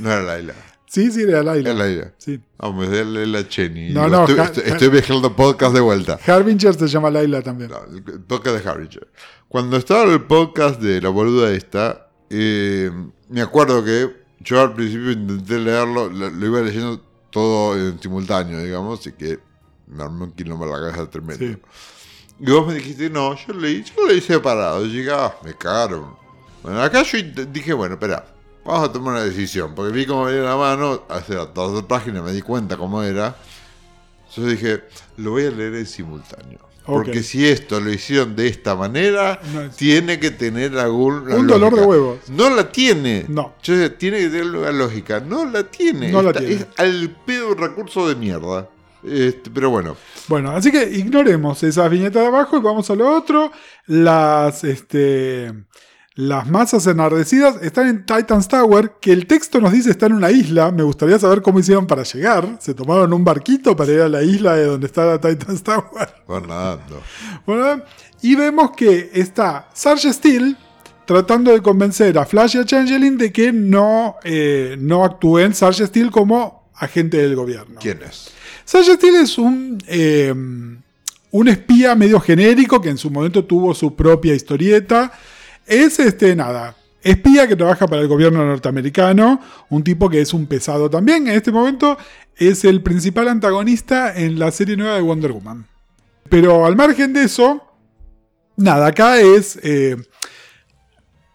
no 0.00 0.10
era 0.10 0.22
Laila, 0.22 0.54
Sí, 0.94 1.10
sí, 1.10 1.22
era 1.22 1.42
Laila. 1.42 1.70
era 1.70 1.78
Laila. 1.78 2.12
Sí. 2.18 2.40
Vamos, 2.58 2.86
es 2.88 3.04
Laila 3.06 3.48
Cheney. 3.48 3.92
No, 3.92 4.08
no, 4.08 4.20
estoy, 4.26 4.38
estoy, 4.44 4.62
ja- 4.62 4.70
estoy 4.74 4.90
mezclando 4.90 5.34
podcast 5.34 5.74
de 5.74 5.80
vuelta. 5.80 6.18
Harbinger 6.24 6.74
se 6.74 6.86
llama 6.86 7.10
Laila 7.10 7.42
también. 7.42 7.70
No, 7.70 7.80
el 7.92 8.20
podcast 8.20 8.62
de 8.64 8.70
Harringer. 8.70 9.08
Cuando 9.48 9.76
estaba 9.76 10.04
en 10.04 10.10
el 10.12 10.22
podcast 10.22 10.80
de 10.80 11.00
la 11.00 11.08
boluda 11.08 11.50
esta, 11.52 12.10
eh, 12.30 12.90
me 13.28 13.40
acuerdo 13.40 13.84
que 13.84 14.08
yo 14.40 14.60
al 14.60 14.72
principio 14.74 15.10
intenté 15.10 15.58
leerlo, 15.58 16.08
lo, 16.08 16.30
lo 16.30 16.46
iba 16.46 16.60
leyendo 16.60 17.00
todo 17.30 17.76
en 17.76 17.98
simultáneo, 18.00 18.60
digamos, 18.62 19.00
así 19.00 19.10
que 19.12 19.40
me 19.88 20.02
armé 20.04 20.24
un 20.24 20.32
quilombo 20.32 20.64
la 20.66 20.78
cabeza 20.78 21.10
tremendo. 21.10 21.44
Sí. 21.44 21.56
Y 22.40 22.50
vos 22.50 22.66
me 22.68 22.74
dijiste, 22.74 23.10
no, 23.10 23.34
yo 23.36 23.52
leí, 23.54 23.82
yo 23.84 24.06
leí 24.06 24.20
separado. 24.20 24.84
Y 24.86 24.90
dije, 24.96 25.10
ah, 25.12 25.34
me 25.44 25.54
cagaron. 25.54 26.14
Bueno, 26.62 26.80
acá 26.82 27.02
yo 27.02 27.18
dije, 27.52 27.72
bueno, 27.72 27.94
espera, 27.94 28.24
vamos 28.64 28.88
a 28.88 28.92
tomar 28.92 29.14
una 29.14 29.24
decisión, 29.24 29.74
porque 29.74 29.92
vi 29.92 30.06
cómo 30.06 30.24
venía 30.24 30.42
la 30.42 30.56
mano, 30.56 31.02
hace 31.08 31.34
las 31.34 31.52
dos 31.54 31.82
páginas 31.84 32.22
me 32.22 32.32
di 32.32 32.42
cuenta 32.42 32.76
cómo 32.76 33.02
era. 33.02 33.36
Entonces 34.28 34.60
dije, 34.60 34.84
lo 35.18 35.32
voy 35.32 35.46
a 35.46 35.50
leer 35.50 35.74
en 35.74 35.86
simultáneo. 35.86 36.58
Porque 36.86 37.22
si 37.22 37.46
esto 37.46 37.80
lo 37.80 37.90
hicieron 37.90 38.36
de 38.36 38.46
esta 38.46 38.74
manera, 38.74 39.40
No 39.54 39.70
tiene 39.70 40.18
que 40.18 40.30
tener 40.30 40.76
algún. 40.78 41.32
Un 41.32 41.46
dolor 41.46 41.74
de 41.74 41.82
huevos. 41.82 42.18
No 42.28 42.50
la 42.50 42.70
tiene. 42.70 43.24
No. 43.28 43.54
Yo 43.62 43.74
decía, 43.74 43.96
tiene 43.96 44.18
que 44.18 44.28
tener 44.28 44.46
una 44.46 44.72
lógica. 44.72 45.20
No 45.20 45.46
la 45.46 45.64
tiene. 45.64 46.12
No 46.12 46.20
la 46.20 46.32
tiene. 46.32 46.54
Es 46.54 46.66
al 46.76 47.16
pedo 47.24 47.52
un 47.52 47.58
recurso 47.58 48.06
de 48.06 48.16
mierda. 48.16 48.68
Este, 49.02 49.50
pero 49.50 49.70
bueno. 49.70 49.96
Bueno, 50.28 50.50
así 50.50 50.70
que 50.70 50.84
ignoremos 50.90 51.62
esas 51.62 51.90
viñetas 51.90 52.22
de 52.22 52.28
abajo 52.28 52.58
y 52.58 52.60
vamos 52.60 52.90
a 52.90 52.94
lo 52.94 53.16
otro. 53.16 53.50
Las, 53.86 54.62
este, 54.64 55.52
las 56.16 56.48
masas 56.48 56.86
enardecidas 56.86 57.56
están 57.62 57.88
en 57.88 58.06
Titans 58.06 58.46
Tower, 58.46 58.92
que 59.00 59.12
el 59.12 59.26
texto 59.26 59.60
nos 59.60 59.72
dice 59.72 59.90
está 59.90 60.06
en 60.06 60.12
una 60.12 60.30
isla. 60.30 60.70
Me 60.70 60.84
gustaría 60.84 61.18
saber 61.18 61.42
cómo 61.42 61.58
hicieron 61.58 61.88
para 61.88 62.04
llegar. 62.04 62.56
Se 62.60 62.72
tomaron 62.72 63.12
un 63.12 63.24
barquito 63.24 63.74
para 63.74 63.92
ir 63.92 64.00
a 64.00 64.08
la 64.08 64.22
isla 64.22 64.54
de 64.54 64.66
donde 64.66 64.86
está 64.86 65.04
la 65.06 65.20
Titans 65.20 65.62
Tower. 65.64 66.14
Nadando. 66.28 67.02
Bueno, 67.44 67.82
y 68.22 68.36
vemos 68.36 68.70
que 68.76 69.10
está 69.12 69.68
Sarge 69.74 70.12
Steel 70.12 70.56
tratando 71.04 71.52
de 71.52 71.60
convencer 71.60 72.16
a 72.16 72.24
Flash 72.24 72.56
y 72.56 72.58
a 72.60 72.64
Changeling 72.64 73.18
de 73.18 73.32
que 73.32 73.52
no, 73.52 74.16
eh, 74.22 74.76
no 74.78 75.04
actúen 75.04 75.52
Sarge 75.52 75.86
Steel 75.86 76.12
como 76.12 76.70
agente 76.76 77.16
del 77.16 77.34
gobierno. 77.34 77.80
¿Quién 77.80 78.00
es? 78.08 78.30
Sarge 78.64 78.94
Steel 78.94 79.16
es 79.16 79.36
un, 79.36 79.82
eh, 79.88 80.32
un 80.32 81.48
espía 81.48 81.96
medio 81.96 82.20
genérico 82.20 82.80
que 82.80 82.90
en 82.90 82.98
su 82.98 83.10
momento 83.10 83.44
tuvo 83.44 83.74
su 83.74 83.96
propia 83.96 84.32
historieta. 84.32 85.12
Es 85.66 85.98
este, 85.98 86.36
nada, 86.36 86.76
espía 87.02 87.48
que 87.48 87.56
trabaja 87.56 87.86
para 87.86 88.02
el 88.02 88.08
gobierno 88.08 88.44
norteamericano, 88.44 89.40
un 89.70 89.84
tipo 89.84 90.08
que 90.08 90.20
es 90.20 90.34
un 90.34 90.46
pesado 90.46 90.90
también. 90.90 91.28
En 91.28 91.34
este 91.34 91.52
momento 91.52 91.96
es 92.36 92.64
el 92.64 92.82
principal 92.82 93.28
antagonista 93.28 94.14
en 94.14 94.38
la 94.38 94.50
serie 94.50 94.76
nueva 94.76 94.96
de 94.96 95.02
Wonder 95.02 95.32
Woman. 95.32 95.66
Pero 96.28 96.66
al 96.66 96.76
margen 96.76 97.12
de 97.12 97.24
eso, 97.24 97.62
nada, 98.56 98.86
acá 98.86 99.20
es... 99.20 99.58
eh, 99.62 99.96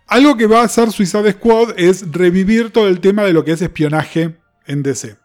algo 0.09 0.35
que 0.35 0.47
va 0.47 0.61
a 0.61 0.65
hacer 0.65 0.91
Suicide 0.91 1.33
Squad 1.33 1.77
es 1.77 2.11
revivir 2.11 2.71
todo 2.71 2.87
el 2.87 2.99
tema 2.99 3.23
de 3.23 3.31
lo 3.31 3.45
que 3.45 3.51
es 3.51 3.61
espionaje 3.61 4.35
en 4.65 4.81
DC. 4.81 5.15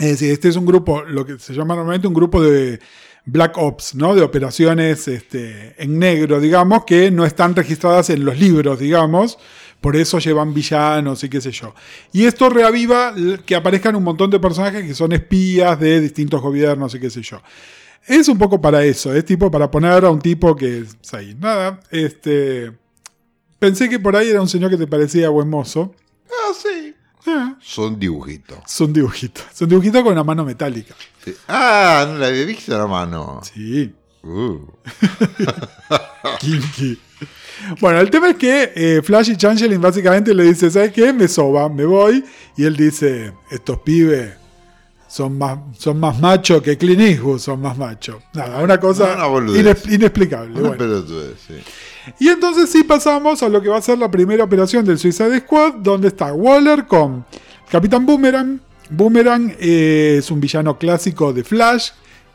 Es 0.00 0.10
decir, 0.10 0.32
este 0.32 0.48
es 0.48 0.56
un 0.56 0.64
grupo, 0.64 1.02
lo 1.02 1.26
que 1.26 1.38
se 1.38 1.52
llama 1.52 1.76
normalmente 1.76 2.08
un 2.08 2.14
grupo 2.14 2.42
de 2.42 2.80
Black 3.26 3.56
Ops, 3.56 3.94
¿no? 3.94 4.14
De 4.14 4.22
operaciones 4.22 5.08
este, 5.08 5.74
en 5.82 5.98
negro, 5.98 6.40
digamos, 6.40 6.84
que 6.84 7.10
no 7.10 7.24
están 7.24 7.56
registradas 7.56 8.10
en 8.10 8.24
los 8.24 8.38
libros, 8.38 8.78
digamos. 8.78 9.38
Por 9.80 9.96
eso 9.96 10.18
llevan 10.18 10.54
villanos 10.54 11.24
y 11.24 11.28
qué 11.28 11.40
sé 11.40 11.50
yo. 11.50 11.74
Y 12.12 12.24
esto 12.24 12.48
reaviva 12.48 13.14
que 13.44 13.54
aparezcan 13.54 13.96
un 13.96 14.02
montón 14.02 14.30
de 14.30 14.40
personajes 14.40 14.84
que 14.84 14.94
son 14.94 15.12
espías 15.12 15.78
de 15.78 16.00
distintos 16.00 16.40
gobiernos 16.40 16.94
y 16.94 17.00
qué 17.00 17.10
sé 17.10 17.22
yo. 17.22 17.42
Es 18.06 18.28
un 18.28 18.38
poco 18.38 18.60
para 18.60 18.84
eso, 18.84 19.14
es 19.14 19.24
tipo 19.24 19.50
para 19.50 19.70
poner 19.70 20.04
a 20.04 20.10
un 20.10 20.20
tipo 20.20 20.54
que 20.54 20.80
es 20.80 21.14
ahí. 21.14 21.34
Nada, 21.38 21.80
este. 21.90 22.72
Pensé 23.58 23.88
que 23.88 23.98
por 23.98 24.14
ahí 24.14 24.28
era 24.28 24.42
un 24.42 24.48
señor 24.48 24.70
que 24.70 24.76
te 24.76 24.86
parecía 24.86 25.30
buen 25.30 25.48
mozo. 25.48 25.94
Ah, 26.28 26.52
sí. 26.54 26.93
Ah, 27.26 27.56
Son 27.60 27.98
dibujitos. 27.98 28.58
es 28.66 28.80
un 28.80 28.92
dibujito. 28.92 29.40
Es 29.52 29.60
un 29.62 29.68
dibujito 29.68 30.02
con 30.02 30.12
una 30.12 30.24
mano 30.24 30.44
metálica. 30.44 30.94
Sí. 31.24 31.34
Ah, 31.48 32.04
no 32.08 32.18
la 32.18 32.26
había 32.26 32.44
visto 32.44 32.76
la 32.76 32.86
mano. 32.86 33.40
Sí. 33.42 33.92
Uh. 34.22 34.58
Kinky. 36.40 36.98
Bueno, 37.80 38.00
el 38.00 38.10
tema 38.10 38.30
es 38.30 38.36
que 38.36 38.72
eh, 38.74 39.02
Flash 39.02 39.30
y 39.30 39.36
Changeling 39.36 39.80
básicamente 39.80 40.34
le 40.34 40.44
dice, 40.44 40.70
¿sabes 40.70 40.92
qué? 40.92 41.12
Me 41.12 41.28
soba, 41.28 41.68
me 41.68 41.84
voy. 41.84 42.24
Y 42.56 42.64
él 42.64 42.76
dice, 42.76 43.32
estos 43.50 43.78
pibes 43.80 44.34
son 45.08 45.38
más, 45.38 45.58
son 45.78 46.00
más 46.00 46.18
machos 46.20 46.60
que 46.62 46.76
Clint 46.76 47.00
Eastwood, 47.00 47.38
son 47.38 47.60
más 47.60 47.78
machos. 47.78 48.16
Nada, 48.34 48.60
una 48.62 48.78
cosa 48.80 49.16
inexplicable. 49.88 50.60
Una 50.60 50.70
bueno. 50.70 51.02
sí. 51.46 51.54
Y 52.18 52.28
entonces 52.28 52.70
sí 52.70 52.84
pasamos 52.84 53.42
a 53.42 53.48
lo 53.48 53.60
que 53.62 53.68
va 53.68 53.78
a 53.78 53.82
ser 53.82 53.98
la 53.98 54.10
primera 54.10 54.44
operación 54.44 54.84
del 54.84 54.98
Suicide 54.98 55.40
Squad, 55.40 55.74
donde 55.74 56.08
está 56.08 56.32
Waller 56.32 56.86
con 56.86 57.24
Capitán 57.70 58.06
Boomerang. 58.06 58.60
Boomerang 58.90 59.54
eh, 59.58 60.16
es 60.18 60.30
un 60.30 60.40
villano 60.40 60.78
clásico 60.78 61.32
de 61.32 61.42
Flash, 61.44 61.90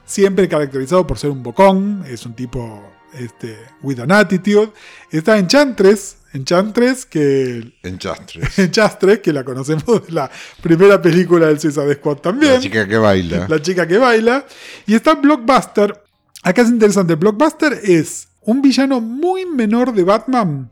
siempre 0.05 0.47
caracterizado 0.49 1.05
por 1.05 1.17
ser 1.17 1.29
un 1.29 1.43
bocón, 1.43 2.03
es 2.07 2.25
un 2.25 2.33
tipo 2.33 2.83
este, 3.13 3.57
with 3.81 3.99
an 3.99 4.11
attitude. 4.11 4.71
Está 5.11 5.37
Enchantress, 5.37 6.17
Enchantress 6.33 7.05
que 7.05 7.73
Enchastres. 7.83 8.57
Enchantress, 8.59 9.19
que 9.23 9.33
la 9.33 9.43
conocemos 9.43 10.05
de 10.07 10.11
la 10.11 10.29
primera 10.61 11.01
película 11.01 11.47
del 11.47 11.59
Suicide 11.59 11.95
Squad 11.95 12.17
también 12.17 12.53
La 12.53 12.59
chica 12.59 12.87
que 12.87 12.97
baila. 12.97 13.47
la 13.47 13.61
chica 13.61 13.87
que 13.87 13.97
baila. 13.97 14.45
Y 14.85 14.95
está 14.95 15.15
Blockbuster. 15.15 16.03
Acá 16.43 16.61
es 16.61 16.69
interesante. 16.69 17.15
Blockbuster 17.15 17.79
es 17.83 18.28
un 18.41 18.61
villano 18.61 19.01
muy 19.01 19.45
menor 19.45 19.93
de 19.93 20.03
Batman 20.03 20.71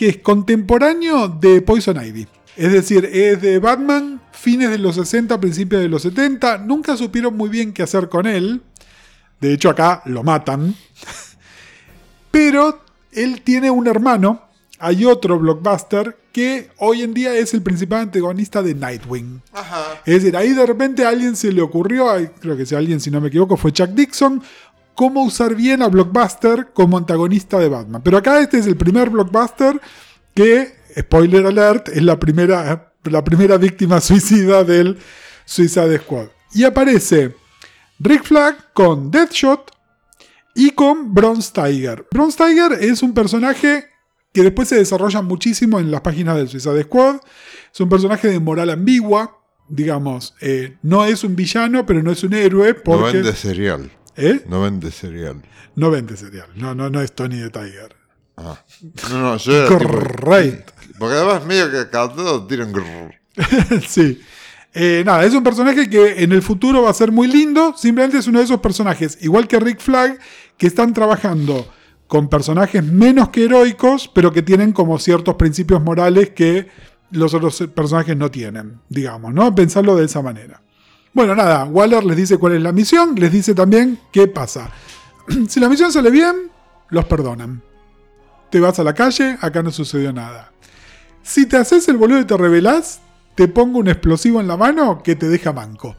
que 0.00 0.08
es 0.08 0.16
contemporáneo 0.16 1.28
de 1.28 1.60
Poison 1.60 2.02
Ivy. 2.02 2.26
Es 2.56 2.72
decir, 2.72 3.04
es 3.04 3.42
de 3.42 3.58
Batman 3.58 4.20
fines 4.32 4.70
de 4.70 4.78
los 4.78 4.94
60, 4.94 5.38
principios 5.38 5.82
de 5.82 5.90
los 5.90 6.00
70. 6.00 6.56
Nunca 6.56 6.96
supieron 6.96 7.36
muy 7.36 7.50
bien 7.50 7.74
qué 7.74 7.82
hacer 7.82 8.08
con 8.08 8.26
él. 8.26 8.62
De 9.42 9.52
hecho, 9.52 9.68
acá 9.68 10.00
lo 10.06 10.22
matan. 10.22 10.74
Pero 12.30 12.80
él 13.12 13.42
tiene 13.42 13.70
un 13.70 13.86
hermano. 13.86 14.48
Hay 14.78 15.04
otro 15.04 15.38
blockbuster 15.38 16.16
que 16.32 16.70
hoy 16.78 17.02
en 17.02 17.12
día 17.12 17.34
es 17.34 17.52
el 17.52 17.60
principal 17.62 18.00
antagonista 18.00 18.62
de 18.62 18.74
Nightwing. 18.74 19.42
Ajá. 19.52 20.00
Es 20.06 20.22
decir, 20.22 20.34
ahí 20.34 20.54
de 20.54 20.64
repente 20.64 21.04
a 21.04 21.10
alguien 21.10 21.36
se 21.36 21.52
le 21.52 21.60
ocurrió, 21.60 22.06
creo 22.40 22.56
que 22.56 22.64
si 22.64 22.74
alguien, 22.74 23.00
si 23.00 23.10
no 23.10 23.20
me 23.20 23.28
equivoco, 23.28 23.58
fue 23.58 23.72
Chuck 23.72 23.90
Dixon, 23.90 24.42
cómo 24.94 25.24
usar 25.24 25.54
bien 25.54 25.82
a 25.82 25.88
Blockbuster 25.88 26.68
como 26.72 26.98
antagonista 26.98 27.58
de 27.58 27.68
Batman. 27.68 28.02
Pero 28.02 28.18
acá 28.18 28.40
este 28.40 28.58
es 28.58 28.66
el 28.66 28.76
primer 28.76 29.10
Blockbuster 29.10 29.80
que, 30.34 30.74
spoiler 30.98 31.46
alert, 31.46 31.88
es 31.88 32.02
la 32.02 32.18
primera, 32.18 32.92
la 33.04 33.24
primera 33.24 33.56
víctima 33.56 34.00
suicida 34.00 34.64
del 34.64 34.98
Suicide 35.44 35.98
Squad. 35.98 36.28
Y 36.54 36.64
aparece 36.64 37.34
Rick 37.98 38.24
Flag 38.24 38.72
con 38.72 39.10
Deathshot 39.10 39.70
y 40.54 40.70
con 40.70 41.14
Bronze 41.14 41.50
Tiger. 41.52 42.06
Bronze 42.10 42.36
Tiger 42.36 42.72
es 42.80 43.02
un 43.02 43.14
personaje 43.14 43.86
que 44.32 44.42
después 44.42 44.68
se 44.68 44.76
desarrolla 44.76 45.22
muchísimo 45.22 45.80
en 45.80 45.90
las 45.90 46.00
páginas 46.02 46.36
del 46.36 46.48
Suicide 46.48 46.82
Squad. 46.84 47.16
Es 47.72 47.80
un 47.80 47.88
personaje 47.88 48.28
de 48.28 48.38
moral 48.40 48.70
ambigua, 48.70 49.38
digamos. 49.68 50.34
eh, 50.40 50.76
no 50.82 51.04
es 51.04 51.24
un 51.24 51.36
villano, 51.36 51.86
pero 51.86 52.02
no 52.02 52.10
es 52.10 52.22
un 52.24 52.34
héroe 52.34 52.74
porque... 52.74 53.18
vende 53.18 53.32
cereal. 53.32 53.90
¿Eh? 54.20 54.42
No 54.46 54.60
vende 54.60 54.90
cereal. 54.90 55.40
No 55.76 55.90
vende 55.90 56.16
cereal. 56.16 56.48
No, 56.56 56.74
no, 56.74 56.90
no 56.90 57.00
es 57.00 57.12
Tony 57.12 57.38
de 57.38 57.50
Tiger. 57.50 57.96
Ah. 58.36 58.58
No, 59.10 59.18
no, 59.18 59.36
yo 59.36 59.52
era 59.56 59.68
tipo- 59.78 59.90
Correcto. 59.90 60.72
Porque 60.98 61.14
además 61.16 61.44
medio 61.46 61.70
que 61.70 61.88
cada 61.90 62.08
tanto 62.08 62.46
tiran 62.46 62.72
sí. 63.88 64.20
Eh, 64.72 65.02
nada, 65.04 65.24
es 65.24 65.34
un 65.34 65.42
personaje 65.42 65.88
que 65.88 66.22
en 66.22 66.32
el 66.32 66.42
futuro 66.42 66.82
va 66.82 66.90
a 66.90 66.94
ser 66.94 67.10
muy 67.10 67.26
lindo. 67.26 67.74
Simplemente 67.76 68.18
es 68.18 68.26
uno 68.26 68.38
de 68.38 68.44
esos 68.44 68.60
personajes, 68.60 69.18
igual 69.22 69.48
que 69.48 69.58
Rick 69.58 69.80
Flag, 69.80 70.18
que 70.56 70.66
están 70.66 70.92
trabajando 70.94 71.66
con 72.06 72.28
personajes 72.28 72.84
menos 72.84 73.30
que 73.30 73.44
heroicos, 73.44 74.08
pero 74.14 74.32
que 74.32 74.42
tienen 74.42 74.72
como 74.72 74.98
ciertos 74.98 75.36
principios 75.36 75.82
morales 75.82 76.30
que 76.30 76.68
los 77.12 77.34
otros 77.34 77.56
personajes 77.74 78.16
no 78.16 78.30
tienen, 78.30 78.80
digamos, 78.88 79.32
¿no? 79.34 79.54
Pensarlo 79.54 79.96
de 79.96 80.04
esa 80.04 80.22
manera. 80.22 80.62
Bueno, 81.12 81.34
nada, 81.34 81.64
Waller 81.64 82.04
les 82.04 82.16
dice 82.16 82.38
cuál 82.38 82.54
es 82.54 82.62
la 82.62 82.72
misión, 82.72 83.14
les 83.16 83.32
dice 83.32 83.54
también 83.54 83.98
qué 84.12 84.28
pasa. 84.28 84.70
si 85.48 85.58
la 85.58 85.68
misión 85.68 85.92
sale 85.92 86.10
bien, 86.10 86.50
los 86.88 87.04
perdonan. 87.06 87.62
Te 88.50 88.60
vas 88.60 88.78
a 88.78 88.84
la 88.84 88.94
calle, 88.94 89.36
acá 89.40 89.62
no 89.62 89.70
sucedió 89.70 90.12
nada. 90.12 90.52
Si 91.22 91.46
te 91.46 91.56
haces 91.56 91.88
el 91.88 91.96
boludo 91.96 92.20
y 92.20 92.24
te 92.24 92.36
revelás, 92.36 93.00
te 93.34 93.48
pongo 93.48 93.78
un 93.78 93.88
explosivo 93.88 94.40
en 94.40 94.48
la 94.48 94.56
mano 94.56 95.02
que 95.02 95.16
te 95.16 95.28
deja 95.28 95.52
manco. 95.52 95.96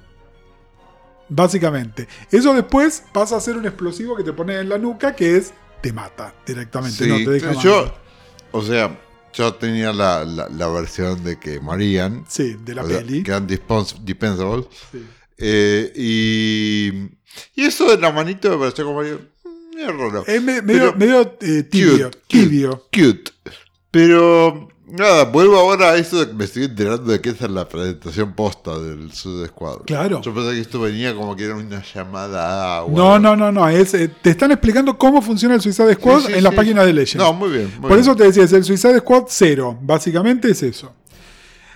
Básicamente. 1.30 2.08
Eso 2.30 2.54
después 2.54 3.04
pasa 3.14 3.38
a 3.38 3.40
ser 3.40 3.56
un 3.58 3.66
explosivo 3.66 4.16
que 4.16 4.24
te 4.24 4.34
pone 4.34 4.60
en 4.60 4.70
la 4.70 4.78
nuca 4.78 5.16
que 5.16 5.38
es 5.38 5.54
te 5.82 5.94
mata 5.94 6.34
directamente. 6.46 7.04
Sí, 7.04 7.10
no, 7.10 7.18
te 7.18 7.32
deja 7.32 7.48
manco. 7.48 7.62
yo, 7.62 7.94
o 8.52 8.62
sea, 8.62 8.98
yo 9.34 9.54
tenía 9.56 9.92
la, 9.94 10.24
la, 10.26 10.48
la 10.50 10.68
versión 10.68 11.24
de 11.24 11.40
que 11.40 11.60
morían. 11.60 12.26
Sí, 12.28 12.56
de 12.64 12.76
la 12.76 12.84
sea, 12.86 12.98
peli. 13.00 13.24
Que 13.24 13.32
eran 13.32 13.48
dispensables. 13.48 14.66
Sí. 14.92 15.06
Eh, 15.38 15.92
y, 15.96 17.62
y 17.62 17.66
eso 17.66 17.90
de 17.90 17.98
la 17.98 18.12
manito 18.12 18.50
me 18.52 18.58
pareció 18.58 18.86
como 18.86 19.02
medio, 19.02 19.20
medio 19.76 19.92
raro. 19.94 20.24
Es 20.28 20.42
me- 20.44 20.62
medio, 20.62 21.38
eh, 21.42 21.64
tibio. 21.64 22.12
Cute, 22.12 22.20
tibio. 22.28 22.88
Cute. 22.94 23.32
Pero 23.90 24.70
nada, 24.92 25.26
vuelvo 25.26 25.58
ahora 25.58 25.92
a 25.92 25.96
eso 25.98 26.20
de 26.20 26.28
que 26.28 26.34
me 26.34 26.46
estoy 26.46 26.66
enterando 26.66 27.12
de 27.12 27.20
que 27.22 27.30
esa 27.30 27.46
es 27.46 27.52
la 27.52 27.68
presentación 27.68 28.34
posta 28.34 28.78
del 28.80 29.12
Suicide 29.12 29.48
Squad. 29.48 29.78
Claro. 29.86 30.22
Yo 30.22 30.34
pensé 30.34 30.52
que 30.52 30.60
esto 30.60 30.80
venía 30.82 31.16
como 31.16 31.36
que 31.36 31.46
era 31.46 31.56
una 31.56 31.84
llamada 31.94 32.80
a 32.80 32.86
No, 32.88 33.18
no, 33.20 33.36
no, 33.36 33.52
no. 33.52 33.68
Es, 33.70 33.94
eh, 33.94 34.10
te 34.22 34.30
están 34.32 34.52
explicando 34.52 34.98
cómo 34.98 35.22
funciona 35.22 35.56
el 35.56 35.62
Suicide 35.62 35.94
Squad 35.96 36.20
Sí, 36.22 36.28
sí, 36.28 36.34
en 36.34 36.44
la 36.44 36.50
sí. 36.52 36.56
página 36.56 36.84
de 36.86 36.94
Legends. 36.94 37.16
No, 37.26 37.34
muy 37.34 37.50
bien. 37.50 37.66
muy 37.80 37.82
Por 37.82 37.90
bien. 37.92 38.00
eso 38.02 38.16
te 38.16 38.24
decía, 38.26 38.44
es 38.44 38.54
el 38.54 38.64
Suicide 38.64 39.00
Squad 39.00 39.24
0. 39.28 39.80
Básicamente 39.82 40.52
es 40.52 40.62
eso. 40.64 40.94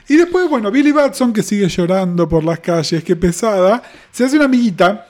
Y 0.08 0.18
después, 0.18 0.48
bueno, 0.50 0.70
Billy 0.70 0.92
Batson, 0.92 1.34
que 1.34 1.42
sigue 1.42 1.68
llorando 1.68 2.30
por 2.30 2.44
las 2.44 2.60
calles, 2.60 3.04
qué 3.04 3.16
pesada, 3.16 3.82
se 4.12 4.24
hace 4.26 4.36
una 4.36 4.46
amiguita 4.46 5.08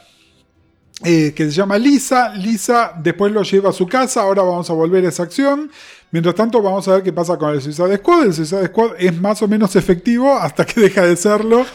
eh, 1.03 1.33
que 1.35 1.43
se 1.45 1.51
llama 1.51 1.77
Lisa. 1.77 2.33
Lisa 2.33 2.93
después 2.97 3.31
lo 3.33 3.43
lleva 3.43 3.71
a 3.71 3.73
su 3.73 3.85
casa. 3.87 4.21
Ahora 4.21 4.41
vamos 4.43 4.69
a 4.69 4.73
volver 4.73 5.05
a 5.05 5.09
esa 5.09 5.23
acción. 5.23 5.69
Mientras 6.11 6.35
tanto, 6.35 6.61
vamos 6.61 6.87
a 6.87 6.93
ver 6.93 7.03
qué 7.03 7.11
pasa 7.11 7.37
con 7.37 7.53
el 7.53 7.61
Suicide 7.61 7.97
Squad. 7.97 8.25
El 8.25 8.33
Suicide 8.33 8.67
Squad 8.67 8.91
es 8.97 9.19
más 9.19 9.41
o 9.41 9.47
menos 9.47 9.75
efectivo 9.75 10.37
hasta 10.37 10.65
que 10.65 10.81
deja 10.89 11.01
de 11.01 11.15
serlo. 11.15 11.65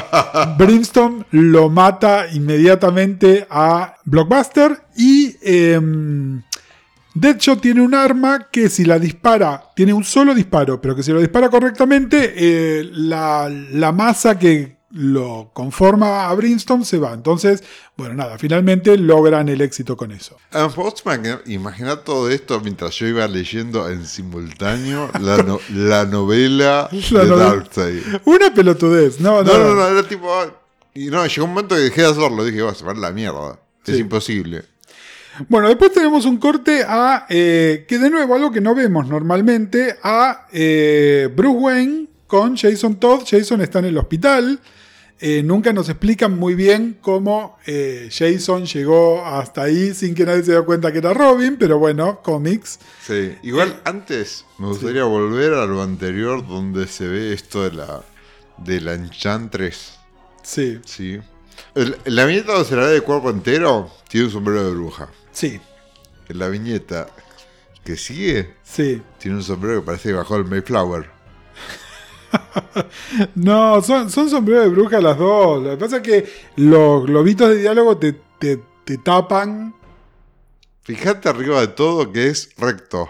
Brimstone 0.58 1.26
lo 1.32 1.68
mata 1.68 2.26
inmediatamente 2.32 3.46
a 3.50 3.96
Blockbuster 4.04 4.78
y 4.96 5.36
em, 5.42 6.42
Deadshot 7.14 7.60
tiene 7.60 7.82
un 7.82 7.94
arma 7.94 8.48
que 8.50 8.68
si 8.68 8.84
la 8.84 8.98
dispara, 8.98 9.64
tiene 9.74 9.92
un 9.92 10.04
solo 10.04 10.34
disparo, 10.34 10.80
pero 10.80 10.96
que 10.96 11.02
si 11.02 11.12
lo 11.12 11.20
dispara 11.20 11.50
correctamente, 11.50 12.32
eh, 12.36 12.88
la, 12.92 13.50
la 13.50 13.92
masa 13.92 14.38
que 14.38 14.79
lo 14.92 15.50
conforma 15.52 16.28
a 16.28 16.34
Brimstone 16.34 16.84
se 16.84 16.98
va. 16.98 17.12
Entonces, 17.14 17.62
bueno, 17.96 18.14
nada, 18.14 18.38
finalmente 18.38 18.96
logran 18.96 19.48
el 19.48 19.60
éxito 19.60 19.96
con 19.96 20.10
eso. 20.10 20.36
Imagina- 21.46 21.96
todo 22.02 22.28
esto 22.30 22.60
mientras 22.60 22.94
yo 22.96 23.06
iba 23.06 23.26
leyendo 23.28 23.88
en 23.88 24.04
simultáneo 24.06 25.10
la, 25.20 25.38
no- 25.42 25.60
la 25.74 26.04
novela 26.06 26.88
La 27.10 27.22
de 27.24 27.28
novela. 27.28 27.44
Darkseid. 27.50 28.02
Una 28.24 28.52
pelotudez, 28.52 29.20
no, 29.20 29.42
no, 29.42 29.52
No, 29.52 29.58
no, 29.58 29.74
no, 29.74 29.88
era 29.88 30.08
tipo. 30.08 30.28
Y 30.94 31.06
no, 31.06 31.24
llegó 31.24 31.44
un 31.44 31.50
momento 31.54 31.76
que 31.76 31.82
dejé 31.82 32.00
de 32.02 32.08
hacerlo. 32.08 32.44
Dije, 32.44 32.62
va 32.62 32.72
a 32.72 32.74
ser 32.74 32.96
la 32.96 33.12
mierda. 33.12 33.60
Es 33.86 33.98
imposible. 33.98 34.64
Bueno, 35.48 35.68
después 35.68 35.92
tenemos 35.92 36.26
un 36.26 36.36
corte 36.38 36.84
a, 36.86 37.26
eh, 37.30 37.86
que 37.88 37.98
de 37.98 38.10
nuevo, 38.10 38.34
algo 38.34 38.50
que 38.50 38.60
no 38.60 38.74
vemos 38.74 39.06
normalmente, 39.08 39.96
a 40.02 40.46
eh, 40.52 41.28
Bruce 41.34 41.56
Wayne 41.58 42.06
con 42.26 42.56
Jason 42.56 42.96
Todd. 42.96 43.22
Jason 43.24 43.60
está 43.60 43.78
en 43.78 43.84
el 43.86 43.98
hospital. 43.98 44.58
Eh, 45.22 45.42
nunca 45.42 45.72
nos 45.74 45.90
explican 45.90 46.38
muy 46.38 46.54
bien 46.54 46.96
cómo 47.02 47.58
eh, 47.66 48.08
Jason 48.10 48.64
llegó 48.64 49.24
hasta 49.26 49.62
ahí 49.64 49.92
sin 49.94 50.14
que 50.14 50.24
nadie 50.24 50.42
se 50.42 50.52
dé 50.52 50.62
cuenta 50.62 50.90
que 50.92 50.98
era 50.98 51.12
Robin, 51.12 51.56
pero 51.58 51.78
bueno, 51.78 52.20
cómics. 52.22 52.78
Sí. 53.06 53.36
Igual 53.42 53.80
antes 53.84 54.46
me 54.58 54.68
gustaría 54.68 55.04
volver 55.04 55.52
a 55.52 55.66
lo 55.66 55.82
anterior 55.82 56.46
donde 56.46 56.86
se 56.86 57.06
ve 57.06 57.34
esto 57.34 57.62
de 57.68 57.72
la, 57.76 58.02
de 58.56 58.80
la 58.80 58.94
Enchantress. 58.94 59.98
Sí, 60.42 60.80
Sí. 60.86 61.20
El- 61.74 61.98
la 62.06 62.24
viñeta 62.24 62.52
donde 62.52 62.68
se 62.68 62.76
la 62.76 62.82
ve 62.86 62.92
de 62.92 63.00
cuerpo 63.02 63.28
entero 63.28 63.90
tiene 64.08 64.26
un 64.26 64.32
sombrero 64.32 64.64
de 64.64 64.70
bruja. 64.74 65.08
sí, 65.32 65.60
la 66.28 66.48
viñeta 66.48 67.08
que 67.84 67.96
sigue 67.96 68.54
sí. 68.62 69.02
tiene 69.18 69.36
un 69.36 69.42
sombrero 69.42 69.80
que 69.80 69.86
parece 69.86 70.08
que 70.10 70.14
bajó 70.14 70.36
el 70.36 70.44
Mayflower. 70.46 71.10
No, 73.34 73.82
son, 73.82 74.10
son 74.10 74.30
sombreros 74.30 74.64
de 74.64 74.70
bruja 74.70 75.00
las 75.00 75.18
dos. 75.18 75.62
Lo 75.62 75.70
que 75.70 75.76
pasa 75.76 75.96
es 75.96 76.02
que 76.02 76.28
los 76.56 77.04
globitos 77.06 77.48
de 77.48 77.56
diálogo 77.56 77.96
te, 77.96 78.14
te- 78.38 78.60
te 78.84 78.98
tapan 78.98 79.74
Fíjate 80.82 81.28
arriba 81.28 81.60
de 81.60 81.68
todo 81.68 82.10
que 82.10 82.28
es 82.28 82.50
recto. 82.56 83.08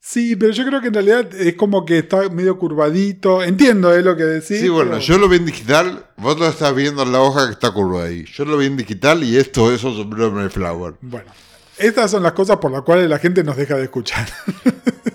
Sí, 0.00 0.34
pero 0.36 0.52
yo 0.52 0.66
creo 0.66 0.80
que 0.80 0.88
en 0.88 0.94
realidad 0.94 1.34
es 1.34 1.54
como 1.54 1.84
que 1.84 1.98
está 1.98 2.28
medio 2.28 2.58
curvadito. 2.58 3.42
Entiendo 3.42 3.94
eh, 3.94 4.02
lo 4.02 4.16
que 4.16 4.24
decís. 4.24 4.60
Sí, 4.60 4.68
bueno, 4.68 4.92
pero- 4.92 5.02
yo 5.02 5.18
lo 5.18 5.28
vi 5.28 5.36
en 5.36 5.46
digital, 5.46 6.06
vos 6.16 6.38
lo 6.38 6.46
estás 6.46 6.74
viendo 6.74 7.02
en 7.02 7.12
la 7.12 7.20
hoja 7.20 7.46
que 7.46 7.52
está 7.52 7.70
curva 7.72 8.04
ahí. 8.04 8.24
Yo 8.26 8.44
lo 8.44 8.56
vi 8.58 8.66
en 8.66 8.76
digital 8.76 9.22
y 9.24 9.36
esto 9.36 9.72
es 9.72 9.82
un 9.84 9.96
sombrero 9.96 10.26
de 10.26 10.32
Mayflower. 10.32 10.94
Bueno, 11.00 11.30
estas 11.78 12.10
son 12.10 12.22
las 12.22 12.32
cosas 12.32 12.56
por 12.58 12.70
las 12.70 12.82
cuales 12.82 13.08
la 13.08 13.18
gente 13.18 13.44
nos 13.44 13.56
deja 13.56 13.76
de 13.76 13.84
escuchar. 13.84 14.26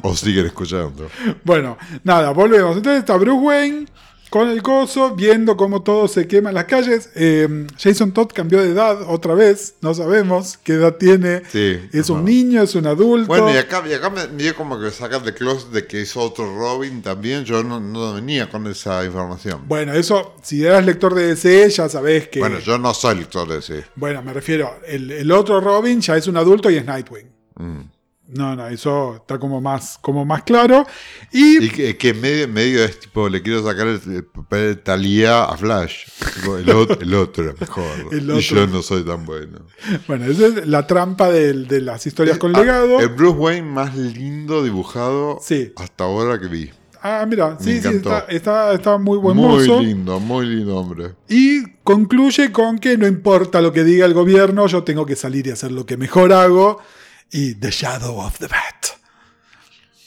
O 0.10 0.16
siguen 0.16 0.46
escuchando. 0.46 1.08
bueno, 1.44 1.76
nada, 2.04 2.30
volvemos. 2.30 2.76
Entonces 2.76 3.00
está 3.00 3.16
Bruce 3.16 3.40
Wayne 3.40 3.86
con 4.30 4.48
el 4.48 4.62
coso, 4.62 5.16
viendo 5.16 5.56
cómo 5.56 5.82
todo 5.82 6.06
se 6.06 6.26
quema 6.28 6.50
en 6.50 6.54
las 6.54 6.64
calles. 6.64 7.10
Eh, 7.16 7.66
Jason 7.76 8.12
Todd 8.12 8.28
cambió 8.32 8.62
de 8.62 8.70
edad 8.70 9.02
otra 9.08 9.34
vez, 9.34 9.74
no 9.80 9.92
sabemos 9.92 10.56
qué 10.62 10.74
edad 10.74 10.94
tiene. 10.94 11.42
Sí. 11.50 11.80
Es 11.92 12.08
un 12.08 12.24
niño, 12.24 12.62
es 12.62 12.76
un 12.76 12.86
adulto. 12.86 13.26
Bueno, 13.26 13.52
y 13.52 13.56
acá, 13.56 13.82
y 13.86 13.92
acá 13.92 14.08
me, 14.08 14.28
dio 14.28 14.54
como 14.54 14.80
que 14.80 14.90
sacar 14.92 15.22
de 15.22 15.34
closet 15.34 15.70
de 15.70 15.86
que 15.86 16.00
hizo 16.00 16.20
otro 16.20 16.44
Robin 16.56 17.02
también. 17.02 17.44
Yo 17.44 17.62
no, 17.64 17.80
no 17.80 18.14
venía 18.14 18.48
con 18.48 18.66
esa 18.68 19.04
información. 19.04 19.64
Bueno, 19.66 19.92
eso, 19.92 20.36
si 20.42 20.64
eras 20.64 20.86
lector 20.86 21.14
de 21.14 21.26
DC, 21.34 21.68
ya 21.70 21.88
sabés 21.88 22.28
que. 22.28 22.38
Bueno, 22.38 22.60
yo 22.60 22.78
no 22.78 22.94
soy 22.94 23.16
lector 23.16 23.48
de 23.48 23.58
ese. 23.58 23.84
Bueno, 23.96 24.22
me 24.22 24.32
refiero, 24.32 24.78
el, 24.86 25.10
el 25.10 25.32
otro 25.32 25.60
Robin 25.60 26.00
ya 26.00 26.16
es 26.16 26.28
un 26.28 26.36
adulto 26.36 26.70
y 26.70 26.76
es 26.76 26.84
Nightwing. 26.84 27.26
Mm. 27.56 27.80
No, 28.32 28.54
no, 28.54 28.68
eso 28.68 29.16
está 29.16 29.38
como 29.38 29.60
más, 29.60 29.98
como 30.00 30.24
más 30.24 30.42
claro. 30.44 30.86
Y, 31.32 31.64
Y 31.64 31.68
que, 31.70 31.96
que 31.96 32.14
medio, 32.14 32.46
medio 32.48 32.84
es 32.84 33.00
tipo, 33.00 33.28
le 33.28 33.42
quiero 33.42 33.64
sacar 33.66 33.88
el, 33.88 34.00
el 34.06 34.24
papel 34.24 34.60
de 34.68 34.74
Thalía 34.76 35.44
a 35.44 35.56
Flash. 35.56 36.04
El, 36.44 36.66
ot- 36.66 37.02
el 37.02 37.14
otro 37.14 37.50
es 37.50 37.60
mejor. 37.60 37.84
El 38.12 38.26
Y 38.26 38.30
otro. 38.30 38.40
yo 38.40 38.66
no 38.68 38.82
soy 38.82 39.02
tan 39.04 39.24
bueno. 39.24 39.58
bueno, 40.06 40.26
esa 40.26 40.46
es 40.46 40.66
la 40.66 40.86
trampa 40.86 41.28
del- 41.30 41.66
de, 41.66 41.80
las 41.80 42.06
historias 42.06 42.38
con 42.38 42.54
Ah, 42.54 42.60
legado. 42.60 43.00
El 43.00 43.08
Bruce 43.08 43.36
Wayne 43.38 43.66
más 43.68 43.96
lindo 43.96 44.62
dibujado 44.62 45.38
Sí. 45.42 45.72
hasta 45.76 46.04
ahora 46.04 46.38
que 46.38 46.46
vi. 46.46 46.70
Ah, 47.02 47.24
mira, 47.26 47.56
Me 47.58 47.64
sí, 47.64 47.72
sí, 47.80 47.88
encantó. 47.88 48.10
está, 48.18 48.26
está, 48.32 48.74
está 48.74 48.98
muy 48.98 49.16
buen 49.16 49.34
muy 49.36 49.66
mozo. 49.66 49.80
lindo, 49.80 50.20
muy 50.20 50.44
lindo 50.46 50.76
hombre. 50.76 51.14
Y 51.28 51.62
concluye 51.82 52.52
con 52.52 52.78
que 52.78 52.98
no 52.98 53.06
importa 53.06 53.60
lo 53.62 53.72
que 53.72 53.84
diga 53.84 54.04
el 54.04 54.12
gobierno, 54.14 54.66
yo 54.66 54.84
tengo 54.84 55.06
que 55.06 55.16
salir 55.16 55.46
y 55.46 55.50
hacer 55.50 55.72
lo 55.72 55.86
que 55.86 55.96
mejor 55.96 56.32
hago. 56.34 56.78
Y 57.32 57.54
The 57.54 57.70
Shadow 57.70 58.18
of 58.20 58.38
the 58.38 58.46
Bat. 58.46 58.86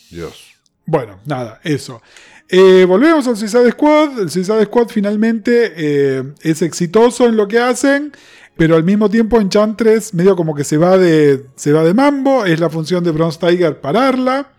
Dios. 0.10 0.54
Bueno, 0.86 1.20
nada, 1.26 1.60
eso. 1.64 2.02
Eh, 2.50 2.86
volvemos 2.88 3.26
al 3.28 3.38
Suicide 3.38 3.72
Squad. 3.72 4.20
El 4.20 4.30
Suicide 4.30 4.66
Squad 4.66 4.90
finalmente 4.90 5.74
eh, 5.76 6.24
es 6.42 6.62
exitoso 6.62 7.26
en 7.26 7.38
lo 7.38 7.48
que 7.48 7.58
hacen, 7.60 8.12
pero 8.58 8.76
al 8.76 8.84
mismo 8.84 9.10
tiempo 9.10 9.40
Enchantress 9.40 10.14
medio 10.14 10.36
como 10.36 10.54
que 10.54 10.64
se 10.64 10.78
va 10.78 10.98
de, 10.98 11.46
se 11.56 11.72
va 11.72 11.84
de 11.84 11.94
mambo. 11.94 12.46
Es 12.46 12.60
la 12.60 12.70
función 12.70 13.04
de 13.04 13.12
Bronze 13.12 13.40
Tiger 13.40 13.80
pararla. 13.82 14.50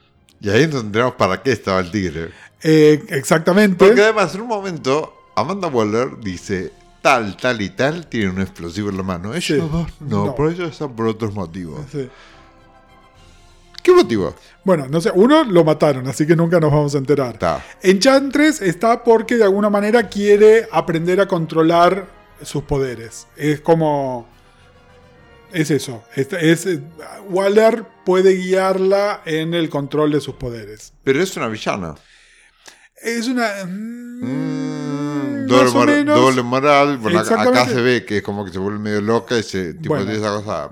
Y 0.40 0.48
ahí 0.50 0.62
entenderemos 0.64 1.14
para 1.14 1.42
qué 1.42 1.52
estaba 1.52 1.80
el 1.80 1.90
tigre. 1.90 2.30
Eh, 2.62 3.04
exactamente. 3.10 3.84
Porque 3.84 4.02
además, 4.02 4.34
en 4.34 4.40
un 4.40 4.48
momento, 4.48 5.14
Amanda 5.36 5.68
Waller 5.68 6.18
dice: 6.20 6.72
tal, 7.02 7.36
tal 7.36 7.60
y 7.60 7.68
tal 7.70 8.06
tienen 8.08 8.30
un 8.30 8.40
explosivo 8.40 8.88
en 8.88 8.96
la 8.96 9.02
mano. 9.02 9.32
Ellos 9.34 9.44
Sí. 9.44 9.54
dos 9.56 9.70
no, 10.00 10.26
No. 10.26 10.34
por 10.34 10.50
ellos 10.50 10.70
están 10.72 10.96
por 10.96 11.06
otros 11.06 11.34
motivos. 11.34 11.84
Sí. 11.92 12.08
¿Qué 13.84 13.92
motivo? 13.92 14.34
Bueno, 14.64 14.86
no 14.88 15.00
sé, 15.00 15.12
uno 15.14 15.44
lo 15.44 15.62
mataron, 15.62 16.08
así 16.08 16.26
que 16.26 16.34
nunca 16.34 16.58
nos 16.58 16.72
vamos 16.72 16.94
a 16.94 16.98
enterar. 16.98 17.34
Está. 17.34 17.64
Enchantress 17.82 18.62
está 18.62 19.04
porque 19.04 19.36
de 19.36 19.44
alguna 19.44 19.68
manera 19.70 20.08
quiere 20.08 20.66
aprender 20.72 21.20
a 21.20 21.28
controlar 21.28 22.06
sus 22.42 22.64
poderes. 22.64 23.26
Es 23.36 23.60
como 23.60 24.26
es 25.52 25.70
eso. 25.70 26.02
Es, 26.16 26.32
es- 26.32 26.78
Waller 27.28 27.84
puede 28.06 28.34
guiarla 28.36 29.20
en 29.26 29.52
el 29.54 29.68
control 29.68 30.12
de 30.12 30.20
sus 30.20 30.34
poderes. 30.36 30.94
Pero 31.04 31.22
es 31.22 31.36
una 31.36 31.48
villana. 31.48 31.94
Es 33.02 33.28
una. 33.28 33.66
Mm, 33.66 34.24
mm, 34.24 35.46
doble, 35.46 35.62
más 35.64 35.70
o 35.74 35.78
mor- 35.78 35.86
menos. 35.88 36.20
doble 36.20 36.42
moral. 36.42 36.96
Bueno, 36.98 37.20
acá, 37.20 37.66
se 37.68 37.82
ve 37.82 38.04
que 38.06 38.16
es 38.18 38.22
como 38.22 38.44
que 38.46 38.50
se 38.50 38.58
vuelve 38.58 38.78
medio 38.78 39.02
loca 39.02 39.36
y 39.38 39.42
se 39.42 39.74
tipo 39.74 39.94
Bueno. 39.94 40.10
esa 40.10 40.30
cosa. 40.36 40.70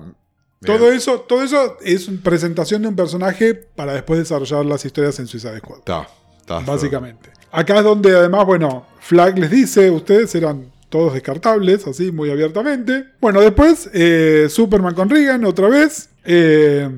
Todo 0.65 0.93
eso, 0.93 1.21
todo 1.21 1.43
eso 1.43 1.77
es 1.83 2.09
una 2.09 2.21
presentación 2.23 2.83
de 2.83 2.89
un 2.89 2.97
personaje 2.97 3.55
para 3.55 3.95
después 3.95 4.19
desarrollar 4.21 4.65
las 4.65 4.85
historias 4.85 5.19
en 5.19 5.27
Suicide 5.27 5.59
Squad. 5.59 5.79
Está, 5.79 6.09
está. 6.41 6.61
Básicamente. 6.61 7.31
Acá 7.51 7.79
es 7.79 7.85
donde 7.85 8.17
además, 8.17 8.47
bueno, 8.47 8.87
Flag 9.01 9.39
les 9.39 9.51
dice, 9.51 9.91
ustedes 9.91 10.35
eran 10.35 10.71
todos 10.89 11.15
descartables, 11.15 11.87
así 11.87 12.13
muy 12.13 12.31
abiertamente. 12.31 13.07
Bueno, 13.21 13.41
después 13.41 13.91
eh, 13.93 14.47
Superman 14.51 14.95
con 14.95 15.09
Regan 15.11 15.45
otra 15.45 15.69
vez. 15.69 16.11
Eh, 16.25 16.89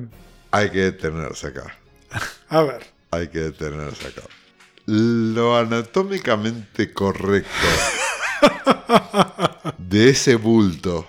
Hay 0.51 0.69
que 0.69 0.79
detenerse 0.79 1.47
acá. 1.47 1.75
a 2.49 2.61
ver. 2.63 2.83
Hay 3.11 3.29
que 3.29 3.39
detenerse 3.39 4.07
acá. 4.07 4.21
Lo 4.85 5.57
anatómicamente 5.57 6.93
correcto 6.93 7.49
de 9.77 10.09
ese 10.09 10.35
bulto. 10.35 11.07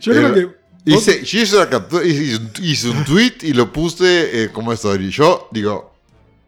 Yo 0.00 0.12
Eh, 0.12 0.16
creo 0.16 0.34
que... 0.34 0.65
Hice, 0.86 1.20
hice, 1.20 1.56
una 1.56 1.68
captura- 1.68 2.04
hice 2.04 2.36
un, 2.36 2.50
hice 2.62 2.88
un 2.90 3.04
tweet 3.04 3.32
y 3.42 3.52
lo 3.52 3.72
puse 3.72 4.44
eh, 4.44 4.50
como 4.52 4.72
story. 4.72 5.10
Yo 5.10 5.48
digo, 5.50 5.94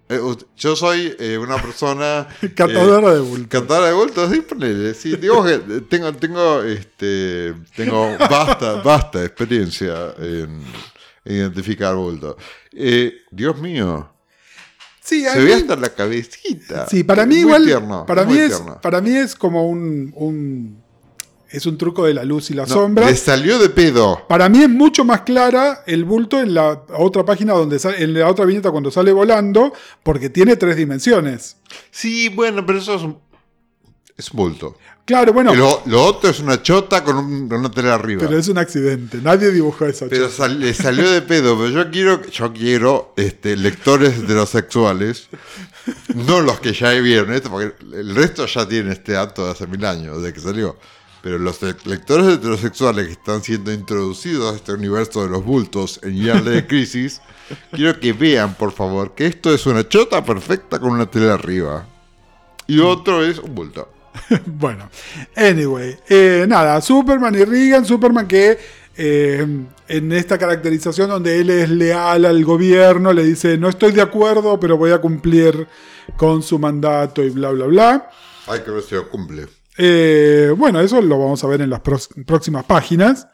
eh, 0.08 0.20
yo 0.56 0.76
soy 0.76 1.14
eh, 1.18 1.36
una 1.36 1.60
persona... 1.60 2.26
Catadora 2.54 3.10
eh, 3.10 3.14
de 3.16 3.20
bulto. 3.20 3.48
Catadora 3.60 3.88
de 3.88 3.94
bultos, 3.94 4.30
sí, 4.32 4.40
ponele. 4.40 4.94
Sí, 4.94 5.16
digamos 5.16 5.46
que 5.50 5.58
tengo, 5.88 6.12
tengo, 6.14 6.62
este, 6.62 7.52
tengo 7.76 8.16
basta, 8.18 8.74
basta 8.82 9.24
experiencia 9.24 10.14
en, 10.18 10.62
en 11.24 11.34
identificar 11.36 11.94
bultos. 11.96 12.36
Eh, 12.72 13.12
Dios 13.30 13.58
mío, 13.60 14.12
Sí, 15.02 15.24
se 15.24 15.42
ve 15.42 15.54
hasta 15.54 15.74
la 15.74 15.88
cabecita. 15.88 16.86
Sí, 16.86 17.02
para 17.02 17.24
mí 17.24 17.36
Muy 17.36 17.40
igual. 17.44 17.64
tierno, 17.64 18.04
para, 18.04 18.24
mí 18.24 18.36
es, 18.36 18.48
tierno. 18.54 18.78
para 18.82 19.00
mí 19.00 19.16
es 19.16 19.34
como 19.34 19.66
un, 19.66 20.12
un- 20.14 20.82
Es 21.50 21.64
un 21.66 21.78
truco 21.78 22.04
de 22.04 22.12
la 22.14 22.24
luz 22.24 22.50
y 22.50 22.54
la 22.54 22.62
No, 22.64 22.68
sombra. 22.68 23.06
Le 23.06 23.16
salió 23.16 23.58
de 23.58 23.70
pedo. 23.70 24.26
Para 24.28 24.48
mí 24.50 24.62
es 24.62 24.68
mucho 24.68 25.04
más 25.04 25.22
clara 25.22 25.82
el 25.86 26.04
bulto 26.04 26.38
en 26.40 26.52
la 26.52 26.82
otra 26.96 27.24
página 27.24 27.54
donde 27.54 27.78
sale, 27.78 28.02
en 28.02 28.12
la 28.12 28.28
otra 28.28 28.44
viñeta 28.44 28.70
cuando 28.70 28.90
sale 28.90 29.12
volando, 29.12 29.72
porque 30.02 30.28
tiene 30.28 30.56
tres 30.56 30.76
dimensiones. 30.76 31.56
Sí, 31.90 32.28
bueno, 32.28 32.66
pero 32.66 32.78
eso 32.80 32.94
es 32.94 33.02
un, 33.02 33.18
es 34.16 34.30
un 34.30 34.36
bulto. 34.36 34.76
Claro, 35.06 35.32
bueno, 35.32 35.54
lo, 35.54 35.80
lo 35.86 36.04
otro 36.04 36.28
es 36.28 36.38
una 36.40 36.62
chota 36.62 37.02
con, 37.02 37.16
un- 37.16 37.48
con 37.48 37.60
una 37.60 37.70
tela 37.70 37.94
arriba. 37.94 38.20
pero 38.26 38.38
es 38.38 38.46
un 38.48 38.58
accidente. 38.58 39.16
Nadie 39.22 39.50
dibujó 39.50 39.86
eso. 39.86 40.04
Pero 40.10 40.24
chicos. 40.26 40.36
sal- 40.36 40.60
le 40.60 40.74
salió 40.74 41.10
de 41.10 41.22
pedo. 41.22 41.56
Pero 41.56 41.70
yo 41.70 41.90
quiero, 41.90 42.22
yo 42.26 42.52
quiero 42.52 43.14
este, 43.16 43.56
lectores 43.56 44.18
heterosexuales, 44.18 45.28
no 46.14 46.42
los 46.42 46.60
que 46.60 46.74
ya 46.74 46.90
vieron 46.92 47.32
esto, 47.32 47.48
porque 47.50 47.72
el 47.96 48.14
resto 48.14 48.44
ya 48.44 48.68
tiene 48.68 48.92
este 48.92 49.16
acto 49.16 49.46
de 49.46 49.52
hace 49.52 49.66
mil 49.66 49.82
años, 49.86 50.22
de 50.22 50.34
que 50.34 50.40
salió. 50.40 50.76
Pero 51.22 51.38
los 51.38 51.60
le- 51.62 51.74
lectores 51.84 52.26
heterosexuales 52.28 53.06
que 53.06 53.12
están 53.12 53.42
siendo 53.42 53.72
introducidos 53.72 54.52
a 54.52 54.56
este 54.56 54.72
universo 54.72 55.22
de 55.24 55.30
los 55.30 55.44
bultos 55.44 55.98
en 56.02 56.14
Year 56.14 56.42
de 56.44 56.66
Crisis, 56.66 57.20
quiero 57.72 57.98
que 57.98 58.12
vean, 58.12 58.54
por 58.54 58.72
favor, 58.72 59.14
que 59.14 59.26
esto 59.26 59.52
es 59.52 59.66
una 59.66 59.88
chota 59.88 60.24
perfecta 60.24 60.78
con 60.78 60.90
una 60.92 61.10
tela 61.10 61.34
arriba. 61.34 61.86
Y 62.66 62.78
otro 62.80 63.24
es 63.24 63.38
un 63.38 63.54
bulto. 63.54 63.88
bueno, 64.46 64.88
anyway, 65.36 65.96
eh, 66.08 66.44
nada, 66.48 66.80
Superman 66.80 67.34
y 67.34 67.44
Regan, 67.44 67.84
Superman 67.84 68.26
que 68.26 68.58
eh, 68.96 69.46
en 69.88 70.12
esta 70.12 70.36
caracterización 70.38 71.08
donde 71.08 71.40
él 71.40 71.50
es 71.50 71.70
leal 71.70 72.24
al 72.24 72.44
gobierno, 72.44 73.12
le 73.12 73.24
dice, 73.24 73.56
no 73.56 73.68
estoy 73.68 73.92
de 73.92 74.02
acuerdo, 74.02 74.58
pero 74.58 74.76
voy 74.76 74.90
a 74.90 75.00
cumplir 75.00 75.66
con 76.16 76.42
su 76.42 76.58
mandato 76.58 77.22
y 77.22 77.30
bla, 77.30 77.50
bla, 77.50 77.66
bla. 77.66 78.10
Hay 78.48 78.60
que 78.60 78.70
ver 78.70 78.82
si 78.82 78.94
lo 78.96 79.08
cumple. 79.08 79.46
Eh, 79.80 80.52
bueno, 80.56 80.80
eso 80.80 81.00
lo 81.00 81.18
vamos 81.20 81.42
a 81.44 81.46
ver 81.46 81.60
en 81.60 81.70
las 81.70 81.80
próximas 81.80 82.64
páginas. 82.64 83.28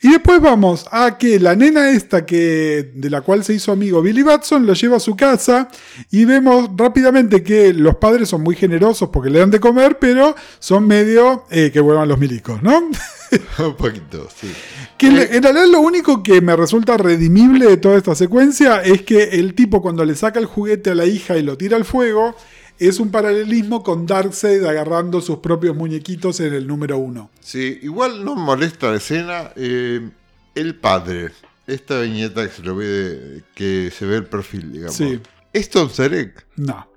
Y 0.00 0.12
después 0.12 0.40
vamos 0.40 0.86
a 0.92 1.18
que 1.18 1.40
la 1.40 1.56
nena 1.56 1.90
esta 1.90 2.24
que, 2.24 2.92
de 2.94 3.10
la 3.10 3.20
cual 3.22 3.42
se 3.42 3.54
hizo 3.54 3.72
amigo 3.72 4.00
Billy 4.00 4.22
Batson 4.22 4.64
lo 4.64 4.74
lleva 4.74 4.98
a 4.98 5.00
su 5.00 5.16
casa 5.16 5.68
y 6.12 6.24
vemos 6.24 6.70
rápidamente 6.76 7.42
que 7.42 7.74
los 7.74 7.96
padres 7.96 8.28
son 8.28 8.42
muy 8.42 8.54
generosos 8.54 9.08
porque 9.08 9.28
le 9.30 9.40
dan 9.40 9.50
de 9.50 9.58
comer, 9.58 9.98
pero 9.98 10.36
son 10.60 10.86
medio 10.86 11.44
eh, 11.50 11.70
que 11.72 11.80
vuelvan 11.80 12.08
los 12.08 12.18
milicos, 12.18 12.62
¿no? 12.62 12.78
un 13.58 13.74
poquito, 13.76 14.28
sí. 14.40 14.52
Que 14.96 15.10
le- 15.10 15.36
en 15.36 15.42
realidad 15.42 15.66
lo 15.66 15.80
único 15.80 16.22
que 16.22 16.40
me 16.40 16.54
resulta 16.54 16.96
redimible 16.96 17.66
de 17.66 17.76
toda 17.76 17.96
esta 17.96 18.14
secuencia 18.14 18.82
es 18.82 19.02
que 19.02 19.24
el 19.24 19.54
tipo 19.54 19.82
cuando 19.82 20.04
le 20.04 20.14
saca 20.14 20.38
el 20.38 20.46
juguete 20.46 20.90
a 20.90 20.94
la 20.94 21.06
hija 21.06 21.36
y 21.36 21.42
lo 21.42 21.58
tira 21.58 21.76
al 21.76 21.84
fuego 21.84 22.36
es 22.78 23.00
un 23.00 23.10
paralelismo 23.10 23.82
con 23.82 24.06
Darkseid 24.06 24.64
agarrando 24.64 25.20
sus 25.20 25.38
propios 25.38 25.74
muñequitos 25.76 26.40
en 26.40 26.54
el 26.54 26.66
número 26.66 26.98
uno. 26.98 27.30
Sí, 27.40 27.78
igual 27.82 28.24
no 28.24 28.34
molesta 28.36 28.90
la 28.90 28.96
escena. 28.96 29.52
eh, 29.56 30.08
el 30.54 30.74
padre, 30.74 31.30
esta 31.66 32.00
viñeta 32.00 32.44
que 32.46 32.52
se 32.52 32.62
lo 32.62 32.74
ve, 32.76 32.86
de- 32.86 33.42
que 33.54 33.90
se 33.96 34.06
ve 34.06 34.16
el 34.16 34.26
perfil, 34.26 34.72
digamos. 34.72 34.94
Sí. 34.96 35.20
Es 35.52 35.70
Tom 35.70 35.88
Selleck, 35.90 36.44
No, 36.56 36.88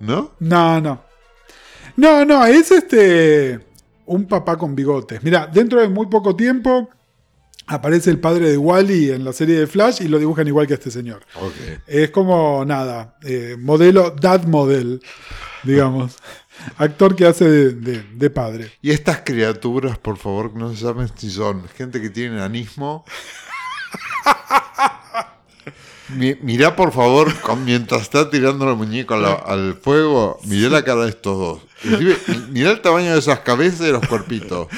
¿no? 0.00 0.32
no, 0.40 0.80
no. 0.80 1.02
No, 1.96 2.24
no, 2.24 2.44
es 2.46 2.70
este 2.70 3.60
un 4.06 4.26
papá 4.26 4.56
con 4.56 4.74
bigotes. 4.74 5.22
Mira, 5.22 5.46
dentro 5.46 5.80
de 5.80 5.88
muy 5.88 6.06
poco 6.06 6.34
tiempo 6.36 6.88
aparece 7.66 8.10
el 8.10 8.18
padre 8.18 8.50
de 8.50 8.56
Wally 8.58 9.10
en 9.10 9.24
la 9.24 9.32
serie 9.32 9.58
de 9.58 9.66
Flash 9.66 10.02
y 10.02 10.08
lo 10.08 10.18
dibujan 10.18 10.46
igual 10.48 10.66
que 10.66 10.74
este 10.74 10.90
señor. 10.90 11.22
Ok. 11.40 11.54
Es 11.86 12.10
como 12.10 12.64
nada, 12.64 13.16
eh, 13.22 13.56
modelo, 13.58 14.10
dad 14.10 14.44
model, 14.44 15.00
digamos. 15.62 16.16
Actor 16.76 17.16
que 17.16 17.26
hace 17.26 17.44
de, 17.48 17.70
de- 17.72 18.02
de 18.14 18.30
padre. 18.30 18.70
Y 18.82 18.90
estas 18.90 19.22
criaturas, 19.24 19.98
por 19.98 20.16
favor, 20.16 20.52
que 20.52 20.58
no 20.58 20.70
se 20.74 20.82
saben 20.82 21.08
si 21.16 21.30
son 21.30 21.66
gente 21.76 22.00
que 22.00 22.10
tiene 22.10 22.40
anismo. 22.40 23.04
Mi- 26.10 26.36
Mirá, 26.42 26.76
por 26.76 26.92
favor, 26.92 27.32
con- 27.40 27.64
mientras 27.64 28.02
está 28.02 28.28
tirando 28.28 28.68
el 28.68 28.76
muñeco 28.76 29.16
la- 29.16 29.32
al 29.32 29.74
fuego, 29.74 30.38
mirá 30.44 30.68
la 30.68 30.84
cara 30.84 31.04
de 31.04 31.08
estos 31.10 31.38
dos. 31.38 31.62
Mirá 32.50 32.70
el 32.70 32.80
tamaño 32.82 33.12
de 33.12 33.18
esas 33.18 33.40
cabezas 33.40 33.80
y 33.80 33.84
de 33.84 33.92
los 33.92 34.06
cuerpitos. 34.06 34.68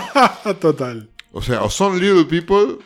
Total. 0.60 1.10
O 1.36 1.42
sea, 1.42 1.62
o 1.64 1.68
son 1.68 2.00
little 2.00 2.24
people, 2.24 2.78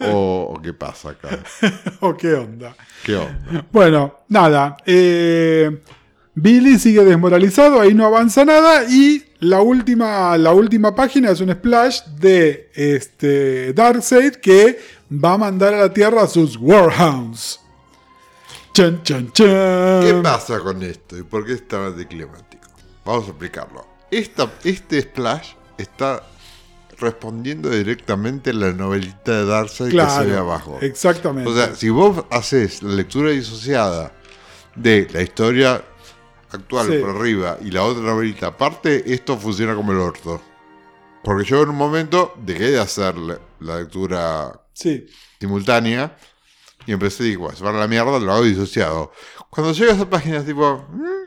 o, 0.00 0.58
qué 0.60 0.72
pasa 0.72 1.10
acá. 1.10 1.38
¿O 2.00 2.16
qué 2.16 2.34
onda? 2.34 2.74
¿Qué 3.04 3.14
onda? 3.14 3.64
Bueno, 3.70 4.24
nada. 4.26 4.76
eh, 4.84 5.80
Billy 6.34 6.76
sigue 6.76 7.04
desmoralizado, 7.04 7.80
ahí 7.80 7.94
no 7.94 8.04
avanza 8.04 8.44
nada. 8.44 8.82
Y 8.90 9.22
la 9.38 9.62
última, 9.62 10.36
la 10.38 10.52
última 10.52 10.92
página 10.92 11.30
es 11.30 11.40
un 11.40 11.52
splash 11.52 12.02
de 12.18 12.68
este, 12.74 13.72
Darkseid 13.74 14.32
que 14.40 14.80
va 15.12 15.34
a 15.34 15.38
mandar 15.38 15.72
a 15.72 15.82
la 15.82 15.92
Tierra 15.92 16.24
a 16.24 16.26
sus 16.26 16.56
Warhounds. 16.56 17.60
Chan, 18.74 19.04
chan, 19.04 19.30
chan. 19.30 19.46
¿Qué 20.02 20.20
pasa 20.20 20.58
con 20.58 20.82
esto 20.82 21.16
y 21.16 21.22
por 21.22 21.46
qué 21.46 21.52
es 21.52 21.68
tan 21.68 21.82
anticlimático? 21.82 22.66
Vamos 23.04 23.26
a 23.26 23.28
explicarlo. 23.28 23.86
Esta, 24.10 24.50
este 24.64 25.00
splash 25.02 25.52
está 25.78 26.24
respondiendo 27.02 27.68
directamente 27.70 28.50
a 28.50 28.54
la 28.54 28.72
novelita 28.72 29.32
de 29.40 29.44
Darkseid 29.46 29.90
que 29.90 30.10
se 30.10 30.24
ve 30.26 30.36
abajo. 30.36 30.78
Exactamente. 30.80 31.50
O 31.50 31.54
sea, 31.54 31.74
si 31.74 31.90
vos 31.90 32.24
haces 32.30 32.82
la 32.82 32.94
lectura 32.94 33.30
disociada 33.30 34.12
de 34.74 35.06
la 35.12 35.20
historia 35.22 35.84
actual 36.50 36.86
Sí. 36.88 36.98
por 36.98 37.10
arriba 37.16 37.58
y 37.62 37.70
la 37.70 37.82
otra 37.82 38.02
novelita 38.02 38.48
aparte, 38.48 39.12
esto 39.12 39.36
funciona 39.36 39.74
como 39.74 39.92
el 39.92 39.98
orto. 39.98 40.40
Porque 41.24 41.44
yo 41.44 41.62
en 41.62 41.68
un 41.70 41.76
momento 41.76 42.34
dejé 42.42 42.70
de 42.72 42.80
hacer 42.80 43.14
la, 43.16 43.38
lectura 43.78 44.60
sí. 44.72 45.06
simultánea 45.38 46.16
y 46.86 46.92
empecé, 46.92 47.24
digo, 47.24 47.48
a 47.50 47.72
la 47.72 47.86
mierda, 47.86 48.18
lo 48.18 48.32
hago 48.32 48.42
disociado. 48.44 49.12
Cuando 49.50 49.72
llegas 49.72 50.00
a 50.00 50.08
páginas 50.10 50.44
tipo, 50.44 50.84
"Mm, 50.90 51.22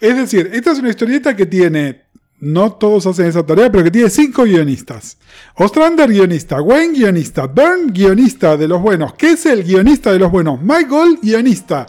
Es 0.00 0.16
decir, 0.16 0.50
esta 0.52 0.72
es 0.72 0.80
una 0.80 0.88
historieta 0.88 1.36
que 1.36 1.46
tiene, 1.46 2.09
no 2.40 2.72
todos 2.72 3.06
hacen 3.06 3.26
esa 3.26 3.44
tarea, 3.44 3.70
pero 3.70 3.84
que 3.84 3.90
tiene 3.90 4.10
cinco 4.10 4.44
guionistas. 4.44 5.18
Ostrander, 5.56 6.08
guionista. 6.08 6.60
Wayne, 6.60 6.98
guionista. 6.98 7.46
Byrne, 7.46 7.92
guionista 7.92 8.56
de 8.56 8.66
los 8.66 8.80
buenos. 8.80 9.14
Kessel, 9.14 9.62
guionista 9.62 10.12
de 10.12 10.18
los 10.18 10.30
buenos. 10.30 10.58
Gold, 10.88 11.20
guionista. 11.22 11.86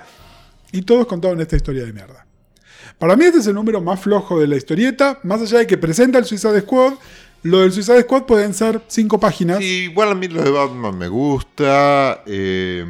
Y 0.71 0.81
todos 0.83 1.07
contaron 1.07 1.39
esta 1.41 1.55
historia 1.55 1.85
de 1.85 1.93
mierda. 1.93 2.25
Para 2.99 3.15
mí 3.15 3.25
este 3.25 3.39
es 3.39 3.47
el 3.47 3.55
número 3.55 3.81
más 3.81 3.99
flojo 3.99 4.39
de 4.39 4.47
la 4.47 4.55
historieta, 4.57 5.19
más 5.23 5.41
allá 5.41 5.59
de 5.59 5.67
que 5.67 5.77
presenta 5.77 6.19
el 6.19 6.25
Suicide 6.25 6.61
Squad. 6.61 6.93
Lo 7.43 7.61
del 7.61 7.71
Suicide 7.71 8.03
Squad 8.03 8.23
pueden 8.23 8.53
ser 8.53 8.81
cinco 8.87 9.19
páginas. 9.19 9.57
Sí, 9.57 9.85
igual 9.89 10.11
a 10.11 10.15
mí 10.15 10.27
lo 10.27 10.43
de 10.43 10.51
Batman 10.51 10.97
me 10.97 11.07
gusta. 11.07 12.21
eh, 12.27 12.85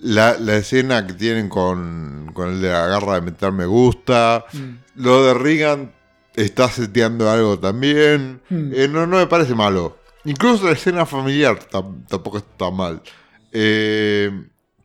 la, 0.00 0.36
la 0.38 0.56
escena 0.56 1.06
que 1.06 1.14
tienen 1.14 1.48
con, 1.48 2.30
con 2.34 2.50
el 2.50 2.60
de 2.60 2.68
la 2.68 2.86
garra 2.86 3.14
de 3.14 3.20
metal 3.22 3.52
me 3.52 3.64
gusta. 3.64 4.44
Mm. 4.52 5.02
Lo 5.02 5.24
de 5.24 5.34
Regan 5.34 5.92
está 6.34 6.68
seteando 6.68 7.30
algo 7.30 7.58
también. 7.58 8.40
Mm. 8.50 8.72
Eh, 8.74 8.88
no, 8.88 9.06
no 9.06 9.16
me 9.18 9.26
parece 9.26 9.54
malo. 9.54 9.96
Incluso 10.24 10.64
la 10.66 10.72
escena 10.72 11.04
familiar 11.06 11.58
tam- 11.70 12.06
tampoco 12.08 12.38
está 12.38 12.70
mal. 12.70 13.02
Eh, 13.52 14.30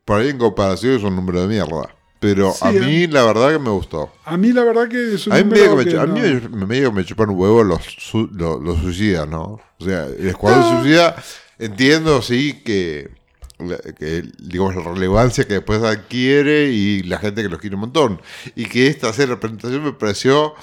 por 0.05 0.19
ahí 0.19 0.29
en 0.29 0.37
comparación 0.37 0.95
es 0.97 1.03
un 1.03 1.15
número 1.15 1.41
de 1.41 1.47
mierda. 1.47 1.95
Pero 2.19 2.51
Sí, 2.51 2.59
a 2.65 2.71
eh. 2.71 2.79
mí 2.81 3.07
la 3.07 3.23
verdad 3.23 3.51
que 3.53 3.59
me 3.59 3.69
gustó. 3.69 4.11
A 4.25 4.35
mí 4.35 4.51
la 4.51 4.63
verdad 4.65 4.89
que 4.89 5.13
es 5.15 5.25
un 5.27 5.33
A 5.33 5.37
mí, 5.37 5.43
número 5.43 5.61
medio 5.61 5.69
que 5.71 5.77
me, 5.77 5.83
que 5.85 5.91
chu- 5.91 5.99
a 6.01 6.05
no- 6.05 6.67
mí 6.67 6.81
me- 6.81 6.91
me 6.91 7.05
chupan 7.05 7.29
un 7.29 7.39
huevo 7.39 7.63
los, 7.63 7.81
su- 7.97 8.29
los, 8.33 8.61
los 8.61 8.79
suicidas, 8.79 9.27
¿no? 9.27 9.61
O 9.79 9.85
sea, 9.85 10.03
el 10.05 10.27
escuadrón 10.27 10.63
Ah. 10.65 10.81
suicida, 10.81 11.23
entiendo, 11.59 12.21
sí, 12.21 12.61
que, 12.65 13.09
que, 13.97 14.23
digamos, 14.39 14.75
la 14.75 14.83
relevancia 14.91 15.45
que 15.47 15.53
después 15.55 15.81
adquiere 15.81 16.65
y 16.71 17.03
la 17.03 17.19
gente 17.19 17.41
que 17.41 17.47
los 17.49 17.59
quiere 17.59 17.75
un 17.77 17.81
montón. 17.81 18.21
Y 18.53 18.65
que 18.65 18.87
esta 18.87 19.13
serie, 19.13 19.35
la 19.35 19.39
presentación 19.39 19.81
me 19.85 19.93
pareció 19.93 20.53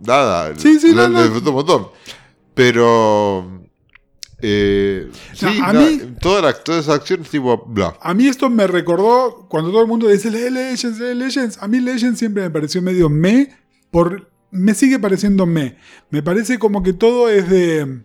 nada. 0.00 0.54
Sí, 0.56 0.78
sí, 0.80 0.94
la, 0.94 1.08
no, 1.08 1.20
la 1.20 1.30
un 1.30 1.54
montón. 1.54 1.88
Pero... 2.54 3.58
Eh, 4.40 5.10
sí, 5.34 5.46
a 5.60 5.72
no, 5.72 5.80
mí- 5.80 6.00
toda, 6.20 6.42
la, 6.42 6.52
toda 6.52 6.78
esa 6.78 6.94
acción 6.94 7.22
es 7.22 7.30
tipo 7.30 7.56
bla. 7.66 7.96
A 8.00 8.14
mí 8.14 8.28
esto 8.28 8.48
me 8.48 8.68
recordó 8.68 9.46
cuando 9.48 9.72
todo 9.72 9.82
el 9.82 9.88
mundo 9.88 10.06
dice 10.06 10.30
lee 10.30 10.48
Legends, 10.50 11.00
lee 11.00 11.14
Legends. 11.14 11.58
A 11.60 11.66
mí 11.66 11.80
Legends 11.80 12.20
siempre 12.20 12.44
me 12.44 12.50
pareció 12.50 12.80
medio 12.80 13.08
me, 13.08 13.48
por, 13.90 14.30
me 14.52 14.74
sigue 14.74 15.00
pareciendo 15.00 15.44
me. 15.44 15.76
Me 16.10 16.22
parece 16.22 16.56
como 16.60 16.84
que 16.84 16.92
todo 16.92 17.28
es 17.28 17.50
de, 17.50 18.02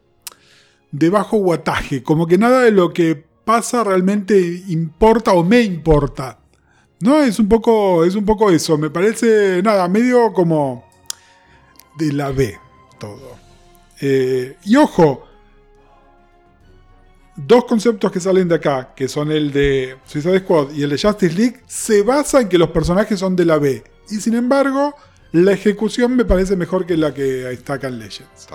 de 0.92 1.10
bajo 1.12 1.38
guataje, 1.38 2.02
como 2.02 2.26
que 2.26 2.40
nada 2.40 2.62
de 2.62 2.72
lo 2.72 2.94
que 2.94 3.24
pasa 3.46 3.84
realmente 3.84 4.64
importa 4.70 5.34
o 5.34 5.44
me 5.44 5.62
importa. 5.62 6.40
No, 7.00 7.22
es 7.22 7.38
un 7.38 7.48
poco, 7.48 8.06
es 8.06 8.16
un 8.16 8.26
poco 8.26 8.50
eso. 8.50 8.76
Me 8.80 8.90
parece 8.90 9.62
nada, 9.62 9.88
medio 9.88 10.34
como 10.34 10.84
de 11.98 12.14
la 12.14 12.32
B 12.32 12.60
todo. 13.04 13.38
Eh, 14.00 14.58
y 14.64 14.76
ojo, 14.78 15.28
dos 17.36 17.66
conceptos 17.66 18.12
que 18.12 18.20
salen 18.20 18.48
de 18.48 18.56
acá, 18.56 18.94
que 18.96 19.08
son 19.08 19.32
el 19.32 19.52
de 19.52 19.98
Suicide 20.06 20.40
Squad 20.40 20.72
y 20.72 20.84
el 20.84 20.90
de 20.90 20.98
Justice 20.98 21.36
League, 21.36 21.62
se 21.68 22.02
basa 22.02 22.42
en 22.42 22.50
que 22.50 22.58
los 22.58 22.70
personajes 22.70 23.20
son 23.20 23.36
de 23.36 23.46
la 23.46 23.58
B. 23.58 23.84
Y 24.10 24.16
sin 24.16 24.36
embargo, 24.36 24.96
la 25.32 25.52
ejecución 25.52 26.16
me 26.16 26.26
parece 26.26 26.56
mejor 26.56 26.86
que 26.86 26.96
la 26.96 27.14
que 27.14 27.52
está 27.52 27.74
acá 27.74 27.88
en 27.88 28.00
Legends. 28.00 28.48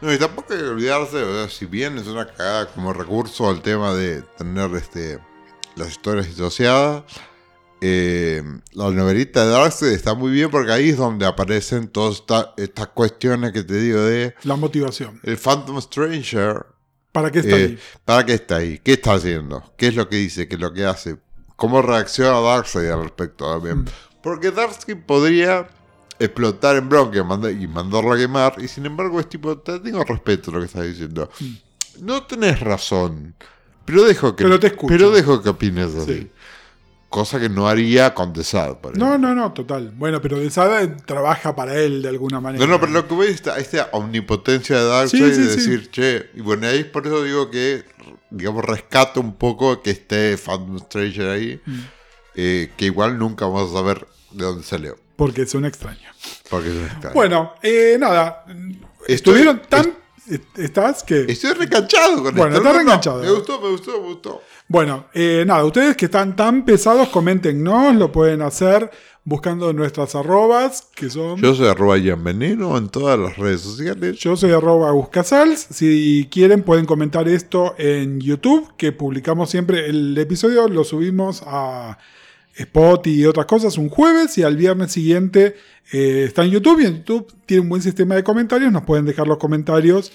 No, 0.00 0.12
y 0.12 0.18
tampoco 0.18 0.52
hay 0.52 0.60
que 0.60 0.66
olvidarse, 0.66 1.48
si 1.48 1.66
bien 1.66 1.98
es 1.98 2.06
una 2.06 2.26
cagada 2.26 2.66
como 2.66 2.92
recurso 2.92 3.48
al 3.48 3.62
tema 3.62 3.94
de 3.94 4.22
tener 4.36 4.74
este 4.74 5.18
las 5.76 5.90
historias 5.90 6.26
disociadas, 6.26 7.04
eh, 7.86 8.42
la 8.72 8.90
novelita 8.90 9.44
de 9.44 9.50
Darkseid 9.52 9.92
está 9.92 10.14
muy 10.14 10.32
bien 10.32 10.50
porque 10.50 10.72
ahí 10.72 10.88
es 10.88 10.96
donde 10.96 11.26
aparecen 11.26 11.88
todas 11.88 12.14
esta- 12.20 12.54
estas 12.56 12.86
cuestiones 12.88 13.52
que 13.52 13.62
te 13.62 13.74
digo 13.78 14.00
de 14.00 14.34
La 14.44 14.56
motivación. 14.56 15.20
el 15.22 15.36
Phantom 15.36 15.78
Stranger. 15.82 16.64
¿Para 17.12 17.30
qué 17.30 17.40
está 17.40 17.56
eh, 17.58 17.64
ahí? 17.64 17.78
¿Para 18.04 18.24
qué 18.26 18.34
está 18.34 18.56
ahí? 18.56 18.80
¿Qué 18.82 18.92
está 18.94 19.12
haciendo? 19.14 19.62
¿Qué 19.76 19.88
es 19.88 19.94
lo 19.96 20.08
que 20.08 20.16
dice? 20.16 20.48
¿Qué 20.48 20.54
es 20.54 20.60
lo 20.60 20.72
que 20.72 20.86
hace? 20.86 21.16
¿Cómo 21.56 21.82
reacciona 21.82 22.40
Darkseid 22.40 22.88
al 22.90 23.02
respecto 23.02 23.52
también? 23.52 23.80
Mm. 23.80 23.86
Porque 24.22 24.50
Darkseid 24.50 24.96
podría 25.06 25.68
explotar 26.18 26.76
en 26.76 26.88
bronca 26.88 27.18
y, 27.18 27.22
manda- 27.24 27.50
y 27.50 27.66
mandarlo 27.68 28.12
a 28.12 28.16
quemar, 28.16 28.54
y 28.58 28.66
sin 28.68 28.86
embargo 28.86 29.20
es 29.20 29.28
tipo, 29.28 29.58
te 29.58 29.78
tengo 29.80 30.02
respeto 30.04 30.50
a 30.50 30.54
lo 30.54 30.60
que 30.60 30.66
estás 30.66 30.84
diciendo. 30.86 31.28
No 32.00 32.22
tenés 32.24 32.60
razón, 32.60 33.34
pero 33.84 34.04
dejo 34.04 34.34
que, 34.34 34.44
Mm. 34.44 34.46
Pero 34.46 34.60
te 34.60 34.70
pero 34.88 35.10
dejo 35.10 35.42
que 35.42 35.48
opines 35.50 35.94
así. 35.94 36.14
Sí. 36.14 36.30
Cosa 37.14 37.38
que 37.38 37.48
no 37.48 37.68
haría 37.68 38.12
con 38.12 38.32
Desad, 38.32 38.78
por 38.78 38.98
No, 38.98 39.16
no, 39.18 39.36
no, 39.36 39.52
total. 39.52 39.92
Bueno, 39.94 40.20
pero 40.20 40.36
de 40.40 40.50
Sada 40.50 40.96
trabaja 41.06 41.54
para 41.54 41.78
él 41.78 42.02
de 42.02 42.08
alguna 42.08 42.40
manera. 42.40 42.66
No, 42.66 42.72
no, 42.72 42.80
pero 42.80 42.90
lo 42.90 43.06
que 43.06 43.14
voy 43.14 43.26
es 43.28 43.34
esta, 43.34 43.56
esta 43.60 43.88
omnipotencia 43.92 44.76
de 44.76 44.84
Darkseid 44.84 45.22
Sí, 45.28 45.34
sí, 45.34 45.40
de 45.42 45.48
sí. 45.50 45.56
decir, 45.56 45.90
che, 45.92 46.30
y 46.34 46.40
bueno, 46.40 46.66
ahí 46.66 46.78
es 46.78 46.86
por 46.86 47.06
eso 47.06 47.22
digo 47.22 47.52
que, 47.52 47.84
digamos, 48.30 48.64
rescato 48.64 49.20
un 49.20 49.36
poco 49.36 49.80
que 49.80 49.92
esté 49.92 50.36
Phantom 50.36 50.80
Stranger 50.80 51.28
ahí, 51.28 51.60
Mm. 51.64 51.80
eh, 52.34 52.72
que 52.76 52.86
igual 52.86 53.16
nunca 53.16 53.46
vamos 53.46 53.70
a 53.70 53.74
saber 53.74 54.08
de 54.32 54.44
dónde 54.46 54.64
salió. 54.64 54.96
Porque 55.14 55.42
es 55.42 55.54
un 55.54 55.66
extraño. 55.66 56.10
Porque 56.50 56.68
es 56.70 56.74
un 56.74 56.84
extraño. 56.86 57.14
Bueno, 57.14 57.52
eh, 57.62 57.96
nada. 58.00 58.44
Estoy- 58.48 59.14
Estuvieron 59.14 59.62
tan. 59.68 60.02
¿Estás? 60.56 61.02
que 61.02 61.26
Estoy 61.28 61.52
reenganchado 61.52 62.22
con 62.24 62.34
Bueno, 62.34 62.46
esto. 62.46 62.56
está 62.56 62.60
No, 62.60 62.70
no, 62.70 62.72
reenganchado. 62.78 63.22
Me 63.22 63.30
gustó, 63.30 63.60
me 63.60 63.68
gustó, 63.68 63.92
me 64.00 64.06
gustó. 64.08 64.42
Bueno, 64.66 65.06
eh, 65.12 65.44
nada, 65.46 65.64
ustedes 65.64 65.96
que 65.96 66.06
están 66.06 66.36
tan 66.36 66.64
pesados, 66.64 67.08
coméntenos, 67.10 67.94
lo 67.96 68.10
pueden 68.10 68.40
hacer 68.42 68.90
buscando 69.24 69.72
nuestras 69.72 70.14
arrobas, 70.14 70.88
que 70.94 71.10
son... 71.10 71.40
Yo 71.40 71.54
soy 71.54 71.68
arroba 71.68 71.96
Veneno 71.96 72.76
en 72.76 72.88
todas 72.88 73.18
las 73.18 73.36
redes 73.36 73.62
sociales. 73.62 74.18
Yo 74.18 74.36
soy 74.36 74.52
arroba 74.52 74.92
Buscasals. 74.92 75.66
Si 75.70 76.28
quieren 76.30 76.62
pueden 76.62 76.86
comentar 76.86 77.28
esto 77.28 77.74
en 77.78 78.20
YouTube, 78.20 78.74
que 78.76 78.92
publicamos 78.92 79.50
siempre 79.50 79.86
el 79.86 80.16
episodio, 80.18 80.68
lo 80.68 80.84
subimos 80.84 81.42
a 81.46 81.98
Spot 82.56 83.06
y 83.06 83.26
otras 83.26 83.46
cosas 83.46 83.78
un 83.78 83.88
jueves 83.88 84.38
y 84.38 84.44
al 84.44 84.56
viernes 84.56 84.92
siguiente 84.92 85.56
eh, 85.92 86.24
está 86.26 86.44
en 86.44 86.52
YouTube 86.52 86.80
y 86.80 86.86
en 86.86 86.96
YouTube 86.98 87.34
tiene 87.46 87.62
un 87.62 87.68
buen 87.68 87.82
sistema 87.82 88.14
de 88.14 88.22
comentarios, 88.22 88.70
nos 88.70 88.84
pueden 88.84 89.06
dejar 89.06 89.26
los 89.26 89.38
comentarios, 89.38 90.12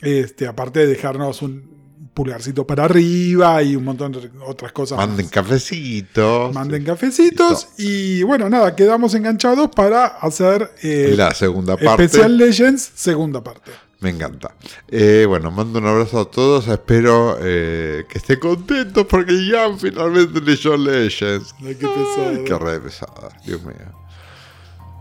este, 0.00 0.48
aparte 0.48 0.80
de 0.80 0.88
dejarnos 0.88 1.42
un 1.42 1.75
pulgarcito 2.16 2.66
para 2.66 2.86
arriba 2.86 3.62
y 3.62 3.76
un 3.76 3.84
montón 3.84 4.10
de 4.10 4.30
otras 4.46 4.72
cosas. 4.72 4.96
Manden 4.96 5.28
cafecitos. 5.28 6.52
Manden 6.54 6.82
cafecitos 6.82 7.68
y 7.76 8.22
bueno, 8.22 8.48
nada, 8.48 8.74
quedamos 8.74 9.14
enganchados 9.14 9.68
para 9.68 10.06
hacer 10.06 10.72
eh, 10.82 11.12
La 11.14 11.34
segunda 11.34 11.76
parte. 11.76 12.04
Especial 12.04 12.38
Legends, 12.38 12.90
segunda 12.94 13.44
parte. 13.44 13.70
Me 14.00 14.10
encanta. 14.10 14.54
Eh, 14.88 15.26
bueno, 15.28 15.50
mando 15.50 15.78
un 15.78 15.86
abrazo 15.86 16.20
a 16.20 16.30
todos. 16.30 16.68
Espero 16.68 17.36
eh, 17.40 18.04
que 18.08 18.18
estén 18.18 18.40
contentos 18.40 19.06
porque 19.06 19.34
Ian 19.34 19.78
finalmente 19.78 20.40
leyó 20.40 20.74
Legends. 20.76 21.54
Ay, 21.60 21.74
qué 21.74 21.86
pesado. 21.86 22.28
Ay, 22.30 22.44
qué 22.46 22.58
re 22.58 22.80
pesada, 22.80 23.28
Dios 23.44 23.62
mío. 23.62 23.76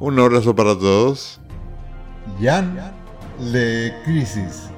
Un 0.01 0.19
abrazo 0.19 0.53
para 0.53 0.77
todos. 0.77 1.39
Jan 2.41 2.93
Le 3.39 3.93
Crisis. 4.03 4.74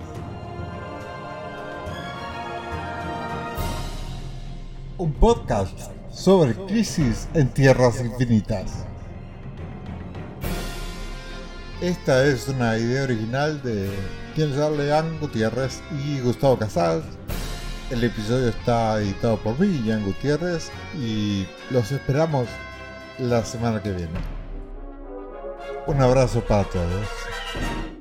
Un 5.00 5.14
podcast 5.14 5.78
sobre 6.12 6.56
crisis 6.66 7.28
en 7.36 7.50
tierras 7.50 8.02
infinitas. 8.04 8.84
Esta 11.82 12.26
es 12.26 12.48
una 12.48 12.76
idea 12.80 13.04
original 13.04 13.62
de 13.62 13.92
quien 14.34 14.56
Leán 14.76 15.20
Gutiérrez 15.20 15.84
y 16.04 16.20
Gustavo 16.22 16.58
Casals. 16.58 17.06
El 17.92 18.04
episodio 18.04 18.48
está 18.50 19.00
editado 19.00 19.38
por 19.38 19.60
mí, 19.60 19.84
Jan 19.86 20.04
Gutiérrez, 20.04 20.72
y 21.00 21.46
los 21.70 21.92
esperamos 21.92 22.48
la 23.20 23.46
semana 23.46 23.84
que 23.84 23.92
viene. 23.92 24.20
Un 25.86 26.02
abrazo 26.02 26.42
para 26.42 26.64
todos. 26.64 27.97